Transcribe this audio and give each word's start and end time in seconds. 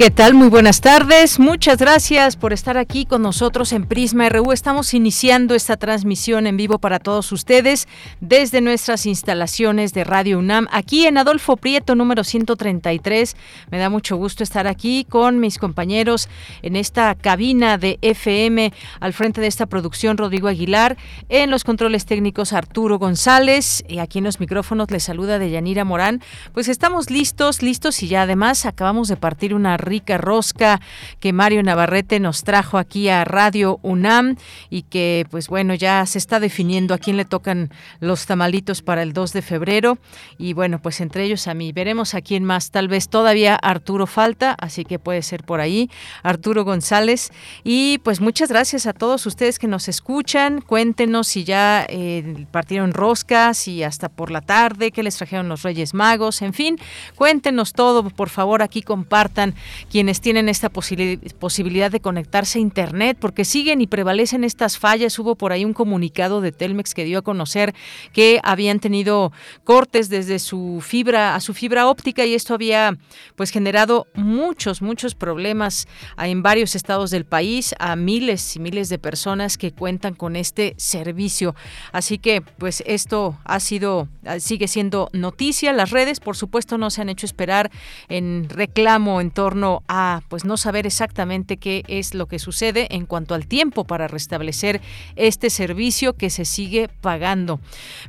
¿Qué 0.00 0.10
tal? 0.10 0.32
Muy 0.32 0.48
buenas 0.48 0.80
tardes. 0.80 1.38
Muchas 1.38 1.76
gracias 1.76 2.36
por 2.36 2.54
estar 2.54 2.78
aquí 2.78 3.04
con 3.04 3.20
nosotros 3.20 3.70
en 3.74 3.84
Prisma 3.84 4.30
RU. 4.30 4.50
Estamos 4.50 4.94
iniciando 4.94 5.54
esta 5.54 5.76
transmisión 5.76 6.46
en 6.46 6.56
vivo 6.56 6.78
para 6.78 7.00
todos 7.00 7.30
ustedes 7.32 7.86
desde 8.22 8.62
nuestras 8.62 9.04
instalaciones 9.04 9.92
de 9.92 10.04
Radio 10.04 10.38
UNAM, 10.38 10.68
aquí 10.72 11.04
en 11.04 11.18
Adolfo 11.18 11.58
Prieto, 11.58 11.96
número 11.96 12.24
133. 12.24 13.36
Me 13.70 13.76
da 13.76 13.90
mucho 13.90 14.16
gusto 14.16 14.42
estar 14.42 14.66
aquí 14.66 15.04
con 15.04 15.38
mis 15.38 15.58
compañeros 15.58 16.30
en 16.62 16.76
esta 16.76 17.14
cabina 17.14 17.76
de 17.76 17.98
FM 18.00 18.72
al 19.00 19.12
frente 19.12 19.42
de 19.42 19.48
esta 19.48 19.66
producción, 19.66 20.16
Rodrigo 20.16 20.48
Aguilar, 20.48 20.96
en 21.28 21.50
los 21.50 21.62
controles 21.62 22.06
técnicos 22.06 22.54
Arturo 22.54 22.98
González 22.98 23.84
y 23.86 23.98
aquí 23.98 24.16
en 24.16 24.24
los 24.24 24.40
micrófonos 24.40 24.90
les 24.90 25.02
saluda 25.02 25.38
Deyanira 25.38 25.84
Morán. 25.84 26.22
Pues 26.54 26.68
estamos 26.68 27.10
listos, 27.10 27.60
listos 27.60 28.02
y 28.02 28.08
ya 28.08 28.22
además 28.22 28.64
acabamos 28.64 29.08
de 29.08 29.18
partir 29.18 29.52
una 29.52 29.76
rica 29.90 30.18
rosca 30.18 30.80
que 31.18 31.32
Mario 31.32 31.64
Navarrete 31.64 32.20
nos 32.20 32.44
trajo 32.44 32.78
aquí 32.78 33.08
a 33.08 33.24
Radio 33.24 33.80
UNAM 33.82 34.36
y 34.70 34.82
que 34.82 35.26
pues 35.32 35.48
bueno 35.48 35.74
ya 35.74 36.06
se 36.06 36.18
está 36.18 36.38
definiendo 36.38 36.94
a 36.94 36.98
quién 36.98 37.16
le 37.16 37.24
tocan 37.24 37.70
los 37.98 38.26
tamalitos 38.26 38.82
para 38.82 39.02
el 39.02 39.12
2 39.12 39.32
de 39.32 39.42
febrero. 39.42 39.98
Y 40.38 40.52
bueno 40.52 40.80
pues 40.80 41.00
entre 41.00 41.24
ellos 41.24 41.48
a 41.48 41.54
mí. 41.54 41.72
Veremos 41.72 42.14
a 42.14 42.20
quién 42.20 42.44
más. 42.44 42.70
Tal 42.70 42.86
vez 42.86 43.08
todavía 43.08 43.56
Arturo 43.56 44.06
falta 44.06 44.56
así 44.60 44.84
que 44.84 45.00
puede 45.00 45.22
ser 45.22 45.42
por 45.42 45.60
ahí. 45.60 45.90
Arturo 46.22 46.64
González. 46.64 47.32
Y 47.64 47.98
pues 47.98 48.20
muchas 48.20 48.48
gracias 48.48 48.86
a 48.86 48.92
todos 48.92 49.26
ustedes 49.26 49.58
que 49.58 49.66
nos 49.66 49.88
escuchan. 49.88 50.60
Cuéntenos 50.60 51.26
si 51.26 51.42
ya 51.42 51.84
eh, 51.88 52.46
partieron 52.52 52.92
roscas 52.92 53.66
y 53.66 53.82
hasta 53.82 54.08
por 54.08 54.30
la 54.30 54.40
tarde 54.40 54.92
que 54.92 55.02
les 55.02 55.16
trajeron 55.16 55.48
los 55.48 55.64
Reyes 55.64 55.94
Magos 55.94 56.42
en 56.42 56.54
fin. 56.54 56.78
Cuéntenos 57.16 57.72
todo 57.72 58.08
por 58.08 58.28
favor 58.28 58.62
aquí 58.62 58.82
compartan 58.82 59.54
quienes 59.90 60.20
tienen 60.20 60.48
esta 60.48 60.68
posibilidad 60.68 61.90
de 61.90 62.00
conectarse 62.00 62.58
a 62.58 62.62
Internet, 62.62 63.16
porque 63.20 63.44
siguen 63.44 63.80
y 63.80 63.86
prevalecen 63.86 64.44
estas 64.44 64.78
fallas. 64.78 65.18
Hubo 65.18 65.36
por 65.36 65.52
ahí 65.52 65.64
un 65.64 65.74
comunicado 65.74 66.40
de 66.40 66.52
Telmex 66.52 66.94
que 66.94 67.04
dio 67.04 67.18
a 67.18 67.22
conocer 67.22 67.74
que 68.12 68.40
habían 68.42 68.80
tenido 68.80 69.32
cortes 69.64 70.08
desde 70.08 70.38
su 70.38 70.82
fibra 70.82 71.34
a 71.34 71.40
su 71.40 71.54
fibra 71.54 71.88
óptica 71.88 72.24
y 72.24 72.34
esto 72.34 72.54
había 72.54 72.96
pues 73.36 73.50
generado 73.50 74.06
muchos, 74.14 74.82
muchos 74.82 75.14
problemas 75.14 75.86
en 76.18 76.42
varios 76.42 76.74
estados 76.74 77.10
del 77.10 77.24
país 77.24 77.74
a 77.78 77.96
miles 77.96 78.56
y 78.56 78.60
miles 78.60 78.88
de 78.88 78.98
personas 78.98 79.58
que 79.58 79.72
cuentan 79.72 80.14
con 80.14 80.36
este 80.36 80.74
servicio. 80.76 81.54
Así 81.92 82.18
que 82.18 82.42
pues 82.42 82.82
esto 82.86 83.38
ha 83.44 83.60
sido, 83.60 84.08
sigue 84.38 84.68
siendo 84.68 85.08
noticia. 85.12 85.72
Las 85.72 85.90
redes, 85.90 86.20
por 86.20 86.36
supuesto, 86.36 86.78
no 86.78 86.90
se 86.90 87.00
han 87.02 87.08
hecho 87.08 87.26
esperar 87.26 87.70
en 88.08 88.48
reclamo 88.48 89.20
en 89.20 89.30
torno 89.30 89.69
a 89.88 90.22
pues 90.28 90.44
no 90.44 90.56
saber 90.56 90.86
exactamente 90.86 91.56
qué 91.56 91.82
es 91.88 92.14
lo 92.14 92.26
que 92.26 92.38
sucede 92.38 92.86
en 92.90 93.06
cuanto 93.06 93.34
al 93.34 93.46
tiempo 93.46 93.84
para 93.84 94.08
restablecer 94.08 94.80
este 95.16 95.50
servicio 95.50 96.14
que 96.14 96.30
se 96.30 96.44
sigue 96.44 96.88
pagando. 97.00 97.60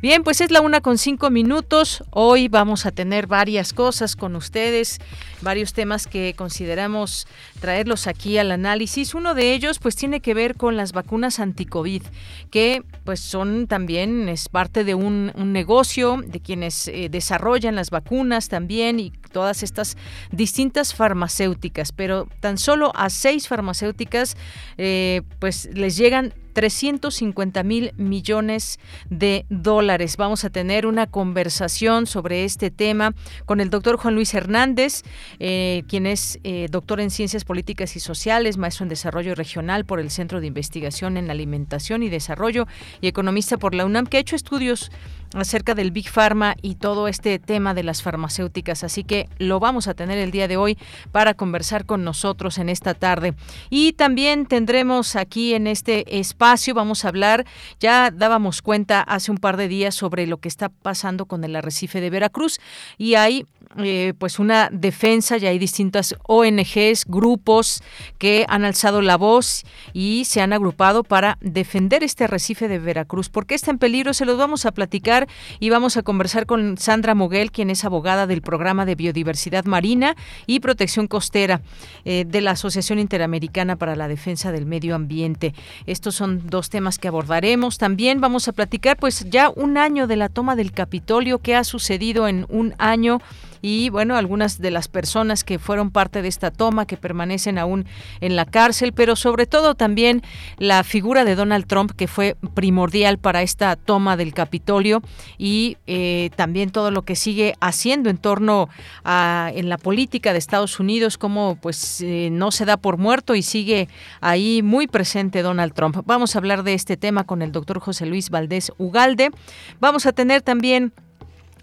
Bien, 0.02 0.24
pues 0.24 0.42
es 0.42 0.52
la 0.52 0.62
una 0.62 0.82
con 0.82 0.98
cinco 0.98 1.30
minutos. 1.30 2.04
Hoy 2.10 2.48
vamos 2.48 2.86
a 2.86 2.92
tener 2.92 3.28
varias 3.28 3.74
cosas 3.74 4.16
con 4.16 4.36
ustedes, 4.36 5.00
varios 5.42 5.74
temas 5.74 6.08
que 6.08 6.34
consideramos 6.36 7.28
traerlos 7.60 8.08
aquí 8.08 8.38
al 8.38 8.52
análisis. 8.52 9.14
Uno 9.14 9.34
de 9.34 9.54
ellos 9.54 9.80
pues 9.80 9.96
tiene 9.96 10.22
que 10.22 10.34
ver 10.34 10.56
con 10.56 10.78
las 10.78 10.92
vacunas 10.92 11.40
anti-COVID, 11.40 12.04
que 12.50 12.84
pues 13.04 13.20
son 13.20 13.68
también, 13.68 14.30
es 14.30 14.50
parte 14.50 14.84
de 14.84 14.96
un, 14.96 15.32
negocio 15.52 16.22
de 16.26 16.40
quienes 16.40 16.88
eh, 16.88 17.10
desarrollan 17.10 17.76
las 17.76 17.90
vacunas 17.90 18.48
también 18.48 19.00
y 19.00 19.12
todas 19.32 19.64
estas 19.64 19.98
distintas 20.32 20.94
farmacéuticas, 20.94 21.92
pero 21.92 22.28
tan 22.40 22.58
solo 22.58 22.92
a 22.96 23.10
seis 23.10 23.48
farmacéuticas 23.48 24.38
eh, 24.78 25.22
pues 25.40 25.70
les 25.74 25.98
llegan 25.98 26.34
350 26.52 27.64
mil 27.64 27.94
millones 27.98 28.80
de 29.10 29.46
dólares. 29.50 30.18
Vamos 30.18 30.44
a 30.44 30.50
tener 30.50 30.86
una 30.86 31.08
conversación 31.08 32.08
sobre 32.08 32.44
este 32.44 32.72
tema 32.72 33.14
con 33.46 33.62
el 33.62 33.70
doctor 33.70 33.98
Juan 33.98 34.16
Luis 34.16 34.34
Hernández, 34.34 35.04
eh, 35.40 35.84
quien 35.88 36.06
es 36.06 36.40
eh, 36.44 36.68
doctor 36.70 37.00
en 37.00 37.10
Ciencias 37.10 37.46
Políticas 37.46 37.96
y 37.96 38.00
Sociales, 38.00 38.58
maestro 38.58 38.84
en 38.84 38.90
Desarrollo 38.90 39.36
Regional 39.36 39.86
por 39.86 40.00
el 40.00 40.12
Centro 40.12 40.42
de 40.42 40.48
Investigación 40.48 41.18
en 41.18 41.30
Alimentación 41.32 42.04
y 42.04 42.10
Desarrollo 42.10 42.68
y 43.02 43.08
economista 43.08 43.58
por 43.58 43.76
la 43.76 43.86
UNAM, 43.86 44.06
que 44.06 44.18
ha 44.18 44.20
hecho 44.20 44.36
estudios 44.36 44.92
acerca 45.34 45.76
del 45.76 45.92
Big 45.92 46.10
Pharma 46.10 46.56
y 46.62 46.76
todo 46.76 47.08
este 47.08 47.40
tema 47.40 47.74
de 47.74 47.84
las 47.84 48.02
farmacéuticas. 48.02 48.84
Así 48.84 49.04
que 49.04 49.30
lo 49.38 49.60
vamos 49.60 49.88
a 49.88 49.94
tener 49.94 50.18
el 50.18 50.32
día 50.32 50.48
de 50.48 50.58
hoy 50.58 50.78
para 51.12 51.34
conversar 51.34 51.86
con 51.86 52.04
nosotros 52.04 52.58
en 52.58 52.70
esta 52.70 52.94
tarde. 52.94 53.34
Y 53.70 53.94
también 53.94 54.46
tendremos 54.46 55.16
aquí 55.16 55.54
en 55.54 55.68
este 55.68 56.20
espacio, 56.20 56.41
vamos 56.74 57.06
a 57.06 57.08
hablar, 57.08 57.46
ya 57.80 58.10
dábamos 58.10 58.64
cuenta 58.64 59.02
hace 59.02 59.30
un 59.30 59.38
par 59.38 59.58
de 59.58 59.68
días 59.68 59.94
sobre 59.94 60.26
lo 60.26 60.38
que 60.38 60.48
está 60.48 60.70
pasando 60.70 61.28
con 61.28 61.44
el 61.44 61.56
arrecife 61.56 62.02
de 62.02 62.10
Veracruz 62.10 62.60
y 62.98 63.14
hay 63.14 63.46
eh, 63.78 64.14
pues 64.18 64.40
una 64.40 64.70
defensa, 64.72 65.38
ya 65.38 65.50
hay 65.50 65.60
distintas 65.60 66.16
ONGs, 66.28 67.06
grupos 67.08 67.82
que 68.18 68.46
han 68.50 68.66
alzado 68.66 69.02
la 69.02 69.18
voz 69.18 69.64
y 69.94 70.26
se 70.26 70.42
han 70.42 70.54
agrupado 70.54 71.04
para 71.04 71.38
defender 71.42 72.04
este 72.04 72.26
arrecife 72.26 72.68
de 72.68 72.80
Veracruz. 72.80 73.30
¿Por 73.30 73.46
qué 73.46 73.56
está 73.56 73.72
en 73.72 73.78
peligro? 73.78 74.14
Se 74.14 74.26
los 74.26 74.38
vamos 74.38 74.66
a 74.66 74.72
platicar 74.72 75.28
y 75.60 75.70
vamos 75.70 75.98
a 75.98 76.04
conversar 76.04 76.46
con 76.46 76.78
Sandra 76.78 77.16
Moguel, 77.16 77.52
quien 77.52 77.70
es 77.70 77.86
abogada 77.86 78.28
del 78.28 78.42
programa 78.42 78.86
de 78.86 78.96
biodiversidad 78.96 79.66
marina 79.66 80.16
y 80.48 80.60
protección 80.60 81.08
costera 81.08 81.62
eh, 82.06 82.26
de 82.28 82.42
la 82.42 82.52
Asociación 82.52 83.00
Interamericana 83.00 83.76
para 83.76 83.96
la 83.96 84.08
Defensa 84.08 84.52
del 84.52 84.66
Medio 84.66 84.96
Ambiente. 84.96 85.54
Estos 85.86 86.16
son 86.16 86.48
dos 86.48 86.70
temas 86.70 87.00
que 87.00 87.08
abordaremos. 87.08 87.78
También 87.78 88.22
vamos 88.22 88.48
a 88.48 88.54
platicar 88.54 88.98
pues 88.98 89.30
ya 89.30 89.50
un 89.50 89.78
año 89.78 90.08
de 90.08 90.18
la 90.18 90.30
toma 90.30 90.56
del 90.56 90.72
Capitolio, 90.72 91.40
qué 91.40 91.56
ha 91.56 91.64
sucedido 91.64 92.28
en 92.28 92.46
un 92.50 92.74
año 92.78 93.20
y 93.62 93.90
bueno, 93.90 94.16
algunas 94.16 94.60
de 94.60 94.72
las 94.72 94.88
personas 94.88 95.44
que 95.44 95.60
fueron 95.60 95.92
parte 95.92 96.22
de 96.22 96.28
esta 96.28 96.52
toma, 96.52 96.86
que 96.86 96.98
permanecen 96.98 97.58
aún 97.58 97.86
en 98.20 98.36
la 98.36 98.46
cárcel, 98.46 98.94
pero 98.94 99.16
sobre 99.16 99.46
todo 99.46 99.76
también 99.76 100.22
la 100.58 100.84
figura 100.84 101.24
de 101.24 101.36
Donald 101.36 101.66
Trump, 101.68 101.92
que 101.92 102.08
fue 102.08 102.36
primordial 102.54 103.18
para 103.18 103.42
esta 103.42 103.76
toma 103.76 104.18
del 104.18 104.34
Capitolio 104.34 105.02
y 105.38 105.78
eh, 105.88 106.30
también 106.36 106.72
todo 106.72 106.92
lo 106.92 107.04
que 107.04 107.16
sigue 107.16 107.56
haciendo 107.60 108.10
en 108.10 108.18
torno 108.18 108.70
a 109.04 109.52
en 109.54 109.70
la 109.70 109.78
política 109.78 110.34
de 110.34 110.40
Estados 110.40 110.80
Unidos, 110.80 111.18
como 111.18 111.58
pues 111.62 112.02
eh, 112.02 112.30
no 112.32 112.52
se 112.52 112.66
da 112.66 112.78
por 112.78 112.98
muerto 112.98 113.36
y 113.36 113.42
sigue 113.42 113.88
ahí 114.22 114.62
muy 114.64 114.88
presente 114.88 115.42
Donald 115.42 115.74
Trump. 115.74 115.98
Vamos 116.06 116.36
a 116.36 116.40
hablar 116.40 116.64
de 116.64 116.74
este 116.74 116.98
tema 116.98 117.26
con 117.26 117.42
el 117.42 117.52
doctor 117.52 117.80
José 117.80 118.06
Luis 118.06 118.30
Valdés 118.30 118.72
Ugalde. 118.78 119.32
Vamos 119.80 120.06
a 120.06 120.12
tener 120.12 120.42
también 120.42 120.94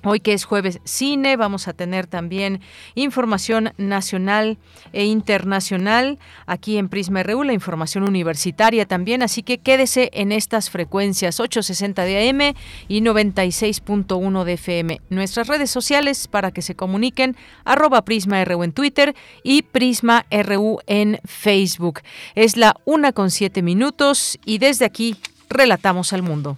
Hoy 0.05 0.21
que 0.21 0.33
es 0.33 0.45
jueves 0.45 0.81
cine, 0.85 1.37
vamos 1.37 1.67
a 1.67 1.73
tener 1.73 2.07
también 2.07 2.61
información 2.95 3.73
nacional 3.79 4.59
e 4.93 5.05
internacional 5.05 6.19
aquí 6.47 6.79
en 6.79 6.89
Prisma 6.89 7.23
RU, 7.25 7.43
la 7.43 7.53
información 7.53 8.05
universitaria 8.05 8.87
también, 8.87 9.23
así 9.23 9.43
que 9.43 9.59
quédese 9.59 10.11
en 10.13 10.31
estas 10.31 10.71
frecuencias 10.71 11.41
860 11.41 12.05
de 12.05 12.29
AM 12.29 12.55
y 12.87 13.01
96.1 13.01 14.45
de 14.45 14.53
FM. 14.53 15.01
Nuestras 15.11 15.49
redes 15.49 15.71
sociales 15.71 16.29
para 16.29 16.53
que 16.53 16.63
se 16.63 16.77
comuniquen, 16.77 17.37
arroba 17.65 18.03
Prisma 18.03 18.45
RU 18.45 18.63
en 18.63 18.73
Twitter 18.73 19.17
y 19.43 19.63
Prisma 19.63 20.27
RU 20.31 20.79
en 20.87 21.19
Facebook. 21.25 22.01
Es 22.37 22.57
la 22.57 22.77
una 22.85 23.13
con 23.13 23.31
siete 23.31 23.63
minutos 23.63 24.39
y 24.45 24.59
desde 24.59 24.85
aquí 24.85 25.17
relatamos 25.49 26.13
al 26.13 26.23
mundo. 26.23 26.57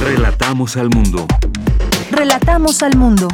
Relatamos 0.00 0.76
al 0.76 0.90
mundo. 0.90 1.26
Relatamos 2.12 2.82
al 2.82 2.94
mundo. 2.96 3.26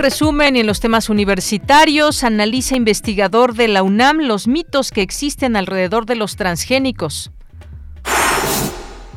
resumen, 0.00 0.56
en 0.56 0.66
los 0.66 0.80
temas 0.80 1.08
universitarios, 1.08 2.24
analiza 2.24 2.74
investigador 2.74 3.54
de 3.54 3.68
la 3.68 3.82
UNAM 3.82 4.18
los 4.18 4.48
mitos 4.48 4.90
que 4.90 5.02
existen 5.02 5.56
alrededor 5.56 6.06
de 6.06 6.16
los 6.16 6.36
transgénicos. 6.36 7.30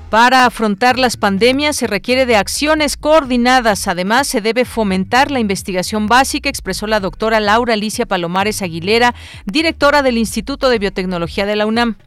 Para 0.09 0.45
afrontar 0.45 0.99
las 0.99 1.17
pandemias 1.17 1.75
se 1.75 1.87
requiere 1.87 2.25
de 2.25 2.35
acciones 2.35 2.97
coordinadas. 2.97 3.87
Además, 3.87 4.27
se 4.27 4.41
debe 4.41 4.65
fomentar 4.65 5.31
la 5.31 5.39
investigación 5.39 6.07
básica, 6.07 6.49
expresó 6.49 6.85
la 6.85 6.99
doctora 6.99 7.39
Laura 7.39 7.73
Alicia 7.73 8.05
Palomares 8.05 8.61
Aguilera, 8.61 9.15
directora 9.45 10.03
del 10.03 10.17
Instituto 10.17 10.69
de 10.69 10.79
Biotecnología 10.79 11.45
de 11.45 11.55
la 11.55 11.65
UNAM. 11.65 11.97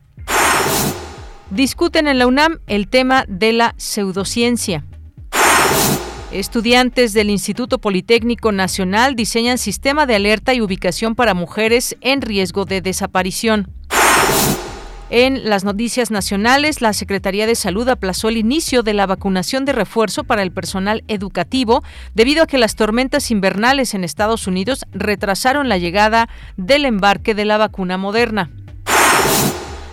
Discuten 1.50 2.08
en 2.08 2.18
la 2.18 2.26
UNAM 2.26 2.58
el 2.66 2.88
tema 2.88 3.24
de 3.28 3.52
la 3.52 3.74
pseudociencia. 3.76 4.84
Estudiantes 6.32 7.12
del 7.12 7.30
Instituto 7.30 7.78
Politécnico 7.78 8.50
Nacional 8.50 9.14
diseñan 9.14 9.56
sistema 9.56 10.06
de 10.06 10.16
alerta 10.16 10.54
y 10.54 10.60
ubicación 10.60 11.14
para 11.14 11.34
mujeres 11.34 11.96
en 12.00 12.20
riesgo 12.20 12.64
de 12.64 12.80
desaparición. 12.80 13.68
En 15.08 15.48
las 15.48 15.62
noticias 15.62 16.10
nacionales, 16.10 16.80
la 16.80 16.92
Secretaría 16.92 17.46
de 17.46 17.54
Salud 17.54 17.88
aplazó 17.88 18.28
el 18.28 18.38
inicio 18.38 18.82
de 18.82 18.92
la 18.92 19.06
vacunación 19.06 19.64
de 19.64 19.72
refuerzo 19.72 20.24
para 20.24 20.42
el 20.42 20.50
personal 20.50 21.04
educativo 21.06 21.84
debido 22.16 22.42
a 22.42 22.48
que 22.48 22.58
las 22.58 22.74
tormentas 22.74 23.30
invernales 23.30 23.94
en 23.94 24.02
Estados 24.02 24.48
Unidos 24.48 24.84
retrasaron 24.90 25.68
la 25.68 25.78
llegada 25.78 26.28
del 26.56 26.84
embarque 26.84 27.36
de 27.36 27.44
la 27.44 27.56
vacuna 27.56 27.98
moderna. 27.98 28.50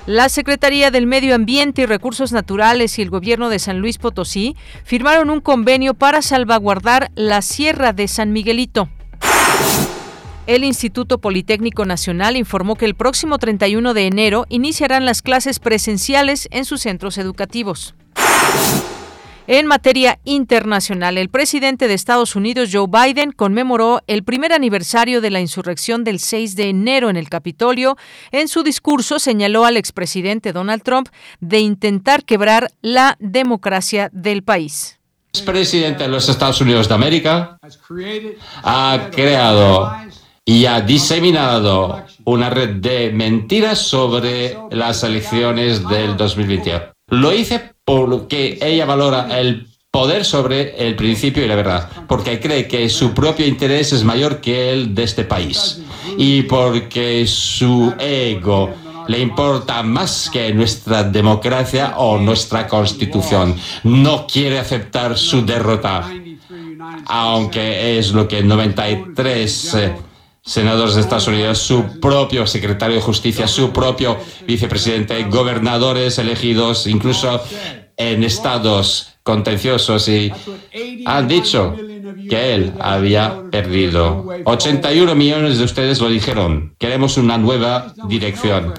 La 0.06 0.28
Secretaría 0.28 0.92
del 0.92 1.08
Medio 1.08 1.34
Ambiente 1.34 1.84
y 1.84 1.86
Recursos 1.86 2.34
Naturales 2.34 3.00
y 3.00 3.02
el 3.02 3.10
Gobierno 3.10 3.48
de 3.48 3.58
San 3.58 3.80
Luis 3.80 3.98
Potosí 3.98 4.58
firmaron 4.84 5.30
un 5.30 5.40
convenio 5.40 5.94
para 5.94 6.22
salvaguardar 6.22 7.10
la 7.16 7.42
Sierra 7.42 7.94
de 7.94 8.10
San 8.10 8.34
Miguelito. 8.34 8.90
El 10.46 10.66
Instituto 10.66 11.20
Politécnico 11.20 11.86
Nacional 11.86 12.36
informó 12.36 12.76
que 12.76 12.84
el 12.84 12.96
próximo 12.96 13.38
31 13.38 13.94
de 13.94 14.08
enero 14.08 14.46
iniciarán 14.50 15.06
las 15.06 15.22
clases 15.22 15.60
presenciales 15.60 16.50
en 16.52 16.66
sus 16.66 16.82
centros 16.82 17.18
educativos. 17.18 17.96
En 19.46 19.68
materia 19.68 20.20
internacional, 20.24 21.18
el 21.18 21.28
presidente 21.28 21.90
de 21.90 21.94
Estados 21.94 22.38
Unidos, 22.38 22.70
Joe 22.72 22.88
Biden, 22.88 23.34
conmemoró 23.34 24.00
el 24.08 24.24
primer 24.24 24.54
aniversario 24.54 25.20
de 25.20 25.32
la 25.32 25.42
insurrección 25.42 26.06
del 26.06 26.20
6 26.20 26.56
de 26.56 26.70
enero 26.70 27.10
en 27.10 27.18
el 27.18 27.28
Capitolio. 27.28 27.98
En 28.32 28.48
su 28.48 28.64
discurso 28.64 29.20
señaló 29.20 29.66
al 29.66 29.76
expresidente 29.76 30.54
Donald 30.54 30.82
Trump 30.82 31.10
de 31.42 31.60
intentar 31.60 32.24
quebrar 32.24 32.72
la 32.82 33.18
democracia 33.20 34.10
del 34.14 34.44
país. 34.44 35.02
El 35.34 35.44
presidente 35.44 36.04
de 36.04 36.10
los 36.10 36.30
Estados 36.30 36.62
Unidos 36.62 36.88
de 36.88 36.94
América 36.94 37.58
ha 38.64 39.10
creado 39.12 39.92
y 40.46 40.66
ha 40.68 40.80
diseminado 40.80 42.06
una 42.24 42.50
red 42.50 42.76
de 42.76 43.12
mentiras 43.12 43.80
sobre 43.80 44.58
las 44.72 45.04
elecciones 45.04 45.86
del 45.90 46.16
2021. 46.16 46.94
Lo 47.10 47.34
hice 47.34 47.73
porque 47.86 48.58
ella 48.62 48.86
valora 48.86 49.40
el 49.40 49.68
poder 49.92 50.26
sobre 50.26 50.88
el 50.88 50.96
principio 50.96 51.46
y 51.46 51.48
la 51.48 51.56
verdad, 51.56 51.90
porque 52.08 52.40
cree 52.40 52.68
que 52.68 52.90
su 52.90 53.14
propio 53.14 53.46
interés 53.46 53.94
es 53.94 54.04
mayor 54.04 54.42
que 54.42 54.72
el 54.72 54.96
de 54.96 55.04
este 55.04 55.24
país 55.24 55.82
y 56.18 56.42
porque 56.44 57.28
su 57.28 57.94
ego 58.00 58.74
le 59.08 59.20
importa 59.20 59.84
más 59.84 60.30
que 60.32 60.54
nuestra 60.54 61.04
democracia 61.04 61.94
o 61.98 62.18
nuestra 62.18 62.68
constitución. 62.68 63.56
No 63.84 64.26
quiere 64.26 64.60
aceptar 64.60 65.18
su 65.18 65.46
derrota, 65.46 66.10
aunque 67.06 68.00
es 68.00 68.14
lo 68.14 68.28
que 68.28 68.42
93 68.42 69.76
senadores 70.44 70.96
de 70.96 71.02
Estados 71.02 71.28
Unidos, 71.28 71.60
su 71.60 72.00
propio 72.00 72.46
secretario 72.46 72.98
de 72.98 73.02
justicia, 73.02 73.48
su 73.48 73.72
propio 73.72 74.18
vicepresidente, 74.46 75.24
gobernadores 75.26 76.18
elegidos, 76.20 76.86
incluso 76.88 77.42
en 77.96 78.24
estados 78.24 79.14
contenciosos, 79.24 80.08
y 80.10 80.32
han 81.06 81.28
dicho 81.28 81.76
que 82.30 82.56
él 82.56 82.74
había 82.80 83.44
perdido. 83.52 84.28
81 84.46 85.16
millones 85.16 85.58
de 85.58 85.64
ustedes 85.64 86.02
lo 86.02 86.10
dijeron. 86.10 86.76
Queremos 86.78 87.18
una 87.18 87.38
nueva 87.38 87.94
dirección. 88.08 88.74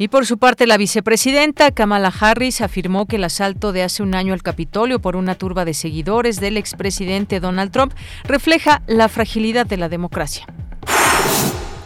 Y 0.00 0.08
por 0.08 0.24
su 0.24 0.38
parte, 0.38 0.66
la 0.66 0.78
vicepresidenta 0.78 1.72
Kamala 1.72 2.10
Harris 2.18 2.62
afirmó 2.62 3.04
que 3.04 3.16
el 3.16 3.24
asalto 3.24 3.70
de 3.70 3.82
hace 3.82 4.02
un 4.02 4.14
año 4.14 4.32
al 4.32 4.42
Capitolio 4.42 4.98
por 4.98 5.14
una 5.14 5.34
turba 5.34 5.66
de 5.66 5.74
seguidores 5.74 6.40
del 6.40 6.56
expresidente 6.56 7.38
Donald 7.38 7.70
Trump 7.70 7.92
refleja 8.24 8.80
la 8.86 9.10
fragilidad 9.10 9.66
de 9.66 9.76
la 9.76 9.90
democracia. 9.90 10.46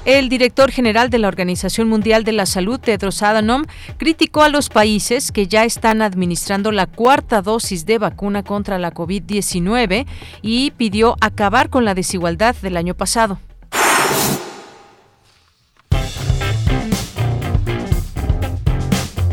El 0.05 0.29
director 0.29 0.71
general 0.71 1.11
de 1.11 1.19
la 1.19 1.27
Organización 1.27 1.89
Mundial 1.89 2.23
de 2.23 2.31
la 2.31 2.47
Salud, 2.47 2.79
Tedros 2.79 3.21
Adhanom, 3.25 3.65
criticó 3.97 4.45
a 4.45 4.49
los 4.49 4.69
países 4.69 5.33
que 5.33 5.49
ya 5.49 5.65
están 5.65 6.01
administrando 6.01 6.71
la 6.71 6.87
cuarta 6.87 7.43
dosis 7.43 7.85
de 7.85 7.99
vacuna 7.99 8.45
contra 8.45 8.79
la 8.79 8.95
COVID-19 8.95 10.07
y 10.41 10.71
pidió 10.71 11.17
acabar 11.21 11.69
con 11.69 11.85
la 11.85 11.95
desigualdad 11.95 12.55
del 12.63 12.77
año 12.77 12.95
pasado. 12.95 13.41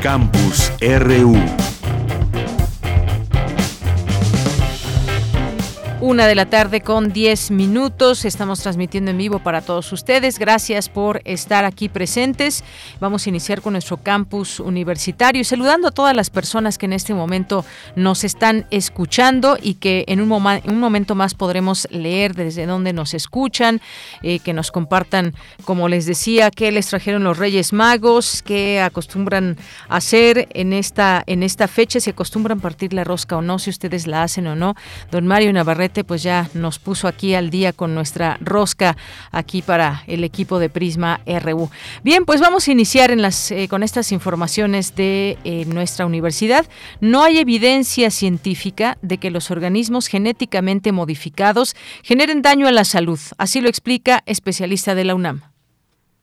Campus 0.02 0.72
RU. 0.82 1.81
Una 6.04 6.26
de 6.26 6.34
la 6.34 6.48
tarde 6.48 6.82
con 6.82 7.14
10 7.14 7.52
minutos. 7.52 8.26
Estamos 8.26 8.60
transmitiendo 8.62 9.12
en 9.12 9.20
vivo 9.20 9.38
para 9.38 9.62
todos 9.62 9.94
ustedes. 9.94 10.40
Gracias 10.40 10.90
por 10.90 11.22
estar 11.26 11.64
aquí 11.64 11.90
presentes. 11.90 12.64
Vamos 13.00 13.28
a 13.28 13.30
iniciar 13.30 13.62
con 13.62 13.74
nuestro 13.74 13.98
campus 13.98 14.60
universitario 14.60 15.42
y 15.42 15.44
saludando 15.44 15.90
a 15.90 15.92
todas 15.92 16.16
las 16.16 16.32
personas 16.32 16.80
que 16.80 16.88
en 16.88 16.94
este 16.94 17.14
momento 17.14 17.64
nos 17.96 18.24
están 18.24 18.66
escuchando 18.72 19.60
y 19.62 19.76
que 19.76 20.06
en 20.08 20.22
un, 20.22 20.32
un 20.32 20.80
momento 20.80 21.14
más 21.14 21.36
podremos 21.36 21.88
leer 21.92 22.34
desde 22.34 22.66
dónde 22.66 22.94
nos 22.94 23.14
escuchan, 23.14 23.80
eh, 24.24 24.40
que 24.40 24.54
nos 24.54 24.72
compartan, 24.72 25.36
como 25.66 25.88
les 25.88 26.08
decía, 26.08 26.50
qué 26.50 26.72
les 26.72 26.88
trajeron 26.88 27.24
los 27.24 27.38
Reyes 27.38 27.74
Magos, 27.74 28.42
qué 28.42 28.82
acostumbran 28.82 29.56
hacer 29.88 30.48
en 30.56 30.74
esta, 30.74 31.22
en 31.28 31.44
esta 31.44 31.68
fecha, 31.68 32.00
si 32.00 32.10
acostumbran 32.10 32.60
partir 32.60 32.92
la 32.92 33.04
rosca 33.04 33.38
o 33.38 33.44
no, 33.44 33.60
si 33.60 33.70
ustedes 33.70 34.08
la 34.08 34.24
hacen 34.24 34.48
o 34.48 34.56
no. 34.56 34.74
Don 35.12 35.28
Mario 35.28 35.54
Navarrete 35.54 35.91
pues 36.04 36.24
ya 36.24 36.50
nos 36.54 36.80
puso 36.80 37.08
aquí 37.08 37.36
al 37.36 37.50
día 37.50 37.74
con 37.74 37.94
nuestra 37.94 38.38
rosca 38.42 38.98
aquí 39.32 39.62
para 39.62 40.04
el 40.08 40.24
equipo 40.24 40.60
de 40.60 40.70
Prisma 40.70 41.22
RU. 41.26 41.70
Bien, 42.04 42.26
pues 42.26 42.42
vamos 42.42 42.68
a 42.68 42.72
iniciar 42.72 43.12
eh, 43.12 43.68
con 43.68 43.84
estas 43.84 44.12
informaciones 44.12 44.96
de 44.96 45.38
eh, 45.44 45.66
nuestra 45.66 46.06
universidad. 46.06 46.66
No 47.00 47.24
hay 47.24 47.40
evidencia 47.40 48.10
científica 48.12 48.98
de 49.02 49.18
que 49.18 49.32
los 49.32 49.52
organismos 49.52 50.08
genéticamente 50.08 50.92
modificados 50.92 51.76
generen 52.04 52.42
daño 52.42 52.68
a 52.68 52.72
la 52.72 52.86
salud. 52.86 53.20
Así 53.38 53.62
lo 53.62 53.70
explica 53.70 54.24
especialista 54.26 54.96
de 54.96 55.04
la 55.04 55.16
UNAM. 55.16 55.51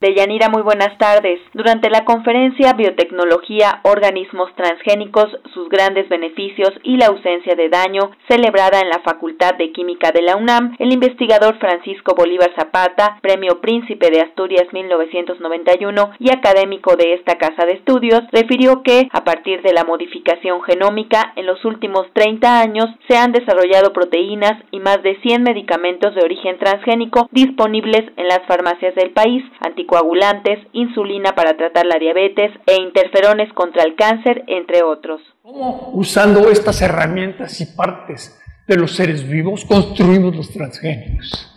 Deyanira, 0.00 0.48
muy 0.48 0.62
buenas 0.62 0.96
tardes. 0.96 1.40
Durante 1.54 1.90
la 1.90 2.04
conferencia 2.04 2.72
Biotecnología, 2.74 3.80
Organismos 3.82 4.54
Transgénicos, 4.54 5.26
sus 5.52 5.68
grandes 5.68 6.08
beneficios 6.08 6.70
y 6.84 6.98
la 6.98 7.06
ausencia 7.06 7.56
de 7.56 7.68
daño, 7.68 8.12
celebrada 8.28 8.78
en 8.78 8.90
la 8.90 9.00
Facultad 9.00 9.56
de 9.56 9.72
Química 9.72 10.12
de 10.12 10.22
la 10.22 10.36
UNAM, 10.36 10.76
el 10.78 10.92
investigador 10.92 11.58
Francisco 11.58 12.14
Bolívar 12.16 12.52
Zapata, 12.56 13.18
Premio 13.22 13.60
Príncipe 13.60 14.08
de 14.12 14.20
Asturias 14.20 14.72
1991 14.72 16.12
y 16.20 16.30
académico 16.30 16.94
de 16.94 17.14
esta 17.14 17.36
casa 17.36 17.66
de 17.66 17.72
estudios, 17.72 18.22
refirió 18.30 18.84
que, 18.84 19.08
a 19.10 19.24
partir 19.24 19.62
de 19.62 19.72
la 19.72 19.82
modificación 19.82 20.62
genómica, 20.62 21.32
en 21.34 21.46
los 21.46 21.64
últimos 21.64 22.06
30 22.12 22.60
años 22.60 22.86
se 23.08 23.16
han 23.16 23.32
desarrollado 23.32 23.92
proteínas 23.92 24.62
y 24.70 24.78
más 24.78 25.02
de 25.02 25.18
100 25.22 25.42
medicamentos 25.42 26.14
de 26.14 26.22
origen 26.22 26.56
transgénico 26.56 27.28
disponibles 27.32 28.12
en 28.16 28.28
las 28.28 28.46
farmacias 28.46 28.94
del 28.94 29.10
país, 29.10 29.42
coagulantes, 29.88 30.58
insulina 30.72 31.34
para 31.34 31.56
tratar 31.56 31.86
la 31.86 31.98
diabetes 31.98 32.52
e 32.66 32.76
interferones 32.76 33.52
contra 33.54 33.82
el 33.82 33.96
cáncer, 33.96 34.44
entre 34.46 34.82
otros. 34.82 35.20
¿Cómo 35.42 35.90
usando 35.94 36.50
estas 36.50 36.80
herramientas 36.82 37.60
y 37.62 37.66
partes 37.74 38.38
de 38.68 38.76
los 38.76 38.94
seres 38.94 39.26
vivos 39.26 39.64
construimos 39.64 40.36
los 40.36 40.52
transgénicos? 40.52 41.50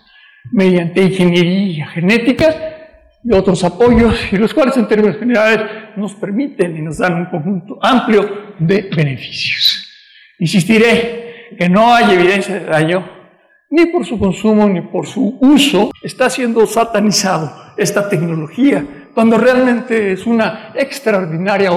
Mediante 0.51 1.03
ingeniería 1.03 1.87
genética 1.87 2.55
y 3.23 3.33
otros 3.33 3.63
apoyos, 3.65 4.15
y 4.31 4.37
los 4.37 4.53
cuales 4.53 4.77
en 4.77 4.87
términos 4.87 5.17
generales 5.17 5.69
nos 5.97 6.15
permiten 6.15 6.75
y 6.77 6.81
nos 6.81 6.97
dan 6.97 7.13
un 7.15 7.25
conjunto 7.25 7.77
amplio 7.81 8.55
de 8.57 8.89
beneficios. 8.95 9.87
Insistiré 10.39 11.49
que 11.59 11.69
no 11.69 11.93
hay 11.93 12.15
evidencia 12.15 12.55
de 12.55 12.65
daño 12.65 13.21
ni 13.69 13.87
por 13.87 14.05
su 14.05 14.17
consumo 14.17 14.67
ni 14.67 14.81
por 14.81 15.05
su 15.05 15.37
uso, 15.41 15.91
está 16.01 16.29
siendo 16.29 16.65
satanizado 16.65 17.60
esta 17.77 18.07
tecnología, 18.07 19.07
cuando 19.13 19.37
realmente 19.37 20.13
es 20.13 20.25
una 20.25 20.71
extraordinaria 20.75 21.71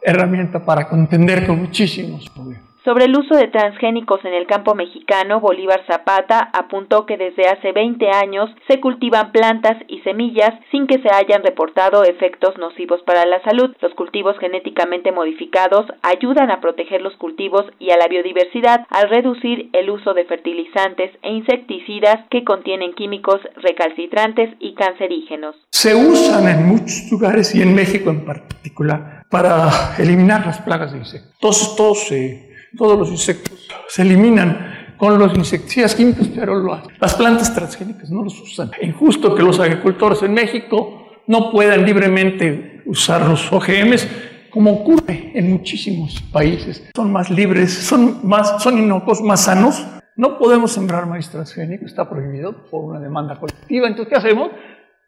herramienta 0.00 0.58
para 0.64 0.88
contender 0.88 1.46
con 1.46 1.58
muchísimos 1.58 2.28
problemas. 2.30 2.69
Sobre 2.82 3.04
el 3.04 3.14
uso 3.14 3.36
de 3.36 3.48
transgénicos 3.48 4.24
en 4.24 4.32
el 4.32 4.46
campo 4.46 4.74
mexicano, 4.74 5.38
Bolívar 5.38 5.84
Zapata 5.86 6.48
apuntó 6.54 7.04
que 7.04 7.18
desde 7.18 7.46
hace 7.46 7.72
20 7.72 8.08
años 8.08 8.48
se 8.68 8.80
cultivan 8.80 9.32
plantas 9.32 9.76
y 9.86 10.00
semillas 10.00 10.54
sin 10.70 10.86
que 10.86 10.98
se 11.02 11.10
hayan 11.12 11.42
reportado 11.42 12.04
efectos 12.04 12.56
nocivos 12.56 13.02
para 13.02 13.26
la 13.26 13.42
salud. 13.42 13.76
Los 13.82 13.92
cultivos 13.92 14.38
genéticamente 14.38 15.12
modificados 15.12 15.92
ayudan 16.00 16.50
a 16.50 16.62
proteger 16.62 17.02
los 17.02 17.14
cultivos 17.16 17.66
y 17.78 17.90
a 17.90 17.98
la 17.98 18.08
biodiversidad 18.08 18.86
al 18.88 19.10
reducir 19.10 19.68
el 19.74 19.90
uso 19.90 20.14
de 20.14 20.24
fertilizantes 20.24 21.10
e 21.20 21.32
insecticidas 21.32 22.26
que 22.30 22.44
contienen 22.44 22.94
químicos 22.94 23.42
recalcitrantes 23.56 24.56
y 24.58 24.72
cancerígenos. 24.72 25.54
Se 25.70 25.94
usan 25.94 26.48
en 26.48 26.66
muchos 26.66 27.10
lugares 27.10 27.54
y 27.54 27.60
en 27.60 27.74
México 27.74 28.08
en 28.08 28.24
particular 28.24 29.26
para 29.30 29.96
eliminar 29.98 30.46
las 30.46 30.62
plagas 30.62 30.92
de 30.92 30.98
insectos. 30.98 31.76
Todos, 31.76 32.10
eh, 32.12 32.49
todos 32.76 32.98
los 32.98 33.10
insectos 33.10 33.68
se 33.88 34.02
eliminan 34.02 34.94
con 34.96 35.18
los 35.18 35.34
insecticidas 35.34 35.94
químicos, 35.94 36.28
pero 36.34 36.62
las 37.00 37.14
plantas 37.14 37.54
transgénicas 37.54 38.10
no 38.10 38.22
los 38.22 38.38
usan. 38.40 38.70
Es 38.78 38.88
injusto 38.88 39.34
que 39.34 39.42
los 39.42 39.58
agricultores 39.58 40.22
en 40.22 40.34
México 40.34 41.06
no 41.26 41.50
puedan 41.50 41.84
libremente 41.86 42.82
usar 42.86 43.26
los 43.26 43.50
OGMs 43.52 44.06
como 44.50 44.72
ocurre 44.72 45.30
en 45.34 45.50
muchísimos 45.50 46.20
países. 46.32 46.90
Son 46.94 47.10
más 47.12 47.30
libres, 47.30 47.72
son, 47.72 48.26
más, 48.26 48.62
son 48.62 48.78
inocuos, 48.78 49.22
más 49.22 49.44
sanos. 49.44 49.86
No 50.16 50.38
podemos 50.38 50.72
sembrar 50.72 51.06
maíz 51.06 51.30
transgénico, 51.30 51.86
está 51.86 52.10
prohibido 52.10 52.68
por 52.68 52.84
una 52.84 53.00
demanda 53.00 53.38
colectiva. 53.38 53.86
Entonces, 53.86 54.10
¿qué 54.10 54.18
hacemos? 54.18 54.50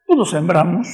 Pues 0.07 0.16
lo 0.16 0.25
sembramos, 0.25 0.88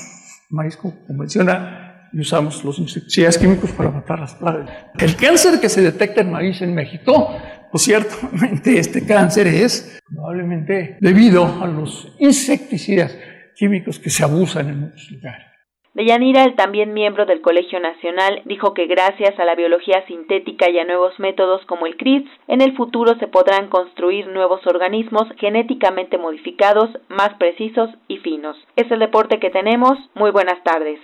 maíz 0.51 0.77
convencional, 0.77 1.88
y 2.13 2.21
usamos 2.21 2.65
los 2.65 2.79
insecticidas 2.79 3.39
químicos 3.39 3.71
para 3.73 3.91
matar 3.91 4.21
las 4.21 4.35
plagas. 4.35 4.71
El 4.99 5.17
cáncer 5.17 5.61
que 5.61 5.69
se 5.69 5.83
detecta 5.83 6.21
en 6.21 6.31
maíz 6.31 6.61
en 6.63 6.75
México, 6.75 7.37
pues 7.71 7.85
ciertamente 7.85 8.79
este 8.79 9.07
cáncer 9.07 9.47
es 9.47 10.01
probablemente 10.09 10.97
debido 11.01 11.45
a 11.63 11.67
los 11.67 12.15
insecticidas 12.19 13.17
químicos 13.57 13.99
que 13.99 14.11
se 14.11 14.25
abusan 14.25 14.69
en 14.69 14.81
muchos 14.81 15.11
lugares. 15.11 15.49
Deyanira, 15.99 16.45
el 16.45 16.55
también 16.55 16.93
miembro 16.95 17.27
del 17.27 17.41
Colegio 17.41 17.81
Nacional, 17.81 18.43
dijo 18.45 18.73
que 18.73 18.87
gracias 18.87 19.37
a 19.37 19.45
la 19.45 19.57
biología 19.57 20.07
sintética 20.07 20.71
y 20.71 20.79
a 20.79 20.85
nuevos 20.85 21.19
métodos 21.19 21.65
como 21.67 21.87
el 21.87 21.97
CRISPR, 21.97 22.31
en 22.47 22.61
el 22.61 22.77
futuro 22.77 23.17
se 23.19 23.27
podrán 23.27 23.69
construir 23.69 24.29
nuevos 24.29 24.65
organismos 24.65 25.25
genéticamente 25.39 26.17
modificados, 26.17 26.89
más 27.09 27.35
precisos 27.35 27.91
y 28.07 28.19
finos. 28.19 28.57
Es 28.77 28.89
el 28.93 29.01
deporte 29.01 29.41
que 29.41 29.51
tenemos. 29.51 29.99
Muy 30.15 30.31
buenas 30.31 30.63
tardes. 30.63 31.01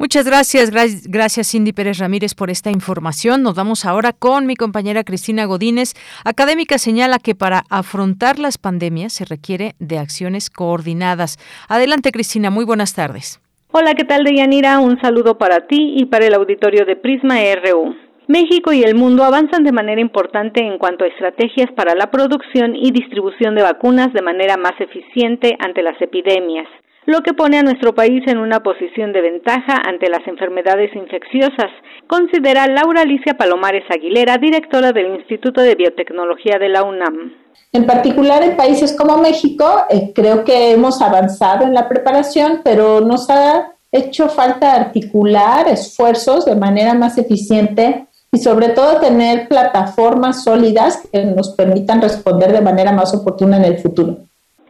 Muchas 0.00 0.24
gracias, 0.24 0.70
gracias 1.10 1.50
Cindy 1.50 1.74
Pérez 1.74 1.98
Ramírez 1.98 2.34
por 2.34 2.48
esta 2.48 2.70
información. 2.70 3.42
Nos 3.42 3.54
vamos 3.54 3.84
ahora 3.84 4.14
con 4.14 4.46
mi 4.46 4.56
compañera 4.56 5.04
Cristina 5.04 5.44
Godínez. 5.44 5.92
Académica 6.24 6.78
señala 6.78 7.18
que 7.18 7.34
para 7.34 7.64
afrontar 7.68 8.38
las 8.38 8.56
pandemias 8.56 9.12
se 9.12 9.26
requiere 9.26 9.74
de 9.78 9.98
acciones 9.98 10.48
coordinadas. 10.48 11.36
Adelante 11.68 12.12
Cristina, 12.12 12.48
muy 12.48 12.64
buenas 12.64 12.94
tardes. 12.94 13.42
Hola, 13.72 13.92
¿qué 13.92 14.04
tal 14.04 14.24
Deyanira? 14.24 14.78
Un 14.78 14.98
saludo 15.02 15.36
para 15.36 15.66
ti 15.66 15.92
y 15.98 16.06
para 16.06 16.24
el 16.24 16.32
auditorio 16.32 16.86
de 16.86 16.96
Prisma 16.96 17.34
RU. 17.62 17.94
México 18.26 18.72
y 18.72 18.82
el 18.82 18.94
mundo 18.94 19.22
avanzan 19.22 19.64
de 19.64 19.72
manera 19.72 20.00
importante 20.00 20.64
en 20.64 20.78
cuanto 20.78 21.04
a 21.04 21.08
estrategias 21.08 21.70
para 21.76 21.94
la 21.94 22.10
producción 22.10 22.74
y 22.74 22.90
distribución 22.90 23.54
de 23.54 23.64
vacunas 23.64 24.14
de 24.14 24.22
manera 24.22 24.56
más 24.56 24.80
eficiente 24.80 25.58
ante 25.60 25.82
las 25.82 26.00
epidemias 26.00 26.66
lo 27.06 27.22
que 27.22 27.32
pone 27.32 27.58
a 27.58 27.62
nuestro 27.62 27.94
país 27.94 28.22
en 28.26 28.38
una 28.38 28.60
posición 28.60 29.12
de 29.12 29.22
ventaja 29.22 29.80
ante 29.86 30.08
las 30.08 30.26
enfermedades 30.26 30.94
infecciosas, 30.94 31.70
considera 32.06 32.66
Laura 32.66 33.02
Alicia 33.02 33.34
Palomares 33.34 33.84
Aguilera, 33.90 34.36
directora 34.36 34.92
del 34.92 35.14
Instituto 35.16 35.62
de 35.62 35.74
Biotecnología 35.74 36.58
de 36.58 36.68
la 36.68 36.82
UNAM. 36.82 37.32
En 37.72 37.86
particular 37.86 38.42
en 38.42 38.56
países 38.56 38.96
como 38.96 39.18
México, 39.18 39.64
eh, 39.88 40.12
creo 40.14 40.44
que 40.44 40.72
hemos 40.72 41.00
avanzado 41.00 41.64
en 41.64 41.74
la 41.74 41.88
preparación, 41.88 42.60
pero 42.64 43.00
nos 43.00 43.30
ha 43.30 43.72
hecho 43.92 44.28
falta 44.28 44.74
articular 44.74 45.68
esfuerzos 45.68 46.44
de 46.44 46.56
manera 46.56 46.94
más 46.94 47.18
eficiente 47.18 48.06
y 48.32 48.38
sobre 48.38 48.68
todo 48.68 49.00
tener 49.00 49.48
plataformas 49.48 50.44
sólidas 50.44 51.08
que 51.12 51.24
nos 51.24 51.50
permitan 51.50 52.00
responder 52.00 52.52
de 52.52 52.60
manera 52.60 52.92
más 52.92 53.14
oportuna 53.14 53.56
en 53.56 53.64
el 53.64 53.78
futuro. 53.78 54.18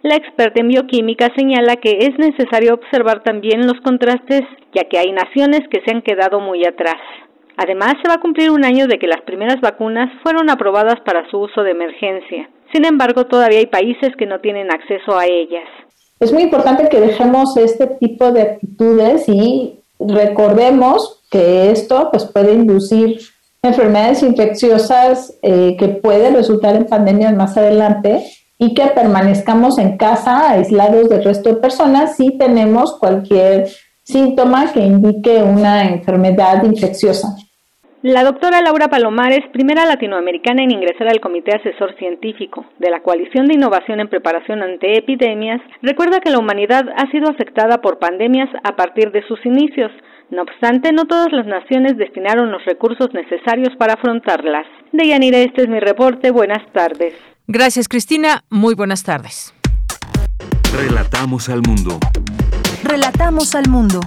La 0.03 0.17
experta 0.17 0.61
en 0.63 0.69
bioquímica 0.69 1.31
señala 1.37 1.77
que 1.77 1.99
es 2.01 2.19
necesario 2.19 2.73
observar 2.73 3.23
también 3.23 3.67
los 3.67 3.79
contrastes, 3.83 4.43
ya 4.75 4.85
que 4.85 4.99
hay 4.99 5.13
naciones 5.13 5.61
que 5.71 5.83
se 5.85 5.91
han 5.95 6.01
quedado 6.01 6.41
muy 6.41 6.65
atrás. 6.65 6.97
Además, 7.59 7.95
se 8.03 8.09
va 8.09 8.15
a 8.15 8.21
cumplir 8.21 8.51
un 8.51 8.65
año 8.65 8.87
de 8.87 8.99
que 8.99 9.07
las 9.07 9.21
primeras 9.27 9.61
vacunas 9.61 10.11
fueron 10.23 10.49
aprobadas 10.49 10.99
para 11.05 11.29
su 11.29 11.41
uso 11.41 11.63
de 11.63 11.73
emergencia. 11.73 12.49
Sin 12.73 12.87
embargo, 12.87 13.27
todavía 13.27 13.59
hay 13.59 13.67
países 13.67 14.17
que 14.19 14.25
no 14.25 14.41
tienen 14.41 14.73
acceso 14.73 15.19
a 15.19 15.27
ellas. 15.27 15.69
Es 16.19 16.33
muy 16.33 16.45
importante 16.45 16.89
que 16.89 17.01
dejemos 17.01 17.55
este 17.59 17.87
tipo 17.87 18.33
de 18.33 18.43
actitudes 18.43 19.29
y 19.29 19.81
recordemos 19.99 21.27
que 21.31 21.71
esto 21.71 22.09
pues, 22.11 22.25
puede 22.25 22.55
inducir 22.55 23.19
enfermedades 23.63 24.23
infecciosas 24.23 25.39
eh, 25.43 25.77
que 25.79 25.89
pueden 25.89 26.35
resultar 26.35 26.75
en 26.75 26.87
pandemias 26.87 27.35
más 27.35 27.59
adelante 27.59 28.25
y 28.61 28.75
que 28.75 28.87
permanezcamos 28.95 29.79
en 29.79 29.97
casa 29.97 30.51
aislados 30.51 31.09
del 31.09 31.25
resto 31.25 31.49
de 31.49 31.61
personas 31.61 32.17
si 32.17 32.37
tenemos 32.37 32.99
cualquier 33.01 33.67
síntoma 34.03 34.71
que 34.73 34.81
indique 34.81 35.43
una 35.43 35.89
enfermedad 35.89 36.63
infecciosa. 36.65 37.29
La 38.03 38.23
doctora 38.23 38.61
Laura 38.63 38.89
Palomares, 38.89 39.41
primera 39.53 39.85
latinoamericana 39.87 40.63
en 40.63 40.71
ingresar 40.71 41.09
al 41.09 41.21
Comité 41.21 41.57
Asesor 41.57 41.97
Científico 41.97 42.67
de 42.79 42.91
la 42.91 43.01
Coalición 43.01 43.47
de 43.47 43.55
Innovación 43.55 44.01
en 44.01 44.09
Preparación 44.09 44.63
ante 44.63 44.97
Epidemias, 44.97 45.61
recuerda 45.83 46.21
que 46.21 46.31
la 46.31 46.39
humanidad 46.39 46.85
ha 46.97 47.11
sido 47.11 47.29
afectada 47.31 47.83
por 47.83 47.99
pandemias 47.99 48.49
a 48.65 48.77
partir 48.77 49.11
de 49.11 49.27
sus 49.27 49.45
inicios. 49.45 49.91
No 50.31 50.43
obstante, 50.43 50.93
no 50.93 51.07
todas 51.07 51.33
las 51.33 51.47
naciones 51.47 51.97
destinaron 51.97 52.53
los 52.53 52.65
recursos 52.65 53.09
necesarios 53.13 53.75
para 53.79 53.95
afrontarlas. 53.95 54.67
De 54.93 55.07
Yanira, 55.07 55.39
este 55.39 55.63
es 55.63 55.69
mi 55.69 55.81
reporte. 55.81 56.31
Buenas 56.31 56.65
tardes. 56.73 57.15
Gracias, 57.53 57.89
Cristina. 57.89 58.45
Muy 58.49 58.77
buenas 58.77 59.03
tardes. 59.03 59.53
Relatamos 60.73 61.49
al 61.49 61.63
mundo. 61.63 61.99
Relatamos 62.85 63.57
al 63.57 63.69
mundo. 63.69 64.01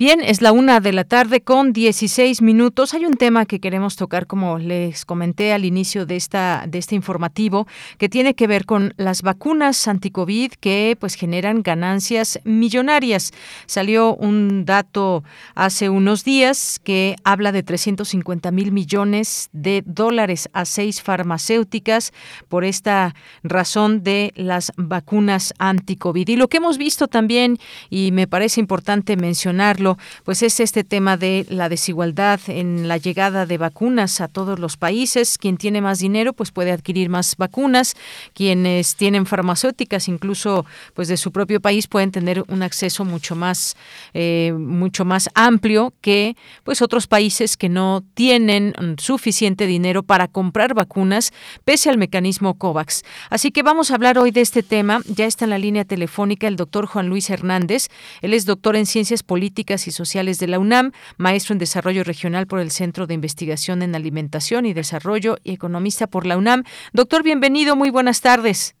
Bien, 0.00 0.20
es 0.20 0.42
la 0.42 0.52
una 0.52 0.78
de 0.78 0.92
la 0.92 1.02
tarde 1.02 1.40
con 1.40 1.72
16 1.72 2.40
minutos. 2.40 2.94
Hay 2.94 3.04
un 3.04 3.14
tema 3.14 3.46
que 3.46 3.58
queremos 3.58 3.96
tocar, 3.96 4.28
como 4.28 4.56
les 4.56 5.04
comenté 5.04 5.52
al 5.52 5.64
inicio 5.64 6.06
de 6.06 6.14
esta 6.14 6.66
de 6.68 6.78
este 6.78 6.94
informativo, 6.94 7.66
que 7.98 8.08
tiene 8.08 8.34
que 8.34 8.46
ver 8.46 8.64
con 8.64 8.94
las 8.96 9.22
vacunas 9.22 9.88
anticovid 9.88 10.52
que 10.60 10.96
pues 11.00 11.14
generan 11.14 11.64
ganancias 11.64 12.38
millonarias. 12.44 13.32
Salió 13.66 14.14
un 14.14 14.64
dato 14.64 15.24
hace 15.56 15.88
unos 15.88 16.22
días 16.22 16.80
que 16.84 17.16
habla 17.24 17.50
de 17.50 17.64
350 17.64 18.52
mil 18.52 18.70
millones 18.70 19.48
de 19.52 19.82
dólares 19.84 20.48
a 20.52 20.64
seis 20.64 21.02
farmacéuticas 21.02 22.12
por 22.46 22.64
esta 22.64 23.16
razón 23.42 24.04
de 24.04 24.32
las 24.36 24.70
vacunas 24.76 25.54
anticovid. 25.58 26.28
Y 26.28 26.36
lo 26.36 26.46
que 26.46 26.58
hemos 26.58 26.78
visto 26.78 27.08
también, 27.08 27.58
y 27.90 28.12
me 28.12 28.28
parece 28.28 28.60
importante 28.60 29.16
mencionarlo, 29.16 29.87
pues 30.24 30.42
es 30.42 30.60
este 30.60 30.84
tema 30.84 31.16
de 31.16 31.46
la 31.48 31.68
desigualdad 31.68 32.40
en 32.48 32.88
la 32.88 32.96
llegada 32.96 33.46
de 33.46 33.56
vacunas 33.56 34.20
a 34.20 34.28
todos 34.28 34.58
los 34.58 34.76
países. 34.76 35.38
Quien 35.38 35.56
tiene 35.56 35.80
más 35.80 36.00
dinero, 36.00 36.32
pues 36.32 36.50
puede 36.50 36.72
adquirir 36.72 37.08
más 37.08 37.36
vacunas. 37.36 37.94
Quienes 38.34 38.96
tienen 38.96 39.24
farmacéuticas, 39.24 40.08
incluso 40.08 40.66
pues 40.94 41.08
de 41.08 41.16
su 41.16 41.32
propio 41.32 41.60
país, 41.60 41.86
pueden 41.86 42.10
tener 42.10 42.44
un 42.48 42.62
acceso 42.62 43.04
mucho 43.04 43.36
más, 43.36 43.76
eh, 44.14 44.52
mucho 44.56 45.04
más 45.04 45.30
amplio 45.34 45.94
que 46.00 46.36
pues 46.64 46.82
otros 46.82 47.06
países 47.06 47.56
que 47.56 47.68
no 47.68 48.02
tienen 48.14 48.74
suficiente 48.98 49.66
dinero 49.66 50.02
para 50.02 50.28
comprar 50.28 50.74
vacunas, 50.74 51.32
pese 51.64 51.90
al 51.90 51.98
mecanismo 51.98 52.54
COVAX. 52.54 53.02
Así 53.30 53.50
que 53.50 53.62
vamos 53.62 53.90
a 53.90 53.94
hablar 53.94 54.18
hoy 54.18 54.30
de 54.30 54.40
este 54.40 54.62
tema. 54.62 55.00
Ya 55.06 55.26
está 55.26 55.44
en 55.44 55.50
la 55.50 55.58
línea 55.58 55.84
telefónica 55.84 56.48
el 56.48 56.56
doctor 56.56 56.86
Juan 56.86 57.08
Luis 57.08 57.30
Hernández. 57.30 57.88
Él 58.22 58.34
es 58.34 58.44
doctor 58.44 58.76
en 58.76 58.86
ciencias 58.86 59.22
políticas 59.22 59.77
y 59.86 59.92
Sociales 59.92 60.38
de 60.38 60.48
la 60.48 60.58
UNAM, 60.58 60.92
maestro 61.16 61.52
en 61.52 61.58
Desarrollo 61.58 62.04
Regional 62.04 62.46
por 62.46 62.60
el 62.60 62.70
Centro 62.70 63.06
de 63.06 63.14
Investigación 63.14 63.82
en 63.82 63.94
Alimentación 63.94 64.66
y 64.66 64.72
Desarrollo 64.72 65.36
y 65.44 65.52
economista 65.52 66.06
por 66.06 66.26
la 66.26 66.36
UNAM. 66.36 66.64
Doctor, 66.92 67.22
bienvenido, 67.22 67.76
muy 67.76 67.90
buenas 67.90 68.20
tardes. 68.20 68.74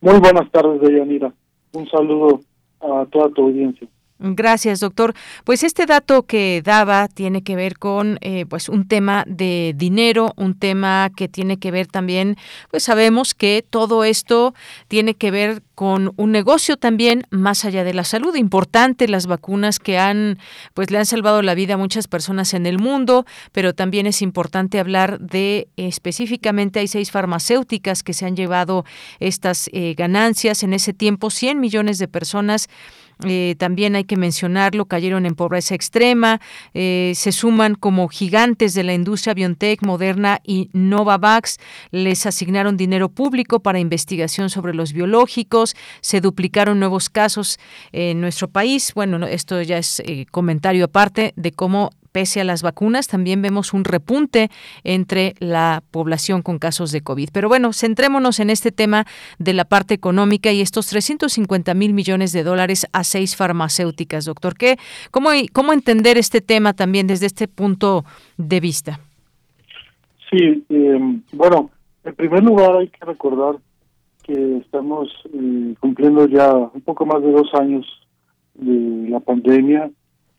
Muy 0.00 0.18
buenas 0.18 0.50
tardes, 0.50 0.80
Deyanira. 0.80 1.32
Un 1.72 1.88
saludo 1.88 2.40
a 2.80 3.06
toda 3.10 3.28
tu 3.30 3.42
audiencia. 3.42 3.86
Gracias, 4.22 4.80
doctor. 4.80 5.14
Pues 5.44 5.62
este 5.62 5.86
dato 5.86 6.24
que 6.24 6.60
daba 6.62 7.08
tiene 7.08 7.42
que 7.42 7.56
ver 7.56 7.78
con 7.78 8.18
eh, 8.20 8.44
pues 8.44 8.68
un 8.68 8.86
tema 8.86 9.24
de 9.26 9.72
dinero, 9.74 10.34
un 10.36 10.58
tema 10.58 11.10
que 11.16 11.26
tiene 11.26 11.58
que 11.58 11.70
ver 11.70 11.86
también, 11.86 12.36
pues 12.70 12.82
sabemos 12.82 13.34
que 13.34 13.64
todo 13.68 14.04
esto 14.04 14.54
tiene 14.88 15.14
que 15.14 15.30
ver 15.30 15.62
con 15.74 16.12
un 16.16 16.32
negocio 16.32 16.76
también 16.76 17.26
más 17.30 17.64
allá 17.64 17.82
de 17.82 17.94
la 17.94 18.04
salud. 18.04 18.36
Importante 18.36 19.08
las 19.08 19.26
vacunas 19.26 19.78
que 19.78 19.98
han, 19.98 20.38
pues 20.74 20.90
le 20.90 20.98
han 20.98 21.06
salvado 21.06 21.40
la 21.40 21.54
vida 21.54 21.74
a 21.74 21.78
muchas 21.78 22.06
personas 22.06 22.52
en 22.52 22.66
el 22.66 22.78
mundo, 22.78 23.24
pero 23.52 23.72
también 23.72 24.06
es 24.06 24.20
importante 24.20 24.78
hablar 24.78 25.18
de 25.18 25.68
específicamente 25.78 26.80
hay 26.80 26.88
seis 26.88 27.10
farmacéuticas 27.10 28.02
que 28.02 28.12
se 28.12 28.26
han 28.26 28.36
llevado 28.36 28.84
estas 29.18 29.70
eh, 29.72 29.94
ganancias 29.96 30.62
en 30.62 30.74
ese 30.74 30.92
tiempo, 30.92 31.30
100 31.30 31.58
millones 31.58 31.96
de 31.98 32.08
personas 32.08 32.68
eh, 33.24 33.54
también 33.58 33.96
hay 33.96 34.04
que 34.04 34.16
mencionarlo, 34.16 34.86
cayeron 34.86 35.26
en 35.26 35.34
pobreza 35.34 35.74
extrema, 35.74 36.40
eh, 36.74 37.12
se 37.14 37.32
suman 37.32 37.74
como 37.74 38.08
gigantes 38.08 38.74
de 38.74 38.82
la 38.82 38.94
industria 38.94 39.34
BioNTech, 39.34 39.82
Moderna 39.82 40.40
y 40.44 40.70
Novavax, 40.72 41.58
les 41.90 42.26
asignaron 42.26 42.76
dinero 42.76 43.08
público 43.08 43.60
para 43.60 43.78
investigación 43.78 44.50
sobre 44.50 44.74
los 44.74 44.92
biológicos, 44.92 45.74
se 46.00 46.20
duplicaron 46.20 46.78
nuevos 46.78 47.10
casos 47.10 47.58
en 47.92 48.20
nuestro 48.20 48.48
país. 48.48 48.92
Bueno, 48.94 49.26
esto 49.26 49.60
ya 49.62 49.78
es 49.78 50.00
eh, 50.00 50.26
comentario 50.30 50.84
aparte 50.84 51.32
de 51.36 51.52
cómo 51.52 51.90
pese 52.12 52.40
a 52.40 52.44
las 52.44 52.62
vacunas, 52.62 53.08
también 53.08 53.42
vemos 53.42 53.72
un 53.72 53.84
repunte 53.84 54.50
entre 54.84 55.34
la 55.38 55.82
población 55.90 56.42
con 56.42 56.58
casos 56.58 56.92
de 56.92 57.00
COVID. 57.00 57.30
Pero 57.32 57.48
bueno, 57.48 57.72
centrémonos 57.72 58.40
en 58.40 58.50
este 58.50 58.72
tema 58.72 59.06
de 59.38 59.54
la 59.54 59.64
parte 59.64 59.94
económica 59.94 60.52
y 60.52 60.60
estos 60.60 60.88
350 60.88 61.74
mil 61.74 61.92
millones 61.92 62.32
de 62.32 62.42
dólares 62.42 62.86
a 62.92 63.04
seis 63.04 63.36
farmacéuticas, 63.36 64.24
doctor. 64.24 64.54
¿Qué, 64.56 64.76
cómo, 65.10 65.30
¿Cómo 65.52 65.72
entender 65.72 66.18
este 66.18 66.40
tema 66.40 66.72
también 66.72 67.06
desde 67.06 67.26
este 67.26 67.48
punto 67.48 68.04
de 68.36 68.60
vista? 68.60 69.00
Sí, 70.30 70.64
em, 70.68 71.22
bueno, 71.32 71.70
en 72.04 72.14
primer 72.14 72.42
lugar 72.42 72.76
hay 72.76 72.88
que 72.88 73.04
recordar 73.04 73.56
que 74.22 74.58
estamos 74.58 75.08
eh, 75.32 75.74
cumpliendo 75.80 76.26
ya 76.28 76.54
un 76.54 76.80
poco 76.82 77.04
más 77.04 77.22
de 77.22 77.32
dos 77.32 77.52
años 77.54 77.86
de 78.54 79.08
la 79.08 79.20
pandemia 79.20 79.90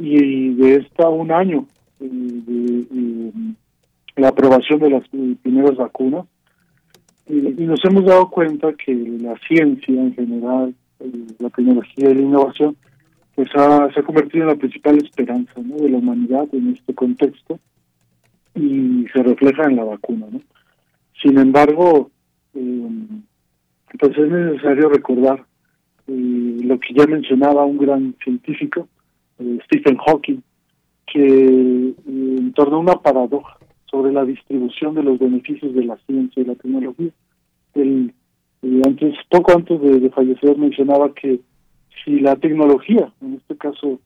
y 0.02 0.54
de 0.56 0.76
esta 0.78 1.08
un 1.10 1.32
año 1.32 1.68
eh, 2.00 2.10
de, 2.10 3.32
la 4.16 4.30
aprobación 4.30 4.80
de 4.80 4.90
las 4.90 5.08
primeras 5.42 5.78
vacunas 5.78 6.26
y, 7.28 7.34
nos 7.34 7.84
hemos 7.86 8.06
dado 8.06 8.30
cuenta 8.30 8.74
que 8.74 8.94
la 8.94 9.36
ciencia 9.48 10.02
en 10.02 10.14
general, 10.14 10.76
eh, 11.00 11.12
la 11.40 11.50
tecnología 11.50 12.10
y 12.10 12.16
la 12.16 12.22
innovación, 12.22 12.76
pues 13.36 13.50
ha, 13.56 13.90
se 13.94 14.00
ha 14.00 14.04
convertido 14.04 14.44
en 14.44 14.50
la 14.50 14.56
principal 14.56 14.98
esperanza 14.98 15.54
de 15.56 15.90
la 15.90 15.98
humanidad 15.98 16.48
en 16.52 16.74
este 16.74 16.94
contexto 16.94 17.60
y 18.56 19.06
se 19.14 19.24
refleja 19.24 19.64
en 19.64 19.78
la 19.78 19.86
vacuna. 19.86 20.28
¿no? 20.30 20.42
Sin 21.22 21.38
embargo, 21.38 22.12
eh, 22.54 22.90
pues 23.98 24.18
es 24.18 24.30
necesario 24.30 24.90
recordar 24.90 25.46
lo 26.08 26.80
que 26.80 26.94
ya 26.94 27.06
mencionaba 27.08 27.64
un 27.64 27.78
gran 27.78 28.16
científico, 28.24 28.90
eh, 29.42 29.60
Stephen 29.66 29.98
Hawking, 29.98 30.42
que 31.08 31.94
eh, 32.08 32.52
a 32.56 32.78
una 32.78 32.96
paradoja 33.02 33.58
sobre 33.90 34.14
la 34.14 34.24
distribución 34.24 34.96
de 34.96 35.04
los 35.04 35.20
beneficios 35.20 35.74
de 35.74 35.84
la 35.84 35.98
ciencia 36.06 36.42
y 36.42 36.46
la 36.46 36.56
tecnología. 36.56 37.12
Él, 37.74 38.14
eh, 38.62 38.82
antes, 38.86 39.16
poco 39.30 39.52
antes 39.54 39.82
de, 39.82 40.10
fallecer 40.12 40.58
mencionaba 40.58 41.14
que 41.14 41.42
si 42.04 42.20
la 42.20 42.36
tecnología, 42.36 43.12
en 43.22 43.34
este 43.36 43.58
caso 43.58 44.00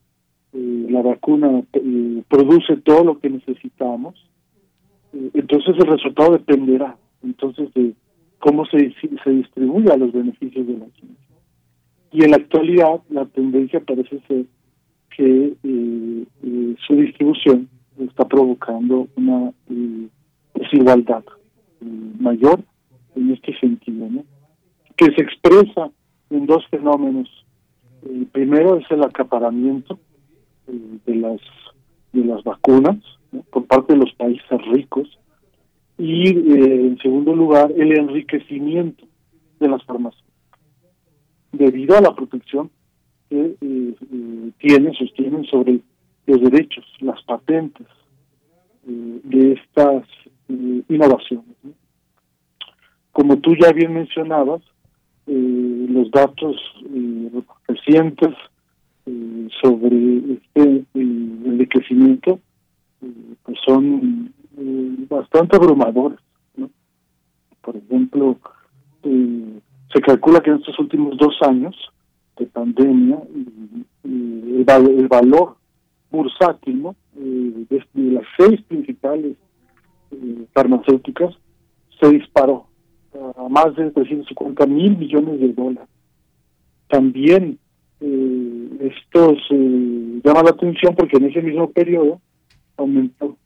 la 0.52 1.02
vacuna, 1.02 1.62
produce 2.28 2.78
todo 2.78 3.04
lo 3.04 3.18
que 3.18 3.28
necesitamos, 3.28 4.14
entonces 5.12 5.74
el 5.78 5.86
resultado 5.86 6.32
dependerá 6.32 6.96
entonces 7.22 7.74
de 7.74 7.92
cómo 8.38 8.64
se, 8.64 8.94
se 9.22 9.30
distribuya 9.30 9.98
los 9.98 10.12
beneficios 10.12 10.66
de 10.66 10.78
la 10.78 10.86
ciencia. 10.98 11.36
Y 12.10 12.24
en 12.24 12.30
la 12.30 12.38
actualidad 12.38 13.02
la 13.10 13.26
tendencia 13.26 13.80
parece 13.80 14.18
ser 14.26 14.46
que 15.16 15.56
eh, 15.62 16.26
eh, 16.42 16.76
su 16.86 16.94
distribución 16.94 17.68
está 17.98 18.26
provocando 18.26 19.08
una 19.16 19.52
eh, 19.70 20.08
desigualdad 20.54 21.24
mayor 22.18 22.60
en 23.14 23.30
este 23.32 23.58
sentido, 23.58 24.08
que 24.96 25.06
se 25.06 25.22
expresa 25.22 25.90
en 26.30 26.46
dos 26.46 26.66
fenómenos. 26.68 27.28
El 28.04 28.26
primero 28.26 28.76
es 28.76 28.90
el 28.90 29.02
acaparamiento 29.02 29.98
de 30.66 31.14
las 31.14 31.40
de 32.12 32.24
las 32.24 32.42
vacunas 32.44 32.96
por 33.50 33.66
parte 33.66 33.94
de 33.94 34.00
los 34.00 34.12
países 34.14 34.66
ricos. 34.72 35.18
Y 35.98 36.28
en 36.28 36.98
segundo 36.98 37.34
lugar 37.34 37.72
el 37.72 37.96
enriquecimiento 37.98 39.06
de 39.60 39.68
las 39.68 39.82
farmacias 39.84 40.24
debido 41.52 41.96
a 41.96 42.02
la 42.02 42.14
protección 42.14 42.70
que 43.28 43.56
eh, 43.60 43.94
tienen, 44.58 44.94
sostienen 44.94 45.44
sobre 45.44 45.80
los 46.26 46.40
derechos, 46.40 46.84
las 47.00 47.22
patentes 47.22 47.86
eh, 48.86 49.20
de 49.24 49.52
estas 49.52 50.04
eh, 50.48 50.82
innovaciones. 50.88 51.56
Como 53.12 53.38
tú 53.38 53.54
ya 53.56 53.72
bien 53.72 53.94
mencionabas, 53.94 54.62
eh, 55.26 55.86
los 55.88 56.10
datos 56.10 56.56
recientes 57.66 58.34
sobre 59.62 60.34
este 60.34 60.84
enriquecimiento 60.94 62.40
pues 63.44 63.58
son 63.64 64.32
bastante 65.08 65.56
abrumadores. 65.56 66.18
Por 67.62 67.76
ejemplo, 67.76 68.36
se 69.02 70.00
calcula 70.00 70.40
que 70.40 70.50
en 70.50 70.56
estos 70.56 70.78
últimos 70.80 71.16
dos 71.18 71.36
años 71.42 71.76
de 72.38 72.46
pandemia, 72.46 73.18
el, 74.04 74.66
el, 74.68 75.08
valor 75.08 75.56
bursátil 76.10 76.86
eh, 77.16 77.66
de, 77.68 77.84
las 77.94 78.24
seis 78.36 78.60
principales 78.62 79.36
eh, 80.10 80.46
farmacéuticas 80.52 81.34
se 82.00 82.10
disparó 82.10 82.66
a 83.38 83.48
más 83.48 83.74
de 83.76 83.90
350 83.90 84.66
mil 84.66 84.96
millones 84.98 85.40
de 85.40 85.52
dólares. 85.52 85.88
También 86.88 87.58
eh, 88.00 88.68
esto 88.80 89.34
se 89.48 89.54
llama 90.22 90.42
la 90.42 90.50
atención 90.50 90.94
porque 90.94 91.16
en 91.16 91.24
ese 91.24 91.40
mismo 91.40 91.70
periodo 91.70 92.20
aumentó 92.76 93.36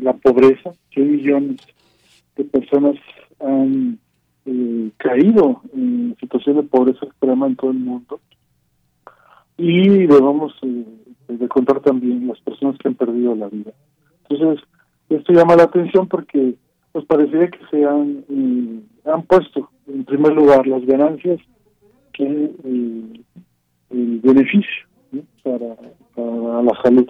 la 0.00 0.12
pobreza, 0.14 0.72
100 0.92 1.10
millones 1.10 1.56
de 2.36 2.44
personas 2.44 2.96
han 3.40 3.98
eh, 4.46 4.90
caído 4.96 5.62
en 5.74 6.16
situación 6.20 6.56
de 6.56 6.62
pobreza 6.62 7.04
extrema 7.04 7.46
en 7.46 7.56
todo 7.56 7.70
el 7.70 7.78
mundo. 7.78 8.20
Y 9.58 10.06
debemos 10.06 10.54
eh, 10.62 10.84
de 11.28 11.48
contar 11.48 11.80
también 11.80 12.28
las 12.28 12.40
personas 12.40 12.78
que 12.78 12.88
han 12.88 12.94
perdido 12.94 13.34
la 13.34 13.48
vida. 13.48 13.72
Entonces, 14.28 14.64
esto 15.08 15.32
llama 15.32 15.56
la 15.56 15.64
atención 15.64 16.08
porque 16.08 16.54
nos 16.94 17.04
parecería 17.04 17.48
que 17.50 17.60
se 17.70 17.84
han, 17.84 18.24
eh, 18.28 18.80
han 19.04 19.22
puesto 19.22 19.70
en 19.86 20.04
primer 20.04 20.32
lugar 20.32 20.66
las 20.66 20.84
ganancias 20.84 21.40
que 22.12 22.24
eh, 22.24 23.20
el 23.90 24.20
beneficio 24.20 24.86
para, 25.42 25.76
para 26.14 26.62
la 26.62 26.82
salud. 26.82 27.08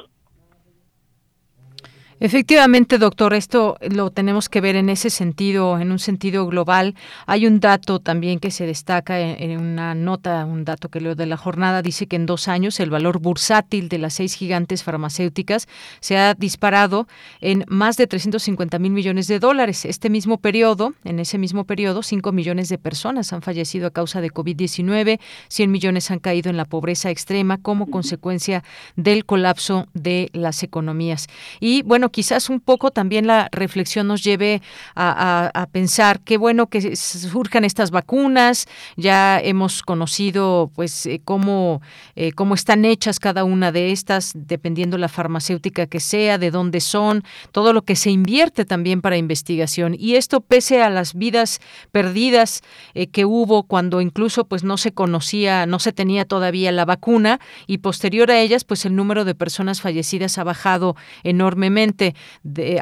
Efectivamente, 2.19 2.97
doctor, 2.97 3.35
esto 3.35 3.77
lo 3.91 4.11
tenemos 4.11 4.49
que 4.49 4.63
ver 4.63 4.75
en 4.75 4.89
ese 4.89 5.11
sentido, 5.11 5.79
en 5.79 5.93
un 5.93 5.99
sentido 5.99 6.47
global. 6.47 6.95
Hay 7.27 7.47
un 7.47 7.61
dato 7.61 8.01
también 8.01 8.39
que 8.39 8.51
se 8.51 8.65
destaca 8.65 9.21
en, 9.21 9.61
una 9.61 9.95
nota, 9.95 10.47
un 10.47 10.65
dato 10.65 10.89
que 10.89 11.03
leo 11.03 11.15
de 11.15 11.27
la 11.27 11.37
jornada, 11.37 11.83
dice 11.83 12.07
que 12.07 12.17
en 12.17 12.25
dos 12.25 12.49
años 12.49 12.81
el 12.81 12.89
valor 12.89 13.21
bursátil 13.21 13.91
de 13.91 13.99
las 13.99 14.15
seis 14.15 14.33
gigantes 14.33 14.83
farmacéuticas 14.83 15.69
se 16.01 16.17
ha 16.17 16.33
disparado 16.33 17.07
en 17.43 17.67
más 17.69 17.99
de 17.99 18.07
350 18.07 18.79
mil 18.79 18.93
millones 18.93 19.29
de 19.29 19.39
dólares. 19.39 19.85
Este 19.85 20.09
mismo 20.09 20.39
periodo, 20.39 20.95
en 21.05 21.19
ese 21.19 21.37
mismo 21.37 21.65
periodo, 21.65 22.03
5 22.03 22.33
millones 22.33 22.71
de 22.71 22.79
personas 22.79 23.35
han 23.35 23.43
fallecido 23.43 23.89
a 23.89 23.91
causa 23.91 24.23
de 24.23 24.31
COVID-19, 24.31 25.21
100 25.49 25.71
millones 25.71 26.11
han 26.11 26.21
caído 26.21 26.49
en 26.49 26.57
la 26.57 26.65
pobreza 26.65 27.11
extrema 27.11 27.59
como 27.59 27.91
consecuencia 27.91 28.65
del 28.97 29.27
colapso 29.27 29.87
de 29.93 30.31
las 30.33 30.63
economías. 30.63 31.27
Y 31.61 31.83
bueno, 31.83 32.06
quizás 32.11 32.51
un 32.51 32.61
poco 32.61 32.91
también 32.91 33.27
la 33.27 33.49
reflexión 33.53 34.07
nos 34.09 34.23
lleve 34.23 34.63
a, 34.95 35.67
pensar 35.73 36.21
qué 36.21 36.37
bueno 36.37 36.69
que 36.69 36.97
surjan 36.97 37.65
estas 37.65 37.91
vacunas, 37.91 38.67
ya 38.97 39.41
hemos 39.41 39.83
conocido 39.83 40.71
pues 40.75 41.07
eh, 41.07 41.21
cómo, 41.25 41.83
eh, 42.15 42.33
cómo 42.33 42.55
están 42.55 42.85
hechas 42.85 43.19
cada 43.19 43.45
una 43.45 43.73
de 43.73 43.93
estas, 43.93 44.33
dependiendo 44.35 44.97
la 44.97 45.09
farmacéutica 45.09 45.87
que 45.87 46.01
sea, 46.01 46.39
de 46.39 46.51
dónde 46.51 46.81
son, 46.81 47.25
todo 47.53 47.73
lo 47.73 47.83
que 47.83 47.97
se 47.97 48.11
invierte 48.11 48.65
también 48.65 49.03
para 49.03 49.17
investigación. 49.17 49.95
Y 49.99 50.15
esto 50.15 50.41
pese 50.41 50.83
a 50.83 50.91
las 50.91 51.15
vidas 51.15 51.61
perdidas 51.93 52.63
eh, 52.95 53.09
que 53.09 53.25
hubo 53.25 53.65
cuando 53.65 54.01
incluso 54.01 54.45
pues 54.45 54.65
no 54.65 54.77
se 54.77 54.93
conocía, 54.93 55.67
no 55.67 55.79
se 55.79 55.93
tenía 55.93 56.25
todavía 56.25 56.73
la 56.73 56.85
vacuna 56.85 57.41
y 57.67 57.79
posterior 57.79 58.31
a 58.31 58.41
ellas 58.41 58.65
pues 58.65 58.85
el 58.85 58.95
número 58.95 59.25
de 59.25 59.35
personas 59.35 59.81
fallecidas 59.81 60.39
ha 60.39 60.45
bajado 60.45 60.97
enormemente. 61.23 61.96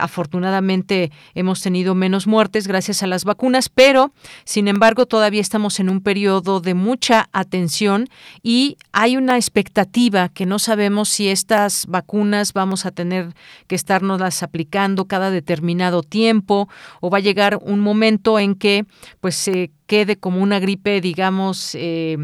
Afortunadamente 0.01 1.11
hemos 1.35 1.61
tenido 1.61 1.95
menos 1.95 2.27
muertes 2.27 2.67
gracias 2.67 3.03
a 3.03 3.07
las 3.07 3.25
vacunas, 3.25 3.69
pero 3.69 4.13
sin 4.45 4.69
embargo 4.69 5.07
todavía 5.07 5.41
estamos 5.41 5.81
en 5.81 5.89
un 5.89 6.01
periodo 6.01 6.61
de 6.61 6.75
mucha 6.75 7.29
atención 7.33 8.09
y 8.43 8.77
hay 8.93 9.17
una 9.17 9.37
expectativa 9.37 10.29
que 10.29 10.47
no 10.47 10.59
sabemos 10.59 11.09
si 11.09 11.29
estas 11.29 11.87
vacunas 11.87 12.53
vamos 12.53 12.87
a 12.87 12.91
tener 12.91 13.35
que 13.67 13.75
estarnos 13.75 14.21
las 14.21 14.43
aplicando 14.43 15.07
cada 15.07 15.31
determinado 15.31 16.03
tiempo 16.03 16.69
o 17.01 17.11
va 17.11 17.19
a 17.19 17.23
llegar 17.23 17.59
un 17.63 17.81
momento 17.81 18.39
en 18.39 18.55
que 18.55 18.87
pues 19.21 19.35
se 19.35 19.71
quede 19.87 20.17
como 20.17 20.43
una 20.43 20.59
gripe, 20.59 21.01
digamos, 21.01 21.75
eh, 21.75 22.17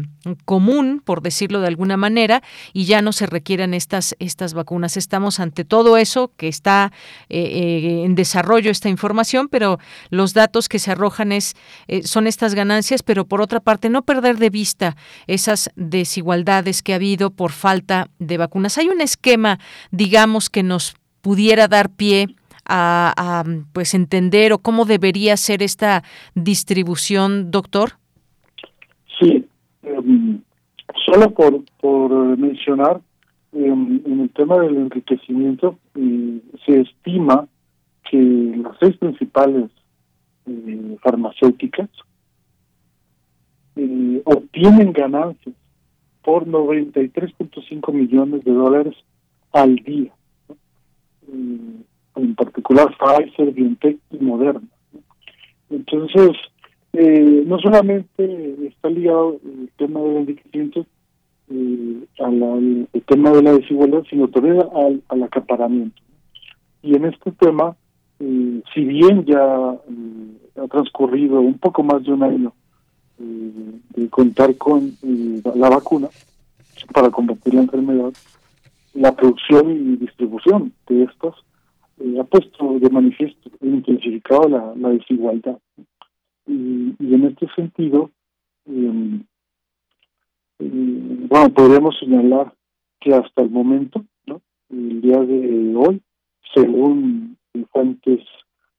común, 0.45 1.01
por 1.03 1.21
decirlo 1.21 1.61
de 1.61 1.67
alguna 1.67 1.97
manera, 1.97 2.41
y 2.73 2.85
ya 2.85 3.01
no 3.01 3.11
se 3.11 3.25
requieran 3.25 3.73
estas, 3.73 4.15
estas 4.19 4.53
vacunas. 4.53 4.97
Estamos 4.97 5.39
ante 5.39 5.65
todo 5.65 5.97
eso 5.97 6.31
que 6.37 6.47
está 6.47 6.91
eh, 7.29 7.39
eh, 7.39 8.03
en 8.05 8.15
desarrollo 8.15 8.71
esta 8.71 8.89
información, 8.89 9.47
pero 9.49 9.79
los 10.09 10.33
datos 10.33 10.69
que 10.69 10.79
se 10.79 10.91
arrojan 10.91 11.31
es, 11.31 11.55
son 12.03 12.27
estas 12.27 12.55
ganancias, 12.55 13.03
pero 13.03 13.25
por 13.25 13.41
otra 13.41 13.59
parte 13.59 13.89
no 13.89 14.03
perder 14.03 14.37
de 14.37 14.49
vista 14.49 14.95
esas 15.27 15.69
desigualdades 15.75 16.81
que 16.81 16.93
ha 16.93 16.95
habido 16.95 17.31
por 17.31 17.51
falta 17.51 18.09
de 18.19 18.37
vacunas. 18.37 18.77
Hay 18.77 18.87
un 18.87 19.01
esquema, 19.01 19.59
digamos, 19.91 20.49
que 20.49 20.63
nos 20.63 20.95
pudiera 21.21 21.67
dar 21.67 21.89
pie 21.89 22.35
a, 22.71 23.43
pues 23.73 23.93
entender 23.93 24.53
o 24.53 24.59
cómo 24.59 24.85
debería 24.85 25.35
ser 25.37 25.61
esta 25.61 26.03
distribución, 26.35 27.51
doctor? 27.51 27.91
Sí, 29.19 29.45
em, 29.83 30.41
solo 31.05 31.31
por, 31.31 31.63
por 31.79 32.37
mencionar, 32.37 33.01
em, 33.53 34.01
en 34.05 34.21
el 34.21 34.29
tema 34.29 34.57
del 34.59 34.77
enriquecimiento, 34.77 35.77
eh, 35.95 36.39
se 36.65 36.81
estima 36.81 37.47
que 38.09 38.17
las 38.17 38.77
seis 38.79 38.97
principales 38.97 39.69
eh, 40.47 40.97
farmacéuticas 41.01 41.89
eh, 43.75 44.21
obtienen 44.25 44.91
ganancias 44.91 45.55
por 46.23 46.45
93.5 46.45 47.93
millones 47.93 48.43
de 48.43 48.51
dólares 48.51 48.95
al 49.53 49.75
día 49.75 50.13
en 52.15 52.35
particular 52.35 52.95
Pfizer, 52.97 53.51
BioNTech 53.51 53.97
y 54.11 54.17
Moderna. 54.17 54.67
Entonces, 55.69 56.31
eh, 56.93 57.43
no 57.45 57.57
solamente 57.59 58.67
está 58.67 58.89
ligado 58.89 59.39
el 59.43 59.69
tema 59.77 60.01
del 60.01 60.17
enriquecimiento 60.17 60.85
eh, 61.49 62.05
al, 62.19 62.87
tema 63.07 63.31
de 63.31 63.41
la 63.41 63.53
desigualdad, 63.53 64.03
sino 64.09 64.27
también 64.27 64.61
al, 64.75 65.01
al 65.07 65.23
acaparamiento. 65.23 66.01
Y 66.83 66.95
en 66.95 67.05
este 67.05 67.31
tema, 67.31 67.75
eh, 68.19 68.61
si 68.73 68.83
bien 68.83 69.25
ya 69.25 69.41
ha 69.41 70.67
transcurrido 70.69 71.39
un 71.39 71.57
poco 71.57 71.83
más 71.83 72.03
de 72.03 72.11
un 72.11 72.23
año 72.23 72.53
de 73.17 74.09
contar 74.09 74.55
con 74.57 74.93
la 75.55 75.69
vacuna 75.69 76.09
para 76.91 77.11
combatir 77.11 77.53
la 77.53 77.61
enfermedad, 77.61 78.11
la 78.95 79.15
producción 79.15 79.69
y 79.69 79.95
distribución 79.97 80.73
de 80.87 81.03
estas 81.03 81.35
eh, 82.03 82.19
ha 82.19 82.23
puesto 82.23 82.79
de 82.79 82.89
manifiesto 82.89 83.51
e 83.61 83.67
intensificado 83.67 84.49
la, 84.49 84.73
desigualdad. 84.89 85.59
Y, 86.47 86.95
en 86.99 87.25
este 87.25 87.47
sentido, 87.55 88.09
em, 88.65 89.23
eh, 90.59 91.27
bueno, 91.29 91.53
podríamos 91.53 91.97
señalar 91.99 92.53
que 92.99 93.13
hasta 93.13 93.43
el 93.43 93.49
momento, 93.49 94.03
¿no? 94.25 94.41
el 94.69 95.01
día 95.01 95.19
de 95.19 95.75
hoy, 95.75 96.01
según 96.53 97.37
fuentes 97.71 98.21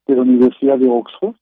de 0.07 0.17
la 0.17 0.23
Universidad 0.23 0.79
de 0.79 0.89
Oxford, 0.89 1.37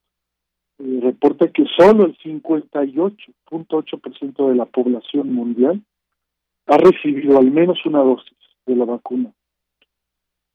eh, 0.78 1.00
reporta 1.02 1.48
que 1.48 1.64
solo 1.76 2.06
el 2.06 2.16
58.8% 2.18 4.48
de 4.48 4.54
la 4.54 4.64
población 4.66 5.32
mundial 5.32 5.82
ha 6.66 6.76
recibido 6.78 7.38
al 7.38 7.50
menos 7.50 7.84
una 7.84 7.98
dosis 8.00 8.38
de 8.66 8.76
la 8.76 8.84
vacuna. 8.84 9.32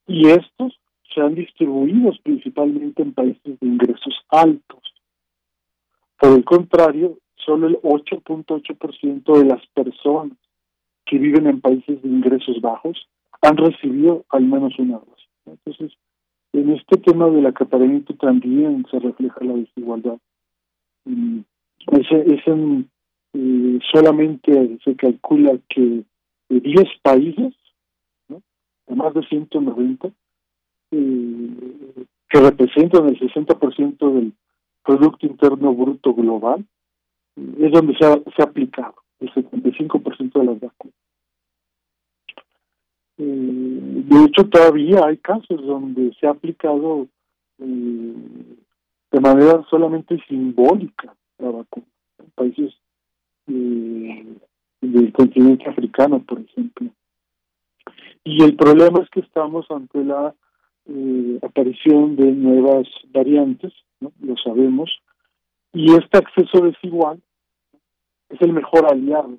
Y 0.07 0.27
estos 0.27 0.79
se 1.13 1.21
han 1.21 1.35
distribuido 1.35 2.11
principalmente 2.23 3.01
en 3.01 3.13
países 3.13 3.59
de 3.59 3.67
ingresos 3.67 4.15
altos. 4.29 4.81
Por 6.19 6.37
el 6.37 6.43
contrario, 6.43 7.17
solo 7.35 7.67
el 7.67 7.77
8.8% 7.81 9.37
de 9.37 9.45
las 9.45 9.65
personas 9.67 10.37
que 11.05 11.17
viven 11.17 11.47
en 11.47 11.61
países 11.61 12.01
de 12.01 12.07
ingresos 12.07 12.59
bajos 12.61 13.07
han 13.41 13.57
recibido 13.57 14.25
al 14.29 14.45
menos 14.45 14.77
una 14.79 14.97
dosis. 14.97 15.29
Entonces, 15.45 15.97
en 16.53 16.71
este 16.71 16.97
tema 16.97 17.29
del 17.29 17.45
acaparamiento 17.45 18.15
también 18.15 18.85
se 18.89 18.99
refleja 18.99 19.43
la 19.43 19.53
desigualdad. 19.53 20.17
Es, 21.05 22.07
es 22.11 22.47
en, 22.47 22.89
eh, 23.33 23.79
solamente 23.91 24.79
se 24.83 24.95
calcula 24.95 25.57
que 25.69 26.03
10 26.49 26.85
países, 27.03 27.53
¿no? 28.29 28.41
más 28.95 29.13
de 29.13 29.23
190, 29.27 30.09
que 30.89 32.39
representan 32.39 33.07
el 33.07 33.19
60% 33.19 34.13
del 34.13 34.33
Producto 34.83 35.25
Interno 35.25 35.73
Bruto 35.73 36.13
Global, 36.13 36.65
es 37.35 37.71
donde 37.71 37.95
se 37.97 38.05
ha, 38.05 38.15
se 38.35 38.41
ha 38.41 38.45
aplicado 38.45 38.95
el 39.19 39.33
75% 39.33 40.39
de 40.39 40.45
las 40.45 40.59
vacunas. 40.59 40.95
Eh, 43.17 43.23
de 43.23 44.25
hecho, 44.25 44.47
todavía 44.49 45.05
hay 45.05 45.17
casos 45.17 45.65
donde 45.65 46.13
se 46.19 46.27
ha 46.27 46.31
aplicado 46.31 47.07
eh, 47.59 48.13
de 49.11 49.19
manera 49.19 49.65
solamente 49.69 50.19
simbólica 50.27 51.15
la 51.37 51.51
vacuna. 51.51 51.85
En 52.19 52.31
países 52.31 52.73
eh, 53.47 54.25
del 54.81 55.13
continente 55.13 55.69
africano, 55.69 56.21
por 56.23 56.41
ejemplo. 56.41 56.89
Y 58.23 58.43
el 58.43 58.55
problema 58.55 59.01
es 59.01 59.09
que 59.09 59.21
estamos 59.21 59.69
ante 59.69 60.03
la 60.03 60.33
eh, 60.87 61.39
aparición 61.41 62.15
de 62.15 62.31
nuevas 62.31 62.87
variantes, 63.11 63.73
lo 63.99 64.37
sabemos, 64.37 64.91
y 65.73 65.93
este 65.93 66.17
acceso 66.19 66.63
desigual 66.63 67.21
es 68.29 68.41
el 68.41 68.53
mejor 68.53 68.85
aliado 68.91 69.37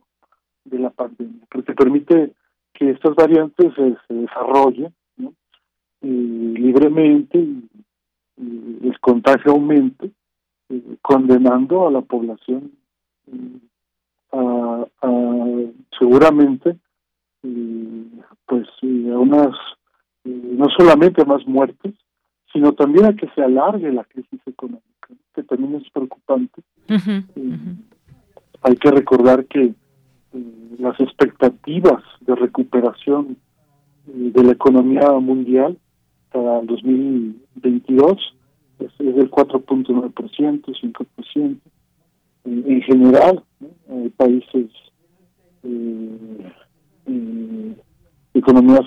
de 0.65 0.79
la 0.79 0.91
pandemia, 0.91 1.47
porque 1.51 1.73
permite 1.73 2.33
que 2.73 2.91
estas 2.91 3.15
variantes 3.15 3.73
se, 3.75 4.15
desarrollen 4.15 4.93
eh, 5.19 5.27
libremente 6.03 7.39
y, 7.39 7.69
el 8.39 9.01
contagio 9.01 9.53
aumente, 9.53 10.11
eh, 10.69 10.97
condenando 11.01 11.87
a 11.87 11.91
la 11.91 12.03
población 12.03 12.73
a, 14.33 14.85
seguramente 15.99 16.77
pues 18.47 18.67
a 18.83 19.19
unas 19.19 19.57
no 20.27 20.67
solamente 20.77 21.25
más 21.25 21.47
muertes, 21.47 21.95
sino 22.53 22.73
también 22.73 23.07
a 23.07 23.15
que 23.15 23.29
se 23.35 23.43
alargue 23.43 23.93
la 23.93 24.05
crisis 24.05 24.41
económica, 24.47 25.09
que 25.35 25.43
también 25.43 25.77
es 25.77 25.91
preocupante. 25.91 26.63
Eh, 26.89 27.23
hay 28.63 28.77
que 28.77 28.91
recordar 28.91 29.45
que 29.47 29.65
eh, 29.65 29.75
las 30.79 30.99
expectativas 31.01 32.03
de 32.21 32.35
recuperación 32.35 33.37
eh, 34.09 34.31
de 34.35 34.43
la 34.43 34.53
economía 34.53 35.11
mundial 35.21 35.79
para 36.33 36.61
el 36.61 36.67
2022 36.67 38.37
es, 38.79 38.99
del 38.99 39.31
4.9%, 39.31 40.65
5%. 40.65 41.57
en 42.45 42.83
general, 42.83 43.43
hay 43.91 44.09
países, 44.11 44.71
economías 48.35 48.87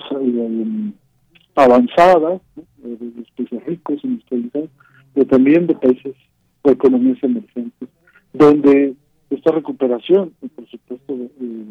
avanzadas, 1.54 2.40
de 2.78 3.12
los 3.16 3.30
países 3.36 3.64
ricos, 3.66 4.04
industrializados, 4.04 4.70
pero 5.14 5.26
también 5.26 5.66
de 5.66 5.74
países 5.74 6.14
o 6.62 6.70
economías 6.70 7.18
emergentes, 7.22 7.88
donde 8.32 8.94
esta 9.30 9.52
recuperación, 9.52 10.32
por 10.54 10.68
supuesto, 10.68 11.14
eh, 11.14 11.64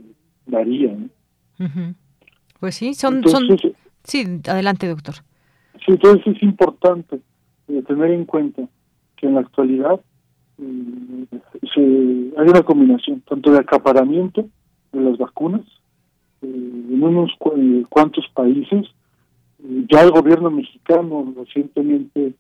varía. 0.47 0.95
Pues 2.59 2.75
sí, 2.75 2.93
son, 2.93 3.23
son... 3.27 3.47
Sí, 4.03 4.25
adelante, 4.47 4.87
doctor. 4.87 5.15
entonces 5.87 6.35
es 6.35 6.43
importante 6.43 7.19
tener 7.87 8.11
en 8.11 8.25
cuenta 8.25 8.63
que 9.17 9.27
en 9.27 9.35
la 9.35 9.41
actualidad 9.41 9.99
hay 10.59 12.47
una 12.47 12.63
combinación 12.63 13.21
tanto 13.21 13.51
de 13.51 13.59
acaparamiento 13.59 14.47
de 14.91 15.01
las 15.01 15.17
vacunas 15.17 15.61
en 16.41 17.01
unos 17.01 17.31
cuantos 17.89 18.25
países. 18.33 18.87
Ya 19.61 20.01
el 20.01 20.11
gobierno 20.11 20.49
mexicano 20.49 21.33
recientemente 21.35 22.33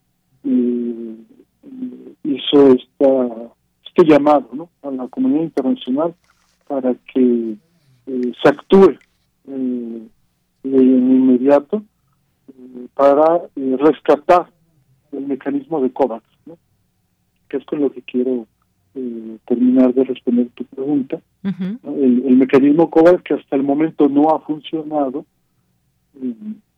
hizo 2.23 2.67
esta 2.73 3.51
este 3.99 4.05
llamado 4.05 4.49
¿no? 4.53 4.69
a 4.83 4.91
la 4.91 5.07
comunidad 5.07 5.43
internacional 5.43 6.13
para 6.67 6.93
que 7.13 7.55
eh, 8.07 8.31
se 8.41 8.49
actúe 8.49 8.97
eh, 9.47 10.07
de 10.63 10.83
inmediato 10.83 11.83
eh, 12.47 12.87
para 12.93 13.41
rescatar 13.55 14.49
el 15.11 15.25
mecanismo 15.25 15.81
de 15.81 15.91
COVAX, 15.91 16.23
¿no? 16.45 16.57
que 17.49 17.57
es 17.57 17.65
con 17.65 17.81
lo 17.81 17.91
que 17.91 18.01
quiero 18.03 18.45
terminar 19.45 19.93
de 19.93 20.03
responder 20.03 20.49
tu 20.55 20.65
pregunta. 20.65 21.21
el, 21.43 22.35
mecanismo 22.35 22.89
COVAX 22.89 23.23
que 23.23 23.33
hasta 23.35 23.55
el 23.55 23.63
momento 23.63 24.09
no 24.09 24.35
ha 24.35 24.39
funcionado, 24.41 25.25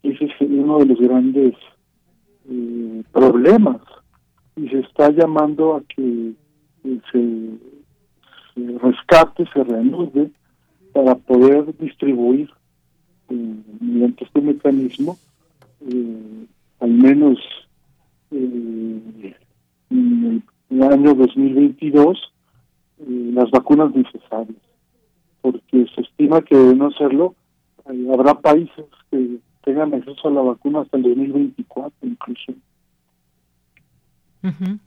ese 0.04 0.26
es 0.26 0.32
uno 0.42 0.80
de 0.80 0.86
los 0.86 1.00
grandes 1.00 1.56
problemas. 3.12 3.82
Y 4.56 4.68
se 4.70 4.80
está 4.80 5.10
llamando 5.12 5.76
a 5.76 5.82
que 5.82 6.34
se, 6.84 7.58
rescate, 8.56 9.46
se 9.54 9.64
reanude 9.64 10.32
para 10.94 11.16
poder 11.16 11.78
distribuir 11.78 12.50
eh, 13.30 13.56
mediante 13.80 14.26
este 14.26 14.42
mecanismo 14.42 15.18
eh, 15.88 16.46
al 16.80 16.92
menos 16.92 17.40
eh, 18.32 19.36
en 19.90 20.44
el 20.70 20.84
año 20.84 21.14
2022 21.16 22.34
las 23.08 23.50
vacunas 23.52 23.96
necesarias. 23.96 24.58
Porque 25.42 25.88
se 25.96 26.02
estima 26.02 26.42
que 26.42 26.56
de 26.56 26.76
no 26.76 26.88
hacerlo 26.88 27.36
habrá 27.86 28.36
países 28.36 28.86
que 29.10 29.38
tengan 29.64 29.94
acceso 29.94 30.28
a 30.28 30.32
la 30.32 30.42
vacuna 30.42 30.82
hasta 30.82 30.98
el 30.98 31.04
2024 31.04 31.92
incluso 32.02 32.54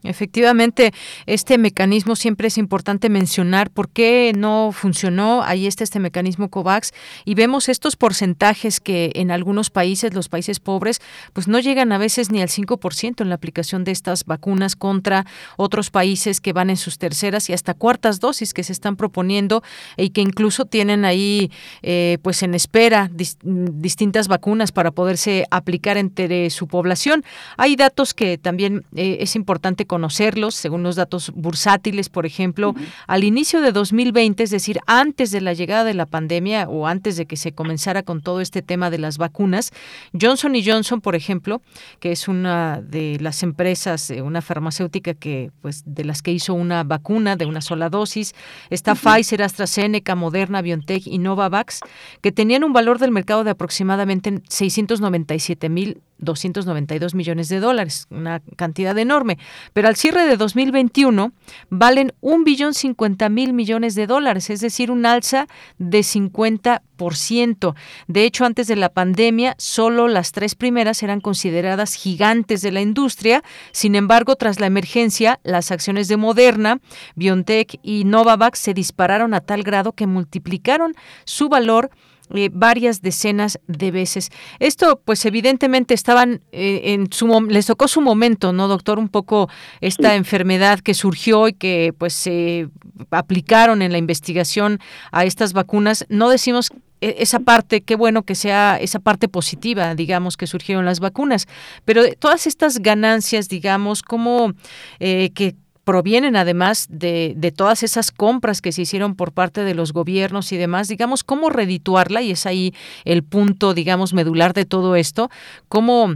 Efectivamente, 0.03 0.93
este 1.25 1.57
mecanismo 1.57 2.17
siempre 2.17 2.49
es 2.49 2.57
importante 2.57 3.09
mencionar 3.09 3.69
por 3.69 3.89
qué 3.89 4.33
no 4.35 4.71
funcionó. 4.73 5.43
Ahí 5.43 5.65
está 5.65 5.85
este 5.85 5.99
mecanismo 5.99 6.49
COVAX 6.49 6.91
y 7.23 7.35
vemos 7.35 7.69
estos 7.69 7.95
porcentajes 7.95 8.81
que 8.81 9.11
en 9.15 9.31
algunos 9.31 9.69
países, 9.69 10.13
los 10.13 10.27
países 10.27 10.59
pobres, 10.59 10.99
pues 11.31 11.47
no 11.47 11.59
llegan 11.59 11.93
a 11.93 11.97
veces 11.97 12.31
ni 12.31 12.41
al 12.41 12.49
5% 12.49 13.21
en 13.21 13.29
la 13.29 13.35
aplicación 13.35 13.85
de 13.85 13.91
estas 13.91 14.25
vacunas 14.25 14.75
contra 14.75 15.25
otros 15.55 15.89
países 15.89 16.41
que 16.41 16.51
van 16.51 16.69
en 16.69 16.77
sus 16.77 16.97
terceras 16.97 17.49
y 17.49 17.53
hasta 17.53 17.73
cuartas 17.73 18.19
dosis 18.19 18.53
que 18.53 18.63
se 18.63 18.73
están 18.73 18.97
proponiendo 18.97 19.63
y 19.95 20.09
que 20.09 20.21
incluso 20.21 20.65
tienen 20.65 21.05
ahí 21.05 21.49
eh, 21.81 22.17
pues 22.23 22.43
en 22.43 22.55
espera 22.55 23.09
distintas 23.43 24.27
vacunas 24.27 24.73
para 24.73 24.91
poderse 24.91 25.45
aplicar 25.49 25.95
entre 25.97 26.49
su 26.49 26.67
población. 26.67 27.23
Hay 27.55 27.77
datos 27.77 28.13
que 28.13 28.37
también 28.37 28.83
eh, 28.95 29.17
es 29.21 29.35
importante 29.35 29.44
importante 29.45 29.85
conocerlos, 29.85 30.55
según 30.55 30.81
los 30.81 30.95
datos 30.95 31.31
bursátiles, 31.35 32.09
por 32.09 32.25
ejemplo, 32.25 32.73
al 33.05 33.23
inicio 33.23 33.61
de 33.61 33.71
2020, 33.71 34.41
es 34.41 34.49
decir, 34.49 34.79
antes 34.87 35.29
de 35.29 35.39
la 35.39 35.53
llegada 35.53 35.83
de 35.83 35.93
la 35.93 36.07
pandemia 36.07 36.67
o 36.67 36.87
antes 36.87 37.15
de 37.15 37.27
que 37.27 37.37
se 37.37 37.51
comenzara 37.51 38.01
con 38.01 38.21
todo 38.21 38.41
este 38.41 38.63
tema 38.63 38.89
de 38.89 38.97
las 38.97 39.19
vacunas, 39.19 39.71
Johnson 40.19 40.55
Johnson, 40.65 40.99
por 40.99 41.13
ejemplo, 41.13 41.61
que 41.99 42.11
es 42.11 42.27
una 42.27 42.81
de 42.81 43.19
las 43.19 43.43
empresas, 43.43 44.09
eh, 44.09 44.23
una 44.23 44.41
farmacéutica 44.41 45.13
que, 45.13 45.51
pues, 45.61 45.83
de 45.85 46.05
las 46.05 46.23
que 46.23 46.31
hizo 46.31 46.55
una 46.55 46.83
vacuna 46.83 47.35
de 47.35 47.45
una 47.45 47.61
sola 47.61 47.91
dosis, 47.91 48.33
está 48.71 48.95
Pfizer, 48.95 49.43
AstraZeneca, 49.43 50.15
Moderna, 50.15 50.63
BioNTech 50.63 51.05
y 51.05 51.19
Novavax, 51.19 51.81
que 52.21 52.31
tenían 52.31 52.63
un 52.63 52.73
valor 52.73 52.97
del 52.97 53.11
mercado 53.11 53.43
de 53.43 53.51
aproximadamente 53.51 54.41
697 54.49 55.69
mil 55.69 56.01
292 56.17 57.15
millones 57.15 57.49
de 57.49 57.59
dólares, 57.59 58.07
una 58.09 58.41
cantidad 58.55 58.97
enorme. 58.97 59.37
Pero 59.73 59.87
al 59.87 59.95
cierre 59.95 60.25
de 60.25 60.37
2021 60.37 61.33
valen 61.69 62.13
un 62.21 62.43
billón 62.43 62.73
50 62.73 63.29
mil 63.29 63.53
millones 63.53 63.95
de 63.95 64.07
dólares, 64.07 64.49
es 64.49 64.61
decir, 64.61 64.91
un 64.91 65.05
alza 65.05 65.47
de 65.77 65.99
50%. 65.99 67.75
De 68.07 68.23
hecho, 68.23 68.45
antes 68.45 68.67
de 68.67 68.75
la 68.75 68.89
pandemia, 68.89 69.55
solo 69.57 70.07
las 70.07 70.31
tres 70.31 70.55
primeras 70.55 71.03
eran 71.03 71.21
consideradas 71.21 71.95
gigantes 71.95 72.61
de 72.61 72.71
la 72.71 72.81
industria. 72.81 73.43
Sin 73.71 73.95
embargo, 73.95 74.35
tras 74.35 74.59
la 74.59 74.67
emergencia, 74.67 75.39
las 75.43 75.71
acciones 75.71 76.07
de 76.07 76.17
Moderna, 76.17 76.79
BioNTech 77.15 77.79
y 77.83 78.05
Novavax 78.05 78.59
se 78.59 78.73
dispararon 78.73 79.33
a 79.33 79.41
tal 79.41 79.63
grado 79.63 79.91
que 79.91 80.07
multiplicaron 80.07 80.93
su 81.25 81.49
valor 81.49 81.91
eh, 82.33 82.49
varias 82.51 83.01
decenas 83.01 83.59
de 83.67 83.91
veces. 83.91 84.31
Esto, 84.59 85.01
pues 85.03 85.25
evidentemente 85.25 85.93
estaban 85.93 86.41
eh, 86.51 86.93
en 86.93 87.11
su 87.11 87.25
les 87.49 87.65
tocó 87.65 87.87
su 87.87 88.01
momento, 88.01 88.53
¿no, 88.53 88.67
doctor? 88.67 88.99
Un 88.99 89.09
poco 89.09 89.49
esta 89.81 90.15
enfermedad 90.15 90.79
que 90.79 90.93
surgió 90.93 91.47
y 91.47 91.53
que 91.53 91.93
pues 91.97 92.13
se 92.13 92.69
aplicaron 93.11 93.81
en 93.81 93.91
la 93.91 93.97
investigación 93.97 94.79
a 95.11 95.25
estas 95.25 95.53
vacunas. 95.53 96.05
No 96.09 96.29
decimos 96.29 96.71
e, 97.01 97.15
esa 97.19 97.39
parte, 97.39 97.81
qué 97.81 97.95
bueno 97.95 98.23
que 98.23 98.35
sea 98.35 98.77
esa 98.79 98.99
parte 98.99 99.27
positiva, 99.27 99.93
digamos, 99.95 100.37
que 100.37 100.47
surgieron 100.47 100.85
las 100.85 100.99
vacunas, 100.99 101.47
pero 101.83 102.03
todas 102.19 102.47
estas 102.47 102.79
ganancias, 102.79 103.49
digamos, 103.49 104.01
como 104.01 104.53
eh, 104.99 105.31
que 105.33 105.55
provienen 105.85 106.35
además 106.35 106.87
de, 106.89 107.33
de, 107.37 107.51
todas 107.51 107.83
esas 107.83 108.11
compras 108.11 108.61
que 108.61 108.73
se 108.73 108.81
hicieron 108.81 109.15
por 109.15 109.31
parte 109.31 109.63
de 109.63 109.75
los 109.75 109.93
gobiernos 109.93 110.51
y 110.51 110.57
demás, 110.57 110.89
digamos, 110.89 111.23
cómo 111.23 111.49
redituarla, 111.49 112.21
y 112.21 112.31
es 112.31 112.45
ahí 112.45 112.73
el 113.05 113.23
punto, 113.23 113.73
digamos, 113.73 114.13
medular 114.13 114.53
de 114.53 114.65
todo 114.65 114.97
esto, 114.97 115.29
cómo 115.69 116.15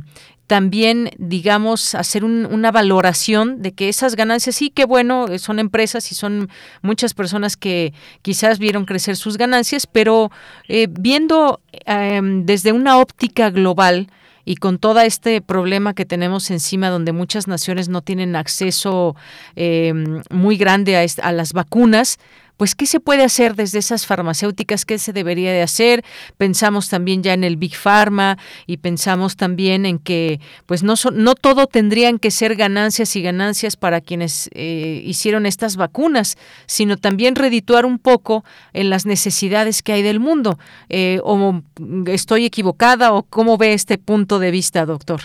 también, 0.50 1.12
digamos, 1.20 1.94
hacer 1.94 2.26
una 2.26 2.72
valoración 2.72 3.62
de 3.62 3.72
que 3.74 3.88
esas 3.88 4.16
ganancias, 4.16 4.56
sí, 4.56 4.72
que 4.72 4.84
bueno, 4.84 5.28
son 5.38 5.60
empresas 5.60 6.12
y 6.12 6.16
son 6.16 6.50
muchas 6.82 7.14
personas 7.14 7.56
que 7.56 7.94
quizás 8.24 8.58
vieron 8.58 8.86
crecer 8.86 9.16
sus 9.16 9.38
ganancias, 9.38 9.86
pero 9.86 10.32
eh, 10.68 10.88
viendo 10.90 11.62
em, 11.86 12.48
desde 12.48 12.72
una 12.72 12.98
óptica 12.98 13.52
global, 13.52 14.08
y 14.50 14.56
con 14.56 14.80
todo 14.80 15.00
este 15.02 15.42
problema 15.42 15.94
que 15.94 16.08
tenemos 16.08 16.50
encima 16.50 16.90
donde 16.90 17.12
muchas 17.12 17.48
naciones 17.48 17.88
no 17.88 18.02
tienen 18.02 18.36
acceso 18.36 19.16
eh, 19.56 19.94
muy 20.32 20.58
grande 20.58 20.98
a, 20.98 21.06
a 21.22 21.32
las 21.32 21.54
vacunas, 21.54 22.18
pues 22.60 22.76
qué 22.76 22.86
se 22.86 23.00
puede 23.00 23.24
hacer 23.24 23.56
desde 23.56 23.80
esas 23.80 24.06
farmacéuticas, 24.06 24.84
qué 24.84 24.98
se 24.98 25.14
debería 25.14 25.54
de 25.54 25.62
hacer. 25.62 26.04
Pensamos 26.38 26.90
también 26.90 27.24
ya 27.24 27.34
en 27.34 27.46
el 27.46 27.56
Big 27.56 27.74
Pharma 27.74 28.38
y 28.68 28.78
pensamos 28.78 29.38
también 29.38 29.86
en 29.86 29.98
que 29.98 30.42
pues 30.66 30.84
no, 30.84 30.96
no 31.14 31.36
todo 31.36 31.68
tendrían 31.68 32.20
que 32.20 32.32
ser 32.32 32.58
ganancias 32.58 33.16
y 33.16 33.22
ganancias 33.22 33.78
para 33.78 34.02
quienes 34.02 34.50
eh, 34.54 35.02
hicieron 35.06 35.46
estas 35.46 35.78
vacunas, 35.78 36.36
sino 36.66 36.98
también 36.98 37.36
redituar 37.36 37.86
un 37.86 37.98
poco 37.98 38.44
en 38.74 38.90
las 38.90 39.06
necesidades 39.06 39.82
que 39.82 39.94
hay 39.94 40.02
del 40.02 40.20
mundo. 40.20 40.60
Eh, 40.90 41.22
¿O 41.24 41.62
estoy 42.08 42.44
equivocada 42.44 43.14
o 43.14 43.24
cómo 43.24 43.58
ve 43.58 43.72
este 43.72 43.98
punto 43.98 44.38
de 44.38 44.52
vista, 44.52 44.86
doctor? 44.86 45.22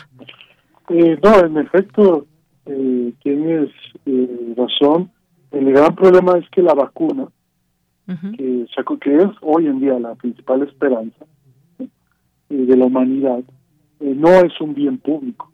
Eh, 0.89 1.19
no, 1.21 1.41
en 1.41 1.59
efecto, 1.59 2.27
tienes 3.25 3.71
razón 4.57 5.11
el 5.55 5.73
gran 5.73 5.95
problema 5.95 6.37
es 6.39 6.49
que 6.51 6.63
la 6.63 6.75
vacuna, 6.75 7.29
que, 8.07 8.67
que 9.01 9.17
es 9.17 9.31
hoy 9.41 9.67
en 9.67 9.81
día 9.81 9.99
la 9.99 10.15
principal 10.15 10.63
esperanza 10.63 11.25
eh, 11.79 11.87
de 12.49 12.77
la 12.77 12.87
humanidad, 12.87 13.43
eh, 14.01 14.15
no 14.17 14.29
es 14.29 14.61
un 14.61 14.75
bien 14.75 14.99
público. 14.99 15.51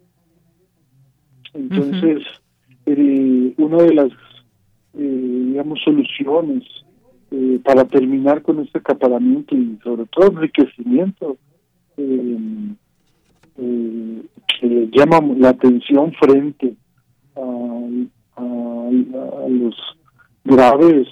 Entonces, 1.52 2.22
eh, 2.86 3.54
una 3.58 3.82
de 3.82 3.94
las, 3.94 4.10
digamos, 4.92 5.80
soluciones 5.84 6.64
para 7.64 7.84
terminar 7.84 8.42
con 8.42 8.58
este 8.58 8.78
acaparamiento 8.78 9.54
y 9.54 9.78
sobre 9.84 10.04
todo 10.06 10.32
enriquecimiento 10.32 11.36
que 11.96 12.74
llama 14.90 15.20
la 15.36 15.50
atención 15.50 16.12
frente 16.14 16.74
a 17.36 17.40
a, 18.36 18.42
los 19.48 19.76
graves 20.44 21.08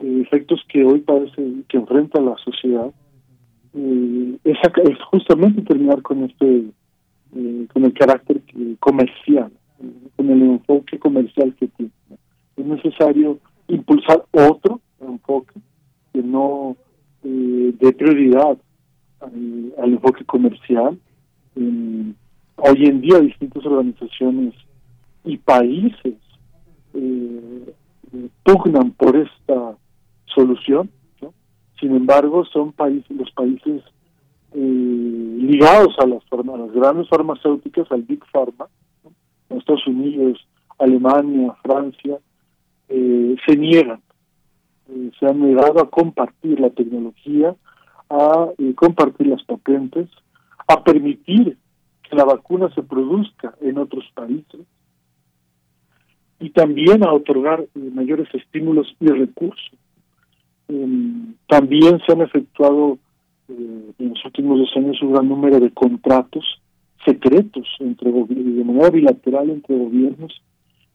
eh, 0.00 0.22
efectos 0.22 0.60
que 0.68 0.84
hoy 0.84 1.00
parece 1.00 1.42
que 1.68 1.76
enfrenta 1.76 2.20
la 2.20 2.36
sociedad 2.38 2.90
eh, 3.74 4.38
es, 4.44 4.58
justamente 5.10 5.62
terminar 5.62 6.02
con 6.02 6.24
este 6.24 6.64
eh, 7.36 7.66
con 7.72 7.84
el 7.84 7.92
carácter 7.92 8.40
comercial 8.78 9.50
con 10.16 10.30
el 10.30 10.42
enfoque 10.42 10.98
comercial 10.98 11.54
que 11.58 11.68
tiene 11.68 11.92
es 12.56 12.64
necesario 12.64 13.38
impulsar 13.68 14.24
otro 14.32 14.80
enfoque 15.00 15.54
que 16.12 16.22
no 16.22 16.76
dé 17.22 17.92
prioridad 17.92 18.58
al, 19.20 19.92
enfoque 19.92 20.24
comercial. 20.24 20.98
Hoy 21.56 22.84
en 22.84 23.00
día 23.00 23.18
distintas 23.20 23.64
organizaciones 23.64 24.54
y 25.24 25.38
países 25.38 26.14
eh, 26.94 27.74
pugnan 28.42 28.92
por 28.92 29.16
esta 29.16 29.76
solución. 30.26 30.90
Sin 31.80 31.94
embargo, 31.94 32.44
son 32.46 32.72
países, 32.72 33.10
los 33.10 33.30
países 33.32 33.82
eh, 34.52 35.36
ligados 35.40 35.94
a 35.98 36.06
las, 36.06 36.22
a 36.30 36.56
las 36.56 36.72
grandes 36.72 37.08
farmacéuticas, 37.08 37.90
al 37.90 38.02
Big 38.02 38.24
Pharma, 38.32 38.68
Estados 39.50 39.86
Unidos, 39.86 40.46
Alemania, 40.78 41.54
Francia, 41.62 42.18
eh, 42.88 43.36
se 43.46 43.56
niegan, 43.56 44.00
eh, 44.88 45.10
se 45.18 45.26
han 45.26 45.40
negado 45.40 45.80
a 45.80 45.90
compartir 45.90 46.60
la 46.60 46.70
tecnología, 46.70 47.54
a 48.08 48.48
compartir 48.76 49.26
las 49.26 49.42
patentes, 49.44 50.08
a 50.68 50.84
permitir 50.84 51.56
que 52.08 52.16
la 52.16 52.24
vacuna 52.24 52.72
se 52.74 52.82
produzca 52.82 53.54
en 53.60 53.78
otros 53.78 54.04
países 54.14 54.60
y 56.40 56.50
también 56.50 57.04
a 57.04 57.12
otorgar 57.12 57.64
mayores 57.74 58.28
estímulos 58.34 58.94
y 59.00 59.06
recursos. 59.06 59.70
Em, 60.68 61.34
también 61.48 62.00
se 62.06 62.12
han 62.12 62.22
efectuado 62.22 62.98
eh, 63.48 63.92
en 63.98 64.08
los 64.08 64.24
últimos 64.24 64.58
dos 64.58 64.70
años 64.76 65.02
un 65.02 65.12
gran 65.12 65.28
número 65.28 65.60
de 65.60 65.70
contratos 65.70 66.44
secretos 67.04 67.66
entre 67.80 68.10
de 68.10 68.64
manera 68.64 68.90
bilateral 68.90 69.50
entre 69.50 69.76
gobiernos 69.76 70.40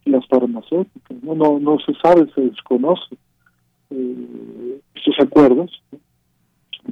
y 0.06 0.10
las 0.10 0.26
farmacéuticas. 0.28 1.22
No, 1.24 1.36
no, 1.36 1.60
no 1.60 1.78
se 1.80 1.94
sabe, 2.02 2.32
se 2.34 2.42
desconoce 2.42 3.16
eh, 3.92 4.80
estos 4.96 5.16
acuerdos 5.20 5.84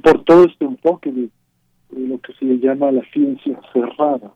por 0.02 0.24
todo 0.24 0.44
este 0.44 0.64
enfoque 0.64 1.10
de, 1.10 1.28
lo 1.90 2.18
que 2.20 2.32
se 2.34 2.44
le 2.44 2.58
llama 2.58 2.92
la 2.92 3.02
ciencia 3.12 3.60
cerrada. 3.72 4.32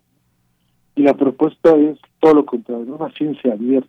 Y 0.95 1.03
la 1.03 1.15
propuesta 1.15 1.75
es 1.77 1.99
todo 2.21 2.35
lo 2.35 2.47
contrario, 2.47 2.95
una 2.95 3.11
ciencia 3.13 3.53
abierta, 3.53 3.89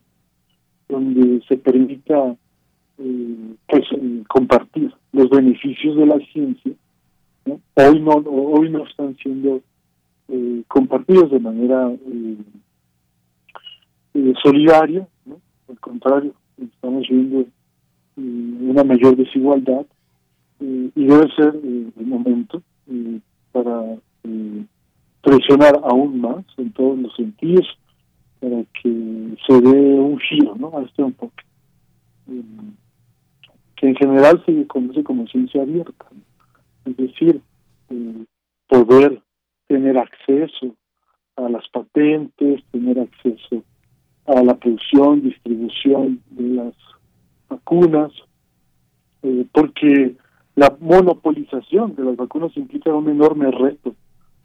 donde 0.90 1.42
se 1.48 1.58
permita 1.58 2.36
eh, 3.00 3.56
pues, 3.68 3.84
compartir 4.28 4.94
los 5.12 5.30
beneficios 5.30 5.96
de 5.98 6.06
la 6.06 6.18
ciencia 6.32 6.74
Hoy 7.76 8.00
no, 8.00 8.12
hoy 8.26 8.70
no 8.70 8.86
están 8.86 9.16
siendo 9.18 9.62
eh, 10.30 10.64
compartidos 10.68 11.32
de 11.32 11.40
manera 11.40 11.92
eh, 11.92 12.38
eh, 14.14 14.34
solidaria, 14.42 15.08
al 15.68 15.80
contrario, 15.80 16.34
estamos 16.58 17.06
viendo 17.10 17.46
una 18.16 18.84
mayor 18.84 19.18
desigualdad 19.18 19.86
y 20.60 20.92
debe 20.96 21.28
ser 21.36 21.56
el 21.56 22.06
momento 22.06 22.62
para 23.52 23.98
presionar 25.22 25.80
aún 25.84 26.22
más 26.22 26.46
en 26.58 26.72
todos 26.72 26.98
los 27.00 27.14
sentidos 27.16 27.68
para 28.44 28.64
que 28.82 29.38
se 29.48 29.62
dé 29.62 30.00
un 30.00 30.20
giro 30.20 30.54
¿no? 30.56 30.78
a 30.78 30.84
este 30.84 31.02
enfoque, 31.02 31.44
que 33.78 33.88
en 33.88 33.96
general 33.96 34.44
se 34.46 34.68
conoce 34.68 35.02
como 35.04 35.26
ciencia 35.28 35.62
abierta 35.62 36.06
es 36.86 36.98
decir, 36.98 37.42
eh, 37.90 38.26
poder 38.68 39.22
tener 39.68 39.98
acceso 39.98 40.76
a 41.36 41.50
las 41.50 41.68
patentes, 41.70 42.64
tener 42.72 43.00
acceso 43.00 43.64
a 44.26 44.44
la 44.44 44.56
producción, 44.56 45.22
distribución 45.22 46.22
de 46.32 46.50
las 46.50 46.74
vacunas, 47.50 48.12
eh, 49.24 49.46
porque 49.52 50.16
la 50.56 50.76
monopolización 50.80 51.96
de 51.96 52.04
las 52.04 52.16
vacunas 52.18 52.56
implica 52.58 52.94
un 52.94 53.10
enorme 53.10 53.50
reto 53.52 53.96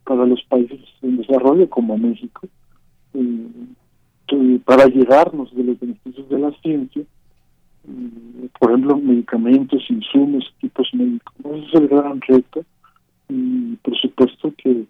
para 0.04 0.24
los 0.24 0.42
países 0.44 0.80
en 1.02 1.18
desarrollo 1.18 1.68
como 1.68 1.98
México, 1.98 2.46
eh, 3.14 3.46
para 4.64 4.86
llegarnos 4.86 5.54
de 5.54 5.64
los 5.64 5.80
beneficios 5.80 6.28
de 6.28 6.38
la 6.38 6.52
ciencia 6.62 7.04
Mm, 7.88 8.46
por 8.58 8.70
ejemplo, 8.70 8.98
medicamentos, 8.98 9.82
insumos, 9.88 10.52
equipos 10.58 10.88
médicos. 10.92 11.34
Ese 11.44 11.66
es 11.66 11.74
el 11.74 11.88
gran 11.88 12.20
reto 12.20 12.64
y 13.28 13.76
por 13.76 13.96
supuesto 13.96 14.52
que 14.58 14.84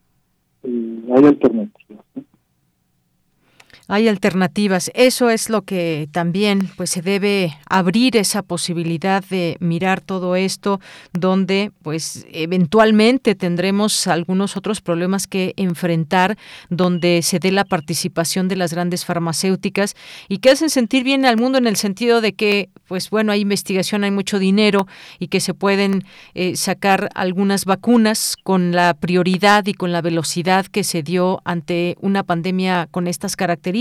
eh, 0.64 1.03
hay 1.14 1.24
alternativas. 1.24 2.05
Hay 3.88 4.07
alternativas. 4.07 4.90
Eso 4.94 5.31
es 5.31 5.48
lo 5.48 5.62
que 5.62 6.09
también 6.12 6.70
pues 6.77 6.90
se 6.90 7.01
debe 7.01 7.57
abrir 7.68 8.18
esa 8.18 8.42
posibilidad 8.42 9.24
de 9.24 9.57
mirar 9.61 10.03
todo 10.03 10.37
esto 10.37 10.79
donde 11.14 11.72
pues 11.83 12.27
eventualmente 12.31 13.35
tendremos 13.35 14.07
algunos 14.07 14.59
otros 14.59 14.83
problemas 14.83 15.27
que 15.27 15.55
enfrentar 15.57 16.37
donde 16.68 17.22
se 17.22 17.38
dé 17.38 17.51
la 17.51 17.64
participación 17.64 18.46
de 18.46 18.57
las 18.57 18.74
grandes 18.74 19.07
farmacéuticas 19.07 19.96
y 20.29 20.38
que 20.38 20.51
hacen 20.51 20.68
sentir 20.68 21.03
bien 21.03 21.24
al 21.24 21.38
mundo 21.38 21.57
en 21.57 21.66
el 21.66 21.77
sentido 21.77 22.20
de 22.20 22.35
que 22.35 22.68
pues 22.88 23.09
bueno, 23.09 23.33
hay 23.33 23.40
investigación, 23.40 24.05
hay 24.05 24.11
mucho 24.11 24.38
dinero 24.38 24.87
y 25.18 25.29
que 25.29 25.40
se 25.40 25.55
pueden 25.55 26.05
eh, 26.35 26.57
sacar 26.57 27.09
algunas 27.14 27.64
vacunas 27.64 28.37
con 28.42 28.72
la 28.72 28.92
prioridad 28.92 29.66
y 29.66 29.72
con 29.72 29.92
la 29.92 30.03
velocidad 30.03 30.66
que 30.66 30.85
se 30.85 31.03
dio 31.03 31.40
ante 31.46 31.96
una 32.01 32.22
pandemia 32.22 32.87
con 32.90 33.07
estas 33.07 33.35
características 33.35 33.78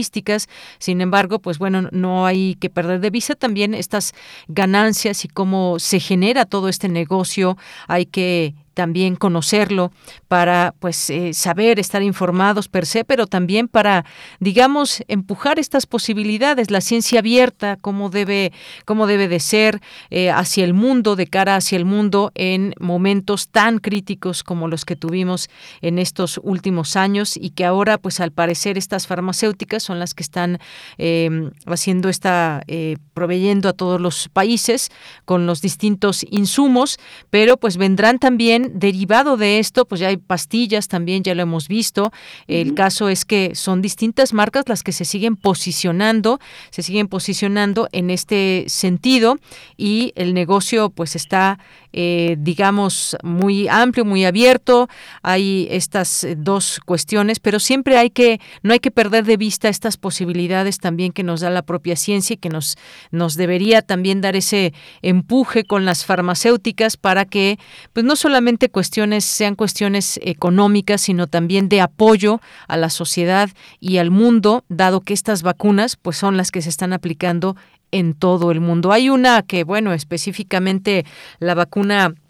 sin 0.79 1.01
embargo, 1.01 1.39
pues 1.39 1.57
bueno, 1.57 1.89
no 1.91 2.25
hay 2.25 2.55
que 2.55 2.69
perder 2.69 2.99
de 2.99 3.09
vista 3.09 3.35
también 3.35 3.73
estas 3.73 4.13
ganancias 4.47 5.25
y 5.25 5.27
cómo 5.27 5.79
se 5.79 5.99
genera 5.99 6.45
todo 6.45 6.69
este 6.69 6.89
negocio. 6.89 7.57
Hay 7.87 8.05
que 8.05 8.55
también 8.77 9.15
conocerlo, 9.15 9.91
para 10.27 10.75
pues 10.79 11.09
eh, 11.09 11.33
saber, 11.33 11.79
estar 11.79 12.03
informados 12.03 12.67
per 12.67 12.85
se, 12.85 13.03
pero 13.03 13.25
también 13.25 13.67
para, 13.67 14.05
digamos, 14.39 15.01
empujar 15.07 15.57
estas 15.57 15.87
posibilidades, 15.87 16.69
la 16.69 16.79
ciencia 16.79 17.17
abierta, 17.17 17.77
cómo 17.81 18.11
debe, 18.11 18.53
cómo 18.85 19.07
debe 19.07 19.27
de 19.27 19.39
ser 19.39 19.81
eh, 20.11 20.29
hacia 20.29 20.63
el 20.63 20.75
mundo, 20.75 21.15
de 21.15 21.25
cara 21.25 21.55
hacia 21.55 21.75
el 21.75 21.85
mundo 21.85 22.31
en 22.35 22.75
momentos 22.79 23.47
tan 23.47 23.79
críticos 23.79 24.43
como 24.43 24.67
los 24.67 24.85
que 24.85 24.95
tuvimos 24.95 25.49
en 25.81 25.97
estos 25.97 26.39
últimos 26.43 26.95
años 26.95 27.35
y 27.35 27.49
que 27.49 27.65
ahora, 27.65 27.97
pues 27.97 28.19
al 28.19 28.31
parecer, 28.31 28.77
estas 28.77 29.07
farmacéuticas 29.07 29.81
son 29.81 29.97
las 29.97 30.13
que 30.13 30.21
están 30.21 30.59
em, 30.99 31.49
haciendo 31.65 32.09
esta, 32.09 32.61
eh, 32.67 32.97
proveyendo 33.15 33.69
a 33.69 33.73
todos 33.73 33.99
los 33.99 34.29
países 34.29 34.91
con 35.25 35.47
los 35.47 35.63
distintos 35.63 36.23
insumos, 36.29 36.99
pero 37.31 37.57
pues 37.57 37.77
vendrán 37.77 38.19
también 38.19 38.66
derivado 38.69 39.37
de 39.37 39.59
esto, 39.59 39.85
pues 39.85 40.01
ya 40.01 40.07
hay 40.07 40.17
pastillas 40.17 40.87
también, 40.87 41.23
ya 41.23 41.35
lo 41.35 41.43
hemos 41.43 41.67
visto. 41.67 42.11
El 42.47 42.73
caso 42.73 43.09
es 43.09 43.25
que 43.25 43.55
son 43.55 43.81
distintas 43.81 44.33
marcas 44.33 44.65
las 44.67 44.83
que 44.83 44.91
se 44.91 45.05
siguen 45.05 45.35
posicionando, 45.35 46.39
se 46.71 46.83
siguen 46.83 47.07
posicionando 47.07 47.87
en 47.91 48.09
este 48.09 48.65
sentido 48.67 49.39
y 49.77 50.13
el 50.15 50.33
negocio 50.33 50.89
pues 50.89 51.15
está 51.15 51.59
eh, 51.93 52.35
digamos, 52.39 53.15
muy 53.23 53.67
amplio, 53.67 54.05
muy 54.05 54.25
abierto. 54.25 54.87
Hay 55.21 55.67
estas 55.71 56.23
eh, 56.23 56.35
dos 56.37 56.79
cuestiones, 56.85 57.39
pero 57.39 57.59
siempre 57.59 57.97
hay 57.97 58.09
que, 58.09 58.39
no 58.63 58.73
hay 58.73 58.79
que 58.79 58.91
perder 58.91 59.25
de 59.25 59.37
vista 59.37 59.69
estas 59.69 59.97
posibilidades 59.97 60.79
también 60.79 61.11
que 61.11 61.23
nos 61.23 61.41
da 61.41 61.49
la 61.49 61.61
propia 61.61 61.95
ciencia 61.95 62.35
y 62.35 62.37
que 62.37 62.49
nos, 62.49 62.77
nos 63.11 63.35
debería 63.35 63.81
también 63.81 64.21
dar 64.21 64.35
ese 64.35 64.73
empuje 65.01 65.63
con 65.63 65.85
las 65.85 66.05
farmacéuticas 66.05 66.97
para 66.97 67.25
que, 67.25 67.57
pues 67.93 68.05
no 68.05 68.15
solamente 68.15 68.69
cuestiones 68.69 69.25
sean 69.25 69.55
cuestiones 69.55 70.19
económicas, 70.23 71.01
sino 71.01 71.27
también 71.27 71.69
de 71.69 71.81
apoyo 71.81 72.41
a 72.67 72.77
la 72.77 72.89
sociedad 72.89 73.49
y 73.79 73.97
al 73.97 74.11
mundo, 74.11 74.63
dado 74.69 75.01
que 75.01 75.13
estas 75.13 75.43
vacunas, 75.43 75.95
pues 75.95 76.17
son 76.17 76.37
las 76.37 76.51
que 76.51 76.61
se 76.61 76.69
están 76.69 76.93
aplicando 76.93 77.55
en 77.91 78.13
todo 78.13 78.51
el 78.51 78.59
mundo. 78.59 78.91
Hay 78.91 79.09
una 79.09 79.41
que, 79.43 79.63
bueno, 79.63 79.93
específicamente 79.93 81.05
la 81.39 81.55
vacuna 81.55 81.76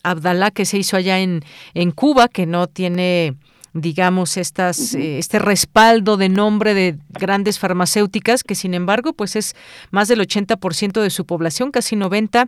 Abdalá 0.03 0.51
que 0.51 0.65
se 0.65 0.77
hizo 0.77 0.97
allá 0.97 1.19
en, 1.19 1.43
en 1.73 1.91
Cuba, 1.91 2.27
que 2.27 2.45
no 2.45 2.67
tiene 2.67 3.35
digamos 3.73 4.37
estas 4.37 4.95
eh, 4.95 5.19
este 5.19 5.39
respaldo 5.39 6.17
de 6.17 6.29
nombre 6.29 6.73
de 6.73 6.97
grandes 7.09 7.59
farmacéuticas 7.59 8.43
que 8.43 8.55
sin 8.55 8.73
embargo 8.73 9.13
pues 9.13 9.35
es 9.35 9.55
más 9.91 10.07
del 10.07 10.19
80% 10.19 11.01
de 11.01 11.09
su 11.09 11.25
población, 11.25 11.71
casi 11.71 11.95
90 11.95 12.47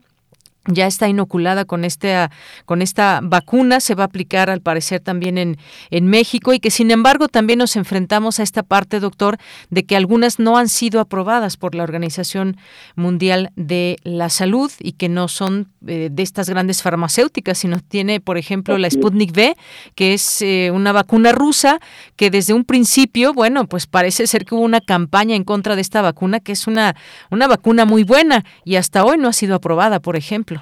ya 0.65 0.87
está 0.87 1.07
inoculada 1.07 1.65
con 1.65 1.85
esta, 1.85 2.31
con 2.65 2.81
esta 2.81 3.21
vacuna, 3.23 3.79
se 3.79 3.95
va 3.95 4.03
a 4.03 4.07
aplicar 4.07 4.49
al 4.49 4.61
parecer 4.61 4.99
también 4.99 5.37
en, 5.37 5.57
en 5.89 6.07
México 6.07 6.53
y 6.53 6.59
que 6.59 6.69
sin 6.69 6.91
embargo 6.91 7.27
también 7.27 7.59
nos 7.59 7.75
enfrentamos 7.75 8.39
a 8.39 8.43
esta 8.43 8.63
parte, 8.63 8.99
doctor, 8.99 9.37
de 9.69 9.83
que 9.85 9.95
algunas 9.95 10.39
no 10.39 10.57
han 10.57 10.69
sido 10.69 10.99
aprobadas 10.99 11.57
por 11.57 11.75
la 11.75 11.83
Organización 11.83 12.57
Mundial 12.95 13.51
de 13.55 13.97
la 14.03 14.29
Salud 14.29 14.71
y 14.79 14.93
que 14.93 15.09
no 15.09 15.27
son 15.27 15.69
eh, 15.87 16.09
de 16.11 16.23
estas 16.23 16.49
grandes 16.49 16.81
farmacéuticas, 16.81 17.57
sino 17.57 17.79
tiene, 17.79 18.19
por 18.19 18.37
ejemplo, 18.37 18.77
la 18.77 18.89
Sputnik 18.89 19.31
V, 19.31 19.55
que 19.95 20.13
es 20.13 20.41
eh, 20.41 20.71
una 20.73 20.91
vacuna 20.91 21.31
rusa 21.31 21.79
que 22.15 22.29
desde 22.29 22.53
un 22.53 22.65
principio, 22.65 23.33
bueno, 23.33 23.65
pues 23.65 23.87
parece 23.87 24.27
ser 24.27 24.45
que 24.45 24.55
hubo 24.55 24.63
una 24.63 24.81
campaña 24.81 25.35
en 25.35 25.43
contra 25.43 25.75
de 25.75 25.81
esta 25.81 26.01
vacuna, 26.01 26.39
que 26.39 26.51
es 26.51 26.67
una, 26.67 26.95
una 27.31 27.47
vacuna 27.47 27.85
muy 27.85 28.03
buena 28.03 28.43
y 28.65 28.75
hasta 28.75 29.05
hoy 29.05 29.17
no 29.17 29.29
ha 29.29 29.33
sido 29.33 29.55
aprobada, 29.55 29.99
por 29.99 30.15
ejemplo. 30.15 30.58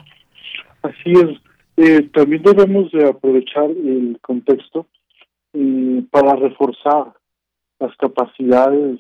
Así 0.87 1.11
es. 1.11 1.41
Eh, 1.77 2.09
también 2.13 2.41
debemos 2.43 2.91
de 2.91 3.07
aprovechar 3.07 3.69
el 3.69 4.17
contexto 4.21 4.87
eh, 5.53 6.03
para 6.09 6.35
reforzar 6.35 7.13
las 7.79 7.95
capacidades 7.97 8.99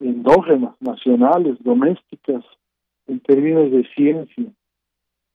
endógenas, 0.00 0.74
nacionales, 0.80 1.56
domésticas, 1.60 2.44
en 3.06 3.20
términos 3.20 3.70
de 3.70 3.86
ciencia. 3.94 4.46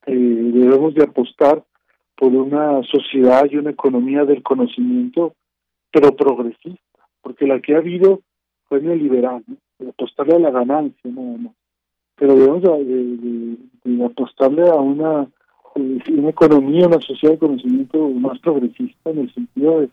Eh, 0.08 0.14
debemos 0.14 0.96
de 0.96 1.04
apostar 1.04 1.64
por 2.18 2.34
una 2.34 2.82
sociedad 2.84 3.46
y 3.50 3.58
una 3.58 3.72
economía 3.72 4.26
del 4.26 4.42
conocimiento, 4.42 5.36
pero 5.92 6.16
progresista, 6.16 7.08
porque 7.22 7.46
la 7.46 7.60
que 7.62 7.76
ha 7.76 7.80
habido 7.80 8.22
fue 8.68 8.82
neoliberal, 8.82 9.44
¿no? 9.48 9.90
apostarle 9.90 10.36
a 10.36 10.40
la 10.40 10.52
ganancia 10.52 11.12
nada 11.12 11.38
más. 11.38 11.54
Pero 12.16 12.36
debemos 12.36 12.62
de, 12.64 14.06
apostarle 14.06 14.70
a 14.70 14.76
una, 14.76 15.28
una 15.76 16.30
economía, 16.30 16.88
una 16.88 17.02
sociedad 17.02 17.34
de 17.34 17.40
conocimiento 17.40 18.10
más 18.10 18.40
progresista 18.40 19.10
en 19.10 19.20
el 19.20 19.34
sentido 19.34 19.82
de, 19.82 19.90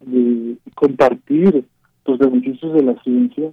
de 0.00 0.56
compartir 0.74 1.64
los 2.04 2.18
beneficios 2.18 2.72
de 2.74 2.82
la 2.82 3.02
ciencia 3.02 3.52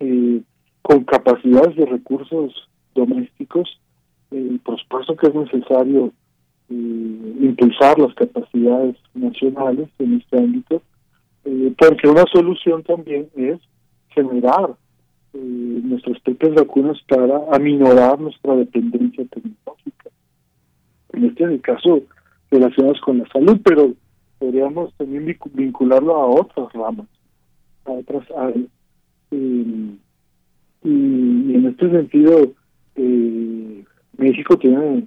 eh, 0.00 0.42
con 0.82 1.04
capacidades 1.04 1.76
de 1.76 1.86
recursos 1.86 2.68
domésticos. 2.94 3.80
Eh, 4.30 4.58
por 4.64 4.78
supuesto 4.80 5.16
que 5.16 5.28
es 5.28 5.34
necesario 5.34 6.12
eh, 6.68 7.34
impulsar 7.40 7.98
las 7.98 8.14
capacidades 8.14 8.96
nacionales 9.14 9.88
en 9.98 10.14
este 10.14 10.38
ámbito, 10.38 10.82
eh, 11.44 11.72
porque 11.78 12.08
una 12.08 12.24
solución 12.32 12.82
también 12.82 13.28
es 13.36 13.58
generar 14.10 14.74
nuestras 15.34 16.20
propias 16.20 16.54
vacunas 16.54 16.98
para 17.08 17.40
aminorar 17.52 18.20
nuestra 18.20 18.54
dependencia 18.54 19.24
tecnológica. 19.24 20.10
En 21.12 21.24
este 21.24 21.60
caso, 21.60 22.02
relacionados 22.50 23.00
con 23.00 23.18
la 23.18 23.28
salud, 23.28 23.60
pero 23.64 23.92
podríamos 24.38 24.92
también 24.94 25.36
vincularlo 25.54 26.16
a 26.16 26.26
otras 26.26 26.72
ramas, 26.72 27.06
a 27.84 27.92
otras 27.92 28.30
áreas. 28.36 28.66
y 29.30 29.98
en 30.84 31.66
este 31.66 31.90
sentido, 31.90 32.52
México 34.16 34.58
tiene 34.58 35.06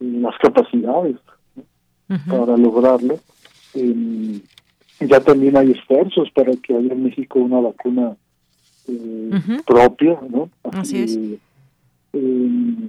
las 0.00 0.36
capacidades 0.38 1.16
para 2.28 2.56
lograrlo. 2.56 3.18
Eh, 3.74 4.40
ya 5.00 5.20
también 5.20 5.56
hay 5.56 5.72
esfuerzos 5.72 6.30
para 6.30 6.52
que 6.56 6.76
haya 6.76 6.92
en 6.92 7.04
México 7.04 7.40
una 7.40 7.60
vacuna 7.60 8.16
eh, 8.88 9.30
propia, 9.66 10.18
¿no? 10.30 10.50
Así, 10.72 10.98
es. 10.98 11.18
Eh, 12.12 12.88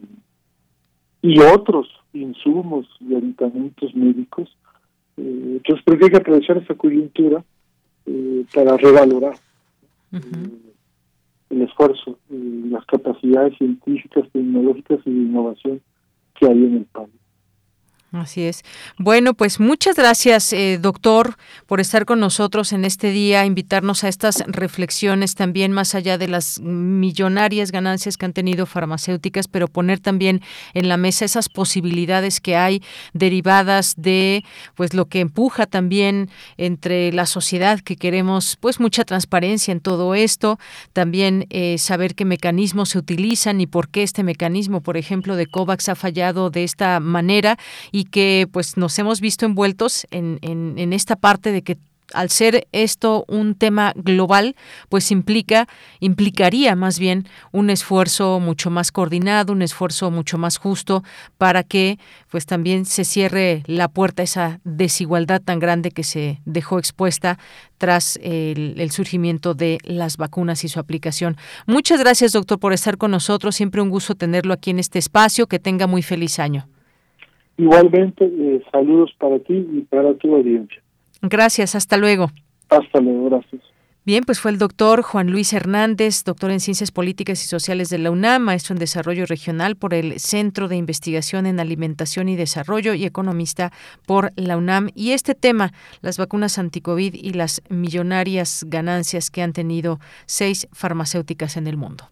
y 1.25 1.39
otros 1.39 1.87
insumos 2.13 2.85
y 2.99 3.15
aditamentos 3.15 3.95
médicos. 3.95 4.55
entonces 5.17 5.83
creo 5.83 5.97
que 5.97 6.05
hay 6.05 6.11
que 6.11 6.17
aprovechar 6.17 6.57
esta 6.57 6.75
coyuntura 6.75 7.43
para 8.53 8.77
revalorar 8.77 9.35
el 11.49 11.61
esfuerzo, 11.61 12.19
las 12.29 12.85
capacidades 12.85 13.57
científicas, 13.57 14.29
tecnológicas 14.31 14.99
y 15.05 15.09
de 15.09 15.21
innovación 15.21 15.81
que 16.39 16.45
hay 16.45 16.63
en 16.63 16.77
el 16.77 16.85
país. 16.85 17.09
Así 18.15 18.43
es. 18.43 18.63
Bueno, 18.97 19.33
pues 19.33 19.59
muchas 19.59 19.97
gracias, 19.97 20.53
eh, 20.53 20.77
doctor, 20.81 21.35
por 21.67 21.81
estar 21.81 22.05
con 22.05 22.21
nosotros 22.21 22.71
en 22.71 22.85
este 22.85 23.11
día, 23.11 23.45
invitarnos 23.45 24.05
a 24.05 24.07
estas 24.07 24.43
reflexiones 24.47 25.35
también 25.35 25.73
más 25.73 25.95
allá 25.95 26.17
de 26.17 26.29
las 26.29 26.61
millonarias 26.61 27.71
ganancias 27.71 28.15
que 28.15 28.25
han 28.25 28.31
tenido 28.31 28.65
farmacéuticas, 28.65 29.49
pero 29.49 29.67
poner 29.67 29.99
también 29.99 30.41
en 30.73 30.87
la 30.87 30.95
mesa 30.95 31.25
esas 31.25 31.49
posibilidades 31.49 32.39
que 32.39 32.55
hay 32.55 32.81
derivadas 33.13 33.95
de 33.97 34.45
pues 34.75 34.93
lo 34.93 35.07
que 35.07 35.19
empuja 35.19 35.65
también 35.65 36.29
entre 36.55 37.11
la 37.11 37.25
sociedad 37.25 37.81
que 37.81 37.97
queremos 37.97 38.57
pues 38.61 38.79
mucha 38.79 39.03
transparencia 39.03 39.73
en 39.73 39.81
todo 39.81 40.15
esto, 40.15 40.57
también 40.93 41.47
eh, 41.49 41.77
saber 41.79 42.15
qué 42.15 42.23
mecanismos 42.23 42.89
se 42.89 42.97
utilizan 42.97 43.59
y 43.59 43.67
por 43.67 43.89
qué 43.89 44.03
este 44.03 44.23
mecanismo, 44.23 44.81
por 44.81 44.95
ejemplo, 44.95 45.35
de 45.35 45.47
COVAX 45.47 45.89
ha 45.89 45.95
fallado 45.95 46.49
de 46.49 46.63
esta 46.63 47.01
manera 47.01 47.57
y 47.91 48.04
que 48.05 48.47
pues 48.51 48.77
nos 48.77 48.97
hemos 48.99 49.21
visto 49.21 49.45
envueltos 49.45 50.07
en, 50.11 50.39
en, 50.41 50.93
esta 50.93 51.15
parte 51.15 51.51
de 51.51 51.61
que 51.61 51.77
al 52.13 52.29
ser 52.29 52.67
esto 52.71 53.25
un 53.27 53.55
tema 53.55 53.93
global, 53.95 54.55
pues 54.89 55.11
implica, 55.11 55.67
implicaría 55.99 56.75
más 56.75 56.99
bien 56.99 57.27
un 57.51 57.69
esfuerzo 57.69 58.39
mucho 58.39 58.69
más 58.69 58.91
coordinado, 58.91 59.53
un 59.53 59.61
esfuerzo 59.61 60.11
mucho 60.11 60.37
más 60.37 60.57
justo 60.57 61.03
para 61.37 61.63
que 61.63 61.97
pues 62.29 62.45
también 62.45 62.85
se 62.85 63.05
cierre 63.05 63.63
la 63.65 63.87
puerta 63.87 64.21
a 64.21 64.25
esa 64.25 64.59
desigualdad 64.63 65.41
tan 65.41 65.59
grande 65.59 65.91
que 65.91 66.03
se 66.03 66.41
dejó 66.45 66.79
expuesta 66.79 67.39
tras 67.77 68.17
el, 68.21 68.75
el, 68.77 68.91
surgimiento 68.91 69.53
de 69.53 69.79
las 69.83 70.17
vacunas 70.17 70.63
y 70.63 70.69
su 70.69 70.79
aplicación. 70.79 71.37
Muchas 71.65 71.99
gracias, 71.99 72.31
doctor, 72.31 72.59
por 72.59 72.71
estar 72.71 72.97
con 72.97 73.11
nosotros. 73.11 73.55
Siempre 73.55 73.81
un 73.81 73.89
gusto 73.89 74.15
tenerlo 74.15 74.53
aquí 74.53 74.69
en 74.69 74.79
este 74.79 74.99
espacio. 74.99 75.47
Que 75.47 75.59
tenga 75.59 75.85
muy 75.87 76.01
feliz 76.01 76.39
año. 76.39 76.67
Igualmente, 77.57 78.25
eh, 78.25 78.61
saludos 78.71 79.11
para 79.17 79.39
ti 79.39 79.53
y 79.53 79.81
para 79.81 80.13
tu 80.15 80.35
audiencia. 80.35 80.81
Gracias, 81.21 81.75
hasta 81.75 81.97
luego. 81.97 82.29
Hasta 82.69 82.99
luego, 82.99 83.29
gracias. 83.29 83.61
Bien, 84.05 84.23
pues 84.23 84.39
fue 84.39 84.51
el 84.51 84.59
doctor 84.59 85.01
Juan 85.01 85.31
Luis 85.31 85.51
Hernández, 85.51 86.23
doctor 86.25 86.51
en 86.51 86.59
Ciencias 86.59 86.91
Políticas 86.91 87.43
y 87.43 87.47
Sociales 87.47 87.89
de 87.89 87.97
la 87.97 88.11
UNAM, 88.11 88.43
maestro 88.43 88.73
en 88.75 88.79
Desarrollo 88.79 89.25
Regional 89.25 89.77
por 89.77 89.95
el 89.95 90.19
Centro 90.19 90.67
de 90.67 90.75
Investigación 90.75 91.47
en 91.47 91.59
Alimentación 91.59 92.29
y 92.29 92.35
Desarrollo 92.35 92.93
y 92.93 93.05
economista 93.05 93.71
por 94.05 94.31
la 94.35 94.57
UNAM. 94.57 94.89
Y 94.93 95.13
este 95.13 95.33
tema, 95.33 95.71
las 96.01 96.19
vacunas 96.19 96.59
anticovid 96.59 97.15
y 97.15 97.31
las 97.31 97.63
millonarias 97.69 98.65
ganancias 98.67 99.31
que 99.31 99.41
han 99.41 99.53
tenido 99.53 99.99
seis 100.27 100.67
farmacéuticas 100.71 101.57
en 101.57 101.65
el 101.65 101.75
mundo. 101.75 102.11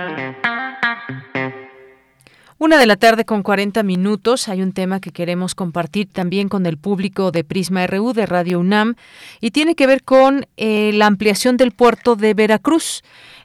Una 2.63 2.77
de 2.77 2.85
la 2.85 2.95
tarde 2.95 3.25
con 3.25 3.41
40 3.41 3.81
minutos. 3.81 4.47
Hay 4.47 4.61
un 4.61 4.71
tema 4.71 4.99
que 4.99 5.09
queremos 5.09 5.55
compartir 5.55 6.07
también 6.13 6.47
con 6.47 6.67
el 6.67 6.77
público 6.77 7.31
de 7.31 7.43
Prisma 7.43 7.87
RU 7.87 8.13
de 8.13 8.27
Radio 8.27 8.59
UNAM 8.59 8.93
y 9.39 9.49
tiene 9.49 9.73
que 9.73 9.87
ver 9.87 10.03
con 10.03 10.45
eh, 10.57 10.91
la 10.93 11.07
ampliación 11.07 11.57
del 11.57 11.71
puerto 11.71 12.15
de 12.15 12.35
Veracruz 12.35 13.01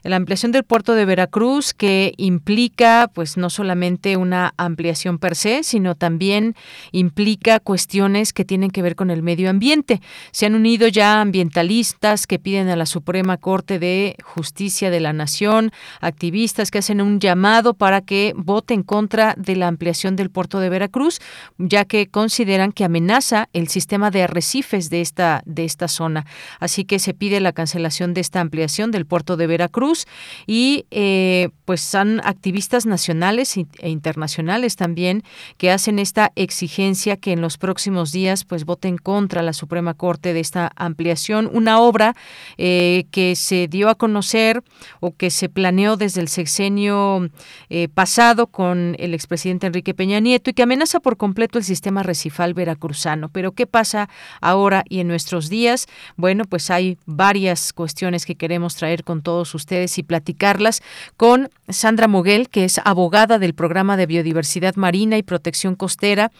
la 0.07 0.15
ampliación 0.15 0.51
del 0.51 0.63
puerto 0.63 0.93
de 0.93 1.05
Veracruz 1.05 1.73
que 1.73 2.13
implica 2.17 3.09
pues 3.13 3.37
no 3.37 3.49
solamente 3.49 4.17
una 4.17 4.53
ampliación 4.57 5.19
per 5.19 5.35
se, 5.35 5.63
sino 5.63 5.95
también 5.95 6.55
implica 6.91 7.59
cuestiones 7.59 8.33
que 8.33 8.45
tienen 8.45 8.71
que 8.71 8.81
ver 8.81 8.95
con 8.95 9.11
el 9.11 9.21
medio 9.21 9.49
ambiente. 9.49 10.01
Se 10.31 10.45
han 10.45 10.55
unido 10.55 10.87
ya 10.87 11.21
ambientalistas 11.21 12.27
que 12.27 12.39
piden 12.39 12.69
a 12.69 12.75
la 12.75 12.85
Suprema 12.85 13.37
Corte 13.37 13.79
de 13.79 14.15
Justicia 14.23 14.89
de 14.89 14.99
la 14.99 15.13
Nación, 15.13 15.71
activistas 15.99 16.71
que 16.71 16.79
hacen 16.79 17.01
un 17.01 17.19
llamado 17.19 17.73
para 17.73 18.01
que 18.01 18.33
vote 18.35 18.73
en 18.73 18.83
contra 19.07 19.35
de 19.37 19.55
la 19.55 19.69
ampliación 19.69 20.17
del 20.17 20.29
puerto 20.29 20.59
de 20.59 20.67
Veracruz, 20.67 21.19
ya 21.57 21.85
que 21.85 22.07
consideran 22.07 22.73
que 22.73 22.83
amenaza 22.83 23.47
el 23.53 23.69
sistema 23.69 24.11
de 24.11 24.23
arrecifes 24.23 24.89
de 24.89 24.99
esta 24.99 25.43
de 25.45 25.63
esta 25.63 25.87
zona. 25.87 26.25
Así 26.59 26.83
que 26.83 26.99
se 26.99 27.13
pide 27.13 27.39
la 27.39 27.53
cancelación 27.53 28.13
de 28.13 28.19
esta 28.19 28.41
ampliación 28.41 28.91
del 28.91 29.05
puerto 29.05 29.37
de 29.37 29.47
Veracruz 29.47 30.07
y 30.45 30.85
eh, 30.91 31.51
pues 31.63 31.79
son 31.79 32.19
activistas 32.25 32.85
nacionales 32.85 33.55
e 33.55 33.89
internacionales 33.89 34.75
también 34.75 35.23
que 35.57 35.71
hacen 35.71 35.97
esta 35.99 36.33
exigencia 36.35 37.15
que 37.15 37.31
en 37.31 37.39
los 37.39 37.57
próximos 37.57 38.11
días 38.11 38.43
pues 38.43 38.65
voten 38.65 38.97
contra 38.97 39.41
la 39.41 39.53
Suprema 39.53 39.93
Corte 39.93 40.33
de 40.33 40.41
esta 40.41 40.73
ampliación, 40.75 41.49
una 41.53 41.79
obra 41.79 42.13
eh, 42.57 43.05
que 43.11 43.37
se 43.37 43.69
dio 43.69 43.87
a 43.87 43.95
conocer 43.95 44.63
o 44.99 45.15
que 45.15 45.29
se 45.29 45.47
planeó 45.47 45.95
desde 45.95 46.19
el 46.19 46.27
sexenio 46.27 47.29
eh, 47.69 47.87
pasado 47.93 48.47
con 48.47 48.95
el 48.97 49.13
expresidente 49.13 49.67
Enrique 49.67 49.93
Peña 49.93 50.19
Nieto 50.19 50.49
y 50.49 50.53
que 50.53 50.63
amenaza 50.63 50.99
por 50.99 51.17
completo 51.17 51.57
el 51.57 51.63
sistema 51.63 52.03
recifal 52.03 52.53
veracruzano. 52.53 53.29
Pero 53.29 53.51
¿qué 53.51 53.67
pasa 53.67 54.09
ahora 54.41 54.83
y 54.89 54.99
en 54.99 55.07
nuestros 55.07 55.49
días? 55.49 55.87
Bueno, 56.15 56.43
pues 56.45 56.69
hay 56.69 56.97
varias 57.05 57.73
cuestiones 57.73 58.25
que 58.25 58.35
queremos 58.35 58.75
traer 58.75 59.03
con 59.03 59.21
todos 59.21 59.53
ustedes 59.55 59.97
y 59.97 60.03
platicarlas 60.03 60.81
con 61.15 61.49
Sandra 61.69 62.07
Moguel, 62.07 62.49
que 62.49 62.65
es 62.65 62.79
abogada 62.83 63.39
del 63.39 63.53
programa 63.53 63.97
de 63.97 64.05
biodiversidad 64.05 64.75
marina 64.75 65.17
y 65.17 65.23
protección 65.23 65.75
costera. 65.75 66.31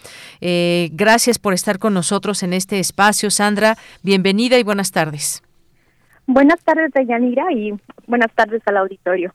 Eh, 0.42 0.90
gracias 0.94 1.40
por 1.40 1.54
estar 1.54 1.80
con 1.80 1.94
nosotros 1.94 2.44
en 2.44 2.54
este 2.54 2.80
espacio, 2.80 3.32
Sandra. 3.32 3.78
Bienvenida 4.04 4.58
y 4.58 4.64
buenas 4.64 4.92
tardes. 4.92 5.44
Buenas 6.26 6.60
tardes, 6.64 6.92
Deyanira, 6.92 7.52
y 7.54 7.74
buenas 8.06 8.32
tardes 8.34 8.62
al 8.66 8.78
auditorio. 8.78 9.34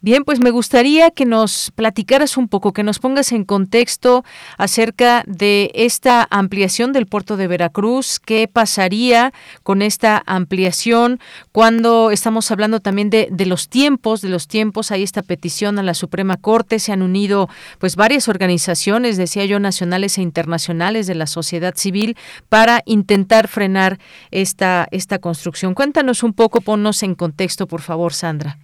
Bien, 0.00 0.24
pues 0.24 0.40
me 0.40 0.50
gustaría 0.50 1.10
que 1.10 1.24
nos 1.24 1.72
platicaras 1.74 2.36
un 2.36 2.48
poco, 2.48 2.72
que 2.72 2.82
nos 2.82 2.98
pongas 2.98 3.32
en 3.32 3.44
contexto 3.44 4.24
acerca 4.56 5.24
de 5.26 5.70
esta 5.74 6.26
ampliación 6.30 6.92
del 6.92 7.06
puerto 7.06 7.36
de 7.36 7.48
Veracruz, 7.48 8.20
qué 8.20 8.48
pasaría 8.48 9.32
con 9.62 9.82
esta 9.82 10.22
ampliación 10.26 11.18
cuando 11.52 12.10
estamos 12.10 12.50
hablando 12.50 12.80
también 12.80 13.10
de, 13.10 13.28
los 13.46 13.68
tiempos, 13.68 14.20
de 14.20 14.28
los 14.28 14.46
tiempos, 14.48 14.90
hay 14.90 15.02
esta 15.02 15.22
petición 15.22 15.78
a 15.78 15.82
la 15.82 15.94
Suprema 15.94 16.36
Corte, 16.36 16.78
se 16.78 16.92
han 16.92 17.02
unido 17.02 17.48
pues 17.78 17.96
varias 17.96 18.28
organizaciones, 18.28 19.16
decía 19.16 19.44
yo, 19.44 19.58
nacionales 19.58 20.18
e 20.18 20.22
internacionales 20.22 21.06
de 21.06 21.14
la 21.14 21.26
sociedad 21.26 21.74
civil 21.76 22.16
para 22.48 22.82
intentar 22.84 23.48
frenar 23.48 23.98
esta, 24.30 24.86
esta 24.90 25.18
construcción. 25.18 25.74
Cuéntanos 25.74 26.22
un 26.22 26.32
poco, 26.32 26.60
ponnos 26.60 27.02
en 27.02 27.14
contexto, 27.14 27.66
por 27.66 27.80
favor, 27.80 28.12
Sandra. 28.12 28.58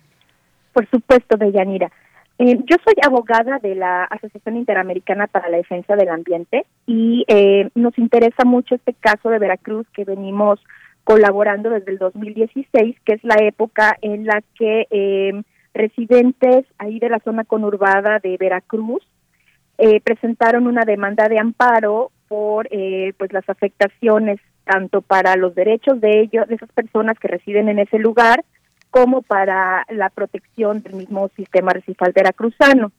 Por 0.74 0.86
supuesto, 0.90 1.38
Deyanira. 1.38 1.90
Eh, 2.38 2.58
yo 2.66 2.76
soy 2.84 2.94
abogada 3.02 3.58
de 3.60 3.76
la 3.76 4.04
Asociación 4.04 4.56
Interamericana 4.56 5.28
para 5.28 5.48
la 5.48 5.56
Defensa 5.56 5.94
del 5.94 6.08
Ambiente 6.08 6.66
y 6.84 7.24
eh, 7.28 7.70
nos 7.76 7.96
interesa 7.96 8.44
mucho 8.44 8.74
este 8.74 8.92
caso 8.92 9.30
de 9.30 9.38
Veracruz 9.38 9.86
que 9.94 10.04
venimos 10.04 10.60
colaborando 11.04 11.70
desde 11.70 11.92
el 11.92 11.98
2016, 11.98 12.96
que 13.04 13.12
es 13.12 13.22
la 13.22 13.36
época 13.36 13.96
en 14.02 14.26
la 14.26 14.42
que 14.58 14.88
eh, 14.90 15.42
residentes 15.74 16.64
ahí 16.78 16.98
de 16.98 17.08
la 17.08 17.20
zona 17.20 17.44
conurbada 17.44 18.18
de 18.18 18.36
Veracruz 18.36 19.02
eh, 19.76 20.00
presentaron 20.00 20.66
una 20.66 20.84
demanda 20.84 21.28
de 21.28 21.38
amparo 21.38 22.10
por 22.28 22.68
eh, 22.70 23.12
pues 23.18 23.32
las 23.32 23.48
afectaciones 23.48 24.40
tanto 24.64 25.02
para 25.02 25.36
los 25.36 25.54
derechos 25.54 26.00
de 26.00 26.20
ellos, 26.20 26.48
de 26.48 26.54
esas 26.54 26.72
personas 26.72 27.18
que 27.18 27.28
residen 27.28 27.68
en 27.68 27.80
ese 27.80 27.98
lugar, 27.98 28.44
como 28.94 29.22
para 29.22 29.84
la 29.88 30.08
protección 30.08 30.80
del 30.80 30.94
mismo 30.94 31.28
sistema 31.34 31.72
recifal 31.72 32.12
veracruzano. 32.12 32.92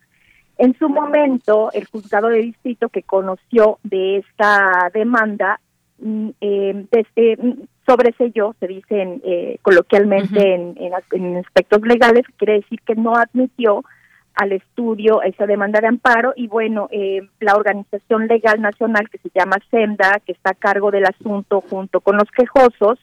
En 0.57 0.77
su 0.77 0.89
momento, 0.89 1.69
el 1.71 1.85
juzgado 1.85 2.27
de 2.27 2.39
distrito 2.39 2.89
que 2.89 3.01
conoció 3.01 3.79
de 3.83 4.17
esta 4.17 4.91
demanda 4.93 5.61
mm, 5.99 6.29
eh, 6.41 6.85
desde, 6.91 7.41
mm, 7.41 7.61
sobreselló, 7.85 8.55
se 8.59 8.67
dice 8.67 9.21
eh, 9.23 9.57
coloquialmente 9.61 10.55
en, 10.55 10.75
en, 10.77 11.37
aspectos 11.37 11.81
legales, 11.83 12.25
quiere 12.35 12.55
decir 12.55 12.81
que 12.85 12.95
no 12.95 13.15
admitió 13.15 13.85
al 14.33 14.51
estudio 14.51 15.21
esa 15.21 15.45
demanda 15.45 15.79
de 15.79 15.87
amparo 15.87 16.33
y 16.35 16.47
bueno, 16.47 16.89
eh, 16.91 17.21
la 17.39 17.55
organización 17.55 18.27
legal 18.27 18.59
nacional 18.59 19.09
que 19.09 19.19
se 19.19 19.29
llama 19.33 19.59
SEMDA, 19.71 20.19
que 20.25 20.33
está 20.33 20.49
a 20.49 20.55
cargo 20.55 20.91
del 20.91 21.05
asunto 21.05 21.63
junto 21.69 22.01
con 22.01 22.17
los 22.17 22.29
quejosos, 22.31 22.99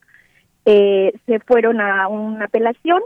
eh, 0.64 1.12
se 1.26 1.40
fueron 1.40 1.80
a 1.80 2.08
una 2.08 2.44
apelación 2.44 3.02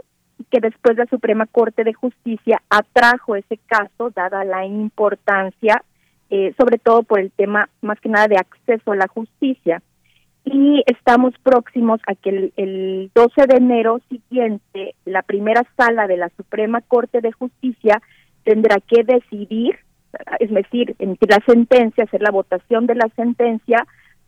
que 0.51 0.59
después 0.59 0.97
la 0.97 1.05
Suprema 1.07 1.45
Corte 1.47 1.83
de 1.83 1.93
Justicia 1.93 2.61
atrajo 2.69 3.35
ese 3.35 3.57
caso, 3.65 4.11
dada 4.15 4.43
la 4.45 4.65
importancia, 4.65 5.83
eh, 6.29 6.53
sobre 6.57 6.77
todo 6.77 7.03
por 7.03 7.19
el 7.19 7.31
tema 7.31 7.69
más 7.81 7.99
que 7.99 8.09
nada 8.09 8.27
de 8.27 8.37
acceso 8.37 8.91
a 8.91 8.95
la 8.95 9.07
justicia. 9.07 9.81
Y 10.45 10.83
estamos 10.85 11.33
próximos 11.43 11.99
a 12.07 12.15
que 12.15 12.29
el, 12.29 12.53
el 12.55 13.11
12 13.13 13.47
de 13.47 13.57
enero 13.57 13.99
siguiente, 14.07 14.95
la 15.03 15.21
primera 15.21 15.63
sala 15.75 16.07
de 16.07 16.17
la 16.17 16.29
Suprema 16.37 16.81
Corte 16.81 17.19
de 17.19 17.33
Justicia 17.33 18.01
tendrá 18.43 18.77
que 18.79 19.03
decidir, 19.03 19.75
es 20.39 20.49
decir, 20.49 20.95
emitir 20.99 21.29
la 21.29 21.43
sentencia, 21.45 22.05
hacer 22.05 22.21
la 22.21 22.31
votación 22.31 22.87
de 22.87 22.95
la 22.95 23.09
sentencia 23.15 23.85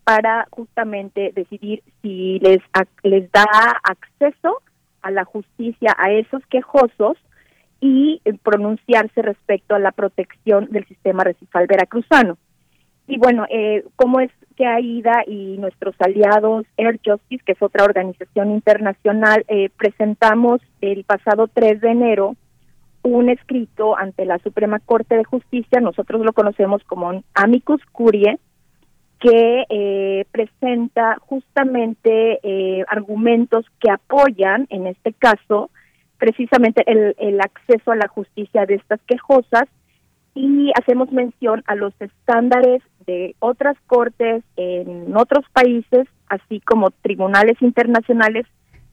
para 0.09 0.47
justamente 0.49 1.31
decidir 1.35 1.83
si 2.01 2.39
les, 2.39 2.61
les 3.03 3.31
da 3.31 3.45
acceso 3.83 4.57
a 5.03 5.11
la 5.11 5.23
justicia 5.23 5.95
a 5.99 6.11
esos 6.11 6.43
quejosos 6.47 7.15
y 7.79 8.19
eh, 8.25 8.33
pronunciarse 8.41 9.21
respecto 9.21 9.75
a 9.75 9.79
la 9.79 9.91
protección 9.91 10.65
del 10.71 10.87
sistema 10.87 11.23
recifal 11.23 11.67
veracruzano. 11.67 12.39
Y 13.05 13.19
bueno, 13.19 13.45
eh, 13.51 13.85
¿cómo 13.97 14.19
es 14.19 14.31
que 14.55 14.65
AIDA 14.65 15.25
y 15.27 15.59
nuestros 15.59 15.93
aliados 15.99 16.65
Air 16.75 16.99
Justice, 17.05 17.43
que 17.45 17.51
es 17.51 17.61
otra 17.61 17.83
organización 17.83 18.49
internacional, 18.49 19.45
eh, 19.47 19.69
presentamos 19.77 20.59
el 20.81 21.03
pasado 21.03 21.47
3 21.53 21.81
de 21.81 21.91
enero 21.91 22.35
un 23.03 23.29
escrito 23.29 23.95
ante 23.95 24.25
la 24.25 24.39
Suprema 24.39 24.79
Corte 24.79 25.15
de 25.15 25.23
Justicia, 25.23 25.79
nosotros 25.81 26.25
lo 26.25 26.33
conocemos 26.33 26.83
como 26.85 27.23
amicus 27.35 27.85
curiae, 27.91 28.39
que 29.19 29.65
eh, 29.69 30.25
presenta 30.31 31.17
justamente 31.19 32.39
eh, 32.43 32.85
argumentos 32.87 33.65
que 33.79 33.91
apoyan, 33.91 34.65
en 34.69 34.87
este 34.87 35.13
caso, 35.13 35.69
precisamente 36.17 36.83
el, 36.85 37.15
el 37.17 37.41
acceso 37.41 37.91
a 37.91 37.95
la 37.95 38.07
justicia 38.07 38.65
de 38.65 38.75
estas 38.75 38.99
quejosas. 39.07 39.65
Y 40.35 40.71
hacemos 40.79 41.11
mención 41.11 41.63
a 41.67 41.75
los 41.75 41.93
estándares 41.99 42.81
de 43.05 43.35
otras 43.39 43.75
cortes 43.87 44.43
en 44.55 45.17
otros 45.17 45.43
países, 45.51 46.07
así 46.29 46.61
como 46.61 46.91
tribunales 46.91 47.61
internacionales 47.61 48.45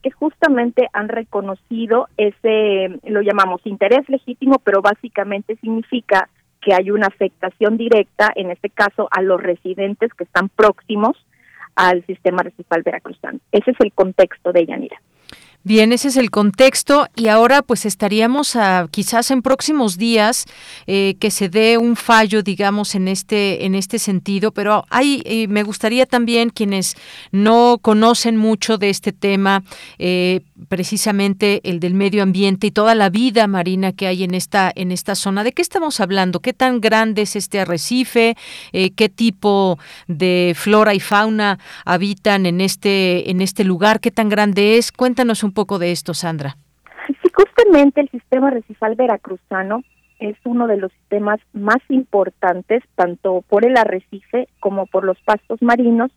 que 0.02 0.10
justamente 0.10 0.88
han 0.92 1.08
reconocido 1.08 2.08
ese, 2.16 2.98
lo 3.04 3.22
llamamos 3.22 3.60
interés 3.64 4.08
legítimo, 4.08 4.60
pero 4.64 4.80
básicamente 4.80 5.56
significa 5.56 6.28
que 6.66 6.74
hay 6.74 6.90
una 6.90 7.06
afectación 7.06 7.76
directa, 7.76 8.32
en 8.34 8.50
este 8.50 8.70
caso 8.70 9.06
a 9.12 9.22
los 9.22 9.40
residentes 9.40 10.12
que 10.14 10.24
están 10.24 10.48
próximos 10.48 11.16
al 11.76 12.04
sistema 12.06 12.42
recifal 12.42 12.82
veracruzano. 12.82 13.38
Ese 13.52 13.70
es 13.70 13.76
el 13.78 13.92
contexto 13.92 14.52
de 14.52 14.66
Yanira. 14.66 15.00
Bien, 15.66 15.92
ese 15.92 16.06
es 16.06 16.16
el 16.16 16.30
contexto 16.30 17.08
y 17.16 17.26
ahora 17.26 17.60
pues 17.60 17.86
estaríamos 17.86 18.54
a, 18.54 18.86
quizás 18.88 19.32
en 19.32 19.42
próximos 19.42 19.98
días 19.98 20.44
eh, 20.86 21.16
que 21.18 21.32
se 21.32 21.48
dé 21.48 21.76
un 21.76 21.96
fallo, 21.96 22.44
digamos, 22.44 22.94
en 22.94 23.08
este 23.08 23.64
en 23.66 23.74
este 23.74 23.98
sentido. 23.98 24.52
Pero 24.52 24.84
hay, 24.90 25.22
eh, 25.24 25.48
me 25.48 25.64
gustaría 25.64 26.06
también 26.06 26.50
quienes 26.50 26.94
no 27.32 27.78
conocen 27.82 28.36
mucho 28.36 28.78
de 28.78 28.90
este 28.90 29.10
tema, 29.10 29.64
eh, 29.98 30.42
precisamente 30.68 31.60
el 31.64 31.80
del 31.80 31.94
medio 31.94 32.22
ambiente 32.22 32.68
y 32.68 32.70
toda 32.70 32.94
la 32.94 33.10
vida 33.10 33.48
marina 33.48 33.90
que 33.90 34.06
hay 34.06 34.22
en 34.22 34.36
esta 34.36 34.70
en 34.72 34.92
esta 34.92 35.16
zona. 35.16 35.42
¿De 35.42 35.50
qué 35.50 35.62
estamos 35.62 35.98
hablando? 35.98 36.38
¿Qué 36.38 36.52
tan 36.52 36.80
grande 36.80 37.22
es 37.22 37.34
este 37.34 37.58
arrecife? 37.58 38.36
¿Qué 38.70 39.08
tipo 39.08 39.80
de 40.06 40.54
flora 40.54 40.94
y 40.94 41.00
fauna 41.00 41.58
habitan 41.84 42.46
en 42.46 42.60
este 42.60 43.32
en 43.32 43.40
este 43.40 43.64
lugar? 43.64 43.98
¿Qué 43.98 44.12
tan 44.12 44.28
grande 44.28 44.78
es? 44.78 44.92
Cuéntanos 44.92 45.42
un 45.42 45.55
poco 45.56 45.80
de 45.80 45.90
esto, 45.90 46.14
Sandra. 46.14 46.56
Sí, 47.08 47.28
justamente 47.34 48.00
el 48.00 48.08
sistema 48.10 48.50
recifal 48.50 48.94
veracruzano 48.94 49.82
es 50.20 50.36
uno 50.44 50.68
de 50.68 50.76
los 50.76 50.92
sistemas 50.92 51.40
más 51.52 51.82
importantes, 51.88 52.84
tanto 52.94 53.42
por 53.48 53.66
el 53.66 53.76
arrecife 53.76 54.48
como 54.60 54.86
por 54.86 55.04
los 55.04 55.18
pastos 55.22 55.60
marinos, 55.60 56.12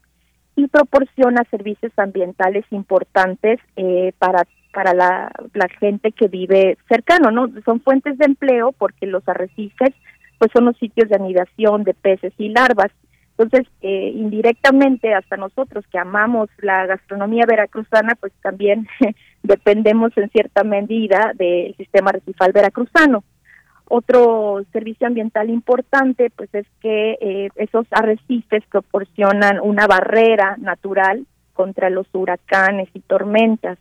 y 0.55 0.67
proporciona 0.67 1.43
servicios 1.49 1.91
ambientales 1.97 2.65
importantes 2.69 3.59
eh, 3.75 4.13
para 4.19 4.45
para 4.71 4.93
la, 4.93 5.31
la 5.55 5.67
gente 5.79 6.11
que 6.11 6.27
vive 6.27 6.77
cercano, 6.87 7.31
¿no? 7.31 7.49
Son 7.65 7.81
fuentes 7.81 8.19
de 8.19 8.25
empleo 8.25 8.71
porque 8.71 9.07
los 9.07 9.27
arrecifes 9.27 9.95
pues 10.37 10.51
son 10.53 10.65
los 10.65 10.77
sitios 10.77 11.09
de 11.09 11.15
anidación 11.15 11.83
de 11.83 11.95
peces 11.95 12.33
y 12.37 12.49
larvas 12.49 12.91
entonces, 13.39 13.71
eh, 13.81 14.11
indirectamente, 14.15 15.13
hasta 15.13 15.37
nosotros 15.37 15.85
que 15.89 15.97
amamos 15.97 16.49
la 16.57 16.85
gastronomía 16.85 17.45
veracruzana, 17.47 18.15
pues 18.19 18.33
también 18.41 18.85
dependemos 19.43 20.11
en 20.17 20.29
cierta 20.29 20.65
medida 20.65 21.31
del 21.35 21.73
sistema 21.77 22.11
recifal 22.11 22.51
veracruzano. 22.51 23.23
Otro 23.87 24.61
servicio 24.73 25.07
ambiental 25.07 25.49
importante, 25.49 26.29
pues 26.35 26.53
es 26.53 26.67
que 26.81 27.17
eh, 27.21 27.49
esos 27.55 27.87
arrecifes 27.91 28.65
proporcionan 28.69 29.61
una 29.61 29.87
barrera 29.87 30.57
natural 30.57 31.25
contra 31.53 31.89
los 31.89 32.07
huracanes 32.11 32.89
y 32.93 32.99
tormentas. 32.99 33.77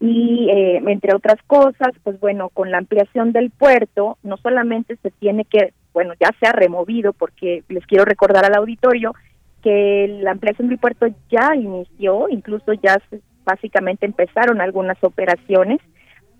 Y 0.00 0.48
eh, 0.50 0.82
entre 0.84 1.14
otras 1.14 1.40
cosas, 1.46 1.92
pues 2.02 2.18
bueno, 2.18 2.48
con 2.48 2.72
la 2.72 2.78
ampliación 2.78 3.30
del 3.30 3.52
puerto, 3.52 4.18
no 4.24 4.36
solamente 4.36 4.96
se 4.96 5.12
tiene 5.12 5.44
que 5.44 5.72
bueno, 5.94 6.12
ya 6.20 6.30
se 6.38 6.46
ha 6.46 6.52
removido 6.52 7.14
porque 7.14 7.62
les 7.68 7.86
quiero 7.86 8.04
recordar 8.04 8.44
al 8.44 8.56
auditorio 8.56 9.14
que 9.62 10.18
la 10.20 10.32
ampliación 10.32 10.68
del 10.68 10.78
puerto 10.78 11.06
ya 11.30 11.54
inició, 11.54 12.28
incluso 12.28 12.74
ya 12.74 13.00
básicamente 13.44 14.04
empezaron 14.04 14.60
algunas 14.60 15.02
operaciones. 15.02 15.80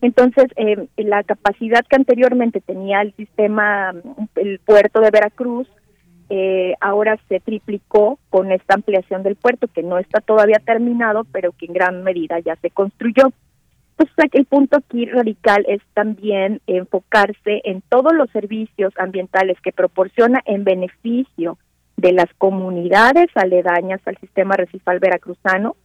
Entonces, 0.03 0.47
eh, 0.57 0.89
la 0.97 1.23
capacidad 1.23 1.81
que 1.89 1.97
anteriormente 1.97 2.61
tenía 2.61 3.01
el 3.01 3.15
sistema, 3.15 3.95
el 4.35 4.59
puerto 4.59 5.01
de 5.01 5.11
Veracruz, 5.11 5.67
eh, 6.29 6.75
ahora 6.81 7.19
se 7.29 7.41
triplicó 7.41 8.19
con 8.29 8.51
esta 8.51 8.75
ampliación 8.75 9.23
del 9.23 9.37
puerto, 9.37 9.69
que 9.69 9.83
no 9.83 9.99
está 9.99 10.21
todavía 10.21 10.61
terminado, 10.65 11.25
pero 11.33 11.53
que 11.53 11.67
en 11.67 11.75
gran 11.75 12.03
medida 12.03 12.39
ya 12.41 12.57
se 12.57 12.71
construyó. 12.71 13.33
Entonces, 13.97 14.31
el 14.33 14.45
punto 14.47 14.77
aquí 14.77 15.07
radical 15.07 15.65
es 15.69 15.81
también 15.95 16.61
enfocarse 16.67 17.63
en 17.65 17.81
todos 17.89 18.13
los 18.13 18.29
servicios 18.31 18.93
ambientales 18.99 19.57
que 19.61 19.73
proporciona 19.73 20.41
en 20.47 20.65
beneficio 20.65 21.59
de 21.97 22.13
las 22.13 22.33
comunidades 22.39 23.29
aledañas 23.35 24.01
al 24.07 24.19
sistema 24.19 24.57
recifal 24.57 24.99
veracruzano, 24.99 25.77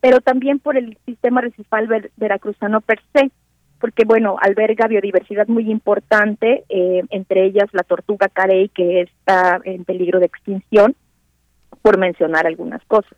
pero 0.00 0.20
también 0.20 0.60
por 0.60 0.76
el 0.76 0.96
sistema 1.04 1.40
recifal 1.40 1.88
veracruzano 2.16 2.80
per 2.80 3.00
se. 3.12 3.30
porque 3.80 4.04
bueno, 4.04 4.36
alberga 4.40 4.88
biodiversidad 4.88 5.46
muy 5.46 5.70
importante, 5.70 6.64
eh, 6.68 7.02
entre 7.10 7.44
ellas 7.44 7.66
la 7.72 7.84
tortuga 7.84 8.28
carey 8.28 8.68
que 8.70 9.02
está 9.02 9.60
en 9.64 9.84
peligro 9.84 10.18
de 10.18 10.26
extinción, 10.26 10.96
por 11.82 11.96
mencionar 11.96 12.46
algunas 12.46 12.84
cosas. 12.86 13.16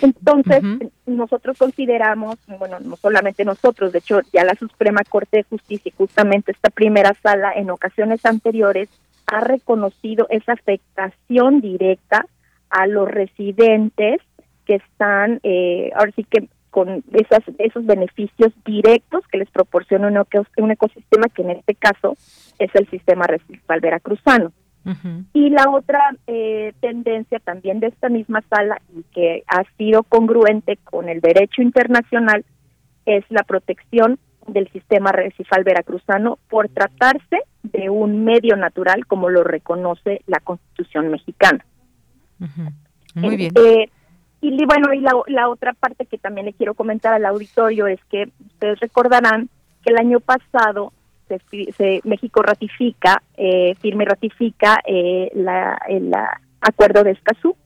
Entonces, 0.00 0.62
nosotros 1.06 1.58
consideramos, 1.58 2.36
bueno, 2.58 2.78
no 2.80 2.96
solamente 2.96 3.44
nosotros, 3.44 3.92
de 3.92 3.98
hecho, 3.98 4.20
ya 4.32 4.44
la 4.44 4.54
Suprema 4.54 5.02
Corte 5.08 5.38
de 5.38 5.42
Justicia, 5.44 5.92
justamente 5.96 6.52
esta 6.52 6.70
primera 6.70 7.14
sala, 7.22 7.52
en 7.54 7.70
ocasiones 7.70 8.24
anteriores, 8.24 8.88
ha 9.26 9.40
reconocido 9.40 10.26
esa 10.30 10.52
afectación 10.52 11.60
directa 11.60 12.26
a 12.70 12.86
los 12.86 13.10
residentes 13.10 14.20
que 14.66 14.76
están, 14.76 15.40
eh, 15.42 15.90
ahora 15.94 16.12
sí 16.14 16.24
que 16.24 16.48
con 16.70 17.02
esas, 17.12 17.42
esos 17.58 17.86
beneficios 17.86 18.52
directos 18.64 19.26
que 19.32 19.38
les 19.38 19.50
proporciona 19.50 20.08
un, 20.08 20.70
ecosistema 20.70 21.28
que 21.34 21.42
en 21.42 21.50
este 21.50 21.74
caso 21.74 22.16
es 22.58 22.74
el 22.74 22.88
sistema 22.90 23.26
residual 23.26 23.80
veracruzano. 23.80 24.52
Y 25.34 25.50
la 25.50 25.68
otra 25.70 26.00
eh, 26.26 26.72
tendencia 26.80 27.38
también 27.40 27.80
de 27.80 27.88
esta 27.88 28.08
misma 28.08 28.42
sala 28.48 28.80
y 28.96 29.02
que 29.14 29.44
ha 29.46 29.64
sido 29.76 30.02
congruente 30.02 30.78
con 30.84 31.08
el 31.08 31.20
derecho 31.20 31.62
internacional 31.62 32.44
es 33.04 33.24
la 33.28 33.42
protección 33.42 34.18
del 34.46 34.70
sistema 34.72 35.12
recifal 35.12 35.62
veracruzano 35.64 36.38
por 36.48 36.68
tratarse 36.68 37.38
de 37.62 37.90
un 37.90 38.24
medio 38.24 38.56
natural 38.56 39.06
como 39.06 39.28
lo 39.28 39.44
reconoce 39.44 40.22
la 40.26 40.40
Constitución 40.40 41.10
mexicana. 41.10 41.64
Muy 43.14 43.36
bien. 43.36 43.52
Eh, 43.56 43.90
y 44.40 44.64
bueno, 44.64 44.92
y 44.94 45.00
la, 45.00 45.12
la 45.26 45.48
otra 45.48 45.72
parte 45.72 46.06
que 46.06 46.16
también 46.16 46.46
le 46.46 46.52
quiero 46.52 46.74
comentar 46.74 47.12
al 47.12 47.26
auditorio 47.26 47.88
es 47.88 48.00
que 48.08 48.30
ustedes 48.46 48.78
recordarán 48.80 49.48
que 49.82 49.90
el 49.90 49.98
año 49.98 50.20
pasado 50.20 50.92
se, 51.28 52.00
México 52.04 52.42
ratifica, 52.42 53.22
eh, 53.36 53.74
firme 53.80 54.04
y 54.04 54.06
ratifica 54.06 54.80
eh, 54.86 55.30
la, 55.34 55.78
el 55.88 56.12
acuerdo 56.60 57.04
de 57.04 57.12
Escazú. 57.12 57.56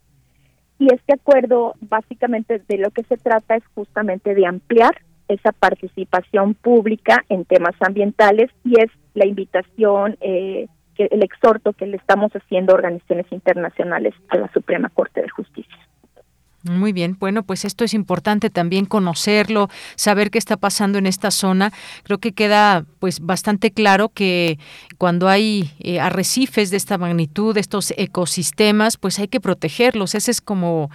Y 0.78 0.92
este 0.92 1.14
acuerdo 1.14 1.74
básicamente 1.80 2.60
de 2.66 2.78
lo 2.78 2.90
que 2.90 3.04
se 3.04 3.16
trata 3.16 3.56
es 3.56 3.62
justamente 3.74 4.34
de 4.34 4.46
ampliar 4.46 4.96
esa 5.28 5.52
participación 5.52 6.54
pública 6.54 7.24
en 7.28 7.44
temas 7.44 7.74
ambientales 7.80 8.50
y 8.64 8.80
es 8.80 8.90
la 9.14 9.26
invitación, 9.26 10.16
eh, 10.20 10.66
que 10.94 11.08
el 11.10 11.22
exhorto 11.22 11.72
que 11.72 11.86
le 11.86 11.96
estamos 11.96 12.32
haciendo 12.32 12.72
a 12.72 12.76
organizaciones 12.76 13.26
internacionales 13.30 14.14
a 14.28 14.38
la 14.38 14.52
Suprema 14.52 14.88
Corte 14.90 15.22
de 15.22 15.28
Justicia. 15.28 15.78
Muy 16.64 16.92
bien, 16.92 17.16
bueno, 17.18 17.42
pues 17.42 17.64
esto 17.64 17.84
es 17.84 17.92
importante 17.92 18.48
también 18.48 18.84
conocerlo, 18.84 19.68
saber 19.96 20.30
qué 20.30 20.38
está 20.38 20.56
pasando 20.56 20.98
en 20.98 21.06
esta 21.06 21.32
zona. 21.32 21.72
Creo 22.04 22.18
que 22.18 22.32
queda 22.32 22.84
pues 23.00 23.18
bastante 23.18 23.72
claro 23.72 24.10
que 24.10 24.60
cuando 24.96 25.28
hay 25.28 25.72
eh, 25.80 25.98
arrecifes 25.98 26.70
de 26.70 26.76
esta 26.76 26.98
magnitud, 26.98 27.56
estos 27.56 27.92
ecosistemas, 27.96 28.96
pues 28.96 29.18
hay 29.18 29.26
que 29.26 29.40
protegerlos. 29.40 30.14
Esa 30.14 30.30
es 30.30 30.40
como 30.40 30.88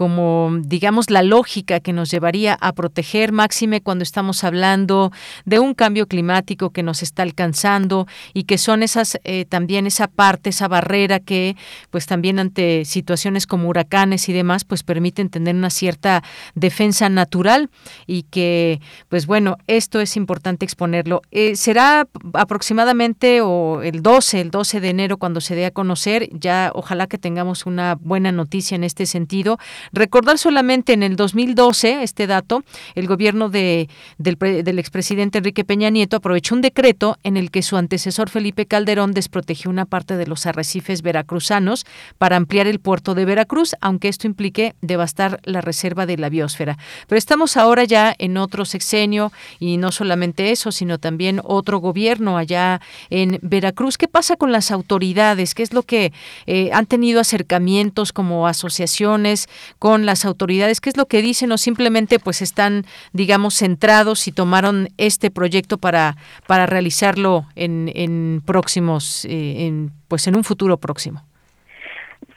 como 0.00 0.50
digamos 0.62 1.10
la 1.10 1.22
lógica 1.22 1.80
que 1.80 1.92
nos 1.92 2.10
llevaría 2.10 2.56
a 2.58 2.72
proteger 2.72 3.32
máxime 3.32 3.82
cuando 3.82 4.02
estamos 4.02 4.44
hablando 4.44 5.12
de 5.44 5.58
un 5.58 5.74
cambio 5.74 6.06
climático 6.06 6.70
que 6.70 6.82
nos 6.82 7.02
está 7.02 7.22
alcanzando 7.22 8.06
y 8.32 8.44
que 8.44 8.56
son 8.56 8.82
esas 8.82 9.18
eh, 9.24 9.44
también 9.44 9.86
esa 9.86 10.06
parte, 10.06 10.48
esa 10.48 10.68
barrera 10.68 11.20
que 11.20 11.54
pues 11.90 12.06
también 12.06 12.38
ante 12.38 12.86
situaciones 12.86 13.46
como 13.46 13.68
huracanes 13.68 14.30
y 14.30 14.32
demás 14.32 14.64
pues 14.64 14.82
permite 14.82 15.09
permiten 15.10 15.30
tener 15.30 15.54
una 15.54 15.70
cierta 15.70 16.22
defensa 16.54 17.08
natural 17.08 17.68
y 18.06 18.22
que, 18.24 18.80
pues 19.08 19.26
bueno, 19.26 19.56
esto 19.66 20.00
es 20.00 20.16
importante 20.16 20.64
exponerlo. 20.64 21.22
Eh, 21.32 21.56
será 21.56 22.06
aproximadamente 22.34 23.40
o 23.40 23.82
el 23.82 24.02
12, 24.02 24.40
el 24.40 24.50
12 24.50 24.80
de 24.80 24.88
enero 24.88 25.16
cuando 25.16 25.40
se 25.40 25.54
dé 25.54 25.66
a 25.66 25.70
conocer, 25.70 26.28
ya 26.32 26.70
ojalá 26.74 27.06
que 27.06 27.18
tengamos 27.18 27.66
una 27.66 27.96
buena 27.96 28.30
noticia 28.30 28.76
en 28.76 28.84
este 28.84 29.06
sentido. 29.06 29.58
Recordar 29.92 30.38
solamente 30.38 30.92
en 30.92 31.02
el 31.02 31.16
2012, 31.16 32.02
este 32.02 32.26
dato, 32.26 32.62
el 32.94 33.06
gobierno 33.06 33.48
de, 33.48 33.88
del, 34.18 34.36
del 34.38 34.78
expresidente 34.78 35.38
Enrique 35.38 35.64
Peña 35.64 35.90
Nieto 35.90 36.16
aprovechó 36.16 36.54
un 36.54 36.60
decreto 36.60 37.16
en 37.24 37.36
el 37.36 37.50
que 37.50 37.62
su 37.62 37.76
antecesor 37.76 38.30
Felipe 38.30 38.66
Calderón 38.66 39.12
desprotegió 39.12 39.70
una 39.70 39.86
parte 39.86 40.16
de 40.16 40.26
los 40.26 40.46
arrecifes 40.46 41.02
veracruzanos 41.02 41.84
para 42.18 42.36
ampliar 42.36 42.66
el 42.66 42.78
puerto 42.78 43.14
de 43.14 43.24
Veracruz, 43.24 43.74
aunque 43.80 44.08
esto 44.08 44.26
implique 44.26 44.74
devastar 45.00 45.40
la 45.44 45.62
reserva 45.62 46.04
de 46.04 46.18
la 46.18 46.28
biosfera. 46.28 46.76
Pero 47.08 47.18
estamos 47.18 47.56
ahora 47.56 47.84
ya 47.84 48.14
en 48.18 48.36
otro 48.36 48.66
sexenio 48.66 49.32
y 49.58 49.78
no 49.78 49.92
solamente 49.92 50.50
eso, 50.50 50.72
sino 50.72 50.98
también 50.98 51.40
otro 51.42 51.78
gobierno 51.78 52.36
allá 52.36 52.82
en 53.08 53.38
Veracruz. 53.40 53.96
¿Qué 53.96 54.08
pasa 54.08 54.36
con 54.36 54.52
las 54.52 54.70
autoridades? 54.70 55.54
¿Qué 55.54 55.62
es 55.62 55.72
lo 55.72 55.84
que 55.84 56.12
eh, 56.46 56.68
han 56.74 56.84
tenido 56.84 57.18
acercamientos 57.20 58.12
como 58.12 58.46
asociaciones 58.46 59.48
con 59.78 60.04
las 60.04 60.26
autoridades? 60.26 60.82
¿Qué 60.82 60.90
es 60.90 60.98
lo 60.98 61.06
que 61.06 61.22
dicen 61.22 61.50
o 61.52 61.56
simplemente 61.56 62.18
pues 62.18 62.42
están, 62.42 62.84
digamos, 63.14 63.54
centrados 63.54 64.28
y 64.28 64.32
tomaron 64.32 64.90
este 64.98 65.30
proyecto 65.30 65.78
para, 65.78 66.18
para 66.46 66.66
realizarlo 66.66 67.46
en, 67.56 67.90
en 67.94 68.42
próximos, 68.44 69.24
eh, 69.24 69.66
en, 69.66 69.92
pues 70.08 70.26
en 70.26 70.36
un 70.36 70.44
futuro 70.44 70.76
próximo? 70.76 71.29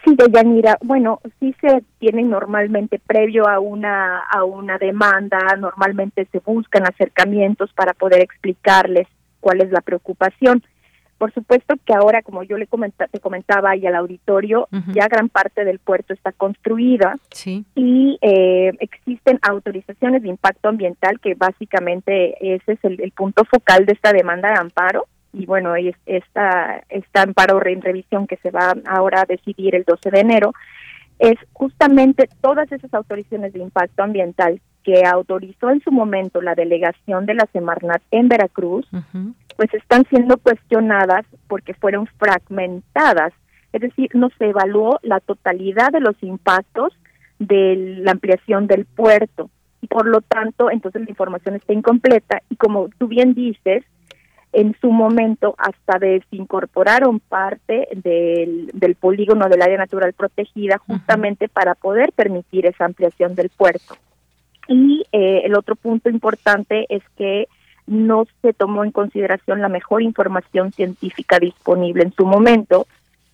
Sí, 0.04 0.16
Deyanira. 0.18 0.78
Bueno, 0.84 1.22
sí 1.40 1.56
se 1.62 1.84
tienen 2.00 2.30
normalmente 2.30 3.00
previo 3.00 3.48
a 3.48 3.60
una 3.60 4.20
a 4.20 4.44
una 4.44 4.78
demanda, 4.78 5.40
normalmente 5.58 6.28
se 6.32 6.40
buscan 6.40 6.84
acercamientos 6.86 7.72
para 7.74 7.94
poder 7.94 8.22
explicarles 8.22 9.08
cuál 9.40 9.62
es 9.62 9.72
la 9.72 9.82
preocupación. 9.82 10.62
Por 11.18 11.34
supuesto 11.34 11.76
que 11.86 11.94
ahora, 11.94 12.22
como 12.22 12.44
yo 12.44 12.58
le 12.58 12.68
comenta, 12.68 13.08
te 13.08 13.22
comentaba 13.22 13.70
ahí 13.70 13.86
al 13.86 13.96
auditorio, 13.96 14.68
ya 14.94 15.08
gran 15.08 15.30
parte 15.30 15.64
del 15.64 15.80
puerto 15.80 16.14
está 16.14 16.34
construida 16.34 17.18
y 17.76 18.18
eh, 18.22 18.74
existen 18.80 19.40
autorizaciones 19.42 20.24
de 20.24 20.28
impacto 20.28 20.68
ambiental 20.68 21.22
que 21.22 21.36
básicamente 21.36 22.56
ese 22.56 22.74
es 22.74 22.80
el 22.84 23.12
punto 23.12 23.46
focal 23.46 23.86
de 23.86 23.94
esta 23.94 24.12
demanda 24.12 24.50
de 24.50 24.60
amparo 24.60 25.08
y 25.34 25.46
bueno, 25.46 25.74
esta, 26.06 26.84
esta 26.90 27.22
amparo 27.24 27.66
en 27.66 27.82
revisión 27.82 28.28
que 28.28 28.38
se 28.38 28.52
va 28.52 28.74
ahora 28.86 29.22
a 29.22 29.26
decidir 29.26 29.76
el 29.76 29.84
12 29.84 30.12
de 30.12 30.20
enero, 30.20 30.54
es 31.20 31.36
justamente 31.54 32.30
todas 32.42 32.72
esas 32.72 32.94
autorizaciones 32.94 33.54
de 33.54 33.60
impacto 33.60 34.04
ambiental 34.04 34.62
que 34.84 35.06
autorizó 35.06 35.70
en 35.70 35.82
su 35.82 35.92
momento 35.92 36.42
la 36.42 36.56
delegación 36.56 37.26
de 37.26 37.36
la 37.36 37.48
Semarnat 37.54 38.02
en 38.12 38.28
Veracruz, 38.28 38.88
pues 39.56 39.74
están 39.74 40.06
siendo 40.10 40.38
cuestionadas 40.38 41.26
porque 41.48 41.74
fueron 41.74 42.08
fragmentadas, 42.18 43.34
es 43.72 43.82
decir, 43.82 44.10
no 44.14 44.30
se 44.38 44.50
evaluó 44.50 45.00
la 45.02 45.20
totalidad 45.20 45.92
de 45.92 46.02
los 46.02 46.22
impactos 46.22 46.94
de 47.40 48.02
la 48.04 48.12
ampliación 48.12 48.68
del 48.68 48.86
puerto. 48.86 49.50
Y 49.82 49.88
por 49.88 50.06
lo 50.06 50.22
tanto 50.22 50.70
entonces 50.70 51.02
la 51.04 51.10
información 51.10 51.56
está 51.56 51.74
incompleta 51.74 52.42
y 52.50 52.56
como 52.56 52.90
tú 52.98 53.08
bien 53.08 53.34
dices, 53.34 53.84
en 54.54 54.76
su 54.80 54.92
momento 54.92 55.56
hasta 55.58 55.98
desincorporaron 56.00 57.20
parte 57.20 57.88
del, 57.92 58.70
del 58.74 58.96
polígono 58.96 59.50
del 59.50 59.64
área 59.64 59.78
natural 59.78 60.14
protegida 60.14 60.78
justamente 60.78 61.50
para 61.50 61.74
poder 61.74 62.14
permitir 62.14 62.68
esa 62.68 62.86
ampliación 62.86 63.34
del 63.36 63.50
puerto. 63.50 63.98
Y 64.68 65.04
eh, 65.12 65.42
el 65.44 65.56
otro 65.56 65.76
punto 65.76 66.10
importante 66.10 66.86
es 66.90 67.04
que 67.18 67.48
no 67.88 68.26
se 68.42 68.54
tomó 68.54 68.84
en 68.84 68.92
consideración 68.92 69.60
la 69.60 69.70
mejor 69.70 70.04
información 70.04 70.72
científica 70.72 71.40
disponible 71.40 72.04
en 72.04 72.14
su 72.14 72.26
momento 72.26 72.88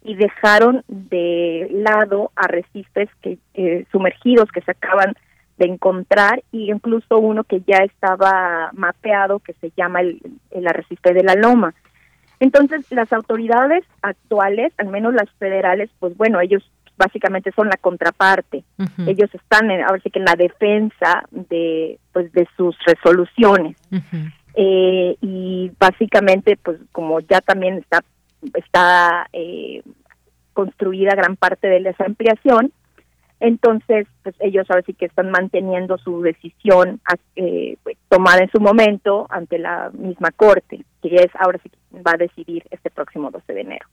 y 0.03 0.15
dejaron 0.15 0.83
de 0.87 1.67
lado 1.71 2.31
arrecifes 2.35 3.09
que 3.21 3.37
eh, 3.53 3.85
sumergidos 3.91 4.49
que 4.51 4.61
se 4.61 4.71
acaban 4.71 5.13
de 5.59 5.65
encontrar 5.65 6.41
y 6.51 6.71
incluso 6.71 7.19
uno 7.19 7.43
que 7.43 7.61
ya 7.67 7.77
estaba 7.83 8.71
mapeado 8.73 9.39
que 9.39 9.53
se 9.53 9.71
llama 9.77 10.01
el, 10.01 10.19
el 10.49 10.67
arrecife 10.67 11.13
de 11.13 11.23
la 11.23 11.35
loma. 11.35 11.75
Entonces, 12.39 12.89
las 12.91 13.11
autoridades 13.11 13.83
actuales, 14.01 14.73
al 14.77 14.87
menos 14.87 15.13
las 15.13 15.29
federales, 15.37 15.89
pues 15.99 16.15
bueno, 16.17 16.39
ellos 16.39 16.63
básicamente 16.99 17.51
son 17.55 17.69
la 17.69 17.77
contraparte. 17.77 18.63
Ellos 19.07 19.29
están 19.33 19.71
en, 19.71 19.81
ahora 19.81 20.01
sí 20.03 20.09
que 20.09 20.19
en 20.19 20.25
la 20.25 20.35
defensa 20.35 21.23
de 21.31 21.97
pues 22.11 22.31
de 22.33 22.47
sus 22.57 22.77
resoluciones. 22.85 23.77
eh, 24.55 25.15
y 25.21 25.71
básicamente 25.79 26.57
pues 26.57 26.77
como 26.91 27.21
ya 27.21 27.39
también 27.39 27.75
está 27.75 28.03
está 28.53 29.27
eh, 29.31 29.81
construida 30.53 31.15
gran 31.15 31.37
parte 31.37 31.67
de 31.67 31.89
esa 31.89 32.05
ampliación, 32.05 32.71
entonces, 33.39 34.07
pues 34.23 34.35
ellos 34.39 34.65
ahora 34.69 34.83
sí 34.85 34.93
que 34.93 35.05
están 35.05 35.31
manteniendo 35.31 35.97
su 35.97 36.21
decisión 36.21 36.99
eh, 37.35 37.77
pues, 37.83 37.97
tomada 38.09 38.39
en 38.39 38.51
su 38.51 38.59
momento 38.59 39.27
ante 39.29 39.57
la 39.59 39.91
misma 39.93 40.31
corte, 40.31 40.83
que 41.01 41.15
es 41.15 41.31
ahora 41.39 41.59
sí 41.63 41.69
que 41.69 42.01
va 42.01 42.11
a 42.13 42.17
decidir 42.17 42.63
este 42.69 42.89
próximo 42.89 43.31
12 43.31 43.53
de 43.53 43.61
enero. 43.61 43.87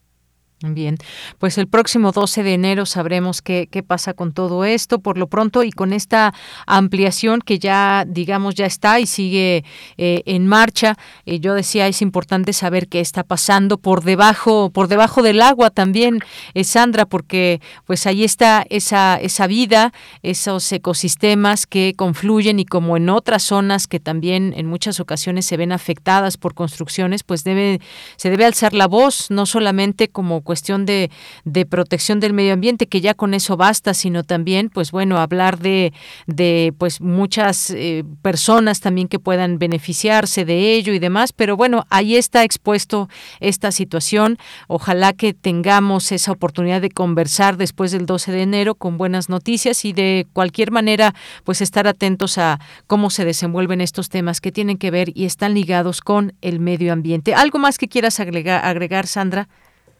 Bien, 0.63 0.97
pues 1.39 1.59
el 1.59 1.69
próximo 1.69 2.13
12 2.13 2.43
de 2.43 2.55
enero 2.55 2.87
sabremos 2.87 3.43
qué, 3.43 3.69
qué, 3.71 3.83
pasa 3.83 4.15
con 4.15 4.33
todo 4.33 4.65
esto, 4.65 5.01
por 5.01 5.19
lo 5.19 5.27
pronto, 5.27 5.63
y 5.63 5.71
con 5.71 5.93
esta 5.93 6.33
ampliación 6.67 7.43
que 7.43 7.59
ya, 7.59 8.07
digamos, 8.09 8.55
ya 8.55 8.65
está 8.65 8.99
y 8.99 9.05
sigue 9.05 9.65
eh, 9.99 10.23
en 10.25 10.47
marcha. 10.47 10.97
Eh, 11.27 11.41
yo 11.41 11.53
decía, 11.53 11.89
es 11.89 12.01
importante 12.01 12.55
saber 12.55 12.89
qué 12.89 13.01
está 13.01 13.23
pasando 13.23 13.77
por 13.77 14.03
debajo, 14.03 14.71
por 14.71 14.89
debajo 14.89 15.21
del 15.21 15.43
agua 15.43 15.69
también, 15.69 16.21
eh, 16.55 16.65
Sandra, 16.65 17.05
porque 17.05 17.61
pues 17.85 18.07
ahí 18.07 18.25
está 18.25 18.65
esa, 18.71 19.17
esa 19.17 19.47
vida, 19.47 19.93
esos 20.23 20.73
ecosistemas 20.73 21.67
que 21.67 21.93
confluyen 21.95 22.61
y 22.61 22.65
como 22.65 22.97
en 22.97 23.11
otras 23.11 23.43
zonas 23.43 23.87
que 23.87 24.01
también 24.01 24.55
en 24.57 24.65
muchas 24.65 25.01
ocasiones 25.01 25.45
se 25.45 25.59
ven 25.59 25.73
afectadas 25.73 26.39
por 26.39 26.55
construcciones, 26.55 27.25
pues 27.25 27.45
debe, 27.45 27.83
se 28.17 28.31
debe 28.31 28.47
alzar 28.47 28.73
la 28.73 28.87
voz, 28.87 29.31
no 29.31 29.45
solamente 29.45 30.09
como 30.09 30.46
cuestión 30.47 30.87
de, 30.87 31.11
de 31.45 31.67
protección 31.67 32.21
del 32.21 32.33
medio 32.33 32.55
ambiente, 32.55 32.87
que 32.87 33.03
ya 33.03 33.13
con 33.13 33.35
eso 33.35 33.59
basta, 33.59 33.93
sino 33.93 34.25
también, 34.25 34.71
pues 34.71 34.91
bueno, 34.91 35.19
hablar 35.19 35.59
de, 35.59 35.93
de 36.27 36.73
pues 36.79 37.03
muchas 37.03 37.69
eh, 37.69 38.05
personas 38.23 38.81
también 38.81 39.09
que 39.09 39.19
puedan 39.19 39.59
beneficiarse 39.59 40.47
de 40.47 40.73
ello 40.73 40.95
y 40.95 40.99
demás, 40.99 41.35
pero 41.35 41.57
bueno, 41.59 41.85
ahí 41.91 42.17
está 42.17 42.45
expuesto 42.45 43.11
esta 43.41 43.73
situación. 43.73 44.39
Ojalá 44.69 45.13
que 45.13 45.35
tengamos 45.35 46.13
esa 46.13 46.33
oportunidad 46.33 46.81
de 46.81 46.91
conversar 46.91 47.59
después 47.59 47.93
del 47.93 48.07
12 48.07 48.33
de 48.33 48.43
enero 48.43 48.75
con 48.75 48.97
buenas 48.97 49.29
noticias 49.29 49.85
y 49.85 49.93
de 49.93 50.27
cualquier 50.33 50.71
manera, 50.71 51.15
pues 51.45 51.61
estar 51.61 51.87
atentos 51.87 52.39
a 52.39 52.61
cómo 52.87 53.11
se 53.11 53.25
desenvuelven 53.25 53.81
estos 53.81 54.09
temas 54.09 54.41
que 54.41 54.53
tienen 54.53 54.79
que 54.79 54.91
ver 54.91 55.11
y 55.15 55.25
están 55.25 55.55
ligados 55.55 56.01
con 56.01 56.33
el 56.41 56.61
medio 56.61 56.93
ambiente. 56.93 57.35
¿Algo 57.35 57.59
más 57.59 57.79
que 57.79 57.89
quieras 57.89 58.21
agregar, 58.21 58.65
agregar 58.65 59.07
Sandra? 59.07 59.49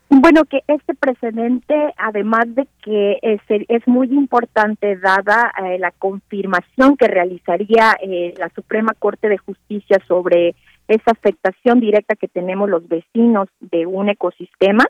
Bueno, 0.09 0.45
que 0.45 0.63
este 0.69 0.95
precedente, 0.95 1.93
además 1.97 2.47
de 2.55 2.69
que 2.83 3.19
es, 3.23 3.41
es 3.49 3.89
muy 3.89 4.07
importante 4.09 4.97
dada 4.97 5.53
eh, 5.65 5.79
la 5.81 5.91
confirmación 5.91 6.97
que 6.97 7.09
realizaría 7.09 7.97
eh, 8.01 8.33
la 8.39 8.49
Suprema 8.51 8.93
Corte 8.97 9.29
de 9.29 9.39
Justicia 9.39 9.99
sobre 10.07 10.55
esa 10.87 11.11
afectación 11.11 11.81
directa 11.81 12.15
que 12.15 12.29
tenemos 12.29 12.71
los 12.71 12.87
vecinos 12.87 13.49
de 13.59 13.87
un 13.87 14.09
ecosistema, 14.09 14.85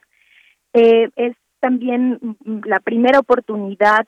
eh, 0.75 1.09
es 1.17 1.35
también 1.61 2.21
la 2.67 2.81
primera 2.81 3.19
oportunidad 3.19 4.07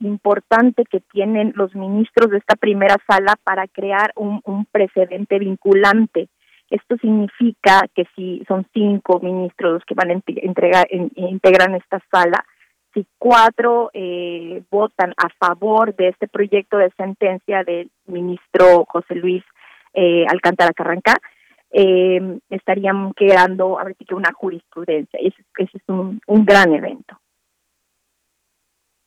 importante 0.00 0.84
que 0.84 1.00
tienen 1.12 1.52
los 1.54 1.74
ministros 1.74 2.30
de 2.30 2.38
esta 2.38 2.56
primera 2.56 2.96
sala 3.06 3.36
para 3.44 3.68
crear 3.68 4.12
un 4.16 4.66
precedente 4.70 5.38
vinculante 5.38 6.28
esto 6.70 6.96
significa 6.98 7.82
que 7.94 8.04
si 8.14 8.42
son 8.46 8.66
cinco 8.72 9.20
ministros 9.20 9.74
los 9.74 9.84
que 9.84 9.94
van 9.94 10.10
a 10.10 10.22
entregar, 10.26 10.86
integran 10.90 11.74
esta 11.74 12.00
sala, 12.10 12.44
si 12.94 13.06
cuatro 13.18 13.90
eh, 13.92 14.62
votan 14.70 15.12
a 15.16 15.28
favor 15.38 15.94
de 15.94 16.08
este 16.08 16.28
proyecto 16.28 16.76
de 16.78 16.90
sentencia 16.96 17.62
del 17.64 17.90
ministro 18.06 18.84
José 18.88 19.16
Luis 19.16 19.44
eh, 19.94 20.24
Alcántara 20.28 20.72
Carranca, 20.72 21.14
eh, 21.72 22.38
estarían 22.50 23.12
creando 23.12 23.78
a 23.78 23.84
ver 23.84 23.96
si 23.96 24.04
que 24.04 24.14
una 24.14 24.32
jurisprudencia. 24.32 25.18
Ese, 25.20 25.44
ese 25.58 25.76
es 25.76 25.82
un, 25.88 26.20
un 26.26 26.44
gran 26.44 26.72
evento. 26.72 27.18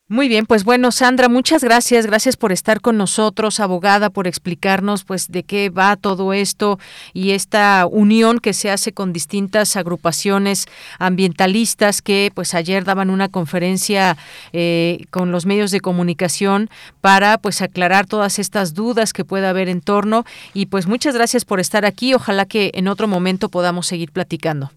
Muy 0.09 0.27
bien, 0.27 0.45
pues 0.45 0.65
bueno, 0.65 0.91
Sandra, 0.91 1.29
muchas 1.29 1.63
gracias, 1.63 2.05
gracias 2.05 2.35
por 2.35 2.51
estar 2.51 2.81
con 2.81 2.97
nosotros, 2.97 3.61
abogada, 3.61 4.09
por 4.09 4.27
explicarnos 4.27 5.05
pues 5.05 5.31
de 5.31 5.43
qué 5.43 5.69
va 5.69 5.95
todo 5.95 6.33
esto 6.33 6.77
y 7.13 7.31
esta 7.31 7.87
unión 7.89 8.39
que 8.39 8.51
se 8.51 8.69
hace 8.69 8.91
con 8.91 9.13
distintas 9.13 9.77
agrupaciones 9.77 10.65
ambientalistas 10.99 12.01
que 12.01 12.33
pues 12.35 12.53
ayer 12.53 12.83
daban 12.83 13.09
una 13.09 13.29
conferencia 13.29 14.17
eh, 14.51 15.05
con 15.09 15.31
los 15.31 15.45
medios 15.45 15.71
de 15.71 15.79
comunicación 15.79 16.69
para 16.99 17.37
pues 17.37 17.61
aclarar 17.61 18.05
todas 18.05 18.39
estas 18.39 18.73
dudas 18.73 19.13
que 19.13 19.23
pueda 19.23 19.51
haber 19.51 19.69
en 19.69 19.79
torno 19.79 20.25
y 20.53 20.65
pues 20.65 20.85
muchas 20.85 21.15
gracias 21.15 21.45
por 21.45 21.61
estar 21.61 21.85
aquí, 21.85 22.13
ojalá 22.13 22.45
que 22.45 22.71
en 22.73 22.89
otro 22.89 23.07
momento 23.07 23.47
podamos 23.47 23.87
seguir 23.87 24.11
platicando. 24.11 24.69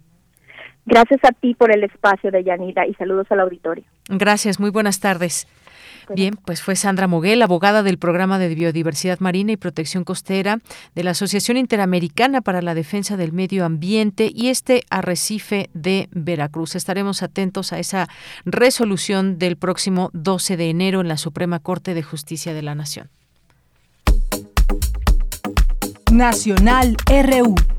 Gracias 0.87 1.21
a 1.25 1.33
ti 1.33 1.55
por 1.55 1.73
el 1.73 1.83
espacio, 1.83 2.31
de 2.31 2.45
Yanira, 2.45 2.87
y 2.87 2.95
saludos 2.95 3.27
al 3.31 3.41
auditorio. 3.41 3.85
Gracias, 4.09 4.61
muy 4.61 4.71
buenas 4.71 5.01
tardes. 5.01 5.49
Bien, 6.15 6.35
pues 6.45 6.63
fue 6.63 6.77
Sandra 6.77 7.09
Moguel, 7.09 7.43
abogada 7.43 7.83
del 7.83 7.99
Programa 7.99 8.39
de 8.39 8.55
Biodiversidad 8.55 9.19
Marina 9.19 9.51
y 9.51 9.57
Protección 9.57 10.05
Costera 10.05 10.61
de 10.95 11.03
la 11.03 11.11
Asociación 11.11 11.57
Interamericana 11.57 12.41
para 12.41 12.63
la 12.63 12.75
Defensa 12.75 13.17
del 13.17 13.33
Medio 13.33 13.65
Ambiente 13.65 14.31
y 14.33 14.49
este 14.49 14.85
arrecife 14.89 15.69
de 15.75 16.09
Veracruz. 16.13 16.77
Estaremos 16.77 17.25
atentos 17.25 17.73
a 17.73 17.81
esa 17.81 18.07
resolución 18.45 19.39
del 19.39 19.57
próximo 19.57 20.11
12 20.13 20.57
de 20.57 20.71
enero 20.71 21.01
en 21.01 21.09
la 21.09 21.17
Suprema 21.17 21.59
Corte 21.59 21.95
de 21.95 22.05
Justicia 22.05 22.55
de 22.55 22.63
la 22.63 22.77
Nación. 22.77 23.09
Nacional 26.13 26.97
RU. 27.09 27.76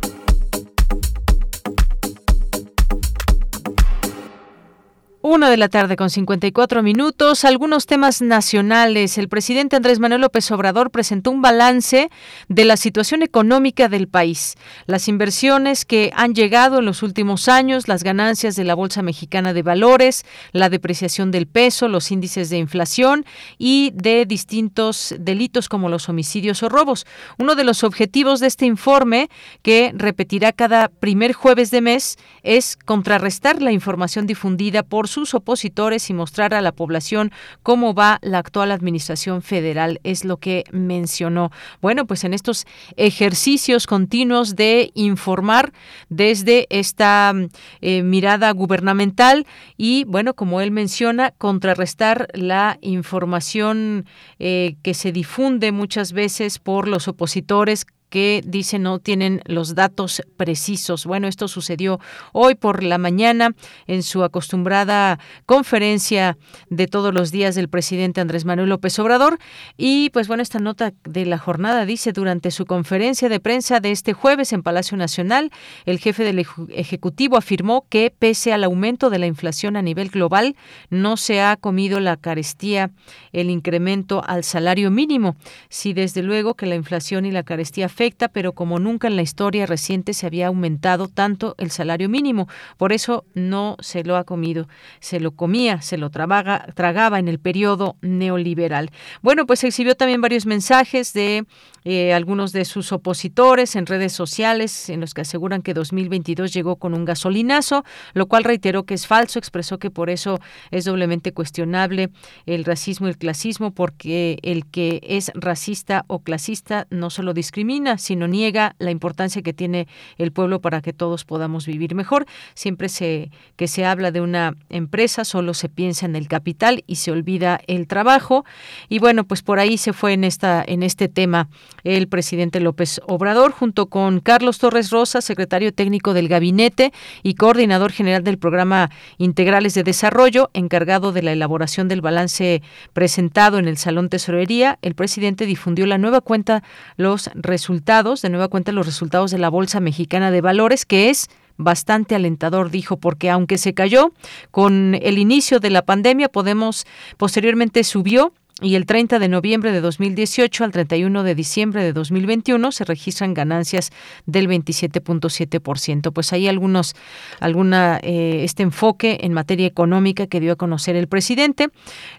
Una 5.30 5.50
de 5.50 5.58
la 5.58 5.68
tarde 5.68 5.98
con 5.98 6.10
54 6.10 6.82
minutos. 6.84 7.44
Algunos 7.44 7.86
temas 7.86 8.22
nacionales. 8.22 9.18
El 9.18 9.28
presidente 9.28 9.76
Andrés 9.76 10.00
Manuel 10.00 10.22
López 10.22 10.50
Obrador 10.52 10.90
presentó 10.90 11.32
un 11.32 11.42
balance 11.42 12.10
de 12.48 12.64
la 12.64 12.78
situación 12.78 13.22
económica 13.24 13.90
del 13.90 14.08
país, 14.08 14.56
las 14.86 15.10
inversiones 15.10 15.84
que 15.84 16.14
han 16.16 16.34
llegado 16.34 16.80
en 16.80 16.86
los 16.86 17.04
últimos 17.04 17.50
años, 17.50 17.90
las 17.90 18.06
ganancias 18.06 18.56
de 18.56 18.64
la 18.64 18.74
Bolsa 18.74 19.02
Mexicana 19.02 19.52
de 19.52 19.64
Valores, 19.64 20.24
la 20.54 20.70
depreciación 20.70 21.30
del 21.30 21.46
peso, 21.46 21.90
los 21.90 22.10
índices 22.10 22.50
de 22.50 22.60
inflación 22.60 23.26
y 23.58 23.92
de 23.96 24.26
distintos 24.26 25.14
delitos 25.20 25.68
como 25.68 25.90
los 25.90 26.08
homicidios 26.08 26.64
o 26.64 26.70
robos. 26.70 27.06
Uno 27.38 27.56
de 27.56 27.66
los 27.66 27.84
objetivos 27.84 28.40
de 28.40 28.48
este 28.48 28.66
informe, 28.66 29.30
que 29.62 29.92
repetirá 29.94 30.54
cada 30.54 30.88
primer 30.88 31.34
jueves 31.34 31.70
de 31.70 31.82
mes, 31.82 32.18
es 32.44 32.78
contrarrestar 32.78 33.62
la 33.62 33.74
información 33.74 34.26
difundida 34.26 34.84
por 34.84 35.10
sus 35.18 35.34
opositores 35.34 36.12
y 36.12 36.14
mostrar 36.14 36.54
a 36.54 36.62
la 36.62 36.72
población 36.72 37.32
cómo 37.64 37.96
va 37.96 38.20
la 38.22 38.38
actual 38.38 38.72
administración 38.72 39.42
federal, 39.42 40.00
es 40.04 40.24
lo 40.26 40.38
que 40.38 40.64
mencionó. 40.72 41.50
Bueno, 41.82 42.06
pues 42.06 42.24
en 42.24 42.36
estos 42.36 42.68
ejercicios 42.98 43.88
continuos 43.88 44.56
de 44.56 44.92
informar 44.94 45.74
desde 46.10 46.68
esta 46.70 47.34
eh, 47.82 48.04
mirada 48.04 48.52
gubernamental 48.52 49.48
y, 49.76 50.04
bueno, 50.04 50.36
como 50.36 50.62
él 50.62 50.70
menciona, 50.70 51.32
contrarrestar 51.32 52.28
la 52.34 52.78
información 52.82 54.06
eh, 54.38 54.76
que 54.84 54.94
se 54.94 55.12
difunde 55.12 55.72
muchas 55.72 56.14
veces 56.14 56.60
por 56.60 56.88
los 56.88 57.08
opositores 57.08 57.88
que 58.10 58.42
dice 58.46 58.80
no 58.80 59.00
tienen 59.00 59.42
los 59.46 59.76
datos 59.76 60.22
precisos. 60.38 61.06
Bueno, 61.06 61.28
esto 61.28 61.48
sucedió 61.48 62.00
hoy 62.34 62.56
por 62.56 62.84
la 62.84 62.98
mañana 62.98 63.56
en 63.86 64.04
su 64.04 64.24
acostumbrada 64.24 65.20
conferencia 65.46 66.38
de 66.70 66.88
todos 66.88 67.14
los 67.14 67.32
días 67.32 67.56
del 67.56 67.70
presidente 67.70 68.22
Andrés 68.22 68.46
Manuel 68.46 68.70
López 68.70 68.98
Obrador. 69.00 69.40
Y 69.78 70.10
pues 70.12 70.28
bueno, 70.28 70.44
esta 70.44 70.60
nota 70.60 70.94
de 71.04 71.26
la 71.26 71.38
jornada 71.38 71.86
dice, 71.86 72.14
durante 72.14 72.52
su 72.52 72.66
conferencia 72.66 73.30
de 73.30 73.40
prensa 73.40 73.80
de 73.80 73.92
este 73.92 74.14
jueves 74.14 74.54
en 74.54 74.64
Palacio 74.64 74.98
Nacional, 74.98 75.52
el 75.86 76.00
jefe 76.00 76.24
del 76.24 76.46
Ejecutivo 76.70 77.38
afirmó 77.38 77.86
que 77.90 78.14
pese 78.18 78.54
al 78.54 78.64
aumento 78.64 79.10
de 79.10 79.20
la 79.20 79.28
inflación 79.28 79.76
a 79.76 79.82
nivel 79.82 80.10
global, 80.10 80.56
no 80.90 81.18
se 81.18 81.42
ha 81.42 81.56
comido 81.58 82.00
la 82.00 82.18
carestía 82.18 82.92
el 83.32 83.50
incremento 83.50 84.24
al 84.26 84.44
salario 84.44 84.92
mínimo. 84.92 85.36
Sí, 85.70 85.94
desde 85.94 86.24
luego 86.24 86.56
que 86.56 86.66
la 86.66 86.76
inflación 86.76 87.26
y 87.26 87.32
la 87.32 87.44
carestía 87.44 87.90
afecta, 87.98 88.28
pero 88.28 88.54
como 88.54 88.78
nunca 88.78 89.08
en 89.08 89.16
la 89.16 89.24
historia 89.24 89.66
reciente 89.66 90.14
se 90.14 90.28
había 90.28 90.48
aumentado 90.48 91.08
tanto 91.08 91.56
el 91.58 91.72
salario 91.72 92.10
mínimo. 92.10 92.48
Por 92.78 92.94
eso 92.94 93.26
no 93.34 93.76
se 93.80 94.04
lo 94.04 94.18
ha 94.18 94.24
comido, 94.24 94.68
se 95.00 95.20
lo 95.20 95.32
comía, 95.32 95.82
se 95.82 95.98
lo 95.98 96.12
trabaga, 96.12 96.68
tragaba 96.76 97.18
en 97.18 97.28
el 97.28 97.40
periodo 97.40 97.96
neoliberal. 98.02 98.92
Bueno, 99.24 99.48
pues 99.48 99.64
exhibió 99.64 99.96
también 99.96 100.22
varios 100.22 100.46
mensajes 100.46 101.12
de 101.14 101.48
eh, 101.90 102.14
algunos 102.14 102.52
de 102.52 102.66
sus 102.66 102.92
opositores 102.92 103.78
en 103.78 103.86
redes 103.86 104.12
sociales 104.12 104.90
en 104.90 105.00
los 105.00 105.14
que 105.14 105.22
aseguran 105.22 105.62
que 105.62 105.74
2022 105.74 106.54
llegó 106.54 106.76
con 106.76 106.94
un 106.94 107.06
gasolinazo, 107.06 107.86
lo 108.14 108.28
cual 108.28 108.44
reiteró 108.44 108.84
que 108.84 108.94
es 108.94 109.08
falso, 109.08 109.40
expresó 109.40 109.80
que 109.80 109.90
por 109.90 110.10
eso 110.10 110.38
es 110.70 110.84
doblemente 110.84 111.32
cuestionable 111.32 112.10
el 112.46 112.66
racismo 112.66 113.08
y 113.08 113.12
el 113.12 113.18
clasismo, 113.18 113.72
porque 113.72 114.38
el 114.42 114.66
que 114.66 115.00
es 115.02 115.32
racista 115.34 116.04
o 116.08 116.20
clasista 116.20 116.88
no 116.90 117.10
solo 117.10 117.34
discrimina, 117.34 117.87
sino 117.98 118.28
niega 118.28 118.76
la 118.80 118.92
importancia 118.92 119.42
que 119.42 119.54
tiene 119.54 119.88
el 120.18 120.34
pueblo 120.34 120.60
para 120.60 120.82
que 120.82 120.92
todos 120.92 121.24
podamos 121.24 121.66
vivir 121.66 121.96
mejor. 121.96 122.26
Siempre 122.56 122.90
se 122.90 123.32
que 123.56 123.68
se 123.68 123.86
habla 123.86 124.12
de 124.12 124.20
una 124.20 124.56
empresa 124.70 125.24
solo 125.24 125.54
se 125.54 125.70
piensa 125.70 126.06
en 126.06 126.16
el 126.16 126.28
capital 126.28 126.84
y 126.88 126.96
se 126.96 127.12
olvida 127.12 127.62
el 127.68 127.88
trabajo. 127.88 128.44
Y 128.90 129.00
bueno, 129.00 129.24
pues 129.24 129.44
por 129.44 129.60
ahí 129.60 129.78
se 129.78 129.94
fue 129.94 130.14
en 130.14 130.24
esta 130.24 130.64
en 130.68 130.84
este 130.84 131.08
tema 131.08 131.48
el 131.84 132.08
presidente 132.08 132.60
López 132.60 133.00
Obrador 133.08 133.52
junto 133.52 133.86
con 133.86 134.20
Carlos 134.20 134.60
Torres 134.60 134.90
Rosa, 134.90 135.22
secretario 135.22 135.74
técnico 135.74 136.14
del 136.14 136.28
gabinete 136.28 136.92
y 137.24 137.36
coordinador 137.36 137.92
general 137.92 138.24
del 138.24 138.38
programa 138.38 138.90
Integrales 139.18 139.74
de 139.74 139.84
Desarrollo, 139.84 140.50
encargado 140.54 141.12
de 141.12 141.22
la 141.22 141.32
elaboración 141.32 141.88
del 141.88 142.02
balance 142.02 142.62
presentado 142.94 143.60
en 143.60 143.68
el 143.68 143.78
Salón 143.78 144.10
Tesorería, 144.10 144.80
el 144.82 144.96
presidente 144.96 145.46
difundió 145.46 145.86
la 145.86 145.98
nueva 145.98 146.22
cuenta 146.22 146.64
los 146.96 147.30
resultados, 147.36 147.77
de 148.22 148.30
nueva 148.30 148.48
cuenta 148.48 148.72
los 148.72 148.86
resultados 148.86 149.32
de 149.32 149.38
la 149.38 149.50
Bolsa 149.50 149.80
Mexicana 149.80 150.32
de 150.32 150.42
Valores, 150.42 150.86
que 150.86 151.10
es 151.10 151.30
bastante 151.58 152.16
alentador, 152.16 152.70
dijo, 152.70 152.98
porque 152.98 153.30
aunque 153.30 153.58
se 153.58 153.74
cayó 153.74 154.12
con 154.52 154.96
el 155.02 155.18
inicio 155.18 155.60
de 155.60 155.70
la 155.70 155.84
pandemia, 155.84 156.30
Podemos 156.30 156.86
posteriormente 157.18 157.84
subió 157.84 158.32
y 158.60 158.74
el 158.74 158.88
30 158.88 159.20
de 159.20 159.28
noviembre 159.28 159.72
de 159.72 159.82
2018 159.82 160.64
al 160.64 160.72
31 160.72 161.22
de 161.22 161.36
diciembre 161.36 161.84
de 161.84 161.94
2021 161.94 162.72
se 162.72 162.86
registran 162.86 163.36
ganancias 163.36 163.92
del 164.26 164.48
27.7%. 164.48 166.12
Pues 166.12 166.34
hay 166.34 166.48
algunos, 166.48 166.96
alguna 167.40 168.00
eh, 168.02 168.44
este 168.44 168.64
enfoque 168.64 169.20
en 169.22 169.34
materia 169.34 169.68
económica 169.68 170.26
que 170.26 170.40
dio 170.40 170.54
a 170.54 170.56
conocer 170.56 170.96
el 170.96 171.08
presidente. 171.08 171.70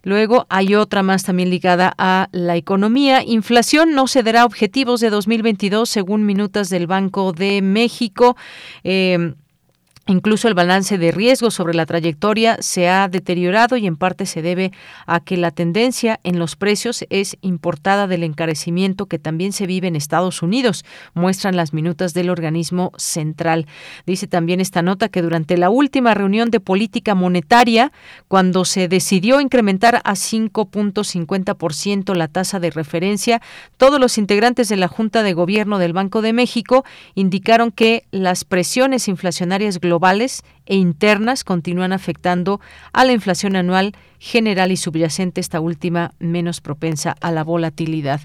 Luego 0.05 0.47
hay 0.49 0.77
otra 0.77 1.03
más 1.03 1.25
también 1.25 1.51
ligada 1.51 1.93
a 1.99 2.29
la 2.31 2.55
economía. 2.55 3.25
Inflación 3.25 3.95
no 3.97 4.07
cederá 4.07 4.45
objetivos 4.45 5.01
de 5.01 5.11
2022 5.11 5.89
según 5.89 6.25
minutas 6.25 6.71
del 6.71 6.87
Banco 6.87 7.33
de 7.33 7.63
México. 7.63 8.37
Eh, 8.85 9.35
Incluso 10.11 10.49
el 10.49 10.55
balance 10.55 10.97
de 10.97 11.13
riesgo 11.13 11.51
sobre 11.51 11.75
la 11.75 11.85
trayectoria 11.85 12.57
se 12.61 12.89
ha 12.89 13.09
deteriorado 13.09 13.77
y 13.77 13.87
en 13.87 13.99
parte 13.99 14.25
se 14.25 14.41
debe 14.41 14.73
a 15.07 15.21
que 15.21 15.37
la 15.37 15.51
tendencia 15.51 16.19
en 16.25 16.39
los 16.39 16.57
precios 16.57 17.05
es 17.11 17.37
importada 17.43 18.07
del 18.07 18.23
encarecimiento 18.23 19.05
que 19.05 19.19
también 19.19 19.53
se 19.53 19.67
vive 19.67 19.87
en 19.87 19.97
Estados 19.97 20.41
Unidos, 20.41 20.87
muestran 21.13 21.57
las 21.57 21.75
minutas 21.75 22.15
del 22.15 22.31
organismo 22.31 22.93
central. 22.97 23.67
Dice 24.07 24.27
también 24.27 24.63
esta 24.63 24.81
nota 24.81 25.11
que 25.11 25.21
durante 25.21 25.59
la 25.59 25.69
última 25.69 26.15
reunión 26.15 26.51
de 26.51 26.61
política 26.61 27.15
monetaria, 27.15 27.93
cuando 28.29 28.65
se 28.65 28.89
decidió 28.89 29.43
incrementar 29.43 30.01
a 30.05 30.15
5.50% 30.15 32.15
la 32.15 32.29
tasa 32.29 32.61
de 32.61 32.71
referencia, 32.71 33.43
todos 33.77 34.01
los 34.01 34.17
integrantes 34.17 34.71
de 34.71 34.77
la 34.77 34.89
Junta 34.89 35.23
de 35.23 35.35
Gobierno 35.35 35.77
del 35.77 35.93
Banco 35.93 36.23
de 36.23 36.33
México 36.33 36.87
indicaron 37.15 37.71
que 37.71 38.07
las 38.11 38.47
presiones 38.47 39.07
inflacionarias 39.07 39.81
globales 39.81 39.98
globales 39.99 40.43
e 40.67 40.77
internas 40.77 41.43
continúan 41.43 41.93
afectando 41.93 42.61
a 42.93 43.05
la 43.05 43.13
inflación 43.13 43.57
anual 43.57 43.95
general 44.21 44.71
y 44.71 44.77
subyacente, 44.77 45.41
esta 45.41 45.61
última 45.61 46.13
menos 46.19 46.61
propensa 46.61 47.17
a 47.21 47.33
la 47.33 47.43
volatilidad. 47.43 48.21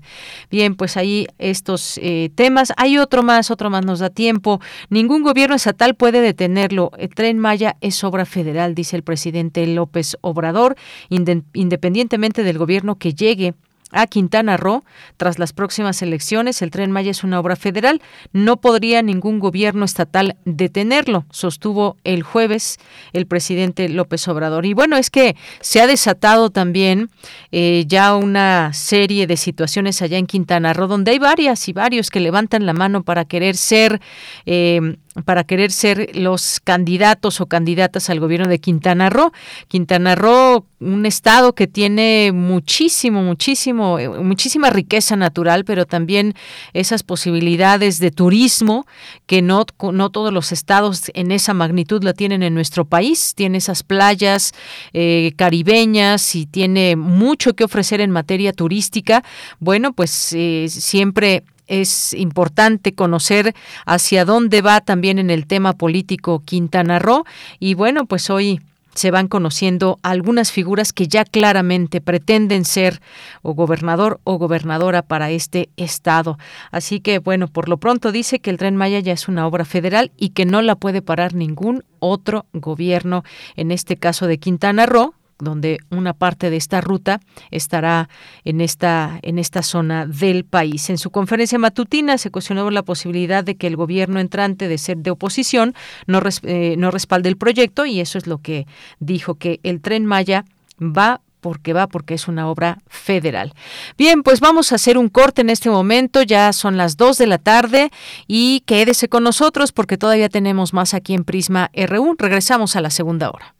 Bien, 0.51 0.75
pues 0.75 0.97
ahí 0.97 1.27
estos 1.39 1.99
eh, 2.01 2.29
temas. 2.35 2.73
Hay 2.77 2.97
otro 2.97 3.23
más, 3.23 3.49
otro 3.49 3.69
más 3.69 3.85
nos 3.85 3.99
da 3.99 4.09
tiempo. 4.09 4.59
Ningún 4.89 5.23
gobierno 5.23 5.55
estatal 5.55 5.95
puede 5.95 6.21
detenerlo. 6.21 6.91
El 6.97 7.09
tren 7.09 7.39
Maya 7.39 7.75
es 7.81 8.03
obra 8.03 8.25
federal, 8.25 8.75
dice 8.75 8.95
el 8.95 9.03
presidente 9.03 9.65
López 9.65 10.17
Obrador, 10.21 10.75
independientemente 11.09 12.43
del 12.43 12.57
gobierno 12.57 12.95
que 12.95 13.13
llegue 13.13 13.53
a 13.93 14.07
Quintana 14.07 14.57
Roo. 14.57 14.83
Tras 15.17 15.39
las 15.39 15.53
próximas 15.53 16.01
elecciones, 16.01 16.61
el 16.61 16.71
tren 16.71 16.91
Maya 16.91 17.11
es 17.11 17.23
una 17.23 17.39
obra 17.39 17.55
federal. 17.55 18.01
No 18.33 18.57
podría 18.57 19.01
ningún 19.01 19.39
gobierno 19.39 19.85
estatal 19.85 20.35
detenerlo, 20.45 21.25
sostuvo 21.31 21.97
el 22.03 22.23
jueves 22.23 22.79
el 23.13 23.27
presidente 23.27 23.89
López 23.89 24.27
Obrador. 24.27 24.65
Y 24.65 24.73
bueno, 24.73 24.97
es 24.97 25.09
que 25.09 25.35
se 25.61 25.81
ha 25.81 25.87
desatado 25.87 26.49
también 26.49 27.09
eh, 27.51 27.85
ya 27.87 28.15
una 28.15 28.73
serie 28.73 29.27
de 29.27 29.37
situaciones 29.37 30.01
allá 30.01 30.17
en 30.17 30.25
Quintana 30.25 30.73
Roo, 30.73 30.87
donde 30.87 31.11
hay 31.11 31.19
varias 31.19 31.67
y 31.67 31.73
varios 31.73 32.09
que 32.09 32.19
levantan 32.19 32.65
la 32.65 32.73
mano 32.73 33.03
para 33.03 33.25
querer 33.25 33.55
ser 33.55 34.01
eh, 34.45 34.97
para 35.25 35.43
querer 35.43 35.71
ser 35.71 36.15
los 36.15 36.59
candidatos 36.59 37.39
o 37.39 37.45
candidatas 37.45 38.09
al 38.09 38.19
gobierno 38.19 38.47
de 38.47 38.59
Quintana 38.59 39.09
Roo. 39.09 39.31
Quintana 39.67 40.15
Roo, 40.15 40.65
un 40.79 41.05
estado 41.05 41.53
que 41.53 41.67
tiene 41.67 42.31
muchísimo, 42.33 43.21
muchísimo, 43.21 43.99
eh, 43.99 44.09
muchísima 44.09 44.69
riqueza 44.69 45.15
natural, 45.15 45.65
pero 45.65 45.85
también 45.85 46.33
esas 46.73 47.03
posibilidades 47.03 47.99
de 47.99 48.11
turismo 48.11 48.87
que 49.27 49.41
no, 49.41 49.65
no 49.91 50.09
todos 50.09 50.33
los 50.33 50.51
estados 50.51 51.11
en 51.13 51.31
esa 51.31 51.53
magnitud 51.53 52.03
la 52.03 52.13
tienen 52.13 52.41
en 52.41 52.53
nuestro 52.55 52.85
país. 52.85 53.33
Tiene 53.35 53.59
esas 53.59 53.83
playas 53.83 54.53
eh, 54.93 55.33
caribeñas 55.35 56.35
y 56.35 56.45
tiene 56.47 56.95
mucho 56.95 57.53
que 57.55 57.63
ofrecer 57.63 58.01
en 58.01 58.09
materia 58.11 58.51
turística. 58.51 59.23
Bueno, 59.59 59.93
pues 59.93 60.33
eh, 60.33 60.65
siempre 60.69 61.43
es 61.67 62.13
importante 62.13 62.93
conocer 62.93 63.55
hacia 63.85 64.25
dónde 64.25 64.61
va 64.61 64.81
también 64.81 65.19
en 65.19 65.29
el 65.29 65.47
tema 65.47 65.73
político 65.73 66.41
Quintana 66.45 66.99
Roo 66.99 67.25
y 67.59 67.73
bueno, 67.73 68.05
pues 68.05 68.29
hoy 68.29 68.59
se 68.95 69.11
van 69.11 69.27
conociendo 69.27 69.99
algunas 70.03 70.51
figuras 70.51 70.93
que 70.93 71.07
ya 71.07 71.25
claramente 71.25 72.01
pretenden 72.01 72.65
ser 72.65 73.01
o 73.41 73.53
gobernador 73.53 74.19
o 74.23 74.37
gobernadora 74.37 75.01
para 75.01 75.31
este 75.31 75.69
estado. 75.77 76.37
Así 76.71 76.99
que 76.99 77.19
bueno, 77.19 77.47
por 77.47 77.69
lo 77.69 77.77
pronto 77.77 78.11
dice 78.11 78.39
que 78.39 78.49
el 78.49 78.57
tren 78.57 78.75
Maya 78.75 78.99
ya 78.99 79.13
es 79.13 79.27
una 79.27 79.47
obra 79.47 79.65
federal 79.65 80.11
y 80.17 80.29
que 80.29 80.45
no 80.45 80.61
la 80.61 80.75
puede 80.75 81.01
parar 81.01 81.33
ningún 81.33 81.83
otro 81.99 82.45
gobierno, 82.53 83.23
en 83.55 83.71
este 83.71 83.97
caso 83.97 84.27
de 84.27 84.37
Quintana 84.37 84.85
Roo, 84.85 85.13
donde 85.39 85.79
una 85.89 86.13
parte 86.13 86.49
de 86.49 86.57
esta 86.57 86.81
ruta 86.81 87.19
estará 87.51 88.09
en 88.43 88.61
esta, 88.61 89.19
en 89.21 89.39
esta 89.39 89.61
zona 89.61 90.05
del 90.05 90.45
país. 90.45 90.89
En 90.89 90.97
su 90.97 91.11
conferencia 91.11 91.59
matutina 91.59 92.17
se 92.17 92.31
cuestionó 92.31 92.69
la 92.71 92.83
posibilidad 92.83 93.43
de 93.43 93.55
que 93.55 93.67
el 93.67 93.75
gobierno 93.75 94.19
entrante 94.19 94.67
de 94.67 94.77
ser 94.77 94.97
de 94.97 95.11
oposición 95.11 95.73
no, 96.07 96.21
eh, 96.43 96.75
no 96.77 96.91
respalde 96.91 97.29
el 97.29 97.37
proyecto 97.37 97.85
y 97.85 97.99
eso 97.99 98.17
es 98.17 98.27
lo 98.27 98.39
que 98.39 98.67
dijo, 98.99 99.35
que 99.35 99.59
el 99.63 99.81
tren 99.81 100.05
Maya 100.05 100.45
va 100.79 101.21
porque 101.43 101.73
va, 101.73 101.87
porque 101.87 102.13
es 102.13 102.27
una 102.27 102.49
obra 102.49 102.79
federal. 102.87 103.53
Bien, 103.97 104.23
pues 104.23 104.39
vamos 104.39 104.71
a 104.71 104.75
hacer 104.75 104.97
un 104.97 105.09
corte 105.09 105.41
en 105.41 105.49
este 105.49 105.69
momento, 105.69 106.23
ya 106.23 106.53
son 106.53 106.77
las 106.77 106.95
2 106.95 107.17
de 107.17 107.27
la 107.27 107.37
tarde 107.37 107.91
y 108.27 108.61
quédese 108.65 109.09
con 109.09 109.23
nosotros 109.23 109.73
porque 109.73 109.97
todavía 109.97 110.29
tenemos 110.29 110.73
más 110.73 110.93
aquí 110.93 111.13
en 111.13 111.25
Prisma 111.25 111.69
RU. 111.75 112.15
Regresamos 112.17 112.77
a 112.77 112.81
la 112.81 112.89
segunda 112.89 113.29
hora. 113.29 113.53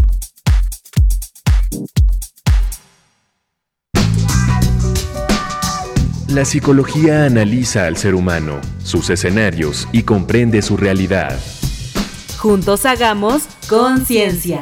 La 6.30 6.46
psicología 6.46 7.26
analiza 7.26 7.88
al 7.88 7.98
ser 7.98 8.16
humano, 8.16 8.62
sus 8.86 9.10
escenarios 9.10 9.90
y 9.92 10.04
comprende 10.04 10.62
su 10.62 10.78
realidad. 10.78 11.38
Juntos 12.38 12.86
hagamos 12.86 13.44
conciencia, 13.68 14.62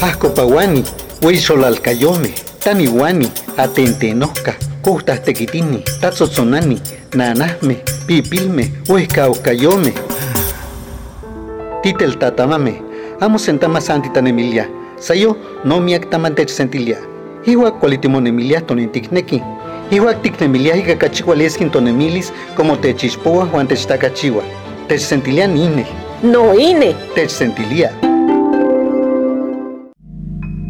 Ascopawani, 0.00 0.84
Huizolalcayome, 1.22 2.32
Taniwani, 2.60 3.28
Atentenoca, 3.56 4.54
Custas 4.82 5.22
Tequitini, 5.22 5.82
Tatzotzonani, 6.00 6.80
Nanasme, 7.14 7.82
Pipilme, 8.06 8.70
Huescaucayome. 8.88 9.92
Titel 11.82 12.16
Tatamame, 12.16 12.80
Amo 13.20 13.38
sentama 13.38 13.80
santi 13.80 14.08
Emilia, 14.14 14.68
Sayo 15.00 15.36
no 15.64 15.80
miak 15.80 16.08
tamantech 16.10 16.48
sentilia. 16.48 16.98
Iwa 17.44 17.72
cualitimon 17.72 18.26
Emilia 18.26 18.60
tonintikneki. 18.60 19.42
Iwa 19.90 20.14
tiknemilia 20.14 20.76
y 20.76 20.82
cacachihualeskin 20.82 21.70
tonemilis 21.70 22.32
como 22.56 22.76
techispoa 22.76 23.46
Juan 23.46 23.66
techtacachiwa. 23.66 24.44
Tech 24.86 25.00
sentilia 25.00 25.48
nine. 25.48 25.86
No 26.22 26.54
ine. 26.54 26.94
Tech 27.14 27.30
sentilia. 27.30 28.07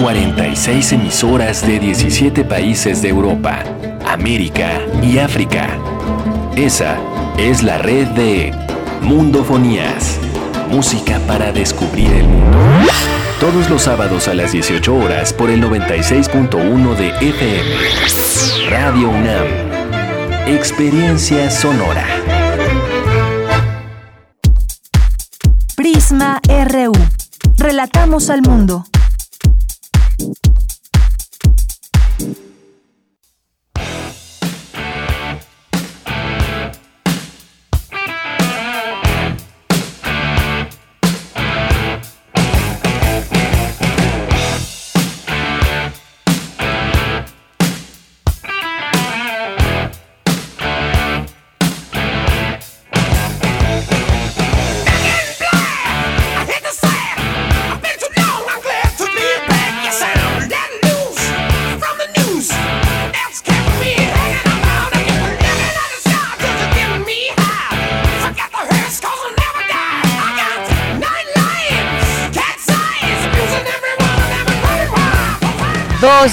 46 0.00 0.92
emisoras 0.92 1.66
de 1.66 1.78
17 1.78 2.44
países 2.44 3.00
de 3.00 3.10
Europa, 3.10 3.62
América 4.06 4.80
y 5.02 5.18
África. 5.18 5.78
Esa 6.56 6.96
es 7.38 7.62
la 7.62 7.78
red 7.78 8.08
de 8.08 8.52
Mundofonías. 9.02 10.18
Música 10.68 11.20
para 11.26 11.52
descubrir 11.52 12.12
el 12.12 12.24
mundo. 12.24 12.58
Todos 13.38 13.70
los 13.70 13.82
sábados 13.82 14.26
a 14.26 14.34
las 14.34 14.52
18 14.52 14.94
horas 14.94 15.32
por 15.32 15.50
el 15.50 15.62
96.1 15.62 16.94
de 16.96 17.08
FM. 17.28 18.70
Radio 18.70 19.10
UNAM. 19.10 19.46
Experiencia 20.48 21.50
sonora. 21.50 22.04
Prisma 25.76 26.40
RU. 26.48 26.92
Relatamos 27.56 28.30
al 28.30 28.42
mundo. 28.42 28.84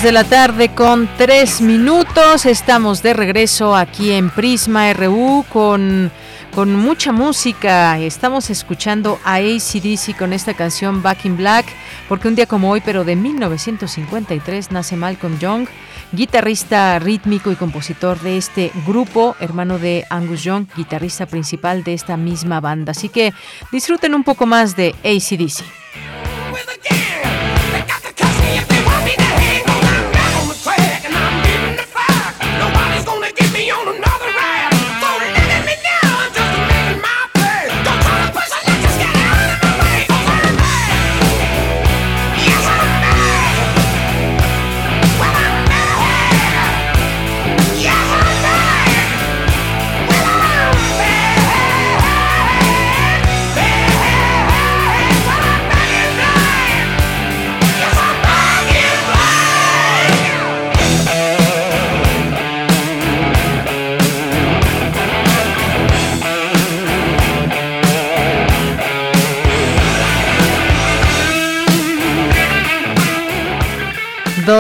De 0.04 0.12
la 0.12 0.24
tarde 0.24 0.70
con 0.70 1.08
tres 1.18 1.62
minutos. 1.62 2.46
Estamos 2.48 3.04
de 3.04 3.14
regreso 3.14 3.76
aquí 3.76 4.12
en 4.12 4.32
Prisma 4.32 4.92
RU 4.94 5.46
con, 5.50 6.12
con 6.56 6.76
mucha 6.76 7.12
música. 7.12 8.00
Estamos 8.00 8.50
escuchando 8.50 9.20
a 9.24 9.36
ACDC 9.36 10.18
con 10.18 10.34
esta 10.34 10.56
canción 10.56 11.04
Back 11.04 11.26
in 11.26 11.38
Black, 11.38 11.66
porque 12.10 12.28
un 12.28 12.36
día 12.36 12.48
como 12.48 12.72
hoy, 12.72 12.82
pero 12.84 13.04
de 13.04 13.16
1953, 13.16 14.72
nace 14.72 14.96
Malcolm 14.96 15.38
Young, 15.38 15.68
guitarrista 16.14 16.98
rítmico 16.98 17.52
y 17.52 17.56
compositor 17.56 18.20
de 18.22 18.38
este 18.38 18.72
grupo, 18.88 19.36
hermano 19.40 19.78
de 19.78 20.06
Angus 20.10 20.44
Young, 20.44 20.66
guitarrista 20.76 21.28
principal 21.28 21.84
de 21.84 21.94
esta 21.94 22.18
misma 22.18 22.60
banda. 22.60 22.92
Así 22.92 23.10
que 23.10 23.34
disfruten 23.72 24.16
un 24.16 24.24
poco 24.24 24.48
más 24.48 24.76
de 24.76 24.96
ACDC. 25.04 25.82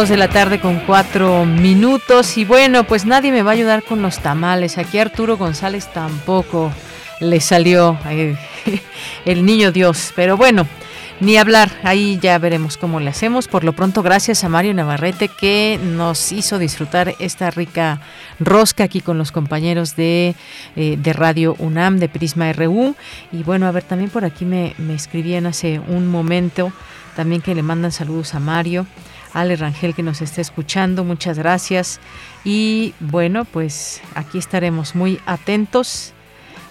Dos 0.01 0.09
de 0.09 0.17
la 0.17 0.29
tarde 0.29 0.59
con 0.59 0.79
cuatro 0.79 1.45
minutos 1.45 2.35
y 2.39 2.43
bueno, 2.43 2.85
pues 2.85 3.05
nadie 3.05 3.31
me 3.31 3.43
va 3.43 3.51
a 3.51 3.53
ayudar 3.53 3.83
con 3.83 4.01
los 4.01 4.17
tamales. 4.17 4.79
Aquí 4.79 4.97
Arturo 4.97 5.37
González 5.37 5.93
tampoco 5.93 6.71
le 7.19 7.39
salió 7.39 7.99
el 9.25 9.45
niño 9.45 9.71
Dios, 9.71 10.11
pero 10.15 10.37
bueno, 10.37 10.65
ni 11.19 11.37
hablar, 11.37 11.69
ahí 11.83 12.17
ya 12.19 12.39
veremos 12.39 12.77
cómo 12.77 12.99
le 12.99 13.11
hacemos. 13.11 13.47
Por 13.47 13.63
lo 13.63 13.73
pronto, 13.73 14.01
gracias 14.01 14.43
a 14.43 14.49
Mario 14.49 14.73
Navarrete 14.73 15.27
que 15.27 15.79
nos 15.79 16.31
hizo 16.31 16.57
disfrutar 16.57 17.13
esta 17.19 17.51
rica 17.51 18.01
rosca 18.39 18.85
aquí 18.85 19.01
con 19.01 19.19
los 19.19 19.31
compañeros 19.31 19.95
de, 19.95 20.33
eh, 20.75 20.97
de 20.97 21.13
Radio 21.13 21.55
UNAM, 21.59 21.99
de 21.99 22.09
Prisma 22.09 22.51
RU. 22.53 22.95
Y 23.31 23.43
bueno, 23.43 23.67
a 23.67 23.71
ver, 23.71 23.83
también 23.83 24.09
por 24.09 24.25
aquí 24.25 24.45
me, 24.45 24.73
me 24.79 24.95
escribían 24.95 25.45
hace 25.45 25.79
un 25.79 26.07
momento, 26.07 26.73
también 27.15 27.43
que 27.43 27.53
le 27.53 27.61
mandan 27.61 27.91
saludos 27.91 28.33
a 28.33 28.39
Mario. 28.39 28.87
Ale 29.33 29.55
Rangel 29.55 29.95
que 29.95 30.03
nos 30.03 30.21
está 30.21 30.41
escuchando, 30.41 31.03
muchas 31.03 31.37
gracias. 31.37 31.99
Y 32.43 32.93
bueno, 32.99 33.45
pues 33.45 34.01
aquí 34.15 34.37
estaremos 34.37 34.95
muy 34.95 35.19
atentos 35.25 36.13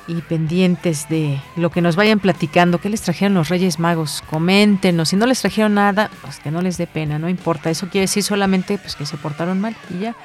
y 0.07 0.23
pendientes 0.23 1.09
de 1.09 1.41
lo 1.57 1.71
que 1.71 1.81
nos 1.81 1.97
vayan 1.97 2.19
platicando. 2.19 2.81
¿Qué 2.81 2.89
les 2.89 3.03
trajeron 3.03 3.35
los 3.35 3.49
Reyes 3.49 3.79
Magos? 3.79 4.23
Coméntenos. 4.29 5.11
Si 5.11 5.17
no 5.17 5.27
les 5.27 5.41
trajeron 5.41 5.75
nada, 5.75 6.11
pues 6.23 6.39
que 6.41 6.51
no 6.51 6.63
les 6.63 6.77
dé 6.79 6.87
pena, 6.87 7.19
no 7.19 7.29
importa. 7.29 7.71
Eso 7.71 7.89
quiere 7.89 8.03
decir 8.03 8.23
solamente 8.23 8.77
pues 8.79 8.97
que 8.97 9.07
se 9.07 9.17
portaron 9.17 9.61
mal 9.61 9.77
y 9.89 10.01
ya. 10.01 10.17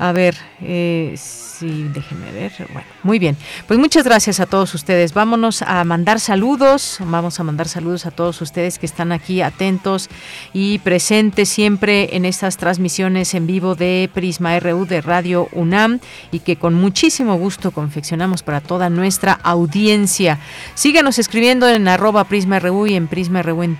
A 0.00 0.12
ver, 0.12 0.34
eh, 0.62 1.14
sí, 1.18 1.86
déjenme 1.92 2.32
ver. 2.32 2.52
Bueno, 2.72 2.88
muy 3.02 3.18
bien. 3.18 3.36
Pues 3.66 3.78
muchas 3.78 4.04
gracias 4.04 4.40
a 4.40 4.46
todos 4.46 4.74
ustedes. 4.74 5.12
Vámonos 5.12 5.60
a 5.60 5.84
mandar 5.84 6.20
saludos. 6.20 6.96
Vamos 7.00 7.38
a 7.38 7.44
mandar 7.44 7.68
saludos 7.68 8.06
a 8.06 8.10
todos 8.10 8.40
ustedes 8.40 8.78
que 8.78 8.86
están 8.86 9.12
aquí 9.12 9.42
atentos 9.42 10.08
y 10.54 10.78
presentes 10.78 11.50
siempre 11.50 12.16
en 12.16 12.24
estas 12.24 12.56
transmisiones 12.56 13.34
en 13.34 13.46
vivo 13.46 13.74
de 13.74 14.08
Prisma 14.14 14.58
RU 14.58 14.86
de 14.86 15.02
Radio 15.02 15.48
UNAM 15.52 16.00
y 16.32 16.38
que 16.38 16.56
con 16.56 16.72
muchísimo 16.72 17.36
gusto 17.36 17.70
confeccionamos 17.70 18.42
para 18.42 18.62
toda 18.62 18.88
nuestra 18.88 19.34
audiencia. 19.42 20.38
Síganos 20.74 21.18
escribiendo 21.18 21.68
en 21.68 21.88
arroba 21.88 22.24
Prisma 22.24 22.58
RU 22.58 22.86
y 22.86 22.94
en 22.94 23.06
Prisma 23.06 23.42
RU 23.42 23.64
en, 23.64 23.78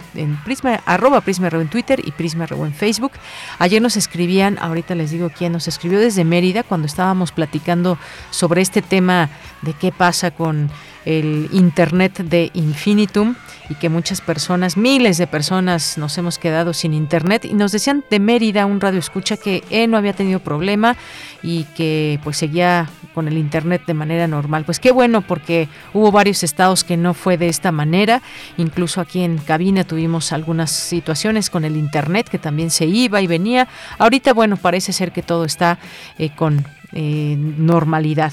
arroba 0.84 1.22
Prisma 1.22 1.48
en 1.48 1.68
Twitter 1.68 2.02
y 2.06 2.10
Prisma 2.10 2.44
RU 2.44 2.66
en 2.66 2.74
Facebook. 2.74 3.12
Ayer 3.58 3.80
nos 3.80 3.96
escribían, 3.96 4.58
ahorita 4.58 4.94
les 4.94 5.12
digo 5.12 5.30
quién 5.34 5.52
nos 5.52 5.66
escribió 5.66 5.98
Mérida 6.24 6.62
cuando 6.62 6.86
estábamos 6.86 7.32
platicando 7.32 7.98
sobre 8.30 8.62
este 8.62 8.82
tema 8.82 9.28
de 9.62 9.72
qué 9.74 9.92
pasa 9.92 10.30
con 10.30 10.70
el 11.04 11.48
Internet 11.52 12.18
de 12.18 12.50
Infinitum 12.54 13.34
y 13.68 13.76
que 13.76 13.88
muchas 13.88 14.20
personas, 14.20 14.76
miles 14.76 15.16
de 15.16 15.28
personas 15.28 15.96
nos 15.96 16.18
hemos 16.18 16.38
quedado 16.38 16.72
sin 16.72 16.92
Internet 16.92 17.44
y 17.44 17.54
nos 17.54 17.70
decían 17.70 18.04
de 18.10 18.18
Mérida, 18.18 18.66
un 18.66 18.80
radio 18.80 18.98
escucha, 18.98 19.36
que 19.36 19.62
él 19.70 19.90
no 19.90 19.96
había 19.96 20.12
tenido 20.12 20.40
problema 20.40 20.96
y 21.42 21.64
que 21.76 22.18
pues 22.24 22.36
seguía 22.36 22.90
con 23.14 23.28
el 23.28 23.38
Internet 23.38 23.82
de 23.86 23.94
manera 23.94 24.26
normal. 24.26 24.64
Pues 24.64 24.80
qué 24.80 24.90
bueno 24.90 25.22
porque 25.22 25.68
hubo 25.94 26.10
varios 26.10 26.42
estados 26.42 26.82
que 26.82 26.96
no 26.96 27.14
fue 27.14 27.36
de 27.38 27.48
esta 27.48 27.70
manera, 27.70 28.22
incluso 28.56 29.00
aquí 29.00 29.22
en 29.22 29.38
cabina 29.38 29.84
tuvimos 29.84 30.32
algunas 30.32 30.72
situaciones 30.72 31.48
con 31.48 31.64
el 31.64 31.76
Internet 31.76 32.28
que 32.28 32.38
también 32.38 32.70
se 32.70 32.86
iba 32.86 33.20
y 33.20 33.28
venía. 33.28 33.68
Ahorita 33.98 34.32
bueno, 34.32 34.56
parece 34.56 34.92
ser 34.92 35.12
que 35.12 35.22
todo 35.22 35.44
está 35.44 35.78
eh, 36.18 36.30
con 36.34 36.64
eh, 36.92 37.36
normalidad. 37.38 38.32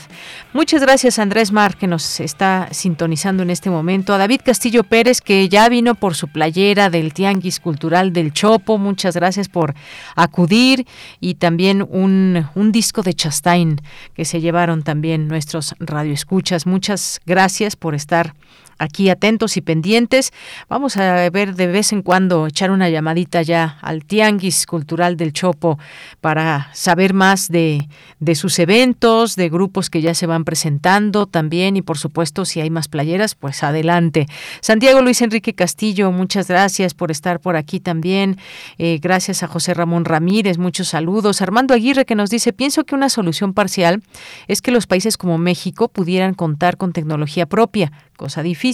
Muchas 0.53 0.81
gracias 0.81 1.19
Andrés 1.19 1.51
Mar 1.51 1.77
que 1.77 1.87
nos 1.87 2.19
está 2.19 2.69
sintonizando 2.71 3.43
en 3.43 3.49
este 3.49 3.69
momento, 3.69 4.13
a 4.13 4.17
David 4.17 4.41
Castillo 4.43 4.83
Pérez 4.83 5.21
que 5.21 5.47
ya 5.49 5.69
vino 5.69 5.95
por 5.95 6.15
su 6.15 6.27
playera 6.27 6.89
del 6.89 7.13
Tianguis 7.13 7.59
Cultural 7.59 8.13
del 8.13 8.33
Chopo, 8.33 8.77
muchas 8.77 9.15
gracias 9.15 9.49
por 9.49 9.75
acudir 10.15 10.85
y 11.19 11.35
también 11.35 11.85
un, 11.87 12.47
un 12.55 12.71
disco 12.71 13.01
de 13.01 13.13
Chastain 13.13 13.81
que 14.13 14.25
se 14.25 14.41
llevaron 14.41 14.83
también 14.83 15.27
nuestros 15.27 15.75
radioescuchas. 15.79 16.65
Muchas 16.65 17.21
gracias 17.25 17.75
por 17.75 17.95
estar 17.95 18.33
aquí 18.77 19.09
atentos 19.09 19.57
y 19.57 19.61
pendientes. 19.61 20.31
Vamos 20.69 20.97
a 20.97 21.29
ver 21.29 21.55
de 21.55 21.67
vez 21.67 21.91
en 21.93 22.01
cuando 22.01 22.47
echar 22.47 22.71
una 22.71 22.89
llamadita 22.89 23.41
ya 23.41 23.77
al 23.81 24.05
Tianguis 24.05 24.65
Cultural 24.65 25.17
del 25.17 25.33
Chopo 25.33 25.79
para 26.21 26.69
saber 26.73 27.13
más 27.13 27.49
de, 27.49 27.87
de 28.19 28.35
sus 28.35 28.59
eventos, 28.59 29.35
de 29.35 29.49
grupos 29.49 29.89
que 29.89 30.01
ya 30.01 30.13
se 30.13 30.27
van 30.27 30.43
presentando 30.43 31.25
también 31.25 31.77
y 31.77 31.81
por 31.81 31.97
supuesto 31.97 32.45
si 32.45 32.61
hay 32.61 32.69
más 32.69 32.87
playeras, 32.87 33.35
pues 33.35 33.63
adelante. 33.63 34.27
Santiago 34.61 35.01
Luis 35.01 35.21
Enrique 35.21 35.53
Castillo, 35.53 36.11
muchas 36.11 36.47
gracias 36.47 36.93
por 36.93 37.11
estar 37.11 37.39
por 37.39 37.55
aquí 37.55 37.79
también. 37.79 38.37
Eh, 38.77 38.99
gracias 39.01 39.43
a 39.43 39.47
José 39.47 39.73
Ramón 39.73 40.05
Ramírez, 40.05 40.57
muchos 40.57 40.89
saludos. 40.89 41.41
Armando 41.41 41.73
Aguirre 41.73 42.05
que 42.05 42.15
nos 42.15 42.29
dice, 42.29 42.53
pienso 42.53 42.83
que 42.83 42.95
una 42.95 43.09
solución 43.09 43.53
parcial 43.53 44.03
es 44.47 44.61
que 44.61 44.71
los 44.71 44.87
países 44.87 45.17
como 45.17 45.37
México 45.37 45.87
pudieran 45.87 46.33
contar 46.33 46.77
con 46.77 46.93
tecnología 46.93 47.45
propia 47.45 47.91
cosa 48.17 48.43
difícil. 48.43 48.66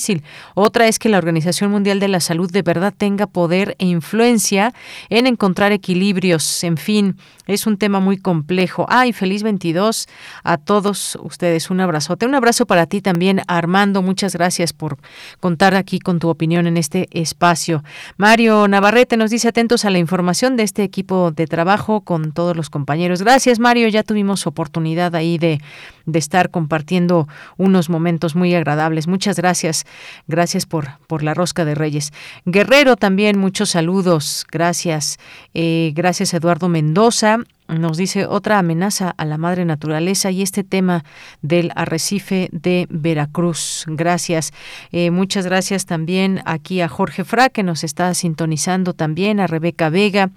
Otra 0.56 0.88
es 0.88 1.00
que 1.00 1.10
la 1.10 1.18
Organización 1.18 1.72
Mundial 1.72 2.00
de 2.00 2.08
la 2.08 2.20
Salud 2.20 2.52
de 2.52 2.62
verdad 2.62 2.94
tenga 2.96 3.28
poder 3.28 3.76
e 3.80 3.86
influencia 3.86 4.74
en 5.10 5.28
encontrar 5.28 5.72
equilibrios. 5.72 6.64
En 6.64 6.78
fin, 6.78 7.18
es 7.46 7.68
un 7.68 7.78
tema 7.78 8.00
muy 8.00 8.18
complejo. 8.18 8.86
Ay, 8.90 9.14
feliz 9.14 9.44
22 9.44 10.08
a 10.44 10.58
todos 10.58 11.18
ustedes. 11.22 11.70
Un 11.70 11.82
abrazote. 11.82 12.26
Un 12.26 12.36
abrazo 12.36 12.66
para 12.66 12.86
ti 12.86 13.02
también, 13.02 13.42
Armando. 13.48 14.02
Muchas 14.02 14.34
gracias 14.34 14.74
por 14.74 14.98
contar 15.40 15.76
aquí 15.76 16.00
con 16.00 16.20
tu 16.20 16.30
opinión 16.30 16.68
en 16.68 16.78
este 16.78 17.10
espacio. 17.12 17.84
Mario 18.18 18.68
Navarrete 18.68 19.18
nos 19.18 19.30
dice 19.30 19.50
atentos 19.50 19.84
a 19.86 19.90
la 19.90 20.00
información 20.00 20.56
de 20.56 20.64
este 20.64 20.84
equipo 20.84 21.32
de 21.32 21.48
trabajo 21.48 22.02
con 22.02 22.32
todos 22.32 22.56
los 22.56 22.70
compañeros. 22.70 23.22
Gracias, 23.22 23.60
Mario. 23.60 23.88
Ya 23.90 24.04
tuvimos 24.04 24.48
oportunidad 24.48 25.16
ahí 25.16 25.38
de, 25.38 25.60
de 26.06 26.20
estar 26.20 26.50
compartiendo 26.50 27.28
unos 27.58 27.90
momentos 27.90 28.36
muy 28.36 28.56
agradables. 28.56 29.08
Muchas 29.08 29.38
gracias. 29.38 29.86
Gracias 30.28 30.66
por, 30.66 31.00
por 31.08 31.24
la 31.24 31.34
rosca 31.34 31.66
de 31.66 31.76
Reyes. 31.76 32.12
Guerrero 32.46 32.96
también, 32.96 33.38
muchos 33.38 33.72
saludos. 33.72 34.46
Gracias. 34.50 35.18
Eh, 35.54 35.92
gracias, 35.94 36.34
Eduardo 36.34 36.70
Mendoza 36.70 37.33
nos 37.68 37.98
dice 37.98 38.26
otra 38.26 38.60
amenaza 38.60 39.14
a 39.18 39.26
la 39.26 39.38
madre 39.38 39.66
naturaleza 39.66 40.32
y 40.32 40.42
este 40.42 40.64
tema 40.64 41.04
del 41.42 41.72
arrecife 41.76 42.50
de 42.52 42.88
Veracruz. 42.90 43.86
Gracias. 43.88 44.52
Eh, 44.92 45.12
muchas 45.12 45.46
gracias 45.46 45.86
también 45.86 46.42
aquí 46.46 46.82
a 46.82 46.90
Jorge 46.90 47.24
Fra, 47.24 47.50
que 47.50 47.64
nos 47.64 47.84
está 47.84 48.14
sintonizando 48.14 48.94
también, 48.94 49.40
a 49.40 49.48
Rebeca 49.48 49.90
Vega. 49.90 50.32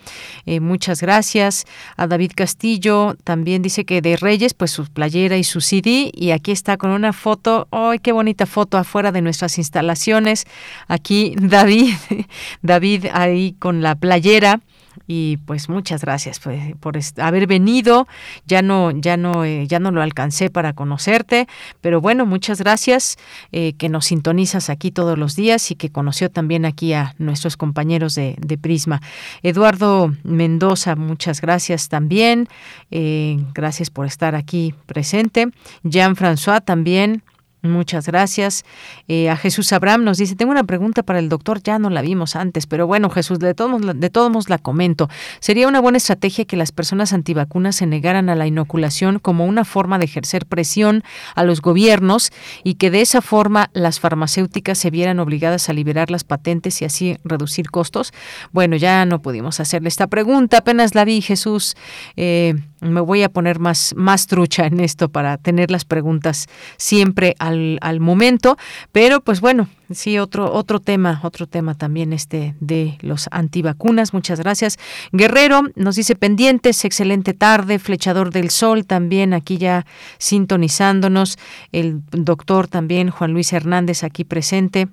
Eh, 0.47 0.61
muchas 0.61 1.01
gracias. 1.01 1.67
A 1.97 2.07
David 2.07 2.33
Castillo 2.35 3.17
también 3.25 3.61
dice 3.61 3.85
que 3.85 4.01
de 4.01 4.17
Reyes, 4.17 4.55
pues 4.55 4.71
su 4.71 4.85
playera 4.87 5.37
y 5.37 5.45
su 5.45 5.61
CD. 5.61 6.11
Y 6.15 6.31
aquí 6.31 6.53
está 6.53 6.77
con 6.77 6.91
una 6.91 7.13
foto. 7.13 7.69
¡Ay, 7.71 7.99
qué 7.99 8.13
bonita 8.13 8.47
foto 8.47 8.79
afuera 8.79 9.13
de 9.13 9.23
nuestras 9.23 9.59
instalaciones! 9.59 10.47
Aquí 10.87 11.35
David, 11.39 11.95
David 12.63 13.07
ahí 13.13 13.55
con 13.59 13.83
la 13.83 13.97
playera 13.97 14.61
y 15.07 15.39
pues 15.39 15.69
muchas 15.69 16.03
gracias 16.03 16.41
pues, 16.41 16.75
por 16.81 16.99
haber 17.19 17.47
venido. 17.47 18.07
Ya 18.47 18.63
no 18.63 18.91
ya 18.91 19.17
no 19.17 19.45
eh, 19.45 19.67
ya 19.67 19.79
no 19.79 19.91
lo 19.91 20.03
alcancé 20.03 20.51
para 20.51 20.73
conocerte 20.73 21.47
pero 21.81 22.01
bueno 22.01 22.27
muchas 22.27 22.61
gracias 22.61 23.17
eh, 23.53 23.75
que 23.75 23.89
nos 23.89 24.07
sintonizas 24.07 24.71
aquí 24.71 24.91
todos 24.91 25.19
los 25.19 25.37
días 25.37 25.71
y 25.71 25.75
que 25.75 25.91
conoció 25.91 26.31
también 26.31 26.65
aquí 26.65 26.93
a 26.93 27.15
nuestros 27.19 27.57
compañeros 27.57 28.15
de, 28.15 28.37
Prisma. 28.61 29.03
Eduardo 29.43 30.15
Mendoza 30.25 30.97
muchas 30.97 31.41
gracias 31.41 31.89
también 31.89 32.49
eh, 32.91 33.39
gracias 33.55 33.91
por 33.91 34.07
estar 34.07 34.35
aquí 34.35 34.75
presente. 34.87 35.49
Jean 35.83 36.17
François 36.17 36.65
también 36.65 37.23
Muchas 37.69 38.07
gracias. 38.07 38.65
Eh, 39.09 39.31
a 39.31 39.37
Jesús 39.37 39.73
Abraham 39.73 40.05
nos 40.05 40.19
dice, 40.19 40.37
tengo 40.37 40.53
una 40.53 40.65
pregunta 40.65 41.03
para 41.03 41.19
el 41.19 41.29
doctor, 41.29 41.63
ya 41.63 41.79
no 41.79 41.91
la 41.91 42.03
vimos 42.03 42.37
antes, 42.37 42.67
pero 42.67 42.87
bueno, 42.87 43.11
Jesús, 43.11 43.39
de 43.39 43.55
todos, 43.55 43.81
de 43.99 44.11
todos 44.11 44.31
modos 44.31 44.49
la 44.49 44.59
comento. 44.59 45.09
¿Sería 45.41 45.69
una 45.69 45.81
buena 45.81 45.99
estrategia 45.99 46.45
que 46.45 46.57
las 46.57 46.73
personas 46.73 47.13
antivacunas 47.13 47.77
se 47.77 47.87
negaran 47.87 48.29
a 48.29 48.35
la 48.35 48.47
inoculación 48.47 49.19
como 49.19 49.47
una 49.47 49.65
forma 49.65 49.99
de 49.99 50.05
ejercer 50.05 50.47
presión 50.47 51.03
a 51.35 51.45
los 51.45 51.61
gobiernos 51.61 52.31
y 52.65 52.75
que 52.75 52.91
de 52.91 53.01
esa 53.01 53.23
forma 53.23 53.71
las 53.73 54.01
farmacéuticas 54.01 54.79
se 54.79 54.91
vieran 54.91 55.19
obligadas 55.19 55.69
a 55.69 55.73
liberar 55.73 56.11
las 56.11 56.25
patentes 56.25 56.83
y 56.83 56.85
así 56.85 57.17
reducir 57.25 57.71
costos? 57.71 58.13
Bueno, 58.53 58.77
ya 58.77 59.05
no 59.05 59.21
pudimos 59.23 59.61
hacerle 59.61 59.89
esta 59.89 60.07
pregunta, 60.07 60.59
apenas 60.59 60.95
la 60.95 61.05
vi, 61.05 61.21
Jesús. 61.21 61.77
Eh, 62.17 62.55
me 62.81 63.01
voy 63.01 63.23
a 63.23 63.29
poner 63.29 63.59
más, 63.59 63.95
más 63.97 64.27
trucha 64.27 64.67
en 64.67 64.81
esto 64.81 65.09
para 65.09 65.39
tener 65.39 65.71
las 65.71 65.85
preguntas 65.85 66.47
siempre 66.77 67.35
al, 67.39 67.79
al 67.81 68.01
momento, 68.01 68.57
pero 68.93 69.21
pues 69.21 69.41
bueno, 69.41 69.69
sí, 69.91 70.19
otro, 70.19 70.53
otro 70.53 70.81
tema, 70.81 71.21
otro 71.23 71.47
tema 71.47 71.75
también 71.75 72.13
este 72.13 72.55
de 72.61 72.99
los 73.01 73.29
antivacunas. 73.31 74.13
Muchas 74.13 74.41
gracias. 74.41 74.79
Guerrero 75.13 75.63
nos 75.75 75.97
dice 75.97 76.15
pendientes, 76.15 76.85
excelente 76.85 77.35
tarde, 77.35 77.79
flechador 77.79 78.31
del 78.31 78.51
sol 78.51 78.85
también 78.85 79.33
aquí 79.33 79.59
ya 79.59 79.87
sintonizándonos. 80.19 81.39
El 81.73 82.03
doctor 82.11 82.69
también, 82.69 83.11
Juan 83.11 83.33
Luis 83.33 83.53
Hernández 83.53 84.05
aquí 84.05 84.25
presente 84.25 84.89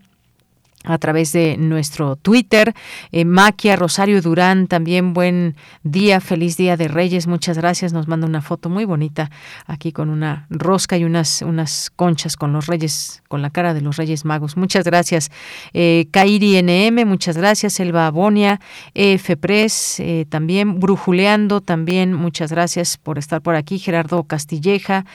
a 0.83 0.97
través 0.97 1.31
de 1.31 1.57
nuestro 1.57 2.15
Twitter. 2.15 2.73
Eh, 3.11 3.25
Maquia 3.25 3.75
Rosario 3.75 4.21
Durán, 4.21 4.67
también 4.67 5.13
buen 5.13 5.55
día, 5.83 6.19
feliz 6.19 6.57
día 6.57 6.77
de 6.77 6.87
Reyes, 6.87 7.27
muchas 7.27 7.57
gracias. 7.57 7.93
Nos 7.93 8.07
manda 8.07 8.27
una 8.27 8.41
foto 8.41 8.69
muy 8.69 8.85
bonita 8.85 9.29
aquí 9.65 9.91
con 9.91 10.09
una 10.09 10.47
rosca 10.49 10.97
y 10.97 11.03
unas, 11.03 11.41
unas 11.41 11.91
conchas 11.95 12.35
con 12.35 12.53
los 12.53 12.67
Reyes, 12.67 13.23
con 13.27 13.41
la 13.41 13.49
cara 13.49 13.73
de 13.73 13.81
los 13.81 13.97
Reyes 13.97 14.25
Magos. 14.25 14.57
Muchas 14.57 14.85
gracias. 14.85 15.31
Eh, 15.73 16.07
Kairi 16.11 16.61
NM, 16.61 17.05
muchas 17.05 17.37
gracias. 17.37 17.79
Elba 17.79 18.09
Bonia, 18.11 18.59
EF 18.93 19.37
Press, 19.39 19.99
eh, 19.99 20.25
también 20.29 20.79
Brujuleando, 20.79 21.61
también 21.61 22.13
muchas 22.13 22.51
gracias 22.51 22.97
por 22.97 23.17
estar 23.17 23.41
por 23.41 23.55
aquí. 23.55 23.79
Gerardo 23.79 24.23
Castilleja, 24.23 25.05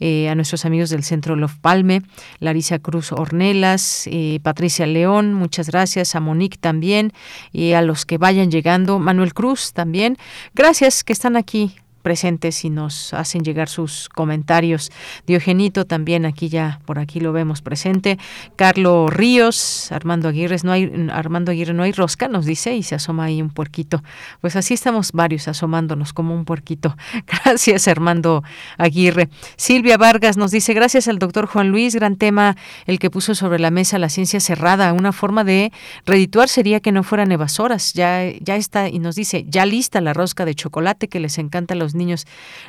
eh, 0.00 0.28
a 0.28 0.34
nuestros 0.34 0.64
amigos 0.64 0.90
del 0.90 1.04
Centro 1.04 1.36
Love 1.36 1.56
Palme, 1.60 2.02
Larisa 2.40 2.78
Cruz 2.78 3.12
Ornelas, 3.12 4.08
Patricia 4.42 4.86
León, 4.86 5.17
muchas 5.26 5.68
gracias, 5.68 6.14
a 6.14 6.20
Monique 6.20 6.58
también 6.58 7.12
y 7.52 7.72
a 7.72 7.82
los 7.82 8.06
que 8.06 8.18
vayan 8.18 8.50
llegando, 8.50 8.98
Manuel 8.98 9.34
Cruz 9.34 9.72
también, 9.72 10.16
gracias 10.54 11.04
que 11.04 11.12
están 11.12 11.36
aquí 11.36 11.76
presentes 12.02 12.64
y 12.64 12.70
nos 12.70 13.12
hacen 13.14 13.42
llegar 13.42 13.68
sus 13.68 14.08
comentarios. 14.08 14.90
Diogenito 15.26 15.84
también 15.84 16.24
aquí 16.24 16.48
ya 16.48 16.80
por 16.86 16.98
aquí 16.98 17.20
lo 17.20 17.32
vemos 17.32 17.62
presente. 17.62 18.18
Carlos 18.56 19.12
Ríos, 19.12 19.90
Armando 19.92 20.28
Aguirre, 20.28 20.56
no 20.62 20.72
hay 20.72 21.08
Armando 21.12 21.52
Aguirre 21.52 21.74
no 21.74 21.82
hay 21.82 21.92
rosca, 21.92 22.28
nos 22.28 22.46
dice 22.46 22.74
y 22.76 22.82
se 22.82 22.94
asoma 22.94 23.24
ahí 23.24 23.42
un 23.42 23.50
puerquito. 23.50 24.02
Pues 24.40 24.56
así 24.56 24.74
estamos 24.74 25.12
varios 25.12 25.48
asomándonos 25.48 26.12
como 26.12 26.34
un 26.34 26.44
puerquito. 26.44 26.96
Gracias 27.44 27.88
Armando 27.88 28.42
Aguirre. 28.76 29.28
Silvia 29.56 29.96
Vargas 29.96 30.36
nos 30.36 30.50
dice, 30.50 30.74
"Gracias 30.74 31.08
al 31.08 31.18
doctor 31.18 31.46
Juan 31.46 31.68
Luis, 31.70 31.94
gran 31.94 32.16
tema 32.16 32.56
el 32.86 32.98
que 32.98 33.10
puso 33.10 33.34
sobre 33.34 33.58
la 33.58 33.70
mesa 33.70 33.98
la 33.98 34.08
ciencia 34.08 34.40
cerrada, 34.40 34.92
una 34.92 35.12
forma 35.12 35.44
de 35.44 35.72
redituar 36.06 36.48
sería 36.48 36.80
que 36.80 36.92
no 36.92 37.02
fueran 37.02 37.32
evasoras. 37.32 37.92
Ya 37.92 38.32
ya 38.40 38.56
está 38.56 38.88
y 38.88 38.98
nos 38.98 39.16
dice, 39.16 39.44
"Ya 39.48 39.66
lista 39.66 40.00
la 40.00 40.14
rosca 40.14 40.44
de 40.44 40.54
chocolate 40.54 41.08
que 41.08 41.20
les 41.20 41.38
encanta 41.38 41.74
a 41.74 41.76
los 41.76 41.87
niños. 41.94 42.26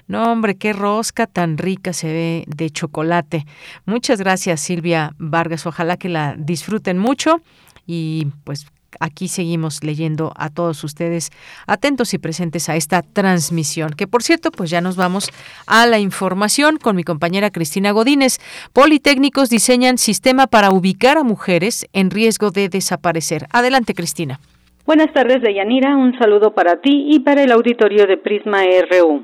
No, 0.08 0.32
hombre, 0.32 0.56
qué 0.56 0.74
rosca 0.74 1.28
tan 1.28 1.58
rica 1.58 1.94
se 1.94 2.08
ve 2.08 2.44
de 2.48 2.70
chocolate. 2.70 3.46
Muchas 3.86 4.20
gracias, 4.20 4.62
Silvia 4.62 5.14
Vargas. 5.18 5.66
Ojalá 5.66 5.98
que 5.98 6.10
la 6.10 6.36
disfruten 6.38 6.98
mucho 6.98 7.42
y 7.86 8.28
pues 8.44 8.68
aquí 9.00 9.28
seguimos 9.28 9.84
leyendo 9.84 10.34
a 10.36 10.50
todos 10.50 10.84
ustedes 10.84 11.32
atentos 11.68 12.14
y 12.14 12.18
presentes 12.18 12.70
a 12.70 12.76
esta 12.76 13.02
transmisión. 13.02 13.92
Que 13.94 14.08
por 14.08 14.24
cierto, 14.24 14.52
pues 14.52 14.70
ya 14.70 14.82
nos 14.82 14.96
vamos 14.96 15.30
a 15.66 15.86
la 15.86 16.00
información 16.00 16.78
con 16.78 16.96
mi 16.96 17.04
compañera 17.04 17.52
Cristina 17.52 17.92
Godínez. 17.92 18.40
Politécnicos 18.74 19.50
diseñan 19.50 19.98
sistema 19.98 20.48
para 20.48 20.72
ubicar 20.72 21.18
a 21.18 21.24
mujeres 21.24 21.88
en 21.94 22.12
riesgo 22.12 22.52
de 22.52 22.70
desaparecer. 22.70 23.48
Adelante, 23.52 23.94
Cristina. 23.94 24.40
Buenas 24.90 25.14
tardes, 25.14 25.44
Deyanira. 25.44 25.96
Un 25.96 26.18
saludo 26.18 26.56
para 26.56 26.82
ti 26.82 27.10
y 27.12 27.20
para 27.20 27.44
el 27.44 27.52
auditorio 27.52 28.08
de 28.08 28.18
Prisma 28.18 28.64
RU. 28.90 29.24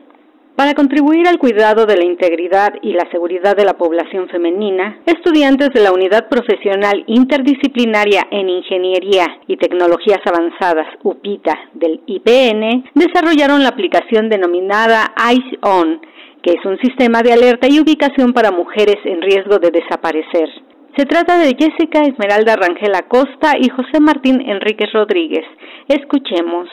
Para 0.55 0.75
contribuir 0.75 1.27
al 1.27 1.39
cuidado 1.39 1.87
de 1.87 1.97
la 1.97 2.05
integridad 2.05 2.75
y 2.83 2.93
la 2.93 3.09
seguridad 3.09 3.57
de 3.57 3.65
la 3.65 3.73
población 3.73 4.29
femenina, 4.29 4.99
estudiantes 5.07 5.69
de 5.73 5.81
la 5.81 5.91
Unidad 5.91 6.29
Profesional 6.29 7.03
Interdisciplinaria 7.07 8.27
en 8.29 8.47
Ingeniería 8.47 9.25
y 9.47 9.57
Tecnologías 9.57 10.21
Avanzadas, 10.27 10.85
UPITA, 11.01 11.57
del 11.73 11.99
IPN, 12.05 12.91
desarrollaron 12.93 13.63
la 13.63 13.69
aplicación 13.69 14.29
denominada 14.29 15.15
Eyes 15.17 15.57
On, 15.63 15.99
que 16.43 16.51
es 16.51 16.63
un 16.63 16.77
sistema 16.77 17.23
de 17.23 17.33
alerta 17.33 17.65
y 17.67 17.79
ubicación 17.79 18.33
para 18.33 18.51
mujeres 18.51 18.97
en 19.03 19.19
riesgo 19.19 19.57
de 19.57 19.71
desaparecer. 19.71 20.74
Se 20.95 21.05
trata 21.05 21.37
de 21.37 21.57
Jessica 21.59 22.03
Esmeralda 22.03 22.55
Rangel 22.55 22.95
Acosta 22.95 23.57
y 23.59 23.67
José 23.67 23.99
Martín 23.99 24.39
Enríquez 24.39 24.87
Rodríguez. 24.93 25.43
Escuchemos. 25.89 26.69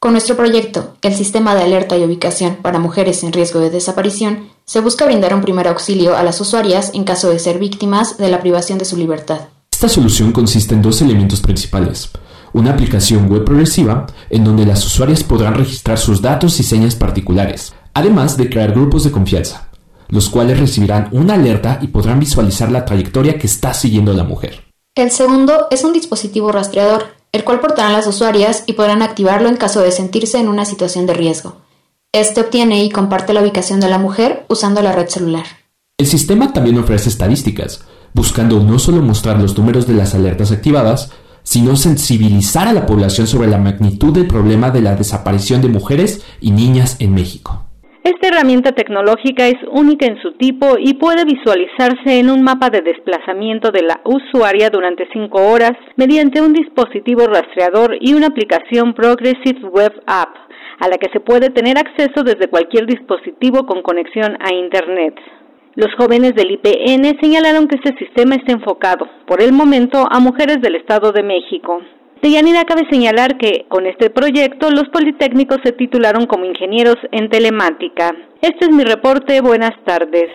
Con 0.00 0.12
nuestro 0.12 0.36
proyecto, 0.36 0.96
el 1.02 1.12
Sistema 1.12 1.54
de 1.54 1.64
Alerta 1.64 1.98
y 1.98 2.02
Ubicación 2.02 2.56
para 2.62 2.78
Mujeres 2.78 3.22
en 3.24 3.32
Riesgo 3.34 3.60
de 3.60 3.68
Desaparición, 3.68 4.48
se 4.64 4.80
busca 4.80 5.04
brindar 5.04 5.34
un 5.34 5.42
primer 5.42 5.68
auxilio 5.68 6.16
a 6.16 6.22
las 6.22 6.40
usuarias 6.40 6.94
en 6.94 7.04
caso 7.04 7.28
de 7.28 7.38
ser 7.38 7.58
víctimas 7.58 8.16
de 8.16 8.30
la 8.30 8.40
privación 8.40 8.78
de 8.78 8.86
su 8.86 8.96
libertad. 8.96 9.48
Esta 9.70 9.90
solución 9.90 10.32
consiste 10.32 10.74
en 10.74 10.80
dos 10.80 11.02
elementos 11.02 11.42
principales. 11.42 12.10
Una 12.54 12.72
aplicación 12.72 13.28
web 13.28 13.44
progresiva 13.44 14.06
en 14.30 14.44
donde 14.44 14.64
las 14.64 14.86
usuarias 14.86 15.22
podrán 15.22 15.54
registrar 15.54 15.98
sus 15.98 16.22
datos 16.22 16.58
y 16.58 16.62
señas 16.62 16.94
particulares, 16.94 17.74
además 17.92 18.38
de 18.38 18.48
crear 18.48 18.72
grupos 18.72 19.04
de 19.04 19.10
confianza, 19.10 19.67
los 20.08 20.28
cuales 20.30 20.58
recibirán 20.58 21.08
una 21.12 21.34
alerta 21.34 21.78
y 21.82 21.88
podrán 21.88 22.20
visualizar 22.20 22.70
la 22.70 22.84
trayectoria 22.84 23.38
que 23.38 23.46
está 23.46 23.74
siguiendo 23.74 24.12
la 24.12 24.24
mujer. 24.24 24.64
El 24.94 25.10
segundo 25.10 25.68
es 25.70 25.84
un 25.84 25.92
dispositivo 25.92 26.50
rastreador 26.50 27.18
el 27.32 27.44
cual 27.44 27.60
portarán 27.60 27.92
las 27.92 28.06
usuarias 28.06 28.64
y 28.66 28.72
podrán 28.72 29.02
activarlo 29.02 29.48
en 29.48 29.56
caso 29.56 29.80
de 29.80 29.92
sentirse 29.92 30.38
en 30.38 30.48
una 30.48 30.64
situación 30.64 31.06
de 31.06 31.14
riesgo. 31.14 31.56
Este 32.12 32.40
obtiene 32.40 32.84
y 32.84 32.90
comparte 32.90 33.34
la 33.34 33.42
ubicación 33.42 33.80
de 33.80 33.88
la 33.88 33.98
mujer 33.98 34.46
usando 34.48 34.80
la 34.80 34.92
red 34.92 35.08
celular. 35.08 35.44
El 35.98 36.06
sistema 36.06 36.52
también 36.52 36.78
ofrece 36.78 37.08
estadísticas, 37.08 37.82
buscando 38.14 38.60
no 38.60 38.78
solo 38.78 39.02
mostrar 39.02 39.38
los 39.40 39.56
números 39.58 39.86
de 39.86 39.94
las 39.94 40.14
alertas 40.14 40.52
activadas, 40.52 41.10
sino 41.42 41.76
sensibilizar 41.76 42.66
a 42.66 42.72
la 42.72 42.86
población 42.86 43.26
sobre 43.26 43.48
la 43.48 43.58
magnitud 43.58 44.12
del 44.12 44.26
problema 44.26 44.70
de 44.70 44.80
la 44.80 44.96
desaparición 44.96 45.60
de 45.60 45.68
mujeres 45.68 46.22
y 46.40 46.50
niñas 46.50 46.96
en 46.98 47.14
México. 47.14 47.67
Esta 48.08 48.28
herramienta 48.28 48.72
tecnológica 48.72 49.48
es 49.48 49.58
única 49.70 50.06
en 50.06 50.18
su 50.22 50.32
tipo 50.32 50.76
y 50.78 50.94
puede 50.94 51.26
visualizarse 51.26 52.18
en 52.18 52.30
un 52.30 52.42
mapa 52.42 52.70
de 52.70 52.80
desplazamiento 52.80 53.70
de 53.70 53.82
la 53.82 54.00
usuaria 54.02 54.70
durante 54.70 55.06
cinco 55.12 55.46
horas 55.46 55.72
mediante 55.96 56.40
un 56.40 56.54
dispositivo 56.54 57.26
rastreador 57.26 57.98
y 58.00 58.14
una 58.14 58.28
aplicación 58.28 58.94
Progressive 58.94 59.60
Web 59.68 59.92
App, 60.06 60.34
a 60.80 60.88
la 60.88 60.96
que 60.96 61.10
se 61.12 61.20
puede 61.20 61.50
tener 61.50 61.76
acceso 61.76 62.22
desde 62.24 62.48
cualquier 62.48 62.86
dispositivo 62.86 63.66
con 63.66 63.82
conexión 63.82 64.38
a 64.40 64.54
Internet. 64.54 65.14
Los 65.74 65.94
jóvenes 65.98 66.34
del 66.34 66.52
IPN 66.52 67.20
señalaron 67.20 67.68
que 67.68 67.76
este 67.76 67.94
sistema 67.98 68.36
está 68.36 68.52
enfocado, 68.52 69.06
por 69.26 69.42
el 69.42 69.52
momento, 69.52 70.06
a 70.10 70.18
mujeres 70.18 70.62
del 70.62 70.76
Estado 70.76 71.12
de 71.12 71.22
México. 71.22 71.82
De 72.22 72.32
Yanira 72.32 72.64
cabe 72.64 72.84
señalar 72.90 73.38
que 73.38 73.66
con 73.68 73.86
este 73.86 74.10
proyecto 74.10 74.70
los 74.70 74.88
politécnicos 74.88 75.58
se 75.62 75.70
titularon 75.70 76.26
como 76.26 76.46
ingenieros 76.46 76.96
en 77.12 77.30
telemática. 77.30 78.12
Este 78.42 78.64
es 78.64 78.70
mi 78.72 78.82
reporte. 78.82 79.40
Buenas 79.40 79.72
tardes. 79.84 80.28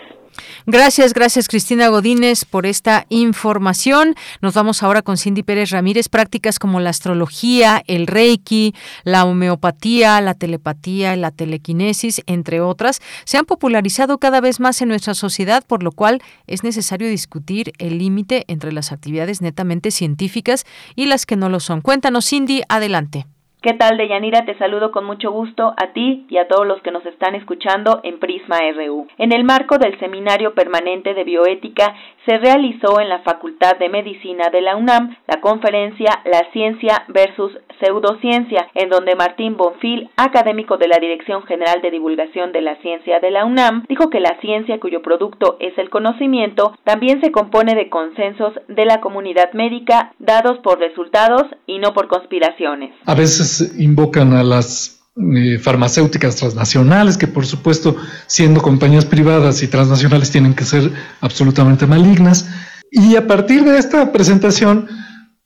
Gracias, 0.65 1.13
gracias 1.13 1.47
Cristina 1.47 1.87
Godínez 1.87 2.45
por 2.45 2.65
esta 2.65 3.05
información. 3.09 4.15
Nos 4.41 4.53
vamos 4.53 4.83
ahora 4.83 5.01
con 5.01 5.17
Cindy 5.17 5.43
Pérez 5.43 5.71
Ramírez. 5.71 6.09
Prácticas 6.09 6.59
como 6.59 6.79
la 6.79 6.89
astrología, 6.89 7.83
el 7.87 8.07
reiki, 8.07 8.73
la 9.03 9.25
homeopatía, 9.25 10.21
la 10.21 10.33
telepatía, 10.33 11.15
la 11.15 11.31
telequinesis, 11.31 12.21
entre 12.25 12.61
otras, 12.61 13.01
se 13.25 13.37
han 13.37 13.45
popularizado 13.45 14.17
cada 14.17 14.41
vez 14.41 14.59
más 14.59 14.81
en 14.81 14.89
nuestra 14.89 15.13
sociedad, 15.13 15.63
por 15.65 15.83
lo 15.83 15.91
cual 15.91 16.21
es 16.47 16.63
necesario 16.63 17.09
discutir 17.09 17.73
el 17.77 17.97
límite 17.97 18.45
entre 18.47 18.71
las 18.71 18.91
actividades 18.91 19.41
netamente 19.41 19.91
científicas 19.91 20.65
y 20.95 21.05
las 21.05 21.25
que 21.25 21.35
no 21.35 21.49
lo 21.49 21.59
son. 21.59 21.81
Cuéntanos, 21.81 22.27
Cindy, 22.27 22.63
adelante. 22.69 23.25
¿Qué 23.63 23.71
tal, 23.71 23.95
Deyanira? 23.95 24.43
Te 24.43 24.57
saludo 24.57 24.91
con 24.91 25.05
mucho 25.05 25.31
gusto 25.31 25.73
a 25.77 25.93
ti 25.93 26.25
y 26.27 26.35
a 26.35 26.49
todos 26.49 26.67
los 26.67 26.81
que 26.81 26.91
nos 26.91 27.05
están 27.05 27.33
escuchando 27.33 28.01
en 28.03 28.19
Prisma 28.19 28.59
RU. 28.75 29.07
En 29.17 29.31
el 29.31 29.45
marco 29.45 29.77
del 29.77 29.97
Seminario 29.99 30.53
Permanente 30.53 31.13
de 31.13 31.23
Bioética 31.23 31.95
se 32.25 32.37
realizó 32.37 32.99
en 32.99 33.09
la 33.09 33.19
Facultad 33.19 33.77
de 33.77 33.89
Medicina 33.89 34.49
de 34.51 34.61
la 34.61 34.75
UNAM 34.75 35.15
la 35.27 35.41
conferencia 35.41 36.21
La 36.25 36.51
Ciencia 36.51 37.03
versus 37.07 37.51
Pseudociencia, 37.79 38.67
en 38.75 38.89
donde 38.89 39.15
Martín 39.15 39.57
Bonfil, 39.57 40.09
académico 40.15 40.77
de 40.77 40.87
la 40.87 40.97
Dirección 40.99 41.43
General 41.43 41.81
de 41.81 41.91
Divulgación 41.91 42.51
de 42.51 42.61
la 42.61 42.75
Ciencia 42.77 43.19
de 43.19 43.31
la 43.31 43.45
UNAM, 43.45 43.85
dijo 43.89 44.09
que 44.09 44.19
la 44.19 44.39
ciencia 44.39 44.79
cuyo 44.79 45.01
producto 45.01 45.57
es 45.59 45.77
el 45.77 45.89
conocimiento 45.89 46.77
también 46.83 47.21
se 47.21 47.31
compone 47.31 47.75
de 47.75 47.89
consensos 47.89 48.53
de 48.67 48.85
la 48.85 49.01
comunidad 49.01 49.51
médica 49.53 50.13
dados 50.19 50.59
por 50.59 50.79
resultados 50.79 51.43
y 51.65 51.79
no 51.79 51.93
por 51.93 52.07
conspiraciones. 52.07 52.93
A 53.05 53.15
veces 53.15 53.75
invocan 53.79 54.33
a 54.33 54.43
las 54.43 55.02
eh, 55.15 55.59
farmacéuticas 55.59 56.35
transnacionales, 56.37 57.17
que 57.17 57.27
por 57.27 57.45
supuesto, 57.45 57.95
siendo 58.25 58.61
compañías 58.61 59.05
privadas 59.05 59.61
y 59.61 59.67
transnacionales, 59.67 60.31
tienen 60.31 60.55
que 60.55 60.65
ser 60.65 60.91
absolutamente 61.21 61.85
malignas. 61.85 62.47
Y 62.89 63.15
a 63.15 63.27
partir 63.27 63.63
de 63.63 63.77
esta 63.77 64.11
presentación, 64.11 64.87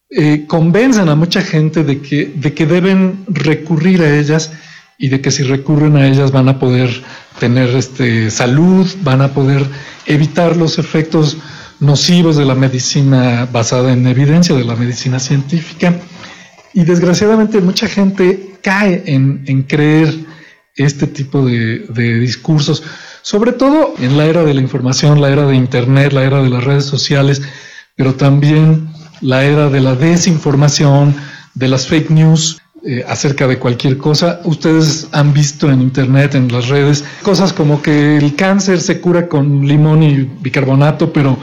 eh, 0.10 0.45
convencen 0.48 1.10
a 1.10 1.15
mucha 1.15 1.41
gente 1.41 1.84
de 1.84 2.02
que, 2.02 2.27
de 2.34 2.53
que 2.53 2.65
deben 2.65 3.26
recurrir 3.27 4.02
a 4.02 4.18
ellas 4.18 4.53
y 4.98 5.10
de 5.10 5.19
que 5.19 5.31
si 5.31 5.44
recurren 5.44 5.98
a 5.98 6.07
ellas 6.07 6.31
van 6.31 6.48
a 6.48 6.60
poder 6.60 6.89
tener 7.39 7.76
este, 7.76 8.31
salud, 8.31 8.88
van 9.03 9.22
a 9.22 9.34
poder 9.34 9.65
evitar 10.06 10.56
los 10.56 10.80
efectos 10.80 11.38
nocivos 11.81 12.38
de 12.38 12.45
la 12.45 12.56
medicina 12.56 13.49
basada 13.52 13.91
en 13.91 14.07
evidencia, 14.07 14.56
de 14.56 14.64
la 14.64 14.77
medicina 14.77 15.19
científica. 15.19 15.94
Y 16.73 16.85
desgraciadamente 16.85 17.60
mucha 17.60 17.88
gente 17.88 18.56
cae 18.68 19.02
en, 19.06 19.64
creer 19.64 20.14
este 20.76 21.07
tipo 21.07 21.45
de, 21.45 22.19
discursos, 22.19 22.84
sobre 23.22 23.53
todo 23.53 23.94
en 23.98 24.18
la 24.18 24.26
era 24.26 24.44
de 24.44 24.53
la 24.53 24.60
información, 24.60 25.22
la 25.22 25.30
era 25.30 25.45
de 25.45 25.56
Internet, 25.56 26.11
la 26.11 26.26
era 26.26 26.44
de 26.44 26.49
las 26.49 26.65
redes 26.65 26.84
sociales, 26.84 27.41
pero 27.95 28.15
también 28.15 28.89
la 29.22 29.45
era 29.45 29.69
de 29.69 29.80
la 29.80 29.95
desinformación, 29.95 31.15
de 31.53 31.68
las 31.69 31.88
fake 31.88 32.10
news 32.10 32.61
eh, 32.85 33.06
acerca 33.07 33.48
de 33.48 33.57
cualquier 33.57 33.98
cosa. 33.98 34.41
Ustedes 34.44 35.07
han 35.14 35.31
visto 35.31 35.72
en 35.72 35.81
Internet, 35.81 36.35
en 36.35 36.52
las 36.52 36.68
redes, 36.68 37.06
cosas 37.22 37.53
como 37.53 37.81
que 37.81 38.18
el 38.18 38.35
cáncer 38.35 38.81
se 38.81 38.99
cura 38.99 39.30
con 39.30 39.65
limón 39.65 40.03
y 40.03 40.30
bicarbonato, 40.41 41.14
pero 41.14 41.38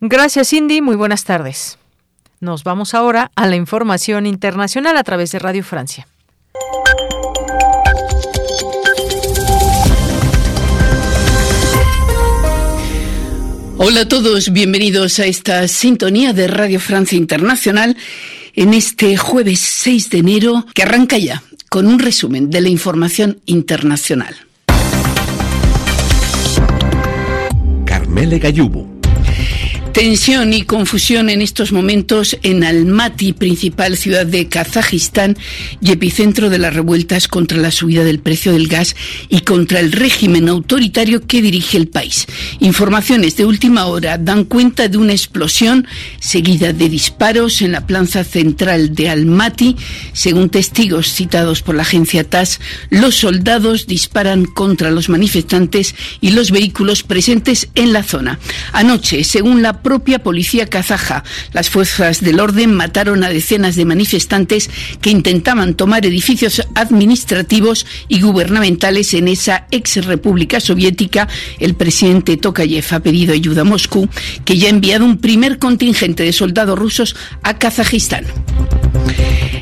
Gracias, 0.00 0.50
Cindy. 0.50 0.80
Muy 0.80 0.96
buenas 0.96 1.24
tardes. 1.24 1.78
Nos 2.40 2.64
vamos 2.64 2.94
ahora 2.94 3.30
a 3.36 3.46
la 3.46 3.56
información 3.56 4.26
internacional 4.26 4.96
a 4.96 5.04
través 5.04 5.30
de 5.32 5.38
Radio 5.38 5.62
Francia. 5.62 6.06
Hola 13.78 14.00
a 14.00 14.08
todos, 14.08 14.52
bienvenidos 14.52 15.18
a 15.18 15.26
esta 15.26 15.68
sintonía 15.68 16.32
de 16.32 16.48
Radio 16.48 16.80
Francia 16.80 17.18
Internacional 17.18 17.94
en 18.56 18.72
este 18.74 19.16
jueves 19.16 19.60
6 19.60 20.10
de 20.10 20.18
enero 20.18 20.66
que 20.74 20.82
arranca 20.82 21.18
ya 21.18 21.42
con 21.68 21.86
un 21.86 21.98
resumen 21.98 22.50
de 22.50 22.62
la 22.62 22.68
información 22.70 23.38
internacional. 23.44 24.34
Carmele 27.84 28.38
Gallubo 28.38 28.95
Tensión 29.96 30.52
y 30.52 30.60
confusión 30.60 31.30
en 31.30 31.40
estos 31.40 31.72
momentos 31.72 32.36
en 32.42 32.64
Almaty, 32.64 33.32
principal 33.32 33.96
ciudad 33.96 34.26
de 34.26 34.46
Kazajistán 34.46 35.38
y 35.80 35.90
epicentro 35.90 36.50
de 36.50 36.58
las 36.58 36.74
revueltas 36.74 37.28
contra 37.28 37.56
la 37.56 37.70
subida 37.70 38.04
del 38.04 38.18
precio 38.18 38.52
del 38.52 38.68
gas 38.68 38.94
y 39.30 39.40
contra 39.40 39.80
el 39.80 39.92
régimen 39.92 40.50
autoritario 40.50 41.26
que 41.26 41.40
dirige 41.40 41.78
el 41.78 41.88
país. 41.88 42.26
Informaciones 42.60 43.38
de 43.38 43.46
última 43.46 43.86
hora 43.86 44.18
dan 44.18 44.44
cuenta 44.44 44.88
de 44.88 44.98
una 44.98 45.12
explosión 45.12 45.88
seguida 46.20 46.74
de 46.74 46.90
disparos 46.90 47.62
en 47.62 47.72
la 47.72 47.86
plaza 47.86 48.22
central 48.22 48.94
de 48.94 49.08
Almaty. 49.08 49.76
Según 50.12 50.50
testigos 50.50 51.10
citados 51.10 51.62
por 51.62 51.74
la 51.74 51.84
agencia 51.84 52.28
TAS, 52.28 52.60
los 52.90 53.14
soldados 53.14 53.86
disparan 53.86 54.44
contra 54.44 54.90
los 54.90 55.08
manifestantes 55.08 55.94
y 56.20 56.32
los 56.32 56.50
vehículos 56.50 57.02
presentes 57.02 57.70
en 57.74 57.94
la 57.94 58.02
zona. 58.02 58.38
Anoche, 58.74 59.24
según 59.24 59.62
la 59.62 59.85
propia 59.86 60.18
policía 60.18 60.66
kazaja. 60.66 61.22
Las 61.52 61.70
fuerzas 61.70 62.20
del 62.20 62.40
orden 62.40 62.74
mataron 62.74 63.22
a 63.22 63.28
decenas 63.28 63.76
de 63.76 63.84
manifestantes 63.84 64.68
que 65.00 65.10
intentaban 65.10 65.74
tomar 65.74 66.04
edificios 66.04 66.60
administrativos 66.74 67.86
y 68.08 68.20
gubernamentales 68.20 69.14
en 69.14 69.28
esa 69.28 69.68
ex 69.70 70.04
república 70.04 70.58
soviética. 70.58 71.28
El 71.60 71.76
presidente 71.76 72.36
Tokayev 72.36 72.84
ha 72.90 72.98
pedido 72.98 73.32
ayuda 73.32 73.60
a 73.60 73.64
Moscú, 73.64 74.08
que 74.44 74.58
ya 74.58 74.66
ha 74.66 74.70
enviado 74.70 75.04
un 75.04 75.18
primer 75.18 75.60
contingente 75.60 76.24
de 76.24 76.32
soldados 76.32 76.76
rusos 76.76 77.14
a 77.44 77.56
Kazajistán. 77.56 78.26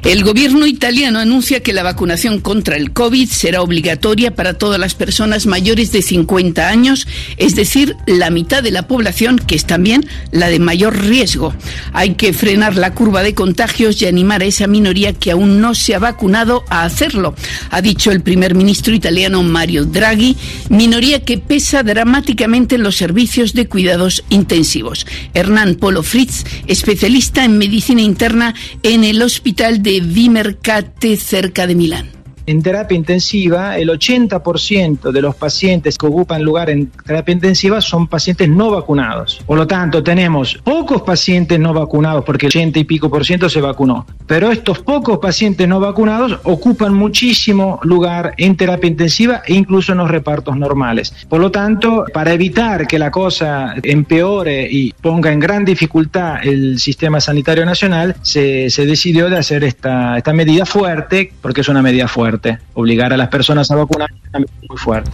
El 0.05 0.23
gobierno 0.23 0.67
italiano 0.67 1.19
anuncia 1.19 1.61
que 1.61 1.73
la 1.73 1.83
vacunación 1.83 2.41
contra 2.41 2.77
el 2.77 2.93
COVID 2.93 3.27
será 3.27 3.63
obligatoria 3.63 4.35
para 4.35 4.53
todas 4.53 4.79
las 4.79 4.95
personas 4.95 5.47
mayores 5.47 5.93
de 5.93 6.03
50 6.03 6.69
años, 6.69 7.09
es 7.39 7.57
decir, 7.57 7.97
la 8.07 8.29
mitad 8.29 8.63
de 8.63 8.71
la 8.71 8.87
población 8.87 9.39
que 9.39 9.55
es 9.55 9.65
también 9.65 10.07
la 10.31 10.49
de 10.49 10.59
mayor 10.59 10.97
riesgo. 10.99 11.55
Hay 11.93 12.15
que 12.15 12.33
frenar 12.33 12.77
la 12.77 12.95
curva 12.95 13.23
de 13.23 13.35
contagios 13.35 14.01
y 14.03 14.07
animar 14.07 14.43
a 14.43 14.47
esa 14.47 14.67
minoría 14.67 15.13
que 15.13 15.31
aún 15.31 15.61
no 15.61 15.75
se 15.75 15.95
ha 15.95 15.99
vacunado 15.99 16.65
a 16.69 16.85
hacerlo, 16.85 17.35
ha 17.71 17.81
dicho 17.81 18.11
el 18.11 18.21
primer 18.21 18.55
ministro 18.55 18.95
italiano 18.95 19.43
Mario 19.43 19.85
Draghi, 19.85 20.37
minoría 20.69 21.25
que 21.25 21.39
pesa 21.39 21.83
dramáticamente 21.83 22.75
en 22.77 22.83
los 22.83 22.97
servicios 22.97 23.53
de 23.55 23.69
cuidados 23.69 24.25
intensivos. 24.31 25.07
Hernán 25.35 25.77
Polo 25.77 26.03
Fritz, 26.03 26.45
especialista 26.67 27.45
en 27.45 27.59
medicina 27.59 28.03
interna 28.03 28.55
en 28.83 29.05
el 29.05 29.23
Hospital 29.23 29.83
de 29.83 30.01
Vimercate 30.01 31.17
cerca 31.17 31.67
de 31.67 31.75
Milán. 31.75 32.24
En 32.47 32.63
terapia 32.63 32.97
intensiva, 32.97 33.79
el 33.79 33.89
80% 33.89 35.13
de 35.13 35.23
los 35.23 35.35
pacientes 35.35 35.97
que 35.97 36.07
ocupan 36.07 36.43
lugar 36.43 36.69
en 36.69 36.89
terapia 36.89 37.33
intensiva 37.33 37.81
son 37.81 38.07
pacientes 38.07 38.49
no 38.51 38.71
vacunados. 38.71 39.41
Por 39.47 39.57
lo 39.57 39.67
tanto, 39.67 40.03
tenemos 40.03 40.61
pocos 40.63 41.03
pacientes 41.03 41.59
no 41.59 41.73
vacunados, 41.73 42.23
porque 42.25 42.47
el 42.47 42.51
80 42.51 42.79
y 42.81 42.85
pico 42.85 43.09
por 43.09 43.25
ciento 43.25 43.49
se 43.49 43.63
vacunó. 43.63 44.07
Pero 44.27 44.51
estos 44.51 44.81
pocos 44.81 45.19
pacientes 45.19 45.67
no 45.67 45.81
vacunados 45.81 46.39
ocupan 46.45 46.93
muchísimo 46.93 47.81
lugar 47.83 48.35
en 48.37 48.57
terapia 48.57 48.89
intensiva 48.89 49.43
e 49.47 49.55
incluso 49.55 49.93
en 49.93 49.99
los 49.99 50.11
repartos 50.11 50.57
normales. 50.57 51.15
Por 51.29 51.41
lo 51.41 51.51
tanto, 51.51 52.05
para 52.13 52.33
evitar 52.33 52.87
que 52.87 52.99
la 52.99 53.11
cosa 53.11 53.75
empeore 53.83 54.69
y 54.71 54.93
ponga 54.93 55.33
en 55.33 55.41
gran 55.41 55.65
dificultad 55.65 56.47
el 56.47 56.79
sistema 56.79 57.21
sanitario 57.21 57.65
nacional, 57.65 58.17
se, 58.21 58.69
se 58.69 58.85
decidió 58.85 59.31
de 59.31 59.39
hacer 59.39 59.65
esta, 59.65 60.19
esta 60.19 60.33
medida 60.35 60.67
fuerte, 60.67 61.33
porque 61.41 61.63
es 61.63 61.69
una 61.69 61.81
medida 61.81 62.07
fuerte. 62.07 62.34
Obligar 62.75 63.13
a 63.13 63.17
las 63.17 63.29
personas 63.29 63.71
a 63.71 63.77
vacunar 63.77 64.11
es 64.13 64.41
muy 64.69 64.79
fuerte. 64.79 65.11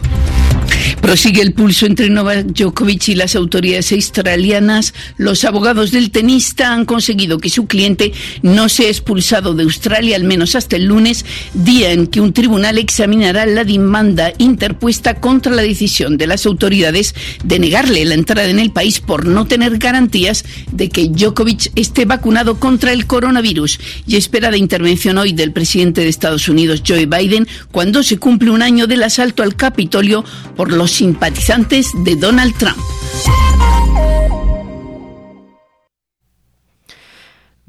Prosigue 1.01 1.43
el 1.43 1.53
pulso 1.53 1.87
entre 1.87 2.11
Novak 2.11 2.47
Djokovic 2.47 3.09
y 3.09 3.15
las 3.15 3.37
autoridades 3.37 3.93
australianas. 3.93 4.95
Los 5.17 5.45
abogados 5.45 5.91
del 5.91 6.11
tenista 6.11 6.73
han 6.73 6.85
conseguido 6.85 7.39
que 7.39 7.51
su 7.51 7.67
cliente 7.67 8.13
no 8.43 8.69
sea 8.69 8.89
expulsado 8.89 9.55
de 9.55 9.63
Australia, 9.63 10.17
al 10.17 10.25
menos 10.25 10.55
hasta 10.55 10.77
el 10.77 10.87
lunes, 10.87 11.25
día 11.55 11.93
en 11.93 12.07
que 12.07 12.21
un 12.21 12.33
tribunal 12.33 12.79
examinará 12.79 13.47
la 13.47 13.65
demanda 13.65 14.33
interpuesta 14.39 15.15
contra 15.21 15.53
la 15.53 15.63
decisión 15.63 16.17
de 16.17 16.27
las 16.27 16.47
autoridades 16.47 17.15
de 17.45 17.59
negarle 17.59 18.05
la 18.05 18.15
entrada 18.15 18.49
en 18.49 18.59
el 18.59 18.73
país 18.73 19.01
por 19.01 19.27
no 19.27 19.47
tener 19.47 19.79
garantías 19.79 20.45
de 20.73 20.89
que 20.89 21.09
Djokovic 21.09 21.73
esté 21.77 22.05
vacunado 22.05 22.59
contra 22.59 22.93
el 22.93 23.07
coronavirus. 23.07 23.79
Y 24.07 24.17
espera 24.17 24.51
la 24.51 24.57
intervención 24.57 25.19
hoy 25.19 25.33
del 25.33 25.53
presidente 25.53 26.03
de 26.03 26.09
Estados 26.09 26.49
Unidos, 26.49 26.83
Joe 26.87 27.07
Biden, 27.07 27.47
cuando 27.71 28.03
se 28.03 28.19
cumple 28.19 28.51
un 28.51 28.63
año 28.63 28.87
del 28.87 29.03
asalto 29.03 29.43
al 29.43 29.57
Capitolio 29.57 30.25
por 30.57 30.73
los 30.81 30.93
simpatizantes 30.93 31.93
de 31.93 32.17
Donald 32.17 32.57
Trump. 32.57 32.79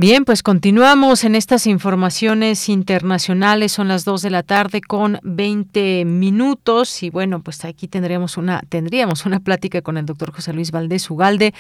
Bien, 0.02 0.26
pues 0.26 0.42
continuamos 0.42 1.24
en 1.26 1.36
estas 1.36 1.68
informaciones 1.68 2.70
internacionales. 2.70 3.72
Son 3.72 3.88
las 3.88 4.04
2 4.04 4.24
de 4.24 4.32
la 4.32 4.42
tarde 4.42 4.82
con 4.82 5.20
20 5.22 6.06
minutos 6.06 7.04
y 7.04 7.12
bueno, 7.12 7.44
pues 7.44 7.64
aquí 7.66 7.88
tendríamos 7.88 8.36
una 8.36 8.64
tendríamos 8.68 9.28
una 9.28 9.42
plática 9.42 9.84
con 9.84 10.00
el 10.00 10.08
doctor 10.08 10.34
José 10.34 10.54
Luis 10.54 10.72
Valdés 10.72 11.08
Ugalde, 11.12 11.54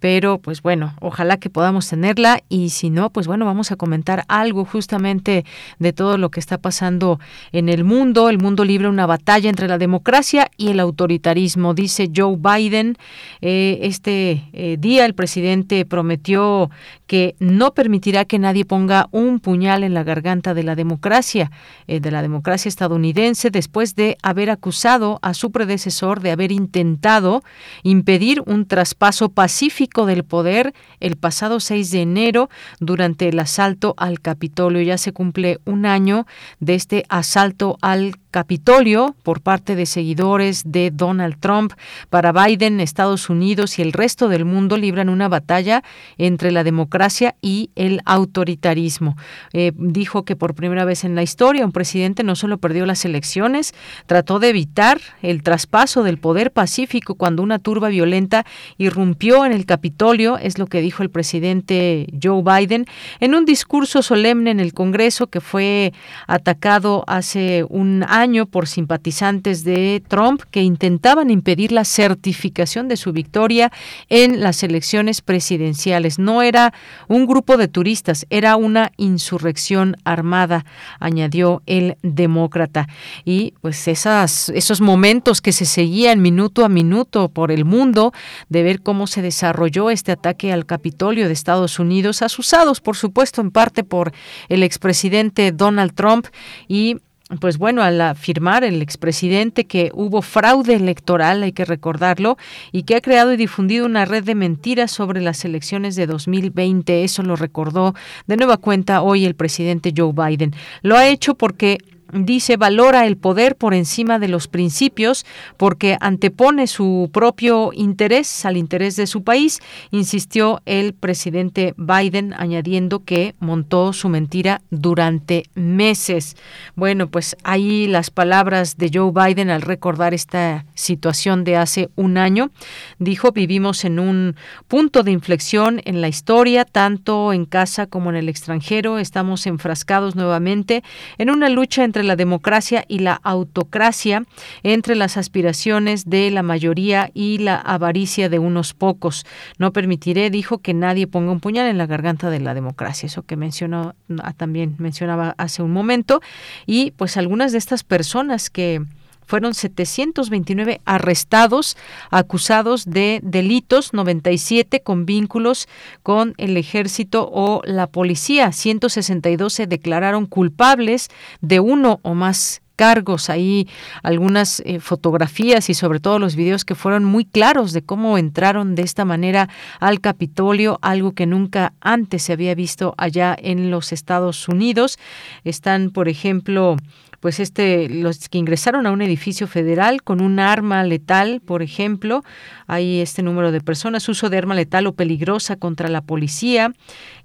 pero 0.00 0.38
pues 0.38 0.60
bueno, 0.60 0.96
ojalá 1.00 1.36
que 1.36 1.50
podamos 1.50 1.88
tenerla 1.88 2.42
y 2.48 2.70
si 2.70 2.90
no, 2.90 3.10
pues 3.10 3.28
bueno, 3.28 3.44
vamos 3.44 3.70
a 3.70 3.76
comentar 3.76 4.24
algo 4.26 4.64
justamente 4.64 5.44
de 5.78 5.92
todo 5.92 6.18
lo 6.18 6.32
que 6.32 6.40
está 6.40 6.58
pasando 6.58 7.20
en 7.52 7.68
el 7.68 7.84
mundo. 7.84 8.28
El 8.28 8.38
mundo 8.38 8.64
libre 8.64 8.88
una 8.88 9.06
batalla 9.06 9.48
entre 9.48 9.68
la 9.68 9.78
democracia 9.78 10.50
y 10.56 10.70
el 10.70 10.80
autoritarismo, 10.80 11.74
dice 11.74 12.10
Joe 12.12 12.36
Biden. 12.36 12.96
Eh, 13.40 13.78
este 13.82 14.48
eh, 14.52 14.78
día 14.80 15.06
el 15.06 15.14
presidente 15.14 15.84
prometió 15.84 16.70
que 17.06 17.36
no 17.38 17.74
permitirá 17.74 18.24
que 18.24 18.38
nadie 18.38 18.64
ponga 18.64 19.08
un 19.10 19.40
puñal 19.40 19.84
en 19.84 19.94
la 19.94 20.04
garganta 20.04 20.54
de 20.54 20.62
la 20.62 20.74
democracia, 20.74 21.50
eh, 21.86 22.00
de 22.00 22.10
la 22.10 22.22
democracia 22.22 22.68
estadounidense, 22.68 23.50
después 23.50 23.94
de 23.94 24.16
haber 24.22 24.50
acusado 24.50 25.18
a 25.22 25.34
su 25.34 25.50
predecesor 25.50 26.20
de 26.20 26.30
haber 26.30 26.52
intentado 26.52 27.42
impedir 27.82 28.42
un 28.46 28.66
traspaso 28.66 29.28
pacífico 29.28 30.06
del 30.06 30.24
poder 30.24 30.74
el 31.00 31.16
pasado 31.16 31.60
6 31.60 31.90
de 31.90 32.02
enero 32.02 32.48
durante 32.80 33.28
el 33.28 33.38
asalto 33.38 33.94
al 33.96 34.20
Capitolio. 34.20 34.82
Ya 34.82 34.98
se 34.98 35.12
cumple 35.12 35.60
un 35.64 35.86
año 35.86 36.26
de 36.60 36.74
este 36.74 37.04
asalto 37.08 37.78
al 37.80 38.16
Capitolio 38.34 39.14
por 39.22 39.42
parte 39.42 39.76
de 39.76 39.86
seguidores 39.86 40.64
de 40.66 40.90
Donald 40.90 41.38
Trump. 41.38 41.72
Para 42.10 42.32
Biden, 42.32 42.80
Estados 42.80 43.30
Unidos 43.30 43.78
y 43.78 43.82
el 43.82 43.92
resto 43.92 44.28
del 44.28 44.44
mundo 44.44 44.76
libran 44.76 45.08
una 45.08 45.28
batalla 45.28 45.84
entre 46.18 46.50
la 46.50 46.64
democracia 46.64 47.36
y 47.40 47.70
el 47.76 48.00
autoritarismo. 48.06 49.16
Eh, 49.52 49.70
dijo 49.76 50.24
que 50.24 50.34
por 50.34 50.56
primera 50.56 50.84
vez 50.84 51.04
en 51.04 51.14
la 51.14 51.22
historia 51.22 51.64
un 51.64 51.70
presidente 51.70 52.24
no 52.24 52.34
solo 52.34 52.58
perdió 52.58 52.86
las 52.86 53.04
elecciones, 53.04 53.72
trató 54.06 54.40
de 54.40 54.48
evitar 54.48 55.00
el 55.22 55.44
traspaso 55.44 56.02
del 56.02 56.18
poder 56.18 56.50
pacífico 56.50 57.14
cuando 57.14 57.40
una 57.40 57.60
turba 57.60 57.88
violenta 57.88 58.44
irrumpió 58.78 59.46
en 59.46 59.52
el 59.52 59.64
Capitolio, 59.64 60.38
es 60.38 60.58
lo 60.58 60.66
que 60.66 60.80
dijo 60.80 61.04
el 61.04 61.10
presidente 61.10 62.08
Joe 62.20 62.42
Biden 62.42 62.86
en 63.20 63.36
un 63.36 63.44
discurso 63.44 64.02
solemne 64.02 64.50
en 64.50 64.58
el 64.58 64.74
Congreso 64.74 65.28
que 65.28 65.40
fue 65.40 65.92
atacado 66.26 67.04
hace 67.06 67.64
un 67.68 68.02
año 68.08 68.23
por 68.50 68.66
simpatizantes 68.66 69.64
de 69.64 70.02
Trump 70.08 70.42
que 70.50 70.62
intentaban 70.62 71.28
impedir 71.28 71.72
la 71.72 71.84
certificación 71.84 72.88
de 72.88 72.96
su 72.96 73.12
victoria 73.12 73.70
en 74.08 74.40
las 74.40 74.62
elecciones 74.62 75.20
presidenciales. 75.20 76.18
No 76.18 76.40
era 76.40 76.72
un 77.06 77.26
grupo 77.26 77.58
de 77.58 77.68
turistas, 77.68 78.24
era 78.30 78.56
una 78.56 78.92
insurrección 78.96 79.96
armada, 80.04 80.64
añadió 81.00 81.62
el 81.66 81.98
demócrata. 82.02 82.88
Y 83.26 83.52
pues 83.60 83.86
esos 83.86 84.80
momentos 84.80 85.42
que 85.42 85.52
se 85.52 85.66
seguían 85.66 86.22
minuto 86.22 86.64
a 86.64 86.70
minuto 86.70 87.28
por 87.28 87.52
el 87.52 87.66
mundo 87.66 88.14
de 88.48 88.62
ver 88.62 88.80
cómo 88.80 89.06
se 89.06 89.20
desarrolló 89.20 89.90
este 89.90 90.12
ataque 90.12 90.50
al 90.50 90.64
Capitolio 90.64 91.26
de 91.26 91.34
Estados 91.34 91.78
Unidos, 91.78 92.22
asusados 92.22 92.80
por 92.80 92.96
supuesto 92.96 93.42
en 93.42 93.50
parte 93.50 93.84
por 93.84 94.12
el 94.48 94.62
expresidente 94.62 95.52
Donald 95.52 95.94
Trump 95.94 96.26
y 96.68 96.96
pues 97.40 97.56
bueno, 97.56 97.82
al 97.82 98.00
afirmar 98.02 98.64
el 98.64 98.82
expresidente 98.82 99.64
que 99.64 99.90
hubo 99.94 100.20
fraude 100.20 100.74
electoral, 100.74 101.42
hay 101.42 101.52
que 101.52 101.64
recordarlo, 101.64 102.36
y 102.70 102.82
que 102.82 102.96
ha 102.96 103.00
creado 103.00 103.32
y 103.32 103.38
difundido 103.38 103.86
una 103.86 104.04
red 104.04 104.24
de 104.24 104.34
mentiras 104.34 104.90
sobre 104.90 105.22
las 105.22 105.44
elecciones 105.44 105.96
de 105.96 106.06
2020. 106.06 107.02
Eso 107.02 107.22
lo 107.22 107.36
recordó 107.36 107.94
de 108.26 108.36
nueva 108.36 108.58
cuenta 108.58 109.00
hoy 109.00 109.24
el 109.24 109.34
presidente 109.34 109.94
Joe 109.96 110.12
Biden. 110.12 110.54
Lo 110.82 110.96
ha 110.96 111.08
hecho 111.08 111.34
porque 111.34 111.78
dice 112.14 112.56
valora 112.56 113.06
el 113.06 113.16
poder 113.16 113.56
por 113.56 113.74
encima 113.74 114.18
de 114.18 114.28
los 114.28 114.46
principios 114.46 115.26
porque 115.56 115.96
antepone 116.00 116.66
su 116.66 117.10
propio 117.12 117.70
interés 117.74 118.44
al 118.44 118.56
interés 118.56 118.96
de 118.96 119.06
su 119.06 119.24
país, 119.24 119.60
insistió 119.90 120.62
el 120.64 120.94
presidente 120.94 121.74
Biden, 121.76 122.32
añadiendo 122.34 123.04
que 123.04 123.34
montó 123.40 123.92
su 123.92 124.08
mentira 124.08 124.62
durante 124.70 125.44
meses. 125.54 126.36
Bueno, 126.76 127.08
pues 127.08 127.36
ahí 127.42 127.86
las 127.88 128.10
palabras 128.10 128.76
de 128.76 128.90
Joe 128.92 129.10
Biden 129.12 129.50
al 129.50 129.62
recordar 129.62 130.14
esta 130.14 130.66
situación 130.74 131.42
de 131.42 131.56
hace 131.56 131.90
un 131.96 132.16
año. 132.16 132.50
Dijo, 132.98 133.32
vivimos 133.32 133.84
en 133.84 133.98
un 133.98 134.36
punto 134.68 135.02
de 135.02 135.10
inflexión 135.10 135.80
en 135.84 136.00
la 136.00 136.08
historia, 136.08 136.64
tanto 136.64 137.32
en 137.32 137.44
casa 137.44 137.86
como 137.86 138.10
en 138.10 138.16
el 138.16 138.28
extranjero. 138.28 138.98
Estamos 138.98 139.46
enfrascados 139.46 140.14
nuevamente 140.14 140.84
en 141.18 141.30
una 141.30 141.48
lucha 141.48 141.82
entre 141.84 142.03
la 142.04 142.16
democracia 142.16 142.84
y 142.88 143.00
la 143.00 143.14
autocracia, 143.22 144.24
entre 144.62 144.94
las 144.94 145.16
aspiraciones 145.16 146.08
de 146.08 146.30
la 146.30 146.42
mayoría 146.42 147.10
y 147.14 147.38
la 147.38 147.56
avaricia 147.56 148.28
de 148.28 148.38
unos 148.38 148.74
pocos. 148.74 149.26
No 149.58 149.72
permitiré, 149.72 150.30
dijo, 150.30 150.58
que 150.58 150.74
nadie 150.74 151.06
ponga 151.06 151.32
un 151.32 151.40
puñal 151.40 151.66
en 151.66 151.78
la 151.78 151.86
garganta 151.86 152.30
de 152.30 152.40
la 152.40 152.54
democracia. 152.54 153.06
Eso 153.06 153.22
que 153.22 153.36
mencionó 153.36 153.94
ah, 154.22 154.32
también 154.32 154.76
mencionaba 154.78 155.34
hace 155.38 155.62
un 155.62 155.72
momento. 155.72 156.20
Y 156.66 156.92
pues 156.92 157.16
algunas 157.16 157.52
de 157.52 157.58
estas 157.58 157.84
personas 157.84 158.50
que 158.50 158.82
fueron 159.26 159.54
729 159.54 160.80
arrestados, 160.84 161.76
acusados 162.10 162.84
de 162.84 163.20
delitos, 163.22 163.92
97 163.92 164.80
con 164.80 165.06
vínculos 165.06 165.68
con 166.02 166.34
el 166.38 166.56
ejército 166.56 167.28
o 167.32 167.62
la 167.64 167.86
policía. 167.86 168.52
162 168.52 169.52
se 169.52 169.66
declararon 169.66 170.26
culpables 170.26 171.08
de 171.40 171.60
uno 171.60 172.00
o 172.02 172.14
más 172.14 172.62
cargos, 172.76 173.30
ahí 173.30 173.68
algunas 174.02 174.60
eh, 174.64 174.80
fotografías 174.80 175.70
y 175.70 175.74
sobre 175.74 176.00
todo 176.00 176.18
los 176.18 176.36
videos 176.36 176.64
que 176.64 176.74
fueron 176.74 177.04
muy 177.04 177.24
claros 177.24 177.72
de 177.72 177.82
cómo 177.82 178.18
entraron 178.18 178.74
de 178.74 178.82
esta 178.82 179.04
manera 179.04 179.48
al 179.80 180.00
Capitolio, 180.00 180.78
algo 180.82 181.12
que 181.12 181.26
nunca 181.26 181.72
antes 181.80 182.22
se 182.22 182.32
había 182.32 182.54
visto 182.54 182.94
allá 182.96 183.36
en 183.38 183.70
los 183.70 183.92
Estados 183.92 184.48
Unidos. 184.48 184.98
Están, 185.44 185.90
por 185.90 186.08
ejemplo, 186.08 186.76
pues 187.24 187.40
este 187.40 187.88
los 187.88 188.28
que 188.28 188.36
ingresaron 188.36 188.86
a 188.86 188.92
un 188.92 189.00
edificio 189.00 189.46
federal 189.46 190.02
con 190.02 190.20
un 190.20 190.38
arma 190.38 190.84
letal, 190.84 191.40
por 191.40 191.62
ejemplo, 191.62 192.22
hay 192.66 193.00
este 193.00 193.22
número 193.22 193.50
de 193.50 193.62
personas, 193.62 194.10
uso 194.10 194.28
de 194.28 194.36
arma 194.36 194.54
letal 194.54 194.86
o 194.86 194.92
peligrosa 194.92 195.56
contra 195.56 195.88
la 195.88 196.02
policía, 196.02 196.74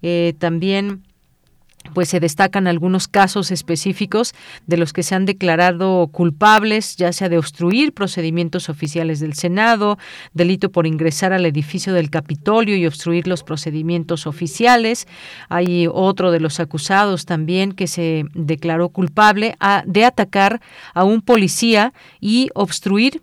eh, 0.01 0.35
también 0.39 1.03
pues 1.93 2.10
se 2.10 2.19
destacan 2.19 2.68
algunos 2.68 3.07
casos 3.07 3.51
específicos 3.51 4.34
de 4.68 4.77
los 4.77 4.93
que 4.93 5.03
se 5.03 5.15
han 5.15 5.26
declarado 5.26 6.07
culpables, 6.07 6.95
ya 6.95 7.11
sea 7.14 7.30
de 7.30 7.38
obstruir 7.38 7.93
procedimientos 7.93 8.69
oficiales 8.69 9.19
del 9.19 9.34
Senado, 9.34 9.97
delito 10.34 10.72
por 10.72 10.88
ingresar 10.88 11.34
al 11.34 11.45
edificio 11.45 11.93
del 11.93 12.10
Capitolio 12.10 12.76
y 12.76 12.85
obstruir 12.85 13.27
los 13.27 13.43
procedimientos 13.43 14.27
oficiales. 14.27 15.07
Hay 15.47 15.88
otro 15.91 16.31
de 16.31 16.39
los 16.39 16.60
acusados 16.60 17.26
también 17.26 17.72
que 17.72 17.88
se 17.88 18.26
declaró 18.34 18.89
culpable 18.89 19.56
de 19.85 20.06
atacar 20.06 20.61
a 20.93 21.03
un 21.03 21.22
policía 21.22 21.93
y 22.19 22.49
obstruir 22.53 23.22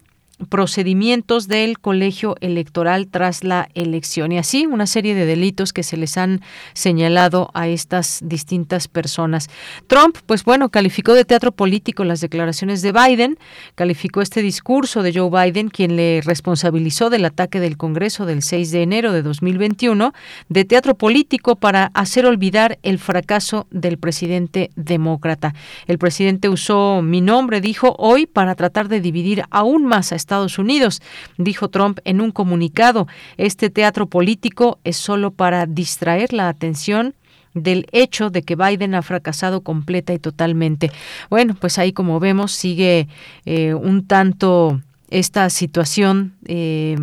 procedimientos 0.49 1.49
del 1.49 1.79
colegio 1.79 2.37
electoral 2.41 3.09
tras 3.09 3.43
la 3.43 3.69
elección 3.75 4.33
y 4.33 4.39
así 4.39 4.67
una 4.67 4.87
serie 4.87 5.15
de 5.15 5.25
delitos 5.25 5.73
que 5.73 5.83
se 5.83 5.97
les 5.97 6.19
han 6.19 6.43
señalado 6.75 7.51
a 7.55 7.69
estas 7.69 8.21
distintas 8.23 8.87
personas. 8.87 9.49
Trump, 9.87 10.17
pues 10.27 10.45
bueno, 10.45 10.69
calificó 10.69 11.15
de 11.15 11.25
teatro 11.25 11.53
político 11.53 12.05
las 12.05 12.21
declaraciones 12.21 12.83
de 12.83 12.93
Biden, 12.93 13.39
calificó 13.75 14.21
este 14.21 14.43
discurso 14.43 15.03
de 15.03 15.15
Joe 15.15 15.31
Biden, 15.31 15.69
quien 15.69 15.97
le 15.97 16.21
responsabilizó 16.23 17.09
del 17.09 17.25
ataque 17.25 17.59
del 17.59 17.77
Congreso 17.77 18.27
del 18.27 18.43
6 18.43 18.71
de 18.71 18.83
enero 18.83 19.13
de 19.13 19.23
2021, 19.23 20.13
de 20.49 20.65
teatro 20.65 20.95
político 20.97 21.57
para 21.57 21.91
hacer 21.95 22.27
olvidar 22.27 22.79
el 22.83 22.99
fracaso 22.99 23.67
del 23.71 23.99
presidente 23.99 24.71
demócrata. 24.77 25.55
El 25.87 25.99
presidente 25.99 26.49
usó 26.49 27.01
mi 27.03 27.23
nombre, 27.23 27.61
dijo, 27.61 27.95
hoy 27.99 28.27
para 28.27 28.55
tratar 28.55 28.89
de 28.89 29.01
dividir 29.01 29.45
aún 29.51 29.85
más 29.85 30.13
a 30.13 30.17
Estados 30.27 30.59
Unidos. 30.59 31.01
Dijo 31.39 31.69
Trump 31.69 32.01
en 32.05 32.21
un 32.21 32.33
comunicado, 32.33 33.07
este 33.37 33.71
teatro 33.71 34.07
político 34.09 34.81
es 34.83 34.97
solo 34.97 35.31
para 35.31 35.67
distraer 35.67 36.33
la 36.33 36.49
atención 36.49 37.15
del 37.55 37.87
hecho 37.93 38.29
de 38.29 38.43
que 38.43 38.57
Biden 38.57 38.97
ha 38.97 39.03
fracasado 39.03 39.63
completa 39.63 40.13
y 40.13 40.19
totalmente. 40.19 40.91
Bueno, 41.31 41.55
pues 41.59 41.79
ahí 41.79 41.93
como 41.93 42.19
vemos 42.19 42.53
sigue 42.53 43.07
eh, 43.47 43.73
un 43.75 44.07
tanto 44.07 44.83
esta 45.11 45.49
situación 45.49 46.35
eh, 46.45 46.97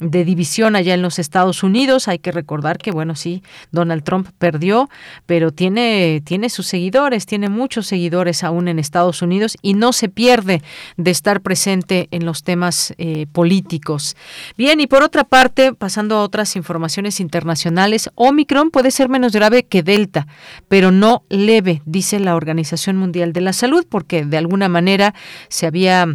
de 0.00 0.24
división 0.24 0.76
allá 0.76 0.94
en 0.94 1.02
los 1.02 1.18
Estados 1.18 1.62
Unidos. 1.62 2.08
Hay 2.08 2.18
que 2.18 2.32
recordar 2.32 2.78
que, 2.78 2.90
bueno, 2.90 3.14
sí, 3.14 3.42
Donald 3.70 4.02
Trump 4.02 4.28
perdió, 4.38 4.88
pero 5.26 5.52
tiene, 5.52 6.22
tiene 6.24 6.48
sus 6.48 6.66
seguidores, 6.66 7.26
tiene 7.26 7.48
muchos 7.48 7.86
seguidores 7.86 8.42
aún 8.42 8.68
en 8.68 8.78
Estados 8.78 9.22
Unidos 9.22 9.56
y 9.62 9.74
no 9.74 9.92
se 9.92 10.08
pierde 10.08 10.62
de 10.96 11.10
estar 11.10 11.42
presente 11.42 12.08
en 12.10 12.24
los 12.24 12.42
temas 12.42 12.94
eh, 12.98 13.26
políticos. 13.30 14.16
Bien, 14.56 14.80
y 14.80 14.86
por 14.86 15.02
otra 15.02 15.24
parte, 15.24 15.74
pasando 15.74 16.16
a 16.16 16.22
otras 16.22 16.56
informaciones 16.56 17.20
internacionales, 17.20 18.10
Omicron 18.14 18.70
puede 18.70 18.90
ser 18.90 19.08
menos 19.08 19.32
grave 19.32 19.64
que 19.64 19.82
Delta, 19.82 20.26
pero 20.68 20.90
no 20.90 21.22
leve, 21.28 21.82
dice 21.84 22.18
la 22.20 22.34
Organización 22.34 22.96
Mundial 22.96 23.32
de 23.32 23.42
la 23.42 23.52
Salud, 23.52 23.86
porque 23.88 24.24
de 24.24 24.38
alguna 24.38 24.68
manera 24.68 25.14
se 25.48 25.66
había 25.66 26.06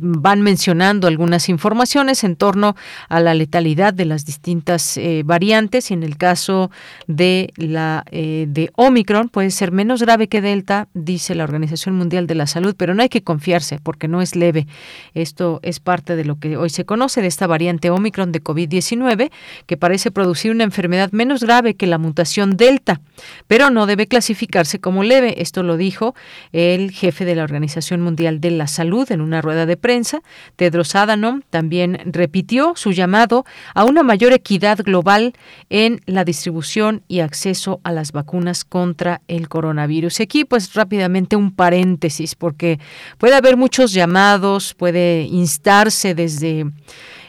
van 0.00 0.42
mencionando 0.42 1.06
algunas 1.06 1.48
informaciones 1.48 2.24
en 2.24 2.36
torno 2.36 2.76
a 3.08 3.20
la 3.20 3.34
letalidad 3.34 3.94
de 3.94 4.04
las 4.04 4.24
distintas 4.24 4.96
eh, 4.96 5.22
variantes 5.24 5.90
y 5.90 5.94
en 5.94 6.02
el 6.02 6.16
caso 6.16 6.70
de 7.06 7.52
la 7.56 8.04
eh, 8.10 8.46
de 8.48 8.70
Omicron 8.74 9.28
puede 9.28 9.50
ser 9.50 9.72
menos 9.72 10.02
grave 10.02 10.28
que 10.28 10.40
Delta, 10.40 10.88
dice 10.94 11.34
la 11.34 11.44
Organización 11.44 11.94
Mundial 11.94 12.26
de 12.26 12.34
la 12.34 12.46
Salud, 12.46 12.74
pero 12.76 12.94
no 12.94 13.02
hay 13.02 13.08
que 13.08 13.22
confiarse 13.22 13.78
porque 13.82 14.08
no 14.08 14.22
es 14.22 14.36
leve. 14.36 14.66
Esto 15.14 15.60
es 15.62 15.80
parte 15.80 16.16
de 16.16 16.24
lo 16.24 16.38
que 16.38 16.56
hoy 16.56 16.70
se 16.70 16.84
conoce 16.84 17.22
de 17.22 17.28
esta 17.28 17.46
variante 17.46 17.90
Omicron 17.90 18.32
de 18.32 18.42
COVID-19 18.42 19.30
que 19.66 19.76
parece 19.76 20.10
producir 20.10 20.50
una 20.50 20.64
enfermedad 20.64 21.12
menos 21.12 21.42
grave 21.42 21.74
que 21.74 21.86
la 21.86 21.98
mutación 21.98 22.56
Delta, 22.56 23.00
pero 23.46 23.70
no 23.70 23.86
debe 23.86 24.06
clasificarse 24.06 24.80
como 24.80 25.02
leve. 25.02 25.40
Esto 25.42 25.62
lo 25.62 25.76
dijo 25.76 26.14
el 26.52 26.90
jefe 26.90 27.24
de 27.24 27.34
la 27.34 27.44
Organización 27.44 28.00
Mundial 28.00 28.40
de 28.40 28.50
la 28.50 28.66
Salud 28.66 29.10
en 29.10 29.20
una 29.20 29.40
rueda 29.42 29.66
de 29.66 29.75
prensa. 29.76 30.22
Tedros 30.56 30.94
Adhanom 30.94 31.42
también 31.50 32.00
repitió 32.06 32.74
su 32.76 32.92
llamado 32.92 33.44
a 33.74 33.84
una 33.84 34.02
mayor 34.02 34.32
equidad 34.32 34.78
global 34.78 35.34
en 35.70 36.00
la 36.06 36.24
distribución 36.24 37.02
y 37.08 37.20
acceso 37.20 37.80
a 37.84 37.92
las 37.92 38.12
vacunas 38.12 38.64
contra 38.64 39.20
el 39.28 39.48
coronavirus. 39.48 40.20
aquí, 40.20 40.44
pues 40.44 40.74
rápidamente 40.74 41.36
un 41.36 41.52
paréntesis, 41.52 42.34
porque 42.34 42.78
puede 43.18 43.34
haber 43.34 43.56
muchos 43.56 43.92
llamados, 43.92 44.74
puede 44.74 45.22
instarse 45.22 46.14
desde 46.14 46.66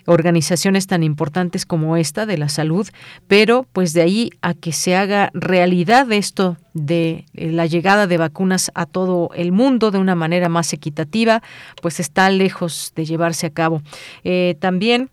organizaciones 0.07 0.87
tan 0.87 1.03
importantes 1.03 1.65
como 1.65 1.97
esta 1.97 2.25
de 2.25 2.37
la 2.37 2.49
salud, 2.49 2.87
pero 3.27 3.67
pues 3.73 3.93
de 3.93 4.01
ahí 4.01 4.29
a 4.41 4.53
que 4.53 4.71
se 4.71 4.95
haga 4.95 5.29
realidad 5.33 6.11
esto 6.11 6.57
de 6.73 7.25
eh, 7.33 7.51
la 7.51 7.65
llegada 7.65 8.07
de 8.07 8.17
vacunas 8.17 8.71
a 8.73 8.85
todo 8.85 9.29
el 9.35 9.51
mundo 9.51 9.91
de 9.91 9.99
una 9.99 10.15
manera 10.15 10.47
más 10.47 10.71
equitativa, 10.73 11.43
pues 11.81 11.99
está 11.99 12.29
lejos 12.29 12.93
de 12.95 13.05
llevarse 13.05 13.47
a 13.47 13.51
cabo. 13.51 13.81
Eh, 14.23 14.55
también 14.59 15.09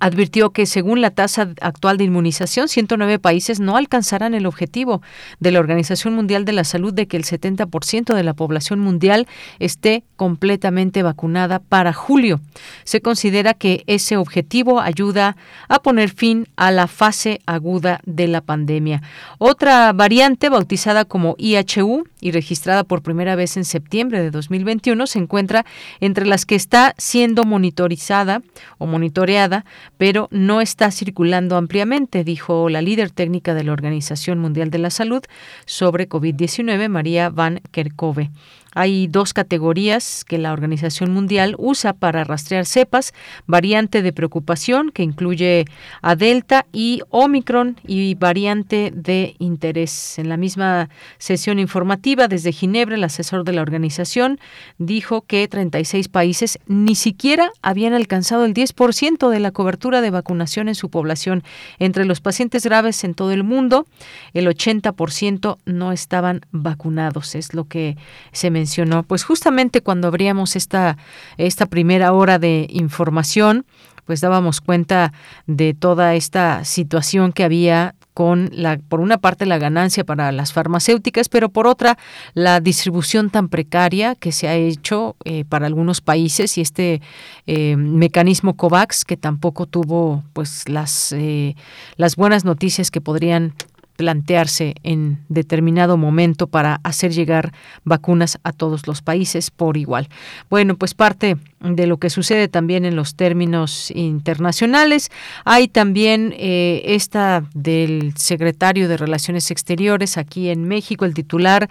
advirtió 0.00 0.50
que 0.50 0.66
según 0.66 1.00
la 1.00 1.10
tasa 1.10 1.50
actual 1.60 1.98
de 1.98 2.04
inmunización, 2.04 2.68
109 2.68 3.18
países 3.18 3.60
no 3.60 3.76
alcanzarán 3.76 4.34
el 4.34 4.46
objetivo 4.46 5.02
de 5.38 5.52
la 5.52 5.60
Organización 5.60 6.14
Mundial 6.14 6.44
de 6.44 6.52
la 6.52 6.64
Salud 6.64 6.92
de 6.92 7.06
que 7.06 7.16
el 7.16 7.24
70% 7.24 8.14
de 8.14 8.22
la 8.24 8.34
población 8.34 8.80
mundial 8.80 9.28
esté 9.58 10.02
completamente 10.16 11.02
vacunada 11.02 11.58
para 11.60 11.92
julio. 11.92 12.40
Se 12.84 13.00
considera 13.00 13.54
que 13.54 13.84
ese 13.86 14.16
objetivo 14.16 14.80
ayuda 14.80 15.36
a 15.68 15.80
poner 15.80 16.10
fin 16.10 16.48
a 16.56 16.70
la 16.70 16.86
fase 16.86 17.40
aguda 17.46 18.00
de 18.04 18.26
la 18.26 18.40
pandemia. 18.40 19.02
Otra 19.38 19.92
variante 19.92 20.48
bautizada 20.48 21.04
como 21.04 21.36
IHU 21.38 22.04
y 22.20 22.32
registrada 22.32 22.84
por 22.84 23.02
primera 23.02 23.34
vez 23.34 23.56
en 23.56 23.64
septiembre 23.64 24.22
de 24.22 24.30
2021 24.30 25.06
se 25.06 25.18
encuentra 25.18 25.64
entre 26.00 26.26
las 26.26 26.46
que 26.46 26.54
está 26.54 26.94
siendo 26.98 27.44
monitorizada 27.44 28.42
o 28.78 28.86
monitoreada 28.86 29.64
pero 30.00 30.28
no 30.30 30.62
está 30.62 30.90
circulando 30.90 31.58
ampliamente, 31.58 32.24
dijo 32.24 32.70
la 32.70 32.80
líder 32.80 33.10
técnica 33.10 33.52
de 33.52 33.64
la 33.64 33.72
Organización 33.72 34.38
Mundial 34.38 34.70
de 34.70 34.78
la 34.78 34.88
Salud 34.88 35.22
sobre 35.66 36.08
COVID-19, 36.08 36.88
María 36.88 37.28
Van 37.28 37.60
Kerkhove. 37.70 38.30
Hay 38.74 39.08
dos 39.08 39.32
categorías 39.32 40.24
que 40.24 40.38
la 40.38 40.52
Organización 40.52 41.12
Mundial 41.12 41.56
usa 41.58 41.92
para 41.92 42.24
rastrear 42.24 42.66
cepas, 42.66 43.12
variante 43.46 44.02
de 44.02 44.12
preocupación, 44.12 44.90
que 44.90 45.02
incluye 45.02 45.64
a 46.02 46.14
Delta 46.14 46.66
y 46.72 47.02
Omicron, 47.10 47.76
y 47.86 48.14
variante 48.14 48.92
de 48.94 49.34
interés. 49.38 50.18
En 50.18 50.28
la 50.28 50.36
misma 50.36 50.88
sesión 51.18 51.58
informativa 51.58 52.28
desde 52.28 52.52
Ginebra, 52.52 52.94
el 52.94 53.04
asesor 53.04 53.44
de 53.44 53.52
la 53.52 53.62
organización 53.62 54.38
dijo 54.78 55.22
que 55.22 55.46
36 55.48 56.08
países 56.08 56.58
ni 56.66 56.94
siquiera 56.94 57.50
habían 57.62 57.92
alcanzado 57.92 58.44
el 58.44 58.54
10% 58.54 59.30
de 59.30 59.40
la 59.40 59.50
cobertura 59.50 60.00
de 60.00 60.10
vacunación 60.10 60.68
en 60.68 60.74
su 60.74 60.90
población. 60.90 61.42
Entre 61.78 62.04
los 62.04 62.20
pacientes 62.20 62.64
graves 62.64 63.02
en 63.04 63.14
todo 63.14 63.32
el 63.32 63.42
mundo, 63.42 63.86
el 64.32 64.46
80% 64.46 65.58
no 65.64 65.92
estaban 65.92 66.42
vacunados, 66.52 67.34
es 67.34 67.54
lo 67.54 67.64
que 67.64 67.96
se 68.32 68.50
mencionó. 68.60 69.02
Pues 69.04 69.24
justamente 69.24 69.80
cuando 69.80 70.08
abríamos 70.08 70.54
esta, 70.54 70.96
esta 71.38 71.66
primera 71.66 72.12
hora 72.12 72.38
de 72.38 72.66
información, 72.68 73.64
pues 74.04 74.20
dábamos 74.20 74.60
cuenta 74.60 75.12
de 75.46 75.72
toda 75.72 76.14
esta 76.14 76.64
situación 76.64 77.32
que 77.32 77.44
había 77.44 77.94
con 78.12 78.50
la 78.52 78.76
por 78.76 79.00
una 79.00 79.18
parte 79.18 79.46
la 79.46 79.58
ganancia 79.58 80.04
para 80.04 80.32
las 80.32 80.52
farmacéuticas, 80.52 81.28
pero 81.28 81.48
por 81.48 81.66
otra 81.66 81.96
la 82.34 82.60
distribución 82.60 83.30
tan 83.30 83.48
precaria 83.48 84.14
que 84.14 84.32
se 84.32 84.48
ha 84.48 84.56
hecho 84.56 85.16
eh, 85.24 85.44
para 85.48 85.66
algunos 85.66 86.00
países 86.00 86.58
y 86.58 86.60
este 86.60 87.00
eh, 87.46 87.76
mecanismo 87.76 88.56
Covax 88.56 89.04
que 89.04 89.16
tampoco 89.16 89.66
tuvo 89.66 90.22
pues 90.32 90.68
las 90.68 91.12
eh, 91.12 91.54
las 91.96 92.16
buenas 92.16 92.44
noticias 92.44 92.90
que 92.90 93.00
podrían 93.00 93.54
plantearse 94.00 94.76
en 94.82 95.18
determinado 95.28 95.98
momento 95.98 96.46
para 96.46 96.80
hacer 96.84 97.12
llegar 97.12 97.52
vacunas 97.84 98.38
a 98.44 98.52
todos 98.52 98.86
los 98.86 99.02
países 99.02 99.50
por 99.50 99.76
igual. 99.76 100.08
Bueno, 100.48 100.74
pues 100.74 100.94
parte 100.94 101.36
de 101.60 101.86
lo 101.86 101.98
que 101.98 102.08
sucede 102.08 102.48
también 102.48 102.86
en 102.86 102.96
los 102.96 103.14
términos 103.14 103.90
internacionales. 103.90 105.10
Hay 105.44 105.68
también 105.68 106.32
eh, 106.38 106.80
esta 106.86 107.44
del 107.52 108.14
secretario 108.16 108.88
de 108.88 108.96
Relaciones 108.96 109.50
Exteriores 109.50 110.16
aquí 110.16 110.48
en 110.48 110.64
México, 110.66 111.04
el 111.04 111.12
titular 111.12 111.68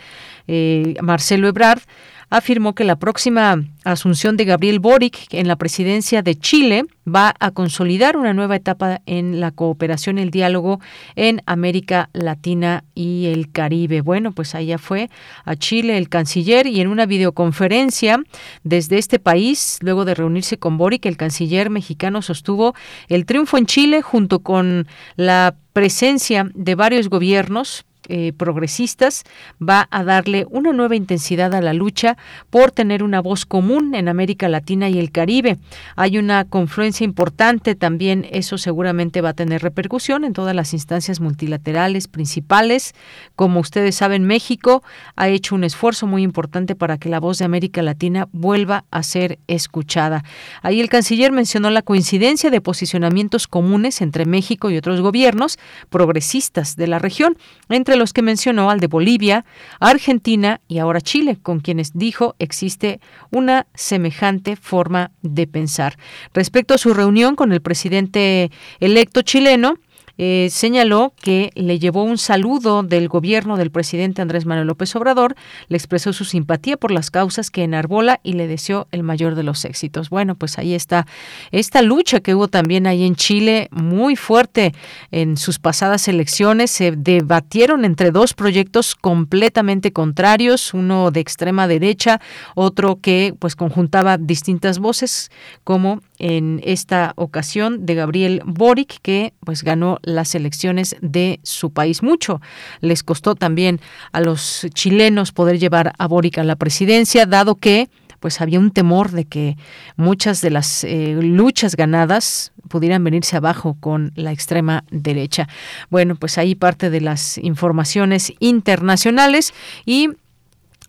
eh, 0.48 0.94
Marcelo 1.02 1.48
Ebrard 1.48 1.82
afirmó 2.30 2.76
que 2.76 2.84
la 2.84 2.98
próxima 2.98 3.64
asunción 3.84 4.38
de 4.38 4.46
Gabriel 4.46 4.80
Boric 4.80 5.34
en 5.34 5.48
la 5.48 5.56
presidencia 5.56 6.22
de 6.22 6.36
Chile 6.36 6.86
va 7.08 7.34
a 7.40 7.52
consolidar 7.52 8.18
una 8.18 8.34
nueva 8.34 8.56
etapa 8.56 9.02
en 9.06 9.40
la 9.40 9.52
cooperación 9.52 10.20
y 10.20 10.22
el 10.22 10.32
diálogo 10.32 10.80
en 11.16 11.42
América 11.46 12.10
Latina 12.14 12.84
y 12.94 13.28
el 13.28 13.52
Caribe. 13.52 14.02
Bueno, 14.02 14.32
pues 14.32 14.54
allá 14.54 14.78
fue 14.78 15.10
a 15.46 15.56
Chile 15.56 15.98
el 15.98 16.10
canciller 16.10 16.68
y 16.68 16.82
en 16.82 16.88
una 16.88 17.06
videoconferencia 17.06 18.22
desde 18.64 18.98
este 18.98 19.20
país, 19.20 19.80
luego 19.82 20.06
de 20.06 20.16
reunirse 20.16 20.58
con 20.58 20.78
Boric, 20.78 21.06
el 21.06 21.18
canciller 21.18 21.70
mexicano 21.70 22.22
sostuvo 22.22 22.76
el 23.08 23.26
triunfo 23.26 23.58
en 23.58 23.66
Chile 23.66 24.02
junto 24.02 24.40
con 24.40 24.88
la 25.16 25.56
presencia 25.74 26.50
de 26.54 26.76
varios 26.76 27.10
gobiernos 27.10 27.86
eh, 28.08 28.34
progresistas 28.34 29.24
va 29.62 29.88
a 29.92 30.04
darle 30.04 30.46
una 30.50 30.72
nueva 30.72 30.96
intensidad 30.96 31.54
a 31.54 31.62
la 31.62 31.74
lucha 31.74 32.18
por 32.50 32.72
tener 32.72 33.04
una 33.04 33.22
voz 33.22 33.46
común 33.46 33.94
en 33.94 34.08
América 34.08 34.48
Latina 34.48 34.90
y 34.90 35.00
el 35.00 35.12
Caribe. 35.12 35.58
Hay 35.96 36.18
una 36.18 36.46
confluencia 36.46 37.04
importante 37.04 37.76
también, 37.76 38.26
eso 38.32 38.58
seguramente 38.58 39.22
va 39.22 39.30
a 39.30 39.34
tener 39.34 39.62
repercusión 39.62 40.24
en 40.24 40.34
todas 40.34 40.56
las 40.56 40.74
instancias 40.74 41.20
multilaterales 41.20 42.08
principales. 42.08 42.96
Como 43.36 43.60
ustedes 43.60 43.96
saben, 43.96 44.24
México 44.24 44.82
ha 45.16 45.28
hecho 45.28 45.56
un 45.56 45.64
esfuerzo 45.64 46.08
muy 46.08 46.24
importante 46.24 46.76
para 46.76 46.98
que 46.98 47.10
la 47.10 47.20
voz 47.20 47.38
de 47.40 47.46
América 47.46 47.82
Latina 47.82 48.28
vuelva 48.32 48.86
a 48.92 49.04
ser 49.04 49.40
escuchada. 49.48 50.24
Ahí 50.62 50.80
el 50.82 50.90
canciller 50.90 51.32
mencionó 51.32 51.70
la 51.70 51.82
coincidencia 51.82 52.50
de 52.50 52.62
posicionamientos 52.62 53.48
comunes 53.48 54.02
entre 54.02 54.26
México 54.26 54.70
y 54.70 54.78
otros 54.78 55.02
gobiernos 55.02 55.60
progresistas 55.90 56.76
de 56.76 56.88
la 56.88 57.00
región, 57.00 57.38
entre 57.70 57.89
los 57.98 58.14
que 58.14 58.22
mencionó 58.22 58.70
al 58.70 58.80
de 58.80 58.88
Bolivia, 58.88 59.46
Argentina 59.80 60.62
y 60.68 60.80
ahora 60.80 61.02
Chile, 61.02 61.38
con 61.42 61.60
quienes 61.60 61.92
dijo 61.94 62.36
existe 62.40 63.00
una 63.32 63.68
semejante 63.74 64.56
forma 64.56 65.12
de 65.22 65.48
pensar. 65.48 65.98
Respecto 66.34 66.74
a 66.74 66.78
su 66.78 66.94
reunión 66.94 67.36
con 67.36 67.52
el 67.52 67.62
presidente 67.62 68.52
electo 68.80 69.22
chileno, 69.22 69.76
eh, 70.22 70.50
señaló 70.52 71.14
que 71.22 71.50
le 71.56 71.80
llevó 71.80 72.04
un 72.04 72.18
saludo 72.18 72.84
del 72.84 73.08
gobierno 73.08 73.56
del 73.56 73.72
presidente 73.72 74.22
Andrés 74.22 74.46
Manuel 74.46 74.68
López 74.68 74.94
Obrador, 74.98 75.34
le 75.70 75.78
expresó 75.78 76.12
su 76.12 76.26
simpatía 76.26 76.76
por 76.76 76.92
las 76.92 77.10
causas 77.10 77.50
que 77.50 77.64
enarbola 77.64 78.20
y 78.22 78.34
le 78.34 78.46
deseó 78.46 78.90
el 78.92 79.02
mayor 79.02 79.36
de 79.36 79.44
los 79.44 79.64
éxitos. 79.64 80.10
Bueno, 80.10 80.36
pues 80.36 80.58
ahí 80.58 80.74
está 80.74 81.08
esta 81.52 81.82
lucha 81.82 82.20
que 82.20 82.36
hubo 82.36 82.50
también 82.50 82.86
ahí 82.86 83.06
en 83.06 83.16
Chile, 83.16 83.70
muy 83.72 84.18
fuerte 84.18 84.74
en 85.12 85.38
sus 85.38 85.58
pasadas 85.58 86.10
elecciones. 86.10 86.70
Se 86.70 86.92
debatieron 86.92 87.86
entre 87.86 88.12
dos 88.12 88.34
proyectos 88.34 88.96
completamente 88.96 89.94
contrarios, 89.94 90.74
uno 90.74 91.12
de 91.12 91.22
extrema 91.22 91.66
derecha, 91.66 92.20
otro 92.56 93.00
que 93.00 93.34
pues 93.40 93.56
conjuntaba 93.56 94.18
distintas 94.18 94.80
voces, 94.80 95.32
como 95.64 96.02
en 96.20 96.62
esta 96.64 97.14
ocasión 97.16 97.86
de 97.86 97.96
Gabriel 97.96 98.42
Boric, 98.46 99.00
que 99.02 99.34
pues 99.46 99.64
ganó 99.64 100.00
las 100.04 100.36
elecciones 100.36 100.96
de 101.02 101.40
su 101.44 101.72
país. 101.72 102.04
Mucho 102.04 102.42
les 102.82 103.04
costó 103.04 103.36
también 103.36 103.80
a 104.12 104.22
los 104.22 104.68
chilenos 104.74 105.32
poder 105.32 105.60
llevar 105.60 105.94
a 105.98 106.08
Boric 106.08 106.38
a 106.38 106.44
la 106.44 106.56
presidencia, 106.56 107.26
dado 107.26 107.56
que 107.56 107.90
pues 108.20 108.42
había 108.42 108.60
un 108.60 108.72
temor 108.72 109.12
de 109.12 109.26
que 109.26 109.58
muchas 109.96 110.42
de 110.42 110.50
las 110.50 110.84
eh, 110.84 111.18
luchas 111.22 111.76
ganadas 111.76 112.52
pudieran 112.68 113.04
venirse 113.04 113.38
abajo 113.38 113.78
con 113.80 114.12
la 114.16 114.32
extrema 114.32 114.84
derecha. 114.92 115.48
Bueno, 115.90 116.16
pues 116.16 116.38
ahí 116.38 116.56
parte 116.56 116.90
de 116.90 117.02
las 117.02 117.38
informaciones 117.38 118.34
internacionales 118.40 119.54
y 119.86 120.10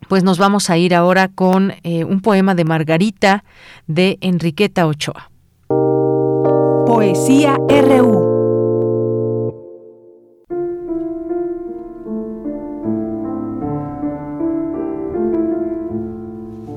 pues 0.09 0.25
nos 0.25 0.39
vamos 0.39 0.71
a 0.71 0.79
ir 0.79 0.95
ahora 0.95 1.29
con 1.29 1.73
eh, 1.83 2.05
un 2.05 2.21
poema 2.21 2.55
de 2.55 2.65
Margarita 2.65 3.45
de 3.87 4.19
Enriqueta 4.21 4.87
Ochoa. 4.87 5.31
Poesía 6.87 7.57
RU. 7.69 8.31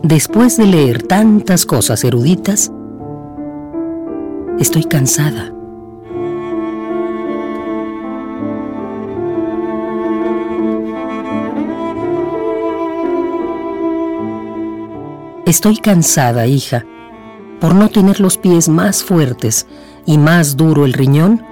Después 0.04 0.58
de 0.58 0.68
leer 0.68 1.02
tantas 1.04 1.66
cosas 1.66 2.04
eruditas, 2.04 2.72
estoy 4.60 4.84
cansada. 4.84 5.53
Estoy 15.46 15.76
cansada, 15.76 16.48
hija, 16.48 16.86
por 17.60 17.76
no 17.76 17.90
tener 17.90 18.22
los 18.22 18.38
pies 18.38 18.70
más 18.70 19.04
fuertes 19.04 19.68
y 20.06 20.18
más 20.18 20.56
duro 20.56 20.86
el 20.86 20.94
riñón 20.94 21.44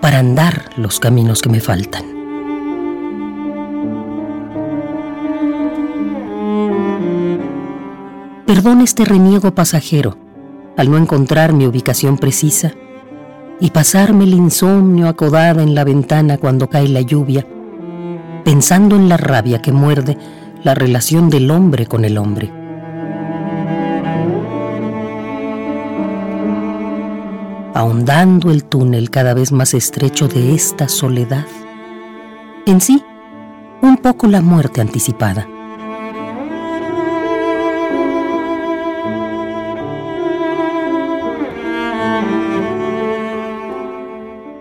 para 0.00 0.20
andar 0.20 0.70
los 0.78 0.98
caminos 0.98 1.42
que 1.42 1.50
me 1.50 1.60
faltan. 1.60 2.06
Perdón 8.46 8.80
este 8.80 9.04
reniego 9.04 9.54
pasajero 9.54 10.16
al 10.78 10.90
no 10.90 10.96
encontrar 10.96 11.52
mi 11.52 11.66
ubicación 11.66 12.16
precisa 12.16 12.72
y 13.60 13.72
pasarme 13.72 14.24
el 14.24 14.32
insomnio 14.32 15.06
acodada 15.06 15.62
en 15.62 15.74
la 15.74 15.84
ventana 15.84 16.38
cuando 16.38 16.70
cae 16.70 16.88
la 16.88 17.02
lluvia, 17.02 17.46
pensando 18.42 18.96
en 18.96 19.10
la 19.10 19.18
rabia 19.18 19.60
que 19.60 19.70
muerde 19.70 20.16
la 20.62 20.74
relación 20.74 21.28
del 21.28 21.50
hombre 21.50 21.84
con 21.84 22.06
el 22.06 22.16
hombre. 22.16 22.63
Ahondando 27.74 28.52
el 28.52 28.64
túnel 28.64 29.10
cada 29.10 29.34
vez 29.34 29.50
más 29.50 29.74
estrecho 29.74 30.28
de 30.28 30.54
esta 30.54 30.88
soledad. 30.88 31.44
En 32.66 32.80
sí, 32.80 33.02
un 33.82 33.96
poco 33.96 34.28
la 34.28 34.40
muerte 34.40 34.80
anticipada. 34.80 35.48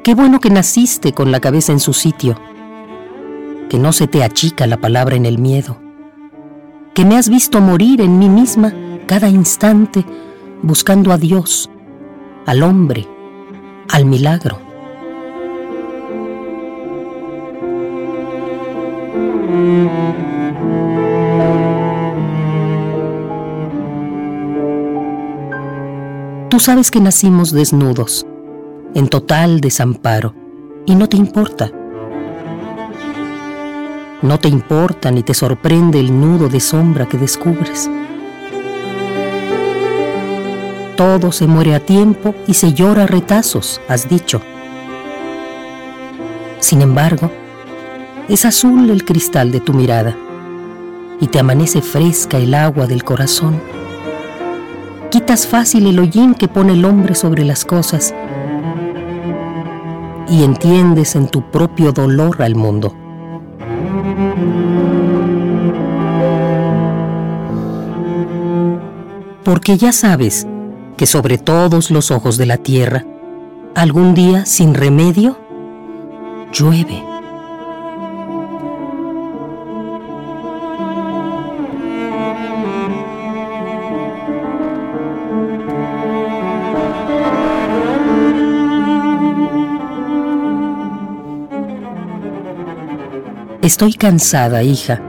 Qué 0.03 0.15
bueno 0.15 0.40
que 0.41 0.49
naciste 0.49 1.14
con 1.14 1.31
la 1.31 1.40
cabeza 1.40 1.72
en 1.72 1.80
su 1.80 1.94
sitio, 1.94 2.35
que 3.69 3.77
no 3.77 3.94
se 3.94 4.07
te 4.07 4.23
achica 4.23 4.65
la 4.68 4.77
palabra 4.77 5.15
en 5.15 5.27
el 5.27 5.38
miedo, 5.38 5.77
que 6.95 7.06
me 7.06 7.15
has 7.15 7.30
visto 7.30 7.61
morir 7.61 8.02
en 8.02 8.18
mí 8.18 8.27
misma 8.27 8.73
cada 9.06 9.30
instante 9.30 10.03
buscando 10.61 11.11
a 11.14 11.18
Dios, 11.18 11.69
al 12.45 12.64
hombre, 12.64 13.07
al 13.90 14.06
milagro. 14.06 14.60
Tú 26.49 26.60
sabes 26.60 26.91
que 26.91 26.99
nacimos 26.99 27.52
desnudos 27.52 28.28
en 28.94 29.07
total 29.07 29.60
desamparo, 29.60 30.36
y 30.86 30.95
no 30.95 31.07
te 31.10 31.18
importa. 31.18 31.72
No 34.22 34.40
te 34.40 34.48
importa 34.48 35.11
ni 35.11 35.24
te 35.24 35.34
sorprende 35.34 35.99
el 35.99 36.20
nudo 36.20 36.49
de 36.49 36.60
sombra 36.60 37.07
que 37.07 37.18
descubres. 37.18 37.90
Todo 40.95 41.32
se 41.32 41.48
muere 41.48 41.74
a 41.74 41.80
tiempo 41.80 42.36
y 42.45 42.53
se 42.53 42.74
llora 42.74 43.03
a 43.03 43.07
retazos, 43.07 43.82
has 43.88 44.07
dicho. 44.07 44.41
Sin 46.60 46.84
embargo, 46.84 47.32
es 48.30 48.45
azul 48.45 48.90
el 48.91 49.03
cristal 49.03 49.52
de 49.52 49.60
tu 49.60 49.74
mirada 49.74 50.15
y 51.20 51.28
te 51.28 51.40
amanece 51.40 51.82
fresca 51.82 52.38
el 52.38 52.53
agua 52.53 52.86
del 52.86 53.03
corazón. 53.03 53.60
Quitas 55.10 55.48
fácil 55.48 55.88
el 55.88 55.99
hollín 55.99 56.36
que 56.36 56.48
pone 56.48 56.74
el 56.74 56.86
hombre 56.86 57.15
sobre 57.15 57.44
las 57.44 57.65
cosas 57.65 58.14
y 60.30 60.44
entiendes 60.44 61.15
en 61.15 61.28
tu 61.28 61.49
propio 61.49 61.91
dolor 61.91 62.41
al 62.44 62.56
mundo. 62.56 62.95
Porque 69.44 69.78
ya 69.78 69.91
sabes 69.91 70.48
que 71.04 71.08
sobre 71.08 71.38
todos 71.38 71.92
los 71.92 72.12
ojos 72.12 72.38
de 72.38 72.46
la 72.46 72.56
tierra, 72.56 73.04
algún 73.76 74.14
día 74.14 74.46
sin 74.46 74.74
remedio, 74.74 75.38
llueve. 76.54 77.04
Estoy 93.62 93.96
cansada, 93.96 94.64
hija, 94.64 95.02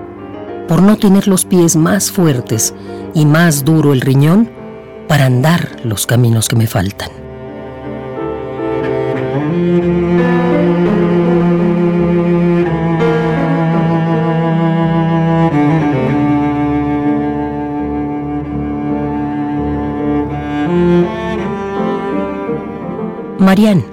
por 0.67 0.83
no 0.83 0.97
tener 0.97 1.29
los 1.29 1.45
pies 1.45 1.77
más 1.77 2.11
fuertes 2.11 2.75
y 3.15 3.25
más 3.27 3.65
duro 3.65 3.93
el 3.93 4.01
riñón 4.01 4.64
para 5.09 5.27
andar 5.27 5.81
los 5.85 6.07
caminos 6.07 6.49
que 6.49 6.57
me 6.57 6.67
faltan. 6.67 7.11
Marian, 23.39 23.85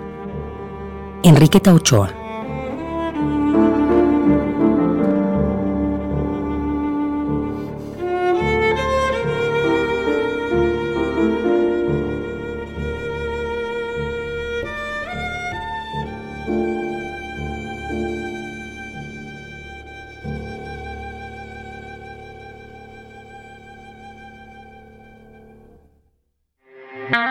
Enriqueta 1.24 1.74
Ochoa. 1.74 2.21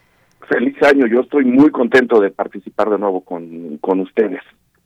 Feliz 0.49 0.77
año, 0.83 1.07
yo 1.07 1.21
estoy 1.21 1.45
muy 1.45 1.71
contento 1.71 2.21
de 2.21 2.31
participar 2.31 2.91
de 2.91 2.99
nuevo 2.99 3.21
con, 3.21 3.79
con 3.79 4.01
ustedes. 4.01 4.41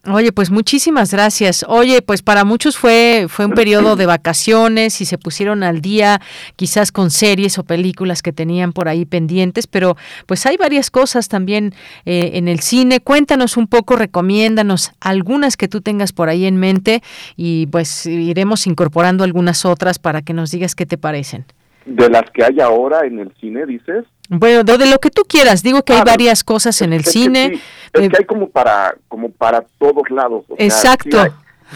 Oye, 0.09 0.31
pues 0.31 0.51
muchísimas 0.51 1.11
gracias. 1.11 1.65
Oye, 1.69 2.01
pues 2.01 2.23
para 2.23 2.45
muchos 2.45 2.77
fue 2.77 3.27
fue 3.29 3.45
un 3.45 3.53
periodo 3.53 3.97
de 3.97 4.07
vacaciones 4.07 5.01
y 5.01 5.05
se 5.05 5.19
pusieron 5.19 5.65
al 5.65 5.81
día 5.81 6.21
quizás 6.55 6.93
con 6.93 7.11
series 7.11 7.59
o 7.59 7.65
películas 7.65 8.23
que 8.23 8.33
tenían 8.33 8.73
por 8.73 8.89
ahí 8.89 9.05
pendientes, 9.05 9.67
pero 9.67 9.97
pues 10.27 10.47
hay 10.47 10.57
varias 10.57 10.91
cosas 10.91 11.29
también 11.29 11.75
eh, 12.05 12.33
en 12.35 12.47
el 12.47 12.61
cine. 12.61 13.01
Cuéntanos 13.01 13.57
un 13.57 13.67
poco, 13.67 13.97
recomiéndanos 13.97 14.93
algunas 15.01 15.57
que 15.57 15.67
tú 15.67 15.81
tengas 15.81 16.13
por 16.13 16.29
ahí 16.29 16.47
en 16.47 16.57
mente 16.57 17.03
y 17.37 17.67
pues 17.67 18.07
iremos 18.07 18.69
incorporando 18.69 19.25
algunas 19.25 19.65
otras 19.65 19.99
para 19.99 20.23
que 20.23 20.35
nos 20.35 20.53
digas 20.53 20.77
qué 20.77 20.87
te 20.87 20.99
parecen. 20.99 21.47
De 21.87 22.11
las 22.11 22.31
que 22.33 22.45
hay 22.45 22.61
ahora 22.61 23.07
en 23.07 23.21
el 23.21 23.33
cine, 23.41 23.65
dices. 23.65 24.05
Bueno, 24.29 24.65
de, 24.65 24.91
lo 24.91 24.99
que 24.99 25.11
tú 25.11 25.23
quieras, 25.23 25.63
digo 25.63 25.83
que 25.85 25.93
hay 25.93 26.03
varias 26.05 26.43
cosas 26.43 26.83
en 26.83 26.93
el 26.93 27.05
cine. 27.05 27.61
es 27.93 28.03
eh, 28.03 28.09
que 28.09 28.17
hay 28.19 28.25
como 28.25 28.49
para, 28.49 28.97
como 29.09 29.31
para 29.31 29.63
todos 29.79 30.11
lados. 30.11 30.45
Exacto. 30.59 31.19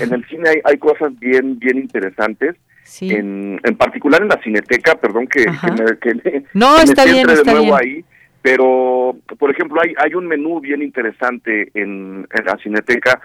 en 0.00 0.12
el 0.12 0.26
cine 0.26 0.48
hay, 0.48 0.56
hay 0.64 0.78
cosas 0.78 1.16
bien, 1.18 1.58
bien 1.58 1.78
interesantes. 1.78 2.56
En, 3.00 3.60
en 3.62 3.76
particular 3.76 4.20
en 4.20 4.28
la 4.28 4.42
cineteca, 4.42 4.96
perdón 4.96 5.28
que, 5.28 5.44
que 6.00 6.14
me, 6.14 6.44
no, 6.54 6.76
está 6.78 7.04
bien, 7.04 7.26
de 7.26 7.44
nuevo 7.44 7.76
ahí, 7.76 8.04
pero 8.42 9.16
por 9.38 9.50
ejemplo 9.50 9.80
hay, 9.80 9.94
hay 9.96 10.14
un 10.14 10.26
menú 10.26 10.60
bien 10.60 10.82
interesante 10.82 11.70
en, 11.74 12.26
en 12.30 12.44
la 12.44 12.56
cineteca, 12.62 13.20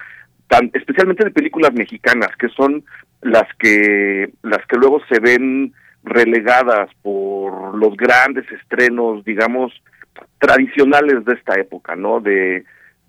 tan, 0.48 0.70
especialmente 0.74 1.24
de 1.24 1.32
películas 1.32 1.74
mexicanas, 1.74 2.30
que 2.38 2.50
son 2.50 2.84
las 3.22 3.48
que, 3.58 4.30
las 4.44 4.64
que 4.68 4.78
luego 4.78 5.02
se 5.10 5.20
ven 5.20 5.74
relegadas 6.06 6.90
por 7.02 7.76
los 7.76 7.98
grandes 7.98 8.50
estrenos, 8.52 9.26
digamos, 9.26 9.74
tradicionales 10.40 11.26
de 11.26 11.34
esta 11.34 11.60
época, 11.60 11.96
¿no? 11.96 12.22
De, 12.22 12.64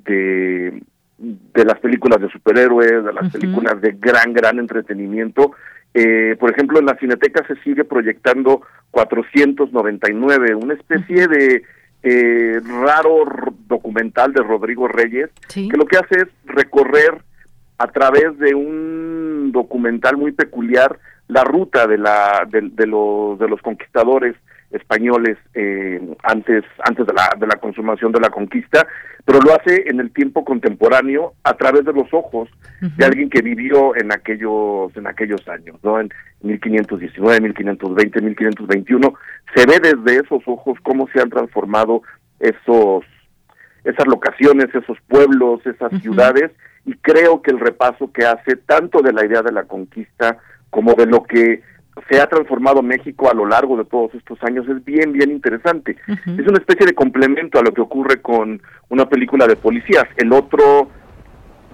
de, 0.05 0.82
de 1.18 1.64
las 1.64 1.78
películas 1.78 2.20
de 2.20 2.31
superhéroes, 2.31 3.05
de 3.05 3.12
las 3.12 3.31
películas 3.31 3.81
de 3.81 3.93
gran, 3.93 4.32
gran 4.32 4.59
entretenimiento. 4.59 5.52
Eh, 5.94 6.36
por 6.39 6.51
ejemplo, 6.51 6.78
en 6.78 6.86
la 6.86 6.97
Cineteca 6.97 7.47
se 7.47 7.56
sigue 7.62 7.85
proyectando 7.85 8.62
499, 8.90 10.55
una 10.55 10.74
especie 10.74 11.28
de 11.28 11.62
eh, 12.02 12.60
raro 12.82 13.24
documental 13.66 14.32
de 14.32 14.43
Rodrigo 14.43 14.89
Reyes, 14.89 15.31
que 15.52 15.77
lo 15.77 15.86
que 15.86 15.97
hace 15.97 16.23
es 16.23 16.28
recorrer 16.44 17.23
a 17.78 17.89
través 17.89 18.39
de 18.39 18.55
un 18.55 19.51
documental 19.52 20.16
muy 20.16 20.32
peculiar 20.32 20.98
la 21.28 21.44
ruta 21.44 21.86
de 21.86 21.98
la 21.98 22.47
de, 22.48 22.86
los 22.86 23.39
de 23.39 23.48
los 23.48 23.61
conquistadores 23.62 24.36
españoles 24.70 25.39
eh, 25.55 26.01
antes 26.23 26.65
antes 26.85 27.07
de 27.07 27.12
la 27.12 27.31
de 27.39 27.47
la 27.47 27.57
consumación 27.57 28.12
de 28.12 28.20
la 28.20 28.31
conquista 28.31 28.86
pero 29.24 29.40
lo 29.40 29.55
hace 29.55 29.89
en 29.89 29.98
el 30.01 30.12
tiempo 30.12 30.44
contemporáneo 30.44 31.35
a 31.43 31.55
través 31.55 31.85
de 31.85 31.93
los 31.93 32.12
ojos 32.12 32.48
de 32.81 33.05
alguien 33.05 33.28
que 33.28 33.43
vivió 33.43 33.97
en 33.97 34.12
aquellos 34.12 34.97
en 34.97 35.07
aquellos 35.07 35.47
años 35.48 35.77
no 35.82 36.01
en 36.01 36.11
1519 36.43 37.40
1520 37.40 38.20
1521 38.23 39.15
se 39.55 39.66
ve 39.66 39.81
desde 39.81 40.23
esos 40.24 40.43
ojos 40.47 40.78
cómo 40.82 41.09
se 41.12 41.20
han 41.20 41.31
transformado 41.31 42.03
esos 42.40 43.05
esas 43.85 44.07
locaciones 44.07 44.66
esos 44.74 44.98
pueblos 45.09 45.65
esas 45.65 45.90
ciudades 46.03 46.51
y 46.85 46.94
creo 46.94 47.43
que 47.43 47.51
el 47.51 47.59
repaso 47.59 48.12
que 48.12 48.24
hace 48.24 48.57
tanto 48.57 49.01
de 49.01 49.12
la 49.12 49.24
idea 49.24 49.43
de 49.43 49.53
la 49.53 49.65
conquista 49.65 50.39
como 50.77 50.93
de 50.93 51.07
lo 51.07 51.23
que 51.23 51.62
se 52.07 52.20
ha 52.20 52.27
transformado 52.27 52.82
México 52.82 53.31
a 53.31 53.35
lo 53.35 53.47
largo 53.47 53.78
de 53.78 53.86
todos 53.86 54.15
estos 54.15 54.39
años 54.43 54.69
es 54.69 54.85
bien, 54.85 55.11
bien 55.11 55.31
interesante. 55.31 55.97
Es 56.07 56.47
una 56.47 56.59
especie 56.59 56.85
de 56.85 56.94
complemento 56.94 57.59
a 57.59 57.62
lo 57.62 57.73
que 57.73 57.81
ocurre 57.81 58.20
con 58.20 58.61
una 58.90 59.09
película 59.09 59.47
de 59.47 59.57
policías. 59.57 60.05
El 60.19 60.35
otro 60.35 60.90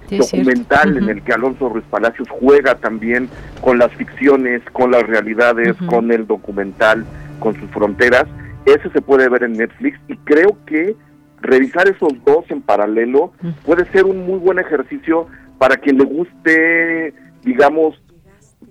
documental 0.09 0.99
en 0.99 1.09
el 1.09 1.21
que 1.25 1.33
Alonso 1.33 1.69
Ruiz 1.69 1.85
Palacios 1.91 2.29
juega 2.31 2.77
también 2.77 3.29
con 3.61 3.77
las 3.81 3.91
ficciones, 3.95 4.63
con 4.73 4.93
las 4.93 5.03
realidades, 5.03 5.75
con 5.89 6.13
el 6.13 6.25
documental, 6.29 7.05
con 7.41 7.59
sus 7.59 7.69
fronteras. 7.73 8.27
Ese 8.67 8.89
se 8.91 9.01
puede 9.01 9.29
ver 9.29 9.43
en 9.43 9.55
Netflix 9.55 9.99
y 10.07 10.17
creo 10.19 10.57
que 10.67 10.95
revisar 11.41 11.89
esos 11.89 12.13
dos 12.25 12.45
en 12.51 12.63
paralelo 12.63 13.33
puede 13.67 13.85
ser 13.91 14.05
un 14.05 14.25
muy 14.27 14.39
buen 14.39 14.61
ejercicio 14.61 15.27
para 15.59 15.77
quien 15.77 15.99
le 15.99 16.05
guste, 16.05 17.15
digamos, 17.43 18.01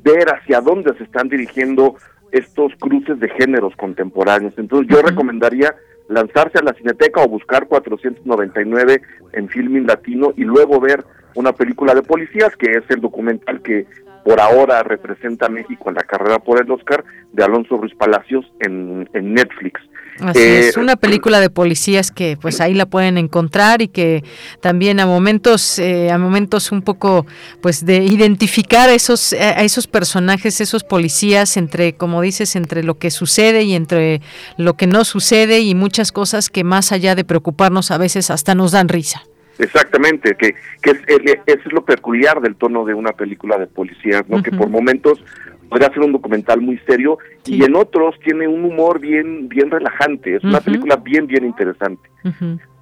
ver 0.04 0.30
hacia 0.30 0.62
dónde 0.62 0.94
se 0.98 1.04
están 1.04 1.30
dirigiendo 1.30 1.96
estos 2.32 2.74
cruces 2.80 3.20
de 3.20 3.30
géneros 3.30 3.76
contemporáneos. 3.76 4.54
Entonces 4.58 4.88
yo 4.90 5.02
recomendaría 5.02 5.76
lanzarse 6.08 6.60
a 6.60 6.64
la 6.64 6.74
Cineteca 6.74 7.22
o 7.22 7.28
buscar 7.28 7.68
499 7.68 9.02
en 9.34 9.50
Filming 9.50 9.88
Latino 9.88 10.34
y 10.36 10.44
luego 10.44 10.80
ver 10.80 11.04
una 11.36 11.54
película 11.54 11.94
de 11.94 12.04
policías, 12.04 12.56
que 12.58 12.72
es 12.72 12.84
el 12.90 13.02
documental 13.02 13.62
que 13.62 13.86
por 14.24 14.40
ahora 14.40 14.84
representa 14.84 15.48
a 15.48 15.50
México 15.50 15.90
en 15.90 15.96
la 15.96 16.04
carrera 16.04 16.40
por 16.40 16.62
el 16.62 16.70
Oscar, 16.72 17.04
de 17.32 17.44
Alonso 17.44 17.78
Ruiz 17.78 17.96
Palacios 17.96 18.46
en, 18.60 19.10
en 19.14 19.34
Netflix. 19.34 19.82
Así 20.20 20.40
es, 20.40 20.78
eh, 20.78 20.80
una 20.80 20.96
película 20.96 21.40
de 21.40 21.50
policías 21.50 22.12
que 22.12 22.38
pues 22.40 22.62
ahí 22.62 22.74
la 22.74 22.86
pueden 22.86 23.18
encontrar 23.18 23.82
y 23.82 23.88
que 23.88 24.24
también 24.60 25.00
a 25.00 25.06
momentos, 25.06 25.80
eh, 25.80 26.12
a 26.12 26.18
momentos 26.18 26.72
un 26.72 26.82
poco 26.82 27.26
pues 27.62 27.86
de 27.86 27.98
identificar 28.04 28.90
esos, 28.90 29.34
a 29.34 29.64
esos 29.64 29.88
personajes, 29.88 30.62
esos 30.62 30.84
policías 30.84 31.58
entre, 31.58 31.94
como 31.94 32.22
dices, 32.22 32.56
entre 32.56 32.84
lo 32.84 32.98
que 32.98 33.10
sucede 33.10 33.64
y 33.64 33.74
entre 33.74 34.22
lo 34.58 34.76
que 34.76 34.88
no 34.88 35.06
sucede 35.06 35.62
y 35.62 35.76
muchas 35.76 36.12
cosas 36.12 36.50
que 36.50 36.64
más 36.64 36.92
allá 36.92 37.16
de 37.16 37.24
preocuparnos 37.24 37.92
a 37.92 37.98
veces 37.98 38.30
hasta 38.30 38.56
nos 38.56 38.74
dan 38.74 38.90
risa. 38.90 39.24
Exactamente, 39.62 40.36
que, 40.36 40.56
que 40.82 40.92
es, 40.92 40.98
eso 41.46 41.62
es 41.66 41.72
lo 41.72 41.86
peculiar 41.86 42.42
del 42.42 42.56
tono 42.56 42.84
de 42.84 42.96
una 42.96 43.12
película 43.12 43.60
de 43.60 43.68
policías, 43.68 44.28
¿no? 44.28 44.42
Que 44.42 44.52
por 44.52 44.70
momentos 44.70 45.24
puede 45.72 45.86
ser 45.86 46.00
un 46.00 46.12
documental 46.12 46.60
muy 46.60 46.78
serio 46.80 47.18
y 47.46 47.64
en 47.64 47.76
otros 47.76 48.20
tiene 48.24 48.46
un 48.48 48.66
humor 48.66 49.00
bien 49.00 49.48
bien 49.48 49.72
relajante. 49.72 50.36
Es 50.36 50.44
una 50.44 50.60
película 50.60 50.98
bien 50.98 51.26
bien 51.28 51.46
interesante. 51.46 52.10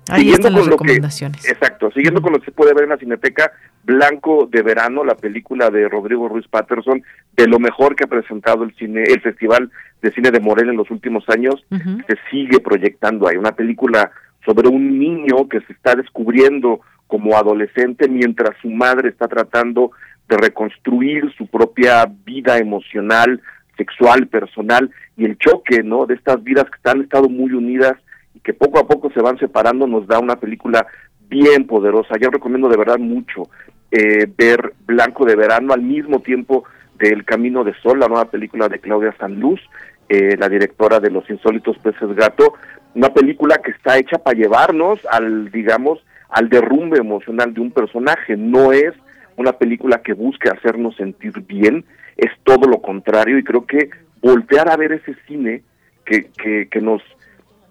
Ahí 0.10 0.32
están 0.32 0.54
las 0.54 0.66
recomendaciones. 0.66 1.48
exacto, 1.48 1.92
siguiendo 1.92 2.20
con 2.20 2.34
lo 2.34 2.40
que 2.40 2.46
se 2.46 2.52
puede 2.52 2.74
ver 2.74 2.86
en 2.86 2.90
la 2.90 2.98
Cineteca, 2.98 3.52
Blanco 3.84 4.50
de 4.52 4.64
Verano, 4.64 5.04
la 5.04 5.14
película 5.14 5.70
de 5.70 5.88
Rodrigo 5.88 6.28
Ruiz 6.28 6.48
Patterson, 6.48 7.04
de 7.38 7.48
lo 7.48 7.60
mejor 7.60 7.96
que 7.96 8.06
ha 8.06 8.08
presentado 8.08 8.64
el 8.64 8.74
cine, 8.76 9.04
el 9.04 9.22
Festival 9.22 9.70
de 10.02 10.12
Cine 10.12 10.32
de 10.32 10.40
Morelia 10.40 10.72
en 10.72 10.78
los 10.78 10.90
últimos 10.90 11.24
años, 11.30 11.64
se 11.70 12.18
sigue 12.32 12.60
proyectando 12.60 13.28
ahí. 13.28 13.38
Una 13.38 13.52
película 13.52 14.12
sobre 14.46 14.68
un 14.68 14.98
niño 14.98 15.48
que 15.48 15.62
se 15.62 15.74
está 15.74 15.94
descubriendo 15.94 16.82
como 17.06 17.38
adolescente 17.38 18.08
mientras 18.08 18.58
su 18.62 18.70
madre 18.70 19.10
está 19.10 19.28
tratando 19.28 19.92
de 20.30 20.38
reconstruir 20.38 21.34
su 21.38 21.48
propia 21.48 22.06
vida 22.24 22.58
emocional, 22.60 23.42
sexual, 23.76 24.28
personal 24.28 24.92
y 25.18 25.26
el 25.26 25.38
choque, 25.38 25.84
¿no? 25.84 26.06
De 26.06 26.14
estas 26.14 26.44
vidas 26.44 26.66
que 26.66 26.90
han 26.90 27.02
estado 27.02 27.28
muy 27.28 27.52
unidas 27.52 27.94
y 28.36 28.40
que 28.40 28.54
poco 28.54 28.80
a 28.80 28.88
poco 28.88 29.10
se 29.12 29.22
van 29.22 29.38
separando 29.40 29.88
nos 29.88 30.08
da 30.08 30.20
una 30.20 30.36
película 30.36 30.86
bien 31.30 31.66
poderosa. 31.66 32.16
Yo 32.22 32.30
recomiendo 32.30 32.70
de 32.70 32.78
verdad 32.78 33.00
mucho 33.00 33.50
eh, 33.92 34.28
ver 34.38 34.74
Blanco 34.86 35.26
de 35.26 35.36
Verano 35.36 35.74
al 35.74 35.82
mismo 35.82 36.20
tiempo 36.20 36.64
de 37.00 37.10
El 37.10 37.26
Camino 37.26 37.64
de 37.64 37.74
Sol, 37.82 38.00
la 38.00 38.08
nueva 38.08 38.30
película 38.30 38.70
de 38.70 38.80
Claudia 38.80 39.16
Sanluz, 39.18 39.62
eh, 40.10 40.36
la 40.38 40.50
directora 40.50 41.00
de 41.00 41.10
Los 41.10 41.28
Insólitos 41.30 41.78
Peces 41.80 42.16
Gato, 42.16 42.54
una 42.94 43.10
película 43.10 43.58
que 43.64 43.72
está 43.72 43.98
hecha 43.98 44.18
para 44.20 44.38
llevarnos 44.38 45.00
al, 45.10 45.50
digamos, 45.52 46.00
al 46.30 46.50
derrumbe 46.50 47.00
emocional 47.00 47.54
de 47.54 47.62
un 47.62 47.72
personaje, 47.72 48.36
no 48.38 48.72
es 48.72 48.94
una 49.40 49.54
película 49.54 50.02
que 50.02 50.14
busque 50.14 50.50
hacernos 50.50 50.96
sentir 50.96 51.34
bien, 51.48 51.86
es 52.18 52.32
todo 52.44 52.68
lo 52.70 52.82
contrario 52.82 53.38
y 53.38 53.44
creo 53.44 53.66
que 53.66 53.90
voltear 54.22 54.70
a 54.70 54.78
ver 54.78 54.92
ese 54.92 55.16
cine 55.28 55.64
que, 56.06 56.30
que, 56.32 56.68
que 56.70 56.82
nos 56.82 57.02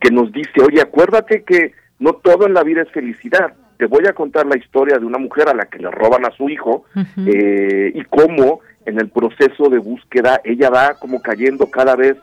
que 0.01 0.11
nos 0.11 0.33
dice, 0.33 0.63
oye, 0.65 0.81
acuérdate 0.81 1.43
que 1.43 1.73
no 1.99 2.15
todo 2.15 2.47
en 2.47 2.55
la 2.55 2.63
vida 2.63 2.83
es 2.83 2.91
felicidad. 2.91 3.55
Te 3.79 3.87
voy 3.87 4.07
a 4.07 4.13
contar 4.13 4.47
la 4.47 4.57
historia 4.57 4.99
de 4.99 5.05
una 5.05 5.19
mujer 5.19 5.49
a 5.49 5.55
la 5.55 5.67
que 5.67 5.79
le 5.79 5.91
roban 5.91 6.25
a 6.25 6.31
su 6.31 6.49
hijo 6.49 6.85
eh, 7.27 7.93
y 7.95 8.05
cómo 8.05 8.61
en 8.87 8.99
el 8.99 9.09
proceso 9.09 9.69
de 9.69 9.79
búsqueda 9.79 10.41
ella 10.45 10.71
va 10.71 10.95
como 10.95 11.21
cayendo 11.21 11.71
cada 11.71 11.95
vez 11.95 12.17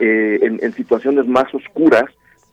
eh, 0.00 0.38
en, 0.42 0.72
situaciones 0.72 1.26
más 1.26 1.52
oscuras 1.54 2.04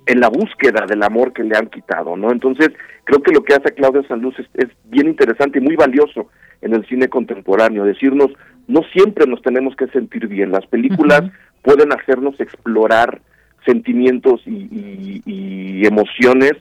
en 0.05 0.19
la 0.19 0.29
búsqueda 0.29 0.85
del 0.87 1.03
amor 1.03 1.33
que 1.33 1.43
le 1.43 1.57
han 1.57 1.67
quitado, 1.67 2.15
¿no? 2.15 2.31
Entonces, 2.31 2.69
creo 3.03 3.21
que 3.21 3.33
lo 3.33 3.43
que 3.43 3.55
hace 3.55 3.73
Claudia 3.73 4.07
Sanluz 4.07 4.37
es, 4.39 4.47
es 4.53 4.69
bien 4.85 5.07
interesante 5.07 5.59
y 5.59 5.61
muy 5.61 5.75
valioso 5.75 6.29
en 6.61 6.73
el 6.73 6.85
cine 6.87 7.07
contemporáneo, 7.09 7.83
decirnos, 7.83 8.31
no 8.67 8.81
siempre 8.93 9.27
nos 9.27 9.41
tenemos 9.41 9.75
que 9.75 9.87
sentir 9.87 10.27
bien, 10.27 10.51
las 10.51 10.65
películas 10.67 11.23
pueden 11.61 11.91
hacernos 11.91 12.39
explorar 12.39 13.21
sentimientos 13.65 14.41
y, 14.45 15.85
emociones 15.85 16.53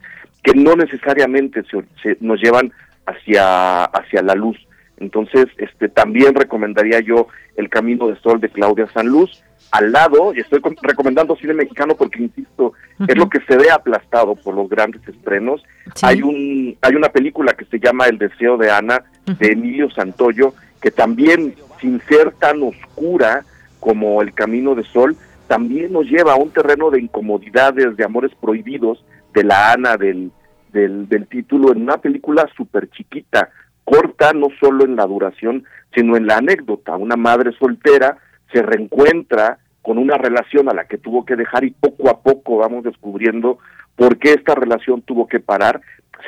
que 0.42 0.52
no 0.54 0.76
necesariamente 0.76 1.62
se, 2.02 2.18
nos 2.20 2.40
llevan 2.40 2.72
hacia, 3.06 3.84
hacia 3.84 4.22
la 4.22 4.34
luz. 4.34 4.58
Entonces, 4.98 5.46
este 5.56 5.88
también 5.88 6.34
recomendaría 6.34 7.00
yo 7.00 7.28
El 7.56 7.70
Camino 7.70 8.08
de 8.08 8.16
Sol 8.20 8.40
de 8.40 8.50
Claudia 8.50 8.86
Sanluz, 8.92 9.42
al 9.70 9.90
lado, 9.90 10.32
y 10.34 10.40
estoy 10.40 10.60
recomendando 10.82 11.34
cine 11.36 11.54
mexicano 11.54 11.96
porque, 11.96 12.22
insisto, 12.22 12.74
es 13.08 13.16
lo 13.16 13.28
que 13.28 13.40
se 13.40 13.56
ve 13.56 13.70
aplastado 13.70 14.36
por 14.36 14.54
los 14.54 14.68
grandes 14.68 15.06
estrenos. 15.08 15.64
Hay, 16.02 16.22
un, 16.22 16.76
hay 16.80 16.94
una 16.94 17.08
película 17.08 17.54
que 17.54 17.64
se 17.64 17.80
llama 17.80 18.06
El 18.06 18.18
Deseo 18.18 18.56
de 18.56 18.70
Ana, 18.70 19.02
de 19.26 19.48
Emilio 19.48 19.90
Santoyo, 19.90 20.54
que 20.80 20.90
también, 20.92 21.54
sin 21.80 22.00
ser 22.02 22.32
tan 22.32 22.62
oscura 22.62 23.44
como 23.80 24.22
El 24.22 24.32
Camino 24.32 24.74
de 24.74 24.84
Sol, 24.84 25.16
también 25.48 25.92
nos 25.92 26.06
lleva 26.06 26.34
a 26.34 26.36
un 26.36 26.50
terreno 26.50 26.90
de 26.90 27.00
incomodidades, 27.00 27.96
de 27.96 28.04
amores 28.04 28.32
prohibidos, 28.40 29.04
de 29.34 29.44
la 29.44 29.72
Ana, 29.72 29.96
del, 29.96 30.30
del, 30.72 31.08
del 31.08 31.26
título, 31.26 31.72
en 31.72 31.82
una 31.82 31.98
película 31.98 32.48
súper 32.56 32.88
chiquita, 32.90 33.50
corta 33.82 34.32
no 34.32 34.48
solo 34.60 34.84
en 34.84 34.96
la 34.96 35.06
duración, 35.06 35.64
sino 35.94 36.16
en 36.16 36.26
la 36.26 36.38
anécdota. 36.38 36.96
Una 36.96 37.16
madre 37.16 37.52
soltera 37.58 38.18
se 38.52 38.62
reencuentra 38.62 39.58
con 39.82 39.98
una 39.98 40.16
relación 40.16 40.68
a 40.70 40.74
la 40.74 40.86
que 40.86 40.98
tuvo 40.98 41.24
que 41.24 41.36
dejar 41.36 41.64
y 41.64 41.70
poco 41.70 42.08
a 42.08 42.20
poco 42.22 42.58
vamos 42.58 42.84
descubriendo 42.84 43.58
por 43.96 44.18
qué 44.18 44.32
esta 44.32 44.54
relación 44.54 45.02
tuvo 45.02 45.28
que 45.28 45.40
parar, 45.40 45.80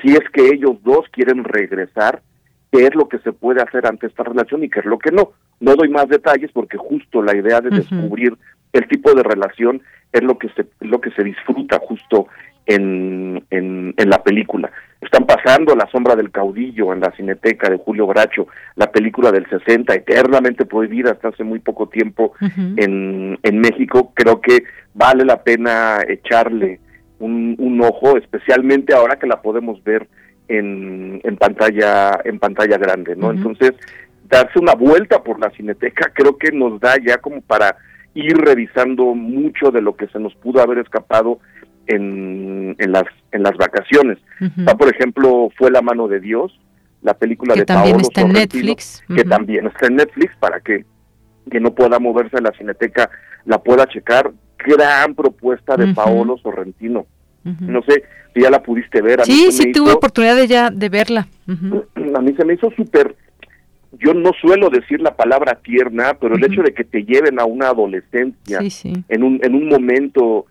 si 0.03 0.13
es 0.13 0.23
que 0.33 0.49
ellos 0.49 0.77
dos 0.83 1.07
quieren 1.11 1.45
regresar, 1.45 2.23
qué 2.71 2.85
es 2.85 2.95
lo 2.95 3.09
que 3.09 3.19
se 3.21 3.33
puede 3.33 3.63
hacer 3.63 3.87
ante 3.87 4.07
esta 4.07 4.25
relación 4.25 4.63
y 4.63 4.69
qué 4.69 4.81
es 4.81 4.87
lo 4.87 4.99
que 4.99 5.11
no. 5.11 5.33
No 5.61 5.75
doy 5.75 5.89
más 5.89 6.09
detalles 6.09 6.51
porque 6.53 6.77
justo 6.77 7.23
la 7.23 7.35
idea 7.35 7.61
de 7.61 7.71
descubrir 7.71 8.37
el 8.73 8.87
tipo 8.89 9.15
de 9.15 9.23
relación 9.23 9.83
es 10.13 10.23
lo 10.23 10.39
que 10.39 10.49
se 10.51 10.67
lo 10.81 11.01
que 11.01 11.11
se 11.13 11.25
disfruta 11.25 11.79
justo 11.79 12.29
en, 12.67 13.45
en, 13.51 14.11
la 14.11 14.23
película. 14.23 14.71
Están 15.07 15.25
pasando 15.25 15.77
La 15.77 15.89
sombra 15.91 16.17
del 16.17 16.33
caudillo 16.33 16.93
en 16.93 16.99
la 16.99 17.13
cineteca 17.13 17.71
de 17.71 17.77
Julio 17.77 18.09
Bracho, 18.09 18.49
la 18.75 18.91
película 18.91 19.31
del 19.31 19.49
60, 19.49 19.95
eternamente 19.95 20.67
prohibida 20.67 21.13
hasta 21.13 21.29
hace 21.29 21.45
muy 21.45 21.61
poco 21.61 21.89
tiempo 21.89 22.33
en, 22.77 23.39
en 23.41 23.59
México. 23.61 24.13
Creo 24.15 24.41
que 24.41 24.65
vale 24.95 25.25
la 25.25 25.45
pena 25.45 26.01
echarle 26.09 26.81
un, 27.21 27.55
un 27.59 27.81
ojo, 27.83 28.17
especialmente 28.17 28.95
ahora 28.95 29.17
que 29.17 29.29
la 29.29 29.41
podemos 29.41 29.83
ver 29.85 30.09
en, 30.49 31.21
en 31.23 31.37
pantalla 31.37 32.21
en 32.25 32.41
pantalla 32.41 32.77
grande, 32.77 33.15
¿no? 33.15 33.31
Entonces, 33.31 33.75
darse 34.29 34.59
una 34.59 34.75
vuelta 34.75 35.23
por 35.23 35.39
la 35.39 35.51
cineteca 35.51 36.11
creo 36.13 36.37
que 36.37 36.51
nos 36.51 36.81
da 36.81 36.97
ya 37.05 37.19
como 37.19 37.43
para 37.43 37.77
ir 38.15 38.37
revisando 38.39 39.15
mucho 39.15 39.71
de 39.71 39.83
lo 39.83 39.95
que 39.95 40.09
se 40.09 40.19
nos 40.19 40.35
pudo 40.35 40.61
haber 40.61 40.79
escapado 40.79 41.39
en, 41.87 42.77
en 42.79 42.93
las 42.93 43.05
en 43.33 43.43
las 43.43 43.57
vacaciones. 43.57 44.19
por 44.79 44.95
ejemplo, 44.95 45.51
fue 45.57 45.71
La 45.71 45.83
mano 45.83 46.09
de 46.09 46.21
Dios, 46.21 46.59
la 47.03 47.15
película 47.15 47.55
que 47.55 47.61
de 47.61 47.67
también 47.67 48.01
está 48.01 48.23
en 48.23 48.33
Netflix, 48.33 49.05
que 49.15 49.25
también 49.25 49.67
está 49.67 49.87
en 49.87 49.97
Netflix 49.97 50.33
para 50.39 50.61
que 50.61 50.85
que 51.51 51.61
no 51.61 51.75
pueda 51.75 51.99
moverse 51.99 52.37
a 52.37 52.41
la 52.41 52.53
cineteca 52.53 53.11
la 53.45 53.59
pueda 53.63 53.87
checar. 53.87 54.33
Gran 54.59 55.15
propuesta 55.15 55.77
de 55.77 55.95
Paolo 55.95 56.39
Sorrentino. 56.39 57.07
No 57.45 57.83
sé 57.83 58.03
si 58.35 58.43
ya 58.43 58.51
la 58.51 58.63
pudiste 58.63 59.01
ver. 59.01 59.21
A 59.21 59.25
sí, 59.25 59.53
sí 59.53 59.71
tuve 59.71 59.93
oportunidad 59.93 60.35
de 60.35 60.49
ya 60.49 60.71
de 60.71 60.89
verla. 60.89 61.29
A 61.47 62.21
mí 62.21 62.35
se 62.37 62.45
me 62.45 62.55
hizo 62.55 62.71
súper 62.73 63.15
yo 63.99 64.15
no 64.15 64.33
suelo 64.41 64.69
decir 64.71 65.01
la 65.01 65.15
palabra 65.17 65.61
tierna, 65.63 66.15
pero 66.21 66.35
el 66.35 66.45
hecho 66.45 66.63
de 66.63 66.75
que 66.75 66.85
te 66.85 67.05
lleven 67.05 67.41
a 67.41 67.45
una 67.45 67.69
adolescencia 67.69 68.61
en 69.09 69.23
un 69.23 69.41
en 69.43 69.55
un 69.55 69.69
momento 69.69 70.47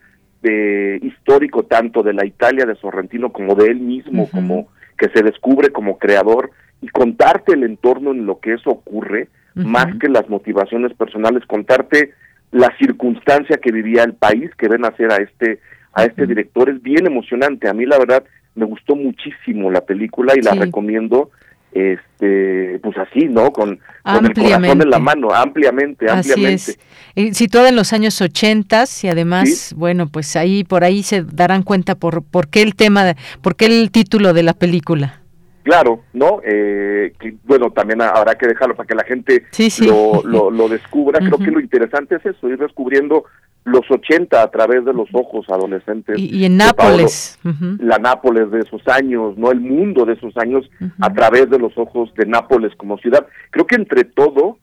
de 0.45 0.99
histórico 1.01 1.63
tanto 1.63 2.03
de 2.03 2.13
la 2.13 2.25
Italia 2.25 2.65
de 2.65 2.75
Sorrentino 2.75 3.31
como 3.31 3.55
de 3.55 3.71
él 3.71 3.79
mismo, 3.79 4.29
como 4.29 4.67
que 4.97 5.09
se 5.09 5.23
descubre 5.23 5.69
como 5.71 5.97
creador 5.97 6.51
y 6.81 6.87
contarte 6.89 7.53
el 7.53 7.63
entorno 7.63 8.11
en 8.11 8.25
lo 8.25 8.39
que 8.39 8.53
eso 8.53 8.69
ocurre, 8.69 9.29
más 9.55 9.87
que 9.99 10.09
las 10.09 10.29
motivaciones 10.29 10.93
personales, 10.93 11.45
contarte 11.47 12.13
la 12.51 12.75
circunstancia 12.77 13.57
que 13.57 13.71
vivía 13.71 14.03
el 14.03 14.13
país 14.13 14.51
que 14.57 14.67
ven 14.67 14.85
hacer 14.85 15.11
a 15.11 15.17
este 15.17 15.59
a 15.93 16.03
este 16.03 16.27
director 16.27 16.69
es 16.69 16.81
bien 16.81 17.07
emocionante. 17.07 17.69
A 17.69 17.73
mí 17.73 17.85
la 17.85 17.97
verdad 17.97 18.23
me 18.53 18.65
gustó 18.65 18.95
muchísimo 18.95 19.71
la 19.71 19.81
película 19.81 20.33
y 20.35 20.41
la 20.41 20.53
recomiendo 20.53 21.31
este 21.75 22.79
pues 22.81 22.97
así 22.97 23.25
no 23.25 23.51
con, 23.51 23.79
con, 24.01 24.25
el 24.25 24.33
corazón 24.33 24.81
en 24.81 24.89
la 24.89 24.99
mano 24.99 25.33
ampliamente 25.33 26.09
ampliamente. 26.09 26.53
así 26.53 26.77
es. 27.15 27.37
situada 27.37 27.67
en 27.69 27.75
los 27.75 27.91
años 27.91 28.21
ochentas 28.21 29.03
y 29.03 29.09
además 29.09 29.73
bueno 29.75 30.07
pues 30.07 30.37
ahí 30.37 30.63
por 30.63 30.85
ahí 30.85 31.03
se 31.03 31.23
darán 31.23 31.63
cuenta 31.63 31.95
por 31.95 32.23
por 32.23 32.47
qué 32.47 32.61
el 32.61 32.75
tema 32.75 33.15
por 33.41 33.57
qué 33.57 33.65
el 33.65 33.91
título 33.91 34.33
de 34.33 34.43
la 34.43 34.53
película. 34.53 35.21
Claro 35.63 36.03
no 36.13 36.39
eh, 36.45 37.11
que, 37.19 37.35
bueno 37.43 37.71
también 37.71 38.01
habrá 38.01 38.35
que 38.35 38.47
dejarlo 38.47 38.75
para 38.75 38.87
que 38.87 38.95
la 38.95 39.03
gente 39.03 39.43
Lo, 39.81 40.23
lo, 40.51 40.69
descubra. 40.69 41.19
Creo 41.19 41.39
que 41.39 41.51
lo 41.51 41.59
interesante 41.59 42.15
es 42.15 42.25
eso 42.25 42.47
ir 42.47 42.57
descubriendo 42.57 43.25
los 43.65 43.89
80 43.89 44.41
a 44.41 44.51
través 44.51 44.85
de 44.85 44.93
los 44.93 45.09
ojos 45.11 45.49
adolescentes. 45.49 46.17
Y, 46.19 46.45
en 46.45 46.57
Nápoles. 46.57 47.39
La 47.79 47.97
Nápoles 47.97 48.51
de 48.51 48.59
esos 48.59 48.87
años, 48.87 49.37
no 49.37 49.51
el 49.51 49.59
mundo 49.59 50.05
de 50.05 50.13
esos 50.13 50.37
años 50.37 50.69
a 51.01 51.11
través 51.11 51.49
de 51.49 51.59
los 51.59 51.75
ojos 51.77 52.13
de 52.13 52.25
Nápoles 52.27 52.73
como 52.77 52.97
ciudad. 52.99 53.25
Creo 53.49 53.65
que 53.65 53.75
entre 53.75 54.03
todo, 54.03 54.59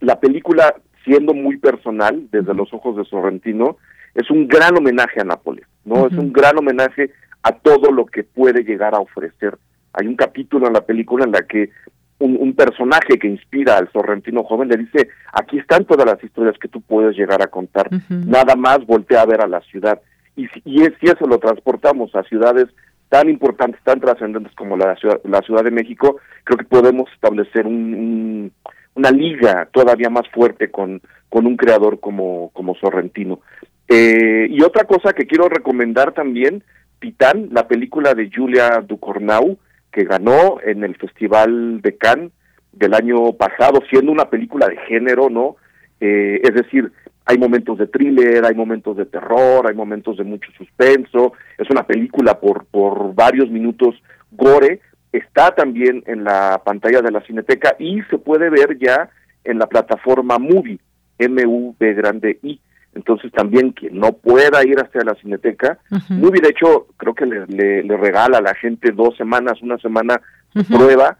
la 0.00 0.20
película, 0.20 0.74
siendo 1.04 1.34
muy 1.34 1.58
personal 1.58 2.28
desde 2.30 2.54
los 2.54 2.72
ojos 2.72 2.96
de 2.96 3.04
Sorrentino, 3.04 3.76
es 4.14 4.30
un 4.30 4.46
gran 4.46 4.76
homenaje 4.78 5.20
a 5.20 5.24
Nápoles, 5.24 5.66
¿no? 5.84 6.06
Es 6.06 6.12
un 6.12 6.32
gran 6.32 6.56
homenaje 6.56 7.10
a 7.42 7.52
todo 7.52 7.90
lo 7.90 8.06
que 8.06 8.22
puede 8.22 8.62
llegar 8.62 8.94
a 8.94 9.00
ofrecer. 9.00 9.58
Hay 9.92 10.06
un 10.06 10.14
capítulo 10.14 10.68
en 10.68 10.72
la 10.72 10.82
película 10.82 11.24
en 11.24 11.32
la 11.32 11.42
que 11.42 11.70
un, 12.18 12.54
personaje 12.54 13.18
que 13.18 13.28
inspira 13.28 13.76
al 13.76 13.90
sorrentino 13.92 14.44
joven 14.44 14.68
le 14.68 14.76
dice, 14.76 15.08
aquí 15.32 15.58
están 15.58 15.84
todas 15.84 16.06
las 16.06 16.22
historias 16.22 16.56
que 16.58 16.68
tú 16.68 16.80
puedes 16.80 17.16
llegar 17.16 17.42
a 17.42 17.48
contar, 17.48 17.88
nada 18.08 18.54
más 18.56 18.86
voltea 18.86 19.22
a 19.22 19.26
ver 19.26 19.40
a 19.40 19.48
la 19.48 19.60
ciudad. 19.62 20.00
Y, 20.36 20.46
y 20.64 20.78
si 21.00 21.06
eso 21.06 21.26
lo 21.26 21.38
transportamos 21.38 22.14
a 22.14 22.22
ciudades 22.24 22.66
tan 23.08 23.28
importantes, 23.28 23.80
tan 23.84 24.00
trascendentes 24.00 24.54
como 24.54 24.76
la 24.76 24.96
ciudad, 24.96 25.20
la 25.24 25.40
ciudad 25.42 25.62
de 25.62 25.70
México, 25.70 26.16
creo 26.44 26.58
que 26.58 26.64
podemos 26.64 27.10
establecer 27.12 27.66
un, 27.66 28.52
una 28.94 29.10
liga 29.10 29.68
todavía 29.72 30.10
más 30.10 30.28
fuerte 30.32 30.70
con, 30.70 31.00
con 31.28 31.46
un 31.46 31.56
creador 31.56 32.00
como, 32.00 32.50
como 32.52 32.74
Sorrentino. 32.76 33.40
Eh, 33.88 34.46
y 34.50 34.62
otra 34.62 34.84
cosa 34.84 35.12
que 35.12 35.26
quiero 35.26 35.48
recomendar 35.48 36.12
también, 36.12 36.62
Titán, 37.00 37.48
la 37.52 37.68
película 37.68 38.14
de 38.14 38.30
Julia 38.34 38.82
Ducournau, 38.86 39.58
que 39.94 40.04
ganó 40.04 40.58
en 40.62 40.82
el 40.84 40.96
Festival 40.96 41.80
de 41.80 41.96
Cannes 41.96 42.32
del 42.72 42.94
año 42.94 43.32
pasado, 43.34 43.80
siendo 43.88 44.10
una 44.10 44.28
película 44.28 44.66
de 44.66 44.76
género, 44.88 45.30
¿no? 45.30 45.56
Eh, 46.00 46.40
es 46.42 46.54
decir, 46.54 46.90
hay 47.24 47.38
momentos 47.38 47.78
de 47.78 47.86
thriller, 47.86 48.44
hay 48.44 48.54
momentos 48.54 48.96
de 48.96 49.06
terror, 49.06 49.66
hay 49.66 49.74
momentos 49.74 50.16
de 50.16 50.24
mucho 50.24 50.50
suspenso, 50.58 51.32
es 51.56 51.70
una 51.70 51.86
película 51.86 52.40
por, 52.40 52.66
por 52.66 53.14
varios 53.14 53.48
minutos 53.50 53.94
gore, 54.32 54.80
está 55.12 55.54
también 55.54 56.02
en 56.06 56.24
la 56.24 56.60
pantalla 56.64 57.00
de 57.00 57.12
la 57.12 57.22
Cineteca 57.22 57.76
y 57.78 58.02
se 58.10 58.18
puede 58.18 58.50
ver 58.50 58.76
ya 58.78 59.08
en 59.44 59.58
la 59.58 59.66
plataforma 59.66 60.38
Movie, 60.38 60.80
M-U-V 61.18 61.94
grande 61.94 62.38
I. 62.42 62.60
Entonces 62.94 63.32
también 63.32 63.72
quien 63.72 63.98
no 63.98 64.12
pueda 64.12 64.64
ir 64.64 64.78
hasta 64.78 65.04
la 65.04 65.14
cineteca, 65.16 65.78
muy 66.08 66.30
bien 66.30 66.46
hecho, 66.46 66.86
creo 66.96 67.14
que 67.14 67.26
le, 67.26 67.46
le, 67.46 67.96
regala 67.96 68.38
a 68.38 68.42
la 68.42 68.54
gente 68.54 68.92
dos 68.92 69.16
semanas, 69.16 69.60
una 69.62 69.78
semana 69.78 70.20
de 70.54 70.64
prueba. 70.64 71.18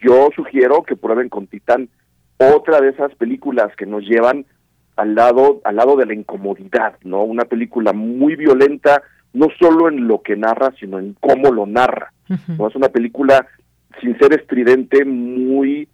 Yo 0.00 0.28
sugiero 0.34 0.82
que 0.82 0.96
prueben 0.96 1.28
con 1.28 1.46
Titán 1.46 1.88
otra 2.38 2.80
de 2.80 2.90
esas 2.90 3.14
películas 3.14 3.74
que 3.76 3.86
nos 3.86 4.04
llevan 4.04 4.46
al 4.96 5.14
lado, 5.14 5.60
al 5.64 5.76
lado 5.76 5.96
de 5.96 6.06
la 6.06 6.14
incomodidad, 6.14 6.96
¿no? 7.02 7.24
Una 7.24 7.44
película 7.44 7.92
muy 7.92 8.36
violenta, 8.36 9.02
no 9.32 9.48
solo 9.58 9.88
en 9.88 10.06
lo 10.06 10.22
que 10.22 10.36
narra, 10.36 10.72
sino 10.78 10.98
en 10.98 11.16
cómo 11.20 11.52
lo 11.52 11.66
narra. 11.66 12.12
¿no? 12.48 12.68
Es 12.68 12.74
una 12.74 12.88
película, 12.88 13.46
sin 14.00 14.18
ser 14.18 14.32
estridente, 14.32 15.04
muy, 15.04 15.88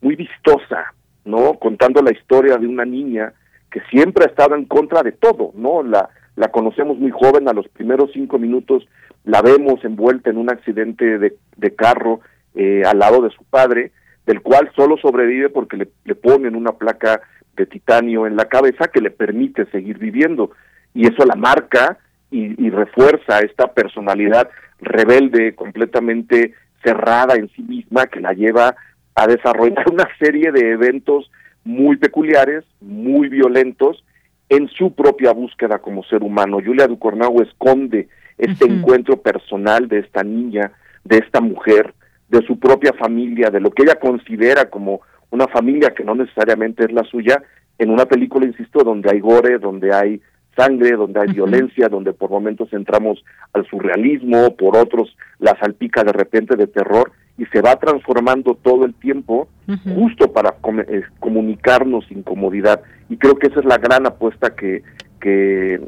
muy 0.00 0.16
vistosa, 0.16 0.94
¿no? 1.24 1.54
Contando 1.54 2.02
la 2.02 2.12
historia 2.12 2.56
de 2.56 2.66
una 2.66 2.84
niña 2.84 3.32
que 3.72 3.80
siempre 3.90 4.24
ha 4.24 4.28
estado 4.28 4.54
en 4.54 4.66
contra 4.66 5.02
de 5.02 5.12
todo, 5.12 5.52
¿no? 5.54 5.82
La, 5.82 6.08
conocemos 6.50 6.98
muy 6.98 7.10
joven, 7.10 7.48
a 7.48 7.52
los 7.52 7.66
primeros 7.68 8.10
cinco 8.12 8.38
minutos 8.38 8.86
la 9.24 9.40
vemos 9.40 9.84
envuelta 9.84 10.30
en 10.30 10.36
un 10.36 10.50
accidente 10.50 11.18
de, 11.18 11.74
carro 11.74 12.20
eh, 12.54 12.82
al 12.84 12.98
lado 12.98 13.22
de 13.22 13.30
su 13.30 13.44
padre, 13.44 13.92
del 14.26 14.42
cual 14.42 14.70
solo 14.76 14.96
sobrevive 14.98 15.48
porque 15.48 15.76
le, 15.76 16.14
ponen 16.14 16.56
una 16.56 16.72
placa 16.72 17.20
de 17.56 17.66
titanio 17.66 18.26
en 18.26 18.36
la 18.36 18.46
cabeza 18.46 18.88
que 18.88 19.00
le 19.00 19.10
permite 19.10 19.66
seguir 19.66 19.98
viviendo. 19.98 20.50
Y 20.94 21.06
eso 21.06 21.24
la 21.24 21.36
marca 21.36 21.98
y 22.30 22.70
refuerza 22.70 23.40
esta 23.40 23.74
personalidad 23.74 24.48
rebelde, 24.82 25.54
completamente 25.54 26.54
cerrada 26.82 27.34
en 27.34 27.48
sí 27.50 27.62
misma, 27.62 28.06
que 28.06 28.20
la 28.20 28.32
lleva 28.32 28.74
a 29.14 29.26
desarrollar 29.26 29.84
una 29.92 30.08
serie 30.18 30.52
de 30.52 30.72
eventos 30.72 31.30
muy 31.64 31.96
peculiares, 31.96 32.64
muy 32.80 33.28
violentos, 33.28 34.04
en 34.48 34.68
su 34.68 34.94
propia 34.94 35.32
búsqueda 35.32 35.78
como 35.78 36.04
ser 36.04 36.22
humano. 36.22 36.58
Julia 36.64 36.86
Ducornau 36.86 37.40
esconde 37.40 38.08
este 38.36 38.66
encuentro 38.66 39.16
personal 39.16 39.88
de 39.88 40.00
esta 40.00 40.22
niña, 40.22 40.72
de 41.04 41.18
esta 41.18 41.40
mujer, 41.40 41.94
de 42.28 42.42
su 42.46 42.58
propia 42.58 42.92
familia, 42.92 43.50
de 43.50 43.60
lo 43.60 43.70
que 43.70 43.84
ella 43.84 43.96
considera 43.96 44.68
como 44.68 45.00
una 45.30 45.46
familia 45.48 45.94
que 45.94 46.04
no 46.04 46.14
necesariamente 46.14 46.84
es 46.84 46.92
la 46.92 47.04
suya, 47.04 47.42
en 47.78 47.90
una 47.90 48.04
película, 48.06 48.46
insisto, 48.46 48.84
donde 48.84 49.10
hay 49.10 49.20
gore, 49.20 49.58
donde 49.58 49.94
hay 49.94 50.20
sangre, 50.56 50.92
donde 50.92 51.20
hay 51.20 51.28
violencia, 51.28 51.88
donde 51.88 52.12
por 52.12 52.30
momentos 52.30 52.72
entramos 52.72 53.24
al 53.52 53.66
surrealismo, 53.66 54.54
por 54.56 54.76
otros 54.76 55.16
la 55.38 55.56
salpica 55.58 56.04
de 56.04 56.12
repente 56.12 56.56
de 56.56 56.66
terror, 56.66 57.12
y 57.38 57.46
se 57.46 57.60
va 57.60 57.76
transformando 57.76 58.54
todo 58.54 58.84
el 58.84 58.94
tiempo 58.94 59.48
justo 59.94 60.32
para 60.32 60.54
eh, 60.88 61.02
comunicarnos 61.18 62.10
incomodidad. 62.10 62.82
Y 63.08 63.16
creo 63.16 63.36
que 63.36 63.46
esa 63.46 63.60
es 63.60 63.66
la 63.66 63.78
gran 63.78 64.06
apuesta 64.06 64.54
que, 64.54 64.82
que 65.20 65.80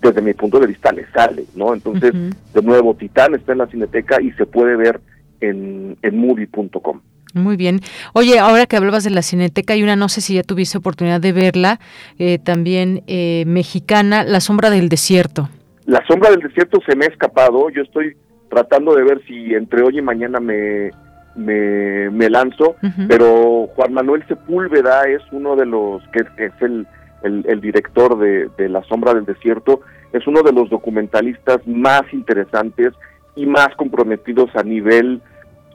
desde 0.00 0.22
mi 0.22 0.34
punto 0.34 0.58
de 0.60 0.66
vista 0.66 0.92
le 0.92 1.06
sale, 1.12 1.44
¿no? 1.54 1.74
Entonces, 1.74 2.12
de 2.12 2.62
nuevo, 2.62 2.94
Titán 2.94 3.34
está 3.34 3.52
en 3.52 3.58
la 3.58 3.66
Cineteca 3.66 4.20
y 4.20 4.30
se 4.32 4.46
puede 4.46 4.76
ver 4.76 5.00
en, 5.40 5.96
en 6.02 6.18
movie.com. 6.18 7.00
Muy 7.34 7.56
bien. 7.56 7.80
Oye, 8.12 8.38
ahora 8.38 8.66
que 8.66 8.76
hablabas 8.76 9.04
de 9.04 9.10
la 9.10 9.22
Cineteca, 9.22 9.72
hay 9.72 9.82
una, 9.82 9.96
no 9.96 10.08
sé 10.08 10.20
si 10.20 10.34
ya 10.34 10.42
tuviste 10.42 10.76
oportunidad 10.76 11.20
de 11.20 11.32
verla, 11.32 11.80
eh, 12.18 12.38
también 12.38 13.02
eh, 13.06 13.44
mexicana, 13.46 14.22
La 14.22 14.40
Sombra 14.40 14.70
del 14.70 14.88
Desierto. 14.88 15.48
La 15.86 16.04
Sombra 16.06 16.30
del 16.30 16.40
Desierto 16.40 16.78
se 16.86 16.94
me 16.94 17.06
ha 17.06 17.08
escapado, 17.08 17.70
yo 17.70 17.82
estoy 17.82 18.16
tratando 18.52 18.94
de 18.94 19.02
ver 19.02 19.22
si 19.26 19.54
entre 19.54 19.82
hoy 19.82 19.98
y 19.98 20.02
mañana 20.02 20.38
me, 20.38 20.90
me, 21.34 22.28
lanzo, 22.28 22.76
pero 23.08 23.66
Juan 23.74 23.94
Manuel 23.94 24.22
Sepúlveda 24.28 25.04
es 25.04 25.22
uno 25.32 25.56
de 25.56 25.64
los, 25.64 26.02
que, 26.08 26.20
es 26.36 26.52
el, 26.60 26.86
el, 27.22 27.60
director 27.62 28.18
de, 28.18 28.50
de 28.58 28.68
La 28.68 28.82
Sombra 28.84 29.14
del 29.14 29.24
Desierto, 29.24 29.80
es 30.12 30.26
uno 30.26 30.42
de 30.42 30.52
los 30.52 30.68
documentalistas 30.68 31.66
más 31.66 32.02
interesantes 32.12 32.92
y 33.36 33.46
más 33.46 33.68
comprometidos 33.76 34.54
a 34.54 34.62
nivel 34.62 35.22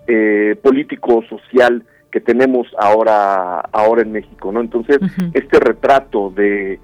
eh, 0.05 0.55
político 0.61 1.23
social 1.27 1.83
que 2.11 2.21
tenemos 2.21 2.67
ahora 2.79 3.59
ahora 3.71 4.03
en 4.03 4.11
México 4.11 4.51
no 4.51 4.61
entonces 4.61 4.99
este 5.33 5.59
retrato 5.59 6.29
de, 6.29 6.79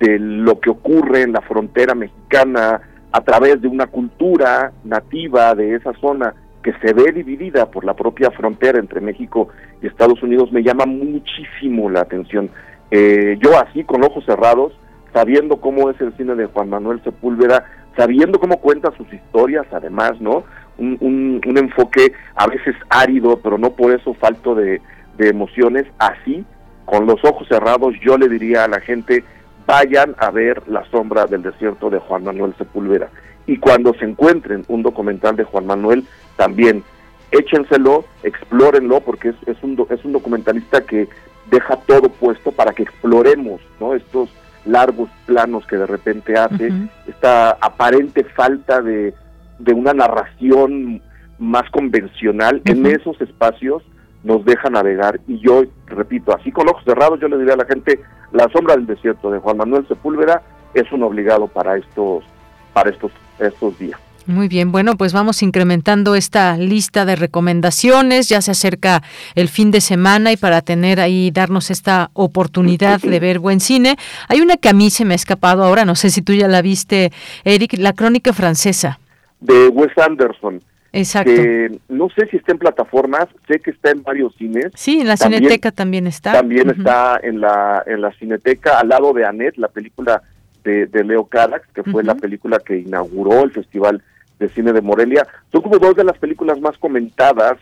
de 0.00 0.18
lo 0.18 0.60
que 0.60 0.68
ocurre 0.68 1.22
en 1.22 1.32
la 1.32 1.40
frontera 1.40 1.94
mexicana 1.94 2.82
a 3.16 3.20
través 3.22 3.62
de 3.62 3.68
una 3.68 3.86
cultura 3.86 4.72
nativa 4.84 5.54
de 5.54 5.74
esa 5.74 5.92
zona 5.94 6.34
que 6.62 6.72
se 6.82 6.92
ve 6.92 7.12
dividida 7.12 7.70
por 7.70 7.84
la 7.84 7.94
propia 7.94 8.30
frontera 8.30 8.78
entre 8.78 9.00
México 9.00 9.48
y 9.80 9.86
Estados 9.86 10.22
Unidos 10.22 10.52
me 10.52 10.62
llama 10.62 10.84
muchísimo 10.84 11.88
la 11.88 12.00
atención 12.00 12.50
eh, 12.90 13.38
yo 13.40 13.58
así 13.58 13.84
con 13.84 14.04
ojos 14.04 14.24
cerrados 14.26 14.72
sabiendo 15.14 15.60
cómo 15.60 15.88
es 15.88 16.00
el 16.00 16.14
cine 16.16 16.34
de 16.34 16.46
Juan 16.46 16.68
Manuel 16.68 17.00
Sepúlveda 17.04 17.64
sabiendo 17.96 18.38
cómo 18.38 18.60
cuenta 18.60 18.92
sus 18.96 19.10
historias 19.12 19.66
además 19.72 20.20
no 20.20 20.44
un, 20.78 21.40
un, 21.46 21.58
enfoque 21.58 22.12
a 22.34 22.46
veces 22.46 22.74
árido, 22.90 23.40
pero 23.42 23.58
no 23.58 23.70
por 23.70 23.92
eso 23.92 24.14
falto 24.14 24.54
de, 24.54 24.80
de 25.16 25.28
emociones. 25.28 25.84
Así, 25.98 26.44
con 26.84 27.06
los 27.06 27.24
ojos 27.24 27.48
cerrados, 27.48 27.94
yo 28.04 28.18
le 28.18 28.28
diría 28.28 28.64
a 28.64 28.68
la 28.68 28.80
gente, 28.80 29.24
vayan 29.66 30.14
a 30.18 30.30
ver 30.30 30.62
La 30.68 30.84
sombra 30.90 31.26
del 31.26 31.42
desierto 31.42 31.90
de 31.90 31.98
Juan 31.98 32.24
Manuel 32.24 32.54
Sepúlveda. 32.56 33.08
Y 33.46 33.58
cuando 33.58 33.94
se 33.94 34.04
encuentren 34.04 34.64
un 34.68 34.82
documental 34.82 35.36
de 35.36 35.44
Juan 35.44 35.66
Manuel, 35.66 36.04
también 36.36 36.82
échenselo, 37.30 38.04
explórenlo, 38.22 39.00
porque 39.00 39.30
es, 39.30 39.36
es, 39.46 39.56
un, 39.62 39.86
es 39.90 40.04
un 40.04 40.12
documentalista 40.12 40.80
que 40.80 41.08
deja 41.50 41.76
todo 41.86 42.08
puesto 42.08 42.52
para 42.52 42.72
que 42.72 42.82
exploremos 42.82 43.60
¿no? 43.80 43.94
estos 43.94 44.30
largos 44.64 45.08
planos 45.26 45.64
que 45.66 45.76
de 45.76 45.86
repente 45.86 46.36
hace, 46.36 46.72
esta 47.06 47.50
aparente 47.50 48.24
falta 48.24 48.82
de, 48.82 49.14
de 49.58 49.72
una 49.72 49.94
narración 49.94 51.00
más 51.38 51.70
convencional, 51.70 52.62
en 52.64 52.86
esos 52.86 53.20
espacios 53.20 53.82
nos 54.26 54.44
deja 54.44 54.68
navegar. 54.68 55.20
Y 55.26 55.38
yo, 55.38 55.62
repito, 55.86 56.34
así 56.36 56.50
con 56.50 56.68
ojos 56.68 56.84
cerrados, 56.84 57.20
yo 57.20 57.28
le 57.28 57.38
diría 57.38 57.54
a 57.54 57.58
la 57.58 57.64
gente, 57.64 58.00
La 58.32 58.48
sombra 58.52 58.74
del 58.76 58.86
desierto 58.86 59.30
de 59.30 59.38
Juan 59.38 59.56
Manuel 59.56 59.86
Sepúlveda 59.86 60.42
es 60.74 60.90
un 60.92 61.04
obligado 61.04 61.46
para 61.46 61.76
estos, 61.76 62.24
para 62.72 62.90
estos, 62.90 63.12
estos 63.38 63.78
días. 63.78 63.98
Muy 64.26 64.48
bien, 64.48 64.72
bueno, 64.72 64.96
pues 64.96 65.12
vamos 65.12 65.44
incrementando 65.44 66.16
esta 66.16 66.56
lista 66.58 67.04
de 67.04 67.14
recomendaciones. 67.14 68.28
Ya 68.28 68.42
se 68.42 68.50
acerca 68.50 69.04
el 69.36 69.48
fin 69.48 69.70
de 69.70 69.80
semana 69.80 70.32
y 70.32 70.36
para 70.36 70.60
tener 70.62 70.98
ahí, 70.98 71.30
darnos 71.30 71.70
esta 71.70 72.10
oportunidad 72.12 73.00
de 73.00 73.20
ver 73.20 73.38
buen 73.38 73.60
cine. 73.60 73.96
Hay 74.28 74.40
una 74.40 74.56
que 74.56 74.68
a 74.68 74.72
mí 74.72 74.90
se 74.90 75.04
me 75.04 75.14
ha 75.14 75.14
escapado 75.14 75.62
ahora, 75.62 75.84
no 75.84 75.94
sé 75.94 76.10
si 76.10 76.22
tú 76.22 76.32
ya 76.32 76.48
la 76.48 76.60
viste, 76.60 77.12
Eric, 77.44 77.74
La 77.78 77.92
Crónica 77.92 78.32
Francesa 78.32 78.98
de 79.40 79.68
Wes 79.68 79.96
Anderson. 79.98 80.62
Exacto. 80.96 81.30
Que 81.30 81.78
no 81.88 82.08
sé 82.10 82.26
si 82.26 82.36
está 82.36 82.52
en 82.52 82.58
plataformas, 82.58 83.26
sé 83.46 83.60
que 83.60 83.70
está 83.70 83.90
en 83.90 84.02
varios 84.02 84.34
cines. 84.36 84.66
Sí, 84.74 85.00
en 85.00 85.08
la 85.08 85.16
Cineteca 85.16 85.70
también 85.70 86.06
está. 86.06 86.32
También 86.32 86.70
está 86.70 87.20
en 87.22 87.40
la 87.40 87.82
en 87.86 88.00
la 88.00 88.12
Cineteca 88.12 88.78
al 88.78 88.88
lado 88.88 89.12
de 89.12 89.24
Annette, 89.24 89.58
la 89.58 89.68
película 89.68 90.22
de, 90.64 90.86
de 90.86 91.04
Leo 91.04 91.26
Carax, 91.26 91.66
que 91.74 91.82
fue 91.84 92.02
la 92.02 92.14
película 92.14 92.58
que 92.58 92.78
inauguró 92.78 93.44
el 93.44 93.52
Festival 93.52 94.02
de 94.38 94.48
Cine 94.48 94.72
de 94.72 94.80
Morelia. 94.80 95.26
Son 95.52 95.62
como 95.62 95.78
dos 95.78 95.94
de 95.96 96.04
las 96.04 96.18
películas 96.18 96.60
más 96.60 96.76
comentadas 96.78 97.58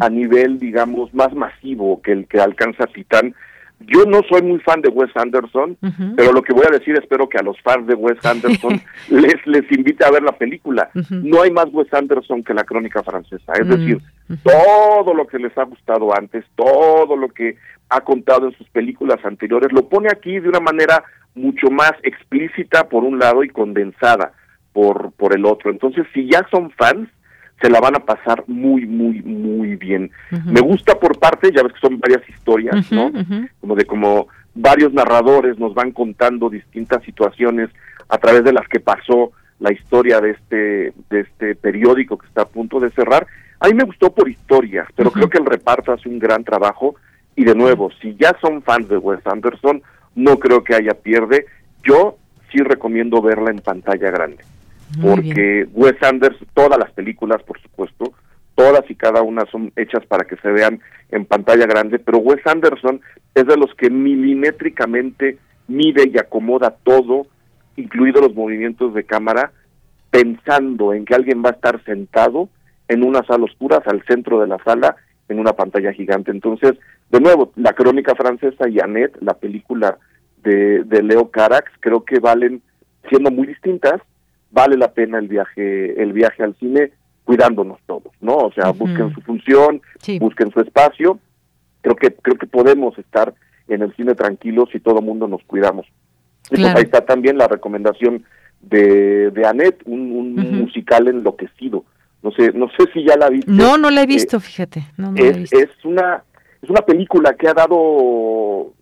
a 0.00 0.08
nivel, 0.08 0.58
digamos, 0.58 1.12
más 1.12 1.34
masivo 1.34 2.00
que 2.00 2.12
el 2.12 2.26
que 2.26 2.40
alcanza 2.40 2.86
Titán 2.86 3.34
yo 3.80 4.04
no 4.04 4.20
soy 4.28 4.42
muy 4.42 4.58
fan 4.60 4.82
de 4.82 4.88
Wes 4.88 5.10
Anderson, 5.14 5.76
pero 6.16 6.32
lo 6.32 6.42
que 6.42 6.52
voy 6.52 6.64
a 6.66 6.76
decir 6.76 6.96
espero 6.98 7.28
que 7.28 7.38
a 7.38 7.42
los 7.42 7.60
fans 7.60 7.86
de 7.86 7.94
Wes 7.94 8.18
Anderson 8.24 8.80
les 9.08 9.46
les 9.46 9.70
invite 9.70 10.04
a 10.04 10.10
ver 10.10 10.22
la 10.22 10.32
película. 10.32 10.90
No 11.10 11.42
hay 11.42 11.50
más 11.50 11.66
Wes 11.72 11.92
Anderson 11.92 12.42
que 12.42 12.54
la 12.54 12.64
crónica 12.64 13.02
francesa, 13.02 13.52
es 13.54 13.68
decir, 13.68 14.00
todo 14.42 15.14
lo 15.14 15.26
que 15.26 15.38
les 15.38 15.56
ha 15.56 15.64
gustado 15.64 16.14
antes, 16.14 16.44
todo 16.56 17.16
lo 17.16 17.28
que 17.28 17.56
ha 17.88 18.00
contado 18.00 18.48
en 18.48 18.56
sus 18.58 18.68
películas 18.70 19.24
anteriores, 19.24 19.72
lo 19.72 19.88
pone 19.88 20.08
aquí 20.10 20.38
de 20.40 20.48
una 20.48 20.60
manera 20.60 21.04
mucho 21.34 21.70
más 21.70 21.92
explícita 22.02 22.88
por 22.88 23.04
un 23.04 23.18
lado 23.18 23.44
y 23.44 23.48
condensada 23.48 24.32
por 24.72 25.12
por 25.12 25.34
el 25.34 25.46
otro. 25.46 25.70
Entonces, 25.70 26.04
si 26.12 26.28
ya 26.28 26.46
son 26.50 26.70
fans, 26.72 27.08
se 27.60 27.68
la 27.68 27.80
van 27.80 27.96
a 27.96 28.00
pasar 28.00 28.44
muy, 28.46 28.86
muy, 28.86 29.20
muy 29.22 29.76
bien. 29.76 30.10
Me 30.44 30.60
gusta 30.60 30.98
por 30.98 31.18
parte, 31.18 31.50
ya 31.52 31.62
ves 31.62 31.72
que 31.72 31.80
son 31.80 31.98
varias 31.98 32.26
historias, 32.28 32.90
¿no? 32.92 33.10
Como 33.60 33.74
de 33.74 33.84
como 33.84 34.28
varios 34.54 34.92
narradores 34.92 35.58
nos 35.58 35.74
van 35.74 35.92
contando 35.92 36.50
distintas 36.50 37.02
situaciones 37.04 37.70
a 38.08 38.18
través 38.18 38.44
de 38.44 38.52
las 38.52 38.66
que 38.68 38.80
pasó 38.80 39.32
la 39.60 39.72
historia 39.72 40.20
de 40.20 40.30
este 40.30 40.92
de 41.10 41.20
este 41.20 41.54
periódico 41.56 42.16
que 42.16 42.26
está 42.26 42.42
a 42.42 42.48
punto 42.48 42.78
de 42.78 42.90
cerrar. 42.90 43.26
A 43.60 43.66
mí 43.68 43.74
me 43.74 43.84
gustó 43.84 44.12
por 44.12 44.28
historias, 44.28 44.86
pero 44.94 45.10
creo 45.10 45.28
que 45.28 45.38
el 45.38 45.46
reparto 45.46 45.92
hace 45.92 46.08
un 46.08 46.20
gran 46.20 46.44
trabajo 46.44 46.94
y 47.34 47.44
de 47.44 47.54
nuevo, 47.54 47.90
si 48.00 48.14
ya 48.16 48.36
son 48.40 48.62
fans 48.62 48.88
de 48.88 48.98
Wes 48.98 49.24
Anderson, 49.24 49.82
no 50.14 50.38
creo 50.38 50.62
que 50.62 50.74
haya 50.74 50.94
pierde. 50.94 51.46
Yo 51.82 52.16
sí 52.52 52.58
recomiendo 52.58 53.20
verla 53.20 53.50
en 53.50 53.58
pantalla 53.58 54.10
grande 54.10 54.44
porque 55.00 55.68
Wes 55.72 55.96
Anderson, 56.02 56.48
todas 56.54 56.78
las 56.78 56.90
películas, 56.92 57.42
por 57.42 57.60
supuesto, 57.60 58.12
todas 58.54 58.90
y 58.90 58.94
cada 58.94 59.22
una 59.22 59.44
son 59.46 59.72
hechas 59.76 60.04
para 60.06 60.24
que 60.24 60.36
se 60.36 60.50
vean 60.50 60.80
en 61.10 61.24
pantalla 61.24 61.66
grande, 61.66 61.98
pero 61.98 62.18
Wes 62.18 62.44
Anderson 62.44 63.00
es 63.34 63.46
de 63.46 63.56
los 63.56 63.74
que 63.74 63.88
milimétricamente 63.90 65.38
mide 65.68 66.10
y 66.12 66.18
acomoda 66.18 66.76
todo, 66.82 67.26
incluidos 67.76 68.22
los 68.22 68.34
movimientos 68.34 68.94
de 68.94 69.04
cámara, 69.04 69.52
pensando 70.10 70.92
en 70.92 71.04
que 71.04 71.14
alguien 71.14 71.42
va 71.44 71.50
a 71.50 71.52
estar 71.52 71.82
sentado 71.84 72.48
en 72.88 73.04
una 73.04 73.22
sala 73.24 73.44
oscura, 73.44 73.82
al 73.84 74.02
centro 74.06 74.40
de 74.40 74.48
la 74.48 74.58
sala, 74.64 74.96
en 75.28 75.38
una 75.38 75.52
pantalla 75.52 75.92
gigante. 75.92 76.30
Entonces, 76.30 76.72
de 77.10 77.20
nuevo, 77.20 77.52
la 77.56 77.74
crónica 77.74 78.14
francesa 78.14 78.68
y 78.68 78.80
Annette, 78.80 79.16
la 79.20 79.34
película 79.34 79.98
de, 80.42 80.82
de 80.84 81.02
Leo 81.02 81.30
Carax, 81.30 81.70
creo 81.80 82.04
que 82.04 82.18
valen, 82.18 82.62
siendo 83.08 83.30
muy 83.30 83.46
distintas, 83.46 84.00
vale 84.50 84.76
la 84.76 84.92
pena 84.92 85.18
el 85.18 85.28
viaje 85.28 86.00
el 86.02 86.12
viaje 86.12 86.42
al 86.42 86.54
cine 86.56 86.92
cuidándonos 87.24 87.78
todos, 87.86 88.12
¿no? 88.22 88.36
O 88.36 88.52
sea, 88.52 88.70
busquen 88.70 89.12
su 89.12 89.20
función, 89.20 89.82
busquen 90.18 90.50
su 90.50 90.60
espacio. 90.60 91.18
Creo 91.82 91.94
que 91.94 92.14
creo 92.14 92.38
que 92.38 92.46
podemos 92.46 92.98
estar 92.98 93.34
en 93.68 93.82
el 93.82 93.94
cine 93.96 94.14
tranquilos 94.14 94.70
si 94.72 94.80
todo 94.80 95.02
mundo 95.02 95.28
nos 95.28 95.42
cuidamos. 95.44 95.86
Y 96.50 96.56
pues 96.56 96.74
ahí 96.74 96.82
está 96.84 97.04
también 97.04 97.36
la 97.36 97.46
recomendación 97.46 98.24
de, 98.62 99.30
de 99.30 99.46
Annette, 99.46 99.82
un, 99.84 100.34
musical 100.34 101.06
enloquecido. 101.08 101.84
No 102.22 102.30
sé, 102.32 102.52
no 102.52 102.68
sé 102.70 102.90
si 102.94 103.04
ya 103.04 103.16
la 103.16 103.28
viste. 103.28 103.50
No, 103.50 103.76
no 103.76 103.90
la 103.90 104.02
he 104.02 104.06
visto, 104.06 104.40
fíjate. 104.40 104.86
No, 104.96 105.12
es, 105.14 105.52
es 105.52 105.68
una 105.84 106.24
es 106.62 106.70
una 106.70 106.80
película 106.80 107.34
que 107.34 107.48
ha 107.48 107.54
dado 107.54 108.72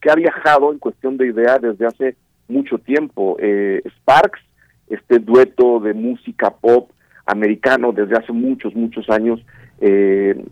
que 0.00 0.10
ha 0.10 0.14
viajado 0.14 0.72
en 0.72 0.78
cuestión 0.78 1.16
de 1.16 1.28
idea 1.28 1.58
desde 1.58 1.86
hace 1.86 2.16
mucho 2.48 2.76
tiempo. 2.76 3.36
Eh, 3.40 3.82
Sparks 3.96 4.40
este 4.88 5.18
dueto 5.18 5.80
de 5.80 5.94
música 5.94 6.50
pop 6.50 6.90
americano 7.26 7.92
desde 7.92 8.16
hace 8.16 8.32
muchos, 8.32 8.74
muchos 8.74 9.08
años. 9.10 9.40
Eh, 9.80 10.44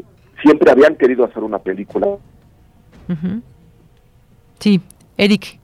siempre 0.42 0.70
habían 0.70 0.96
querido 0.96 1.24
hacer 1.24 1.42
una 1.42 1.58
película. 1.58 2.06
Sí, 4.58 4.80
Eric. 5.16 5.58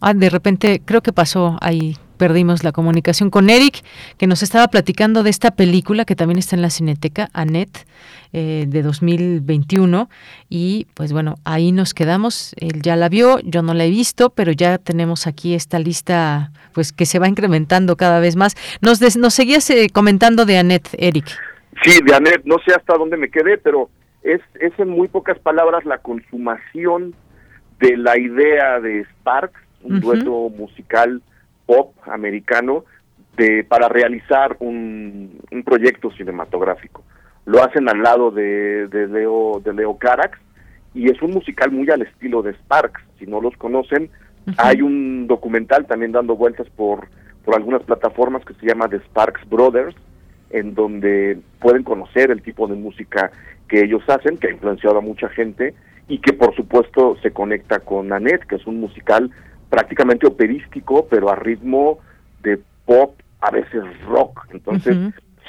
Ah, 0.00 0.14
de 0.14 0.30
repente 0.30 0.82
creo 0.84 1.00
que 1.00 1.12
pasó 1.12 1.56
ahí 1.60 1.96
perdimos 2.22 2.62
la 2.62 2.70
comunicación 2.70 3.30
con 3.30 3.50
Eric, 3.50 3.82
que 4.16 4.28
nos 4.28 4.44
estaba 4.44 4.68
platicando 4.68 5.24
de 5.24 5.30
esta 5.30 5.50
película 5.50 6.04
que 6.04 6.14
también 6.14 6.38
está 6.38 6.54
en 6.54 6.62
la 6.62 6.70
Cineteca, 6.70 7.28
Annette, 7.32 7.84
eh, 8.32 8.66
de 8.68 8.82
2021. 8.82 10.08
Y 10.48 10.86
pues 10.94 11.12
bueno, 11.12 11.34
ahí 11.44 11.72
nos 11.72 11.94
quedamos. 11.94 12.54
Él 12.60 12.80
ya 12.80 12.94
la 12.94 13.08
vio, 13.08 13.40
yo 13.40 13.62
no 13.62 13.74
la 13.74 13.86
he 13.86 13.90
visto, 13.90 14.30
pero 14.30 14.52
ya 14.52 14.78
tenemos 14.78 15.26
aquí 15.26 15.54
esta 15.54 15.80
lista 15.80 16.52
pues 16.72 16.92
que 16.92 17.06
se 17.06 17.18
va 17.18 17.26
incrementando 17.26 17.96
cada 17.96 18.20
vez 18.20 18.36
más. 18.36 18.54
Nos, 18.80 19.00
nos 19.16 19.34
seguías 19.34 19.68
eh, 19.70 19.88
comentando 19.92 20.44
de 20.44 20.58
Annette, 20.58 20.90
Eric. 20.98 21.26
Sí, 21.82 21.98
de 22.06 22.14
Annette, 22.14 22.44
no 22.44 22.58
sé 22.64 22.72
hasta 22.72 22.96
dónde 22.96 23.16
me 23.16 23.30
quedé, 23.30 23.58
pero 23.58 23.90
es, 24.22 24.40
es 24.60 24.78
en 24.78 24.90
muy 24.90 25.08
pocas 25.08 25.40
palabras 25.40 25.84
la 25.84 25.98
consumación 25.98 27.16
de 27.80 27.96
la 27.96 28.16
idea 28.16 28.78
de 28.78 29.06
Sparks, 29.18 29.58
un 29.82 29.98
dueto 29.98 30.50
musical 30.50 31.20
pop 31.66 31.94
americano 32.06 32.84
de 33.36 33.64
para 33.64 33.88
realizar 33.88 34.56
un, 34.60 35.40
un 35.50 35.62
proyecto 35.62 36.10
cinematográfico. 36.10 37.02
lo 37.44 37.62
hacen 37.62 37.88
al 37.88 38.02
lado 38.02 38.30
de, 38.30 38.88
de 38.88 39.08
Leo 39.08 39.60
de 39.64 39.72
Leo 39.72 39.96
Carax 39.96 40.38
y 40.94 41.10
es 41.10 41.20
un 41.22 41.32
musical 41.32 41.70
muy 41.70 41.88
al 41.90 42.02
estilo 42.02 42.42
de 42.42 42.52
Sparks. 42.52 43.02
Si 43.18 43.26
no 43.26 43.40
los 43.40 43.56
conocen, 43.56 44.10
hay 44.58 44.82
un 44.82 45.26
documental 45.26 45.86
también 45.86 46.12
dando 46.12 46.36
vueltas 46.36 46.68
por, 46.70 47.08
por 47.44 47.54
algunas 47.54 47.82
plataformas 47.82 48.44
que 48.44 48.54
se 48.54 48.66
llama 48.66 48.88
The 48.88 48.98
Sparks 48.98 49.48
Brothers, 49.48 49.96
en 50.50 50.74
donde 50.74 51.38
pueden 51.60 51.82
conocer 51.82 52.30
el 52.30 52.42
tipo 52.42 52.66
de 52.66 52.74
música 52.74 53.30
que 53.68 53.80
ellos 53.84 54.02
hacen, 54.08 54.36
que 54.36 54.48
ha 54.48 54.52
influenciado 54.52 54.98
a 54.98 55.00
mucha 55.00 55.28
gente 55.30 55.74
y 56.08 56.18
que 56.18 56.34
por 56.34 56.54
supuesto 56.54 57.16
se 57.22 57.30
conecta 57.30 57.80
con 57.80 58.12
Annette, 58.12 58.44
que 58.44 58.56
es 58.56 58.66
un 58.66 58.80
musical 58.80 59.30
prácticamente 59.72 60.26
operístico, 60.26 61.06
pero 61.08 61.30
a 61.30 61.34
ritmo 61.34 61.98
de 62.42 62.60
pop, 62.84 63.18
a 63.40 63.50
veces 63.50 63.82
rock. 64.02 64.46
Entonces, 64.52 64.94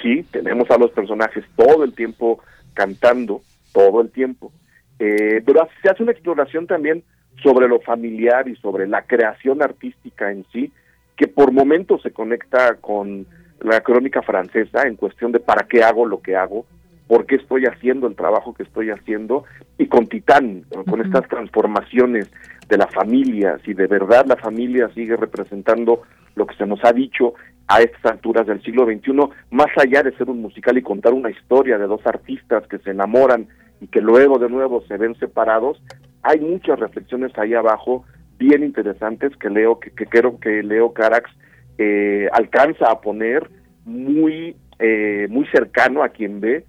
sí, 0.02 0.24
tenemos 0.32 0.72
a 0.72 0.78
los 0.78 0.92
personajes 0.92 1.44
todo 1.58 1.84
el 1.84 1.94
tiempo 1.94 2.40
cantando, 2.74 3.42
todo 3.74 4.00
el 4.00 4.12
tiempo. 4.12 4.54
Eh, 4.98 5.44
pero 5.46 5.68
se 5.82 5.90
hace 5.90 6.04
una 6.04 6.14
exploración 6.14 6.68
también 6.68 7.04
sobre 7.44 7.68
lo 7.68 7.82
familiar 7.82 8.48
y 8.48 8.56
sobre 8.56 8.88
la 8.88 9.02
creación 9.02 9.62
artística 9.62 10.32
en 10.32 10.46
sí, 10.54 10.72
que 11.18 11.28
por 11.28 11.52
momentos 11.52 12.02
se 12.02 12.12
conecta 12.12 12.76
con 12.76 13.28
la 13.60 13.82
crónica 13.82 14.22
francesa 14.22 14.84
en 14.84 14.96
cuestión 14.96 15.34
de 15.34 15.42
para 15.42 15.68
qué 15.68 15.84
hago 15.84 16.06
lo 16.06 16.22
que 16.22 16.38
hago, 16.38 16.66
por 17.14 17.28
qué 17.28 17.36
estoy 17.36 17.66
haciendo 17.66 18.08
el 18.08 18.16
trabajo 18.16 18.56
que 18.56 18.64
estoy 18.64 18.90
haciendo, 18.90 19.44
y 19.78 19.86
con 19.86 20.08
Titán, 20.08 20.64
con 20.90 21.00
estas 21.00 21.28
transformaciones 21.28 22.28
de 22.68 22.76
la 22.76 22.88
familia, 22.88 23.60
si 23.64 23.76
de 23.76 23.86
verdad 23.86 24.26
la 24.26 24.36
familia 24.36 24.90
sigue 24.96 25.16
representando 25.16 26.02
lo 26.34 26.48
que 26.48 26.56
se 26.56 26.66
nos 26.66 26.84
ha 26.84 26.92
dicho 26.92 27.36
a 27.68 27.84
estas 27.84 28.14
alturas 28.14 28.48
del 28.48 28.64
siglo 28.64 28.88
XXI, 28.88 29.30
más 29.52 29.68
allá 29.78 30.02
de 30.02 30.18
ser 30.18 30.28
un 30.28 30.42
musical 30.42 30.76
y 30.76 30.82
contar 30.82 31.14
una 31.14 31.30
historia 31.30 31.78
de 31.78 31.86
dos 31.86 32.02
artistas 32.08 32.66
que 32.66 32.80
se 32.80 32.90
enamoran 32.90 33.48
y 33.80 33.86
que 33.86 34.02
luego 34.02 34.40
de 34.40 34.50
nuevo 34.50 34.84
se 34.88 34.98
ven 34.98 35.14
separados, 35.20 35.80
hay 36.24 36.40
muchas 36.40 36.80
reflexiones 36.80 37.32
ahí 37.38 37.54
abajo 37.54 38.06
bien 38.40 38.64
interesantes 38.64 39.38
que 39.38 39.52
leo 39.52 39.80
que, 39.80 39.92
que 39.92 40.08
creo 40.08 40.40
que 40.40 40.64
Leo 40.64 40.94
Carax 40.94 41.30
eh, 41.78 42.28
alcanza 42.34 42.90
a 42.90 43.02
poner 43.02 43.52
muy 43.86 44.56
eh, 44.80 45.28
muy 45.30 45.46
cercano 45.50 46.02
a 46.02 46.10
quien 46.10 46.42
ve 46.42 46.66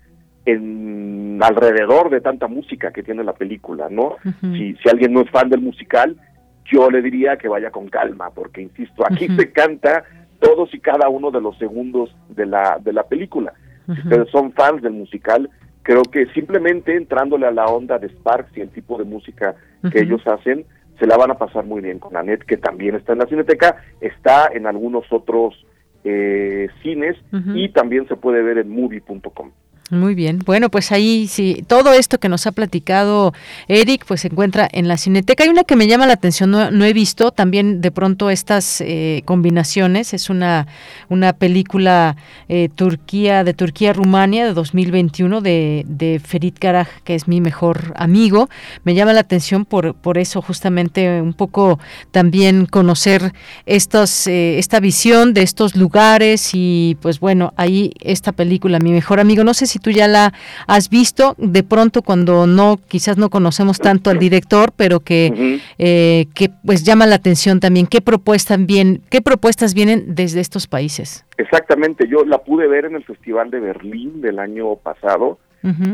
en 0.47 1.39
alrededor 1.43 2.11
de 2.11 2.21
tanta 2.21 2.49
música 2.49 2.93
que 2.93 3.03
tiene 3.03 3.25
la 3.25 3.33
película, 3.33 3.89
¿no? 3.91 4.17
si, 4.41 4.75
si 4.75 4.89
alguien 4.89 5.13
no 5.13 5.21
es 5.23 5.31
fan 5.31 5.49
del 5.49 5.61
musical, 5.61 6.17
yo 6.65 6.91
le 6.91 7.03
diría 7.03 7.37
que 7.37 7.49
vaya 7.49 7.71
con 7.71 7.89
calma, 7.89 8.31
porque 8.31 8.63
insisto, 8.63 9.05
aquí 9.07 9.29
se 9.37 9.53
canta 9.53 10.05
todos 10.41 10.73
y 10.75 10.81
cada 10.81 11.09
uno 11.09 11.31
de 11.31 11.41
los 11.41 11.57
segundos 11.59 12.15
de 12.29 12.47
la, 12.47 12.79
de 12.83 12.93
la 12.93 13.05
película. 13.05 13.53
Si 13.87 14.01
ustedes 14.01 14.31
son 14.31 14.53
fans 14.53 14.83
del 14.83 14.93
musical, 14.93 15.51
creo 15.83 16.03
que 16.03 16.27
simplemente 16.33 16.97
entrándole 16.97 17.47
a 17.47 17.51
la 17.51 17.67
onda 17.67 17.99
de 17.99 18.09
Sparks 18.09 18.57
y 18.57 18.63
el 18.63 18.71
tipo 18.71 18.99
de 18.99 19.05
música 19.05 19.55
que 19.93 20.01
ellos 20.01 20.27
hacen, 20.27 20.65
se 20.99 21.07
la 21.07 21.17
van 21.17 21.31
a 21.31 21.39
pasar 21.39 21.65
muy 21.65 21.83
bien 21.83 21.99
con 21.99 22.17
Annette, 22.17 22.45
que 22.45 22.57
también 22.57 22.95
está 22.95 23.13
en 23.13 23.19
la 23.19 23.27
Cineteca, 23.27 23.77
está 24.01 24.49
en 24.53 24.67
algunos 24.67 25.05
otros 25.11 25.67
eh, 26.05 26.69
cines 26.83 27.17
y 27.55 27.69
también 27.71 28.07
se 28.09 28.17
puede 28.17 28.43
ver 28.43 28.59
en 28.59 28.71
movie.com. 28.71 29.51
Muy 29.91 30.15
bien. 30.15 30.39
Bueno, 30.39 30.71
pues 30.71 30.93
ahí 30.93 31.29
sí, 31.29 31.63
todo 31.67 31.93
esto 31.93 32.19
que 32.19 32.31
nos 32.31 32.47
ha 32.47 32.53
platicado 32.53 33.35
Eric, 33.69 34.07
pues 34.07 34.23
se 34.23 34.29
encuentra 34.29 34.67
en 34.73 34.89
la 34.89 34.97
Cineteca. 34.97 35.45
Hay 35.45 35.51
una 35.51 35.65
que 35.65 35.77
me 35.77 35.87
llama 35.87 36.07
la 36.07 36.15
atención, 36.15 36.51
no, 36.51 36.85
he 36.85 36.93
visto 36.95 37.33
también 37.33 37.83
de 37.83 37.91
pronto 37.91 38.31
estas 38.31 38.81
eh, 38.81 39.21
combinaciones. 39.27 40.15
Es 40.15 40.31
una, 40.31 40.67
una 41.11 41.35
película 41.35 42.17
eh, 42.49 42.71
Turquía, 42.75 43.45
de 43.45 43.53
Turquía-Rumania 43.53 44.47
de 44.47 44.55
2021 44.55 45.43
de, 45.43 45.85
de 45.87 46.19
Ferit 46.19 46.59
Karaj, 46.59 46.89
que 47.05 47.15
es 47.15 47.29
mi 47.29 47.43
mejor 47.43 47.93
amigo. 47.97 48.49
Me 48.85 48.95
llama 48.95 49.13
la 49.13 49.21
atención 49.21 49.67
por, 49.67 49.95
por 49.95 50.17
eso, 50.17 50.41
justamente 50.41 51.21
un 51.21 51.35
poco 51.35 51.79
también 52.11 52.65
conocer 52.65 53.35
estos, 53.67 54.29
eh, 54.29 54.59
esta 54.59 54.81
visión 54.81 55.35
de 55.35 55.43
estos 55.43 55.77
lugares 55.77 56.53
y 56.55 56.97
pues 57.03 57.21
bueno, 57.21 57.53
ahí 57.57 57.93
esta 58.01 58.33
película, 58.33 58.79
mi 58.79 58.93
mejor 58.93 59.21
amigo. 59.21 59.45
No 59.45 59.53
sé 59.53 59.67
si 59.67 59.74
si 59.75 59.81
tú 59.81 59.91
ya 59.91 60.07
la 60.07 60.33
has 60.69 60.89
visto, 60.89 61.35
de 61.37 61.65
pronto 61.65 62.03
cuando 62.03 62.47
no, 62.47 62.79
quizás 62.87 63.19
no 63.19 63.29
conocemos 63.29 63.81
tanto 63.81 64.09
al 64.11 64.19
director, 64.21 64.71
pero 64.77 65.01
que, 65.01 65.59
eh, 65.79 66.27
que 66.33 66.49
pues 66.65 66.85
llama 66.85 67.07
la 67.07 67.17
atención 67.17 67.59
también. 67.59 67.89
¿Qué 67.89 68.01
propuestas, 68.01 68.65
bien, 68.65 69.03
¿Qué 69.11 69.21
propuestas 69.21 69.75
vienen 69.75 70.15
desde 70.15 70.41
estos 70.41 70.69
países? 70.69 71.27
Exactamente, 71.39 72.07
yo 72.07 72.25
la 72.25 72.39
pude 72.39 72.69
ver 72.69 72.85
en 72.85 72.95
el 72.95 73.03
Festival 73.03 73.51
de 73.51 73.59
Berlín 73.59 74.21
del 74.21 74.39
año 74.39 74.77
pasado. 74.77 75.39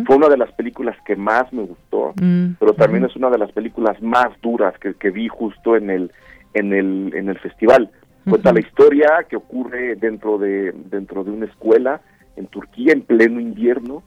Fue 0.04 0.16
una 0.16 0.28
de 0.28 0.36
las 0.36 0.50
películas 0.54 0.96
que 1.06 1.14
más 1.14 1.44
me 1.52 1.62
gustó, 1.62 2.12
mm, 2.20 2.54
pero 2.58 2.74
también 2.74 3.04
es 3.04 3.14
una 3.14 3.30
de 3.30 3.38
las 3.38 3.52
películas 3.52 4.02
más 4.02 4.28
duras 4.42 4.74
que, 4.80 4.94
que 4.94 5.10
vi 5.10 5.28
justo 5.28 5.76
en 5.76 5.90
el, 5.90 6.10
en 6.54 6.72
el, 6.72 7.12
en 7.14 7.28
el 7.28 7.38
festival. 7.38 7.88
Cuenta 8.28 8.52
la 8.52 8.60
historia 8.60 9.26
que 9.28 9.36
ocurre 9.36 9.94
dentro 9.94 10.38
de, 10.38 10.74
dentro 10.90 11.22
de 11.22 11.30
una 11.30 11.46
escuela 11.46 12.00
en 12.36 12.46
Turquía 12.46 12.92
en 12.92 13.02
pleno 13.02 13.40
invierno. 13.40 14.02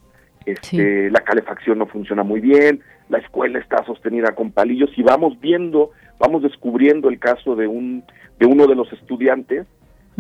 Este, 0.46 1.10
La 1.10 1.22
calefacción 1.22 1.80
no 1.80 1.86
funciona 1.86 2.24
muy 2.24 2.42
bien, 2.42 2.82
la 3.10 3.20
escuela 3.20 3.60
está 3.60 3.84
sostenida 3.86 4.36
con 4.36 4.52
palillos 4.52 4.90
y 4.98 5.04
vamos 5.04 5.40
viendo, 5.40 5.92
vamos 6.20 6.44
descubriendo 6.44 7.10
el 7.10 7.20
caso 7.20 7.56
de 7.56 7.68
un 7.68 8.04
de 8.40 8.46
uno 8.46 8.68
de 8.68 8.76
los 8.76 8.92
estudiantes 8.92 9.68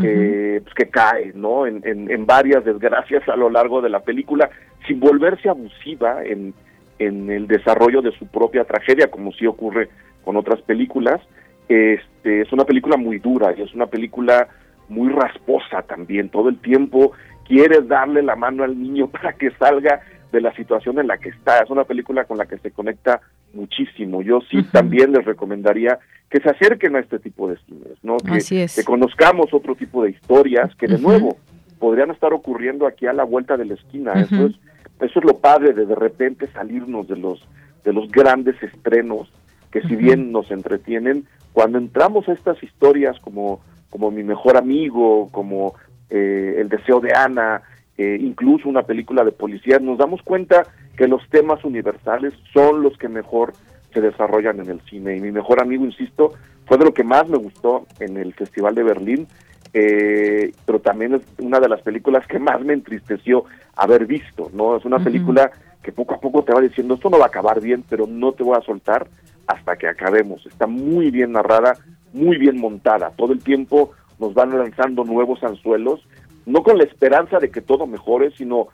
eh, 0.01 0.61
pues, 0.63 0.73
que 0.75 0.89
cae, 0.89 1.33
¿no? 1.35 1.67
En, 1.67 1.81
en, 1.85 2.25
varias 2.25 2.65
desgracias 2.65 3.27
a 3.29 3.35
lo 3.35 3.49
largo 3.49 3.81
de 3.81 3.89
la 3.89 3.99
película, 3.99 4.49
sin 4.87 4.99
volverse 4.99 5.49
abusiva 5.49 6.23
en, 6.23 6.53
en 6.97 7.29
el 7.29 7.47
desarrollo 7.47 8.01
de 8.01 8.11
su 8.13 8.25
propia 8.27 8.63
tragedia, 8.63 9.11
como 9.11 9.31
sí 9.33 9.45
ocurre 9.45 9.89
con 10.23 10.35
otras 10.35 10.61
películas. 10.61 11.21
Este, 11.69 12.41
es 12.41 12.51
una 12.51 12.65
película 12.65 12.97
muy 12.97 13.19
dura 13.19 13.53
y 13.55 13.61
es 13.61 13.73
una 13.73 13.85
película 13.85 14.47
muy 14.89 15.09
rasposa 15.09 15.83
también. 15.83 16.29
Todo 16.29 16.49
el 16.49 16.57
tiempo 16.59 17.11
quieres 17.45 17.87
darle 17.87 18.21
la 18.21 18.35
mano 18.35 18.63
al 18.63 18.79
niño 18.79 19.07
para 19.11 19.33
que 19.33 19.51
salga 19.51 20.01
de 20.31 20.41
la 20.41 20.53
situación 20.55 20.99
en 20.99 21.07
la 21.07 21.17
que 21.17 21.29
está. 21.29 21.59
Es 21.59 21.69
una 21.69 21.83
película 21.83 22.25
con 22.25 22.37
la 22.37 22.45
que 22.45 22.57
se 22.57 22.71
conecta 22.71 23.21
muchísimo. 23.53 24.21
Yo 24.21 24.41
sí 24.49 24.63
también 24.63 25.11
les 25.11 25.25
recomendaría 25.25 25.99
que 26.29 26.39
se 26.39 26.49
acerquen 26.49 26.95
a 26.95 26.99
este 26.99 27.19
tipo 27.19 27.47
de 27.47 27.57
cines, 27.67 27.97
¿no? 28.01 28.17
Que, 28.17 28.67
que 28.75 28.83
conozcamos 28.83 29.53
otro 29.53 29.75
tipo 29.75 30.03
de 30.03 30.09
historias 30.09 30.75
que 30.75 30.87
de 30.87 30.97
nuevo 30.97 31.37
podrían 31.77 32.09
estar 32.09 32.33
ocurriendo 32.33 32.87
aquí 32.87 33.05
a 33.05 33.13
la 33.13 33.23
vuelta 33.23 33.57
de 33.57 33.65
la 33.65 33.75
esquina. 33.75 34.13
Eso 34.13 34.47
es 34.47 34.55
eso 34.99 35.19
es 35.19 35.25
lo 35.25 35.37
padre 35.37 35.73
de 35.73 35.85
de 35.85 35.95
repente 35.95 36.47
salirnos 36.47 37.07
de 37.07 37.17
los 37.17 37.45
de 37.83 37.93
los 37.93 38.09
grandes 38.09 38.61
estrenos 38.63 39.31
que 39.71 39.81
si 39.81 39.95
bien 39.95 40.31
nos 40.31 40.51
entretienen, 40.51 41.25
cuando 41.51 41.79
entramos 41.79 42.29
a 42.29 42.33
estas 42.33 42.61
historias 42.63 43.19
como 43.19 43.61
como 43.89 44.09
mi 44.09 44.23
mejor 44.23 44.57
amigo, 44.57 45.29
como 45.31 45.75
eh, 46.13 46.55
El 46.59 46.69
deseo 46.69 46.99
de 46.99 47.11
Ana, 47.13 47.63
eh, 47.97 48.17
incluso 48.21 48.69
una 48.69 48.83
película 48.83 49.23
de 49.23 49.31
policía, 49.31 49.79
nos 49.79 49.97
damos 49.97 50.21
cuenta 50.21 50.63
que 50.95 51.07
los 51.07 51.27
temas 51.29 51.65
universales 51.65 52.33
son 52.53 52.83
los 52.83 52.97
que 52.97 53.09
mejor 53.09 53.53
se 53.91 53.99
desarrollan 53.99 54.59
en 54.59 54.69
el 54.69 54.81
cine. 54.81 55.17
Y 55.17 55.21
mi 55.21 55.31
mejor 55.31 55.59
amigo, 55.59 55.83
insisto, 55.83 56.33
fue 56.65 56.77
de 56.77 56.85
lo 56.85 56.93
que 56.93 57.03
más 57.03 57.27
me 57.27 57.37
gustó 57.37 57.85
en 57.99 58.17
el 58.17 58.33
Festival 58.33 58.75
de 58.75 58.83
Berlín, 58.83 59.27
eh, 59.73 60.51
pero 60.65 60.79
también 60.79 61.15
es 61.15 61.21
una 61.39 61.59
de 61.59 61.67
las 61.67 61.81
películas 61.81 62.27
que 62.27 62.37
más 62.37 62.61
me 62.61 62.73
entristeció 62.73 63.45
haber 63.75 64.05
visto, 64.05 64.51
¿no? 64.53 64.77
Es 64.77 64.85
una 64.85 64.99
película 64.99 65.51
que 65.81 65.91
poco 65.91 66.13
a 66.13 66.19
poco 66.19 66.43
te 66.43 66.53
va 66.53 66.61
diciendo, 66.61 66.93
esto 66.93 67.09
no 67.09 67.17
va 67.17 67.25
a 67.25 67.29
acabar 67.29 67.59
bien, 67.59 67.83
pero 67.89 68.05
no 68.05 68.33
te 68.33 68.43
voy 68.43 68.55
a 68.55 68.61
soltar 68.61 69.07
hasta 69.47 69.75
que 69.75 69.87
acabemos. 69.87 70.45
Está 70.45 70.67
muy 70.67 71.09
bien 71.09 71.31
narrada, 71.31 71.75
muy 72.13 72.37
bien 72.37 72.59
montada. 72.59 73.11
Todo 73.17 73.33
el 73.33 73.43
tiempo 73.43 73.91
nos 74.23 74.33
van 74.33 74.57
lanzando 74.57 75.03
nuevos 75.03 75.43
anzuelos, 75.43 75.99
no 76.45 76.63
con 76.63 76.77
la 76.77 76.85
esperanza 76.85 77.39
de 77.39 77.51
que 77.51 77.59
todo 77.59 77.85
mejore, 77.87 78.31
sino 78.31 78.69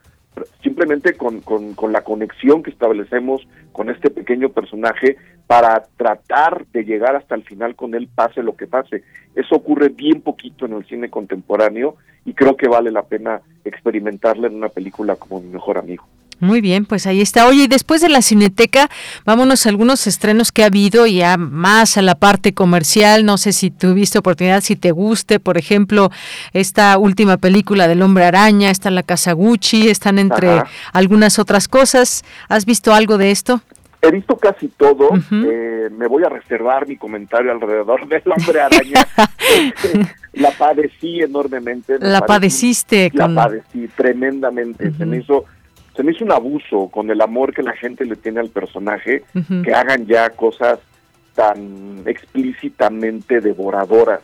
simplemente 0.62 1.14
con, 1.14 1.42
con, 1.42 1.92
la 1.92 2.04
conexión 2.04 2.62
que 2.62 2.70
establecemos 2.70 3.48
con 3.72 3.90
este 3.90 4.12
pequeño 4.12 4.50
personaje 4.50 5.18
para 5.48 5.86
tratar 5.98 6.68
de 6.68 6.84
llegar 6.84 7.16
hasta 7.16 7.34
el 7.34 7.44
final 7.44 7.76
con 7.76 7.96
él, 7.96 8.08
pase 8.14 8.44
lo 8.44 8.56
que 8.56 8.68
pase. 8.68 9.04
Eso 9.34 9.56
ocurre 9.56 9.90
bien 9.90 10.22
poquito 10.22 10.68
en 10.68 10.74
el 10.74 10.86
cine 10.86 11.10
contemporáneo 11.10 11.96
y 12.26 12.36
creo 12.36 12.56
que 12.56 12.68
vale 12.68 12.92
la 12.92 13.04
pena 13.04 13.42
experimentarlo 13.66 14.46
en 14.46 14.56
una 14.56 14.70
película 14.70 15.16
como 15.16 15.42
Mi 15.42 15.50
Mejor 15.50 15.80
Amigo. 15.80 16.06
Muy 16.40 16.62
bien, 16.62 16.86
pues 16.86 17.06
ahí 17.06 17.20
está. 17.20 17.48
Oye, 17.48 17.64
y 17.64 17.68
después 17.68 18.02
de 18.02 18.08
la 18.08 18.22
Cineteca, 18.22 18.90
vámonos 19.26 19.66
a 19.66 19.70
algunos 19.70 20.08
estrenos 20.08 20.52
que 20.54 20.64
ha 20.64 20.68
habido, 20.68 21.06
ya 21.06 21.36
más 21.36 21.98
a 21.98 22.02
la 22.02 22.16
parte 22.16 22.54
comercial. 22.54 23.26
No 23.26 23.38
sé 23.38 23.52
si 23.52 23.72
tuviste 23.72 24.20
oportunidad, 24.20 24.62
si 24.62 24.78
te 24.78 24.92
guste, 24.92 25.40
por 25.40 25.58
ejemplo, 25.58 26.12
esta 26.54 26.98
última 26.98 27.38
película 27.38 27.88
del 27.90 28.02
Hombre 28.02 28.26
Araña, 28.26 28.70
está 28.70 28.90
La 28.90 29.04
Casa 29.04 29.34
Gucci, 29.34 29.90
están 29.90 30.18
entre 30.18 30.64
algunas 30.94 31.40
otras 31.40 31.68
cosas. 31.68 32.24
¿Has 32.48 32.66
visto 32.66 32.94
algo 32.94 33.18
de 33.18 33.32
esto? 33.32 33.62
He 34.02 34.12
visto 34.12 34.38
casi 34.38 34.70
todo. 34.70 35.10
Eh, 35.32 35.90
me 35.92 36.08
voy 36.08 36.24
a 36.24 36.30
reservar 36.30 36.88
mi 36.88 36.96
comentario 36.96 37.52
alrededor 37.52 38.08
del 38.08 38.24
Hombre 38.38 38.62
Araña. 38.62 39.06
la 40.34 40.52
padecí 40.52 41.20
enormemente. 41.20 41.98
La 42.00 42.22
padeciste. 42.22 43.12
La 43.14 43.28
padecí 43.28 43.90
tremendamente. 43.90 44.94
Se 44.94 45.06
me 45.06 45.18
hizo 45.18 45.46
se 46.00 46.04
me 46.06 46.14
hizo 46.14 46.24
un 46.24 46.32
abuso 46.32 46.88
con 46.88 47.12
el 47.12 47.20
amor 47.20 47.54
que 47.54 47.62
la 47.62 47.74
gente 47.74 48.06
le 48.06 48.16
tiene 48.16 48.40
al 48.40 48.48
personaje, 48.48 49.26
que 49.66 49.74
hagan 49.74 50.06
ya 50.06 50.30
cosas 50.30 50.80
tan 51.36 52.04
explícitamente 52.06 53.42
devoradoras 53.42 54.22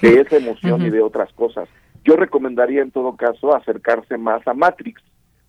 de 0.00 0.14
esa 0.20 0.38
emoción 0.38 0.82
y 0.82 0.90
de 0.90 1.00
otras 1.00 1.32
cosas. 1.34 1.68
Yo 2.02 2.16
recomendaría 2.16 2.82
en 2.82 2.90
todo 2.90 3.14
caso 3.14 3.54
acercarse 3.54 4.18
más 4.18 4.44
a 4.48 4.52
Matrix, 4.52 5.00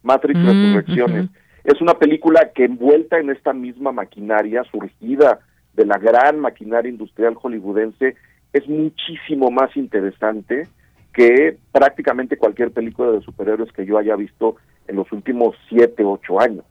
Matrix 0.03 0.39
Mm, 0.39 0.45
Resurrecciones. 0.45 1.29
Es 1.63 1.81
una 1.81 1.95
película 1.95 2.51
que 2.53 2.65
envuelta 2.65 3.17
en 3.17 3.31
esta 3.31 3.51
misma 3.51 3.91
maquinaria 3.91 4.63
surgida 4.65 5.39
de 5.73 5.87
la 5.87 5.97
gran 5.97 6.39
maquinaria 6.39 6.91
industrial 6.91 7.33
hollywoodense 7.33 8.15
es 8.53 8.67
muchísimo 8.67 9.49
más 9.49 9.75
interesante 9.75 10.67
que 11.13 11.57
prácticamente 11.71 12.37
cualquier 12.37 12.69
película 12.69 13.11
de 13.11 13.21
superhéroes 13.21 13.71
que 13.71 13.87
yo 13.87 13.97
haya 13.97 14.15
visto 14.15 14.57
en 14.87 14.95
los 14.95 15.11
últimos 15.11 15.55
siete, 15.69 16.03
ocho 16.03 16.39
años. 16.39 16.65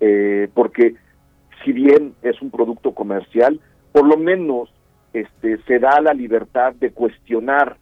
Eh, 0.00 0.48
porque 0.54 0.94
si 1.64 1.72
bien 1.72 2.14
es 2.22 2.40
un 2.42 2.50
producto 2.50 2.92
comercial, 2.92 3.60
por 3.92 4.06
lo 4.06 4.16
menos 4.16 4.72
este, 5.12 5.58
se 5.66 5.78
da 5.78 6.00
la 6.00 6.12
libertad 6.12 6.74
de 6.74 6.90
cuestionar 6.90 7.78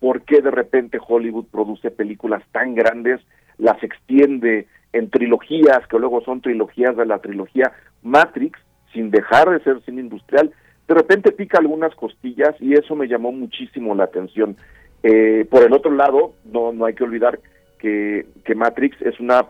por 0.00 0.22
qué 0.22 0.40
de 0.40 0.50
repente 0.50 0.98
Hollywood 1.06 1.46
produce 1.50 1.90
películas 1.90 2.42
tan 2.52 2.74
grandes, 2.74 3.20
las 3.58 3.82
extiende 3.82 4.66
en 4.92 5.10
trilogías, 5.10 5.86
que 5.88 5.98
luego 5.98 6.22
son 6.22 6.40
trilogías 6.40 6.96
de 6.96 7.06
la 7.06 7.18
trilogía 7.18 7.72
Matrix, 8.02 8.58
sin 8.92 9.10
dejar 9.10 9.50
de 9.50 9.62
ser 9.62 9.80
cine 9.82 10.00
industrial, 10.00 10.52
de 10.88 10.94
repente 10.94 11.30
pica 11.30 11.58
algunas 11.58 11.94
costillas 11.94 12.56
y 12.58 12.72
eso 12.72 12.96
me 12.96 13.06
llamó 13.06 13.30
muchísimo 13.30 13.94
la 13.94 14.04
atención. 14.04 14.56
Eh, 15.02 15.46
por 15.48 15.62
el 15.62 15.72
otro 15.72 15.92
lado, 15.92 16.34
no, 16.44 16.72
no 16.72 16.84
hay 16.84 16.94
que 16.94 17.04
olvidar 17.04 17.38
que, 17.80 18.54
Matrix 18.54 19.00
es 19.02 19.18
una 19.20 19.46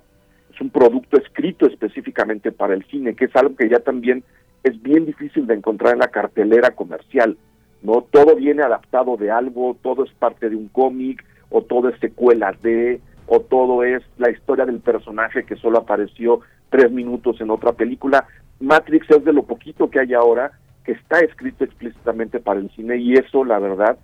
es 0.53 0.61
un 0.61 0.71
producto 0.71 1.17
escrito 1.17 1.67
específicamente 1.67 2.53
para 2.53 2.75
el 2.75 2.85
cine, 2.85 3.15
que 3.15 3.27
es 3.27 3.37
algo 3.37 3.57
que 3.57 3.69
ya 3.69 3.81
también 3.81 4.25
es 4.63 4.81
bien 4.83 5.07
difícil 5.07 5.47
de 5.47 5.55
encontrar 5.55 5.95
en 5.95 6.01
la 6.01 6.09
cartelera 6.09 6.71
comercial. 6.71 7.37
No 7.83 8.03
todo 8.11 8.37
viene 8.37 8.63
adaptado 8.63 9.17
de 9.17 9.31
algo, 9.31 9.77
todo 9.83 10.05
es 10.05 10.11
parte 10.13 10.51
de 10.51 10.57
un 10.57 10.69
cómic 10.69 11.25
o 11.51 11.63
todo 11.63 11.89
es 11.89 11.99
secuela 12.01 12.55
de 12.63 13.01
o 13.27 13.41
todo 13.41 13.85
es 13.85 14.03
la 14.19 14.31
historia 14.31 14.67
del 14.67 14.81
personaje 14.81 15.45
que 15.45 15.57
solo 15.57 15.79
apareció 15.79 16.41
tres 16.69 16.91
minutos 16.91 17.41
en 17.41 17.51
otra 17.51 17.73
película. 17.73 18.27
Matrix 18.59 19.09
es 19.11 19.25
de 19.25 19.33
lo 19.33 19.45
poquito 19.45 19.89
que 19.89 20.01
hay 20.01 20.13
ahora 20.15 20.53
que 20.85 20.93
está 20.93 21.21
escrito 21.21 21.65
explícitamente 21.65 22.41
para 22.41 22.61
el 22.61 22.71
cine 22.71 22.97
y 22.97 23.15
eso, 23.15 23.45
la 23.45 23.59
verdad, 23.59 23.99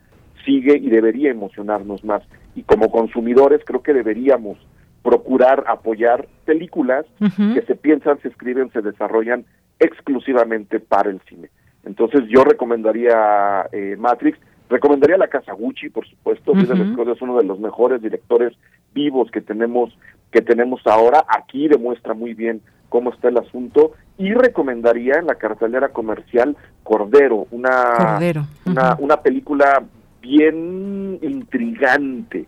sigue 0.47 0.79
y 0.79 0.89
debería 0.89 1.31
emocionarnos 1.31 2.03
más. 2.05 2.23
Y 2.55 2.63
como 2.63 2.91
consumidores 2.91 3.61
creo 3.67 3.83
que 3.83 3.93
deberíamos 3.93 4.57
procurar 5.03 5.65
apoyar 5.69 6.27
películas 6.47 7.05
que 7.55 7.63
se 7.63 7.77
piensan, 7.77 8.19
se 8.23 8.29
escriben, 8.29 8.73
se 8.73 8.81
desarrollan 8.81 9.45
exclusivamente 9.79 10.81
para 10.81 11.11
el 11.11 11.21
cine. 11.29 11.51
Entonces 11.85 12.23
yo 12.29 12.43
recomendaría 12.43 13.69
eh, 13.73 13.97
Matrix, 13.99 14.39
recomendaría 14.69 15.17
La 15.17 15.29
Casa 15.29 15.53
Gucci, 15.53 15.91
por 15.91 16.07
supuesto, 16.09 16.53
Ujú. 16.53 16.93
Scott 16.93 17.09
es 17.09 17.23
uno 17.23 17.37
de 17.39 17.45
los 17.45 17.61
mejores 17.61 18.03
directores 18.03 18.53
vivos 18.95 19.31
que 19.31 19.41
tenemos 19.41 19.97
que 20.33 20.43
tenemos 20.43 20.81
ahora. 20.87 21.25
Aquí 21.29 21.69
demuestra 21.69 22.15
muy 22.15 22.35
bien 22.35 22.61
cómo 22.89 23.13
está 23.13 23.29
el 23.29 23.39
asunto 23.39 23.93
y 24.19 24.33
recomendaría 24.33 25.15
en 25.19 25.27
la 25.27 25.37
cartelera 25.37 25.91
comercial 25.91 26.57
Cordero, 26.83 27.47
una 27.51 27.93
Cordero. 27.97 28.47
una, 28.65 28.97
una 28.99 29.17
película 29.19 29.85
bien 30.27 31.19
intrigante. 31.23 32.47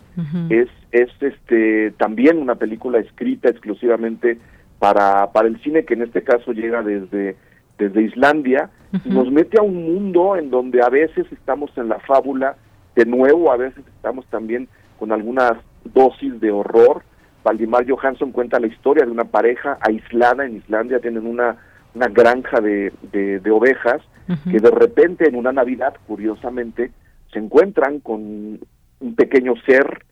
Es 0.51 0.69
es 0.91 1.11
este 1.21 1.93
también 1.93 2.39
una 2.39 2.55
película 2.55 2.99
escrita 2.99 3.49
exclusivamente 3.51 4.39
para 4.79 5.33
para 5.33 5.49
el 5.49 5.61
cine 5.63 5.85
que 5.85 5.95
en 5.95 6.03
este 6.03 6.23
caso 6.23 6.53
llega 6.53 6.83
desde 6.83 7.37
desde 7.79 8.03
Islandia 8.03 8.71
y 9.05 9.11
nos 9.11 9.31
mete 9.31 9.59
a 9.59 9.63
un 9.63 9.77
mundo 9.93 10.37
en 10.37 10.51
donde 10.51 10.83
a 10.83 10.89
veces 10.89 11.27
estamos 11.31 11.71
en 11.77 11.89
la 11.89 12.01
fábula 12.01 12.57
de 12.97 13.05
nuevo, 13.05 13.53
a 13.53 13.57
veces 13.57 13.85
estamos 13.97 14.27
también 14.27 14.69
con 14.99 15.13
algunas 15.13 15.53
dosis 15.85 16.41
de 16.41 16.51
horror. 16.51 17.03
Valdimar 17.45 17.89
Johansson 17.89 18.33
cuenta 18.33 18.59
la 18.59 18.67
historia 18.67 19.05
de 19.05 19.13
una 19.13 19.25
pareja 19.25 19.79
aislada 19.81 20.45
en 20.45 20.57
Islandia, 20.57 21.01
tienen 21.01 21.27
una, 21.27 21.57
una 21.95 22.09
granja 22.09 22.61
de, 22.61 22.93
de, 23.13 23.39
de 23.39 23.51
ovejas 23.51 24.03
que 24.51 24.59
de 24.59 24.71
repente 24.71 25.27
en 25.27 25.37
una 25.37 25.53
Navidad, 25.53 25.95
curiosamente, 26.07 26.91
se 27.33 27.39
encuentran 27.39 28.01
con 28.01 28.59
un 29.01 29.15
pequeño 29.15 29.55
ser 29.67 30.05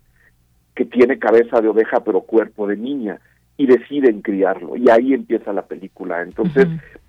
que 0.75 0.85
tiene 0.85 1.19
cabeza 1.19 1.61
de 1.61 1.69
oveja 1.69 2.01
pero 2.05 2.21
cuerpo 2.21 2.67
de 2.67 2.77
niña 2.77 3.21
y 3.57 3.67
deciden 3.67 4.21
criarlo 4.21 4.77
y 4.77 4.91
ahí 4.91 5.15
empieza 5.15 5.53
la 5.53 5.63
película. 5.63 6.23
Entonces, 6.23 6.67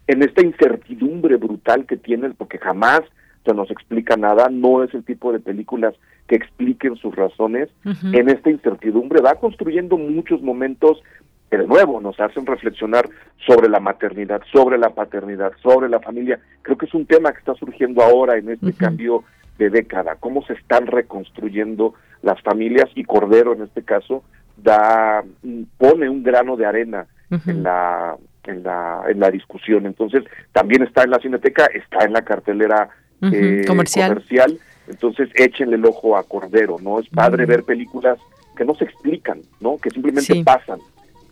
en 0.08 0.24
esta 0.24 0.44
incertidumbre 0.44 1.36
brutal 1.36 1.86
que 1.86 1.98
tienen, 1.98 2.34
porque 2.34 2.58
jamás 2.58 3.02
se 3.46 3.54
nos 3.54 3.70
explica 3.70 4.16
nada, 4.16 4.48
no 4.50 4.84
es 4.84 4.94
el 4.94 5.04
tipo 5.04 5.32
de 5.32 5.40
películas 5.40 5.94
que 6.28 6.36
expliquen 6.36 6.96
sus 6.96 7.16
razones, 7.16 7.70
en 7.86 8.30
esta 8.30 8.50
incertidumbre 8.50 9.22
va 9.22 9.36
construyendo 9.36 9.98
muchos 9.98 10.42
momentos 10.42 11.02
que 11.50 11.58
de 11.58 11.68
nuevo 11.68 12.02
nos 12.02 12.20
hacen 12.20 12.46
reflexionar 12.46 13.10
sobre 13.46 13.70
la 13.70 13.80
maternidad, 13.80 14.42
sobre 14.52 14.78
la 14.78 14.90
paternidad, 14.90 15.54
sobre 15.64 15.88
la 15.88 16.00
familia. 16.02 16.40
Creo 16.62 16.78
que 16.78 16.86
es 16.86 16.94
un 16.94 17.06
tema 17.06 17.32
que 17.32 17.40
está 17.40 17.54
surgiendo 17.56 18.04
ahora 18.04 18.38
en 18.38 18.50
este 18.50 18.74
cambio 18.74 19.24
de 19.58 19.70
década, 19.70 20.16
cómo 20.20 20.44
se 20.46 20.54
están 20.54 20.88
reconstruyendo 20.88 21.94
las 22.22 22.42
familias 22.42 22.90
y 22.96 23.04
Cordero 23.04 23.54
en 23.54 23.64
este 23.64 23.84
caso 23.84 24.24
da 24.58 25.24
mm, 25.44 25.64
pone 25.78 26.10
un 26.10 26.24
grano 26.24 26.56
de 26.58 26.66
arena 26.66 27.06
en 27.46 27.64
la 27.64 28.16
en 28.44 28.64
la 28.64 29.04
en 29.10 29.20
la 29.20 29.30
discusión. 29.30 29.86
Entonces, 29.86 30.24
también 30.54 30.84
está 30.84 31.04
en 31.04 31.12
la 31.12 31.20
Cineteca, 31.20 31.66
está 31.68 32.06
en 32.06 32.14
la 32.14 32.22
cartelera 32.24 32.90
eh, 33.22 33.64
comercial. 33.68 34.10
comercial. 34.10 34.58
Entonces, 34.88 35.30
échenle 35.36 35.76
el 35.76 35.86
ojo 35.86 36.16
a 36.18 36.24
Cordero, 36.24 36.78
¿no? 36.82 37.00
Es 37.00 37.10
padre 37.10 37.46
ver 37.46 37.64
películas 37.64 38.18
que 38.56 38.64
no 38.64 38.74
se 38.76 38.86
explican, 38.86 39.42
¿no? 39.60 39.78
Que 39.78 39.90
simplemente 39.90 40.34
Sí. 40.34 40.44
pasan, 40.44 40.80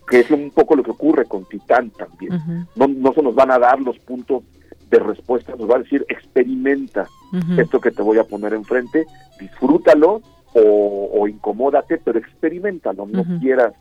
que 0.08 0.20
es 0.20 0.30
un 0.30 0.50
poco 0.50 0.76
lo 0.76 0.82
que 0.82 0.90
ocurre 0.90 1.24
con 1.24 1.46
Titán 1.46 1.90
también. 1.90 2.66
no, 2.76 2.86
no 2.86 3.12
se 3.14 3.22
nos 3.22 3.34
van 3.34 3.50
a 3.50 3.58
dar 3.58 3.80
los 3.80 3.98
puntos 4.00 4.42
de 4.90 4.98
respuesta, 5.00 5.54
nos 5.58 5.68
va 5.68 5.76
a 5.76 5.80
decir, 5.80 6.04
experimenta 6.08 7.06
Esto 7.56 7.80
que 7.80 7.90
te 7.90 8.02
voy 8.02 8.18
a 8.18 8.24
poner 8.24 8.54
enfrente, 8.54 9.06
disfrútalo 9.40 10.22
o, 10.54 11.10
o 11.12 11.28
incomódate, 11.28 11.98
pero 11.98 12.18
experimentalo, 12.18 13.06
no 13.06 13.24
quieras 13.40 13.74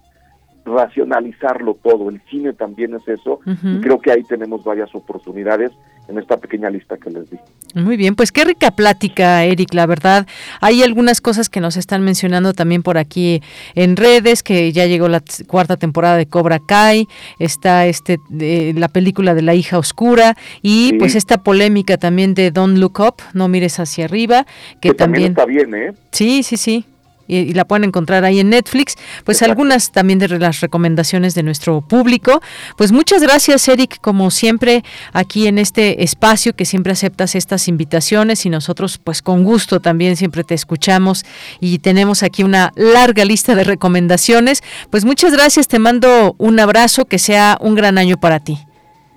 racionalizarlo 0.65 1.77
todo, 1.83 2.09
el 2.09 2.21
cine 2.29 2.53
también 2.53 2.95
es 2.95 3.07
eso, 3.07 3.39
y 3.45 3.79
creo 3.81 3.99
que 3.99 4.11
ahí 4.11 4.23
tenemos 4.23 4.63
varias 4.63 4.93
oportunidades 4.95 5.71
en 6.07 6.17
esta 6.19 6.37
pequeña 6.37 6.69
lista 6.69 6.97
que 6.97 7.09
les 7.09 7.29
di. 7.29 7.37
Muy 7.73 7.97
bien, 7.97 8.15
pues 8.15 8.31
qué 8.31 8.43
rica 8.45 8.71
plática, 8.71 9.43
Eric, 9.43 9.73
la 9.73 9.85
verdad. 9.85 10.27
Hay 10.61 10.83
algunas 10.83 11.19
cosas 11.19 11.49
que 11.49 11.59
nos 11.59 11.77
están 11.77 12.03
mencionando 12.03 12.53
también 12.53 12.83
por 12.83 12.97
aquí 12.97 13.41
en 13.73 13.95
redes, 13.95 14.43
que 14.43 14.71
ya 14.71 14.85
llegó 14.85 15.07
la 15.07 15.21
cuarta 15.47 15.75
temporada 15.77 16.15
de 16.17 16.25
Cobra 16.27 16.59
Kai, 16.59 17.07
está 17.39 17.85
este 17.87 18.17
eh, 18.39 18.73
la 18.75 18.87
película 18.87 19.33
de 19.33 19.41
la 19.41 19.55
hija 19.55 19.77
oscura 19.77 20.35
y 20.61 20.89
Sí. 20.89 20.93
pues 20.99 21.15
esta 21.15 21.37
polémica 21.43 21.97
también 21.97 22.33
de 22.33 22.51
Don't 22.51 22.77
Look 22.77 22.99
Up, 22.99 23.15
no 23.33 23.47
mires 23.47 23.79
hacia 23.79 24.05
arriba, 24.05 24.45
que, 24.81 24.89
Que 24.89 24.93
también 24.95 25.33
también 25.33 25.63
está 25.63 25.69
bien, 25.69 25.95
¿eh? 25.95 25.97
Sí, 26.11 26.43
sí, 26.43 26.57
sí. 26.57 26.85
Y, 27.27 27.37
y 27.37 27.53
la 27.53 27.65
pueden 27.65 27.85
encontrar 27.85 28.25
ahí 28.25 28.39
en 28.39 28.49
Netflix. 28.49 28.95
Pues 29.23 29.41
algunas 29.41 29.91
también 29.91 30.19
de 30.19 30.27
las 30.27 30.61
recomendaciones 30.61 31.35
de 31.35 31.43
nuestro 31.43 31.81
público. 31.81 32.41
Pues 32.77 32.91
muchas 32.91 33.21
gracias, 33.21 33.67
Eric, 33.67 33.99
como 34.01 34.31
siempre, 34.31 34.83
aquí 35.13 35.47
en 35.47 35.57
este 35.57 36.03
espacio 36.03 36.53
que 36.53 36.65
siempre 36.65 36.93
aceptas 36.93 37.35
estas 37.35 37.67
invitaciones 37.67 38.45
y 38.45 38.49
nosotros, 38.49 38.97
pues 38.97 39.21
con 39.21 39.43
gusto 39.43 39.79
también 39.79 40.15
siempre 40.15 40.43
te 40.43 40.53
escuchamos 40.53 41.25
y 41.59 41.79
tenemos 41.79 42.23
aquí 42.23 42.43
una 42.43 42.71
larga 42.75 43.25
lista 43.25 43.55
de 43.55 43.63
recomendaciones. 43.63 44.63
Pues 44.89 45.05
muchas 45.05 45.33
gracias, 45.33 45.67
te 45.67 45.79
mando 45.79 46.35
un 46.37 46.59
abrazo, 46.59 47.05
que 47.05 47.19
sea 47.19 47.57
un 47.61 47.75
gran 47.75 47.97
año 47.97 48.17
para 48.17 48.39
ti. 48.39 48.57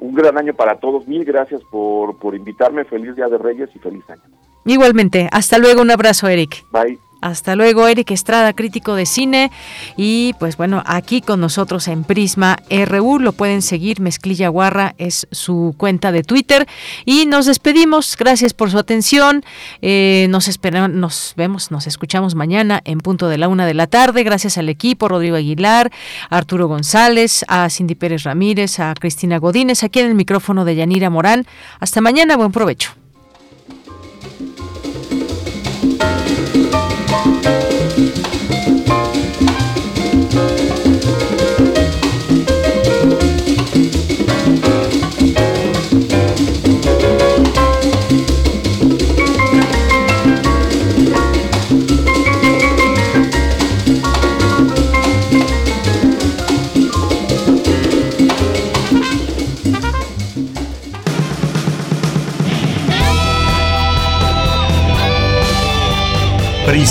Un 0.00 0.14
gran 0.14 0.38
año 0.38 0.54
para 0.54 0.78
todos, 0.78 1.08
mil 1.08 1.24
gracias 1.24 1.60
por, 1.70 2.18
por 2.18 2.34
invitarme, 2.34 2.84
feliz 2.84 3.16
Día 3.16 3.26
de 3.26 3.38
Reyes 3.38 3.68
y 3.74 3.78
feliz 3.78 4.04
año. 4.08 4.22
Igualmente, 4.64 5.28
hasta 5.32 5.58
luego, 5.58 5.82
un 5.82 5.90
abrazo, 5.90 6.28
Eric. 6.28 6.64
Bye. 6.70 7.07
Hasta 7.20 7.56
luego, 7.56 7.88
Eric 7.88 8.12
Estrada, 8.12 8.52
crítico 8.52 8.94
de 8.94 9.04
cine. 9.04 9.50
Y 9.96 10.34
pues 10.38 10.56
bueno, 10.56 10.82
aquí 10.86 11.20
con 11.20 11.40
nosotros 11.40 11.88
en 11.88 12.04
Prisma 12.04 12.58
RU 12.70 13.18
lo 13.18 13.32
pueden 13.32 13.62
seguir. 13.62 14.00
Mezclilla 14.00 14.48
Guarra 14.48 14.94
es 14.98 15.26
su 15.32 15.74
cuenta 15.76 16.12
de 16.12 16.22
Twitter. 16.22 16.68
Y 17.04 17.26
nos 17.26 17.46
despedimos. 17.46 18.16
Gracias 18.16 18.54
por 18.54 18.70
su 18.70 18.78
atención. 18.78 19.44
Eh, 19.82 20.26
nos, 20.30 20.46
esperamos, 20.46 20.90
nos 20.90 21.34
vemos, 21.36 21.70
nos 21.70 21.86
escuchamos 21.88 22.36
mañana 22.36 22.80
en 22.84 22.98
punto 22.98 23.28
de 23.28 23.38
la 23.38 23.48
una 23.48 23.66
de 23.66 23.74
la 23.74 23.88
tarde. 23.88 24.22
Gracias 24.22 24.56
al 24.56 24.68
equipo, 24.68 25.08
Rodrigo 25.08 25.36
Aguilar, 25.36 25.90
Arturo 26.30 26.68
González, 26.68 27.44
a 27.48 27.68
Cindy 27.68 27.96
Pérez 27.96 28.22
Ramírez, 28.22 28.78
a 28.78 28.94
Cristina 28.94 29.38
Godínez, 29.38 29.82
aquí 29.82 29.98
en 29.98 30.06
el 30.06 30.14
micrófono 30.14 30.64
de 30.64 30.76
Yanira 30.76 31.10
Morán. 31.10 31.46
Hasta 31.80 32.00
mañana, 32.00 32.36
buen 32.36 32.52
provecho. 32.52 33.07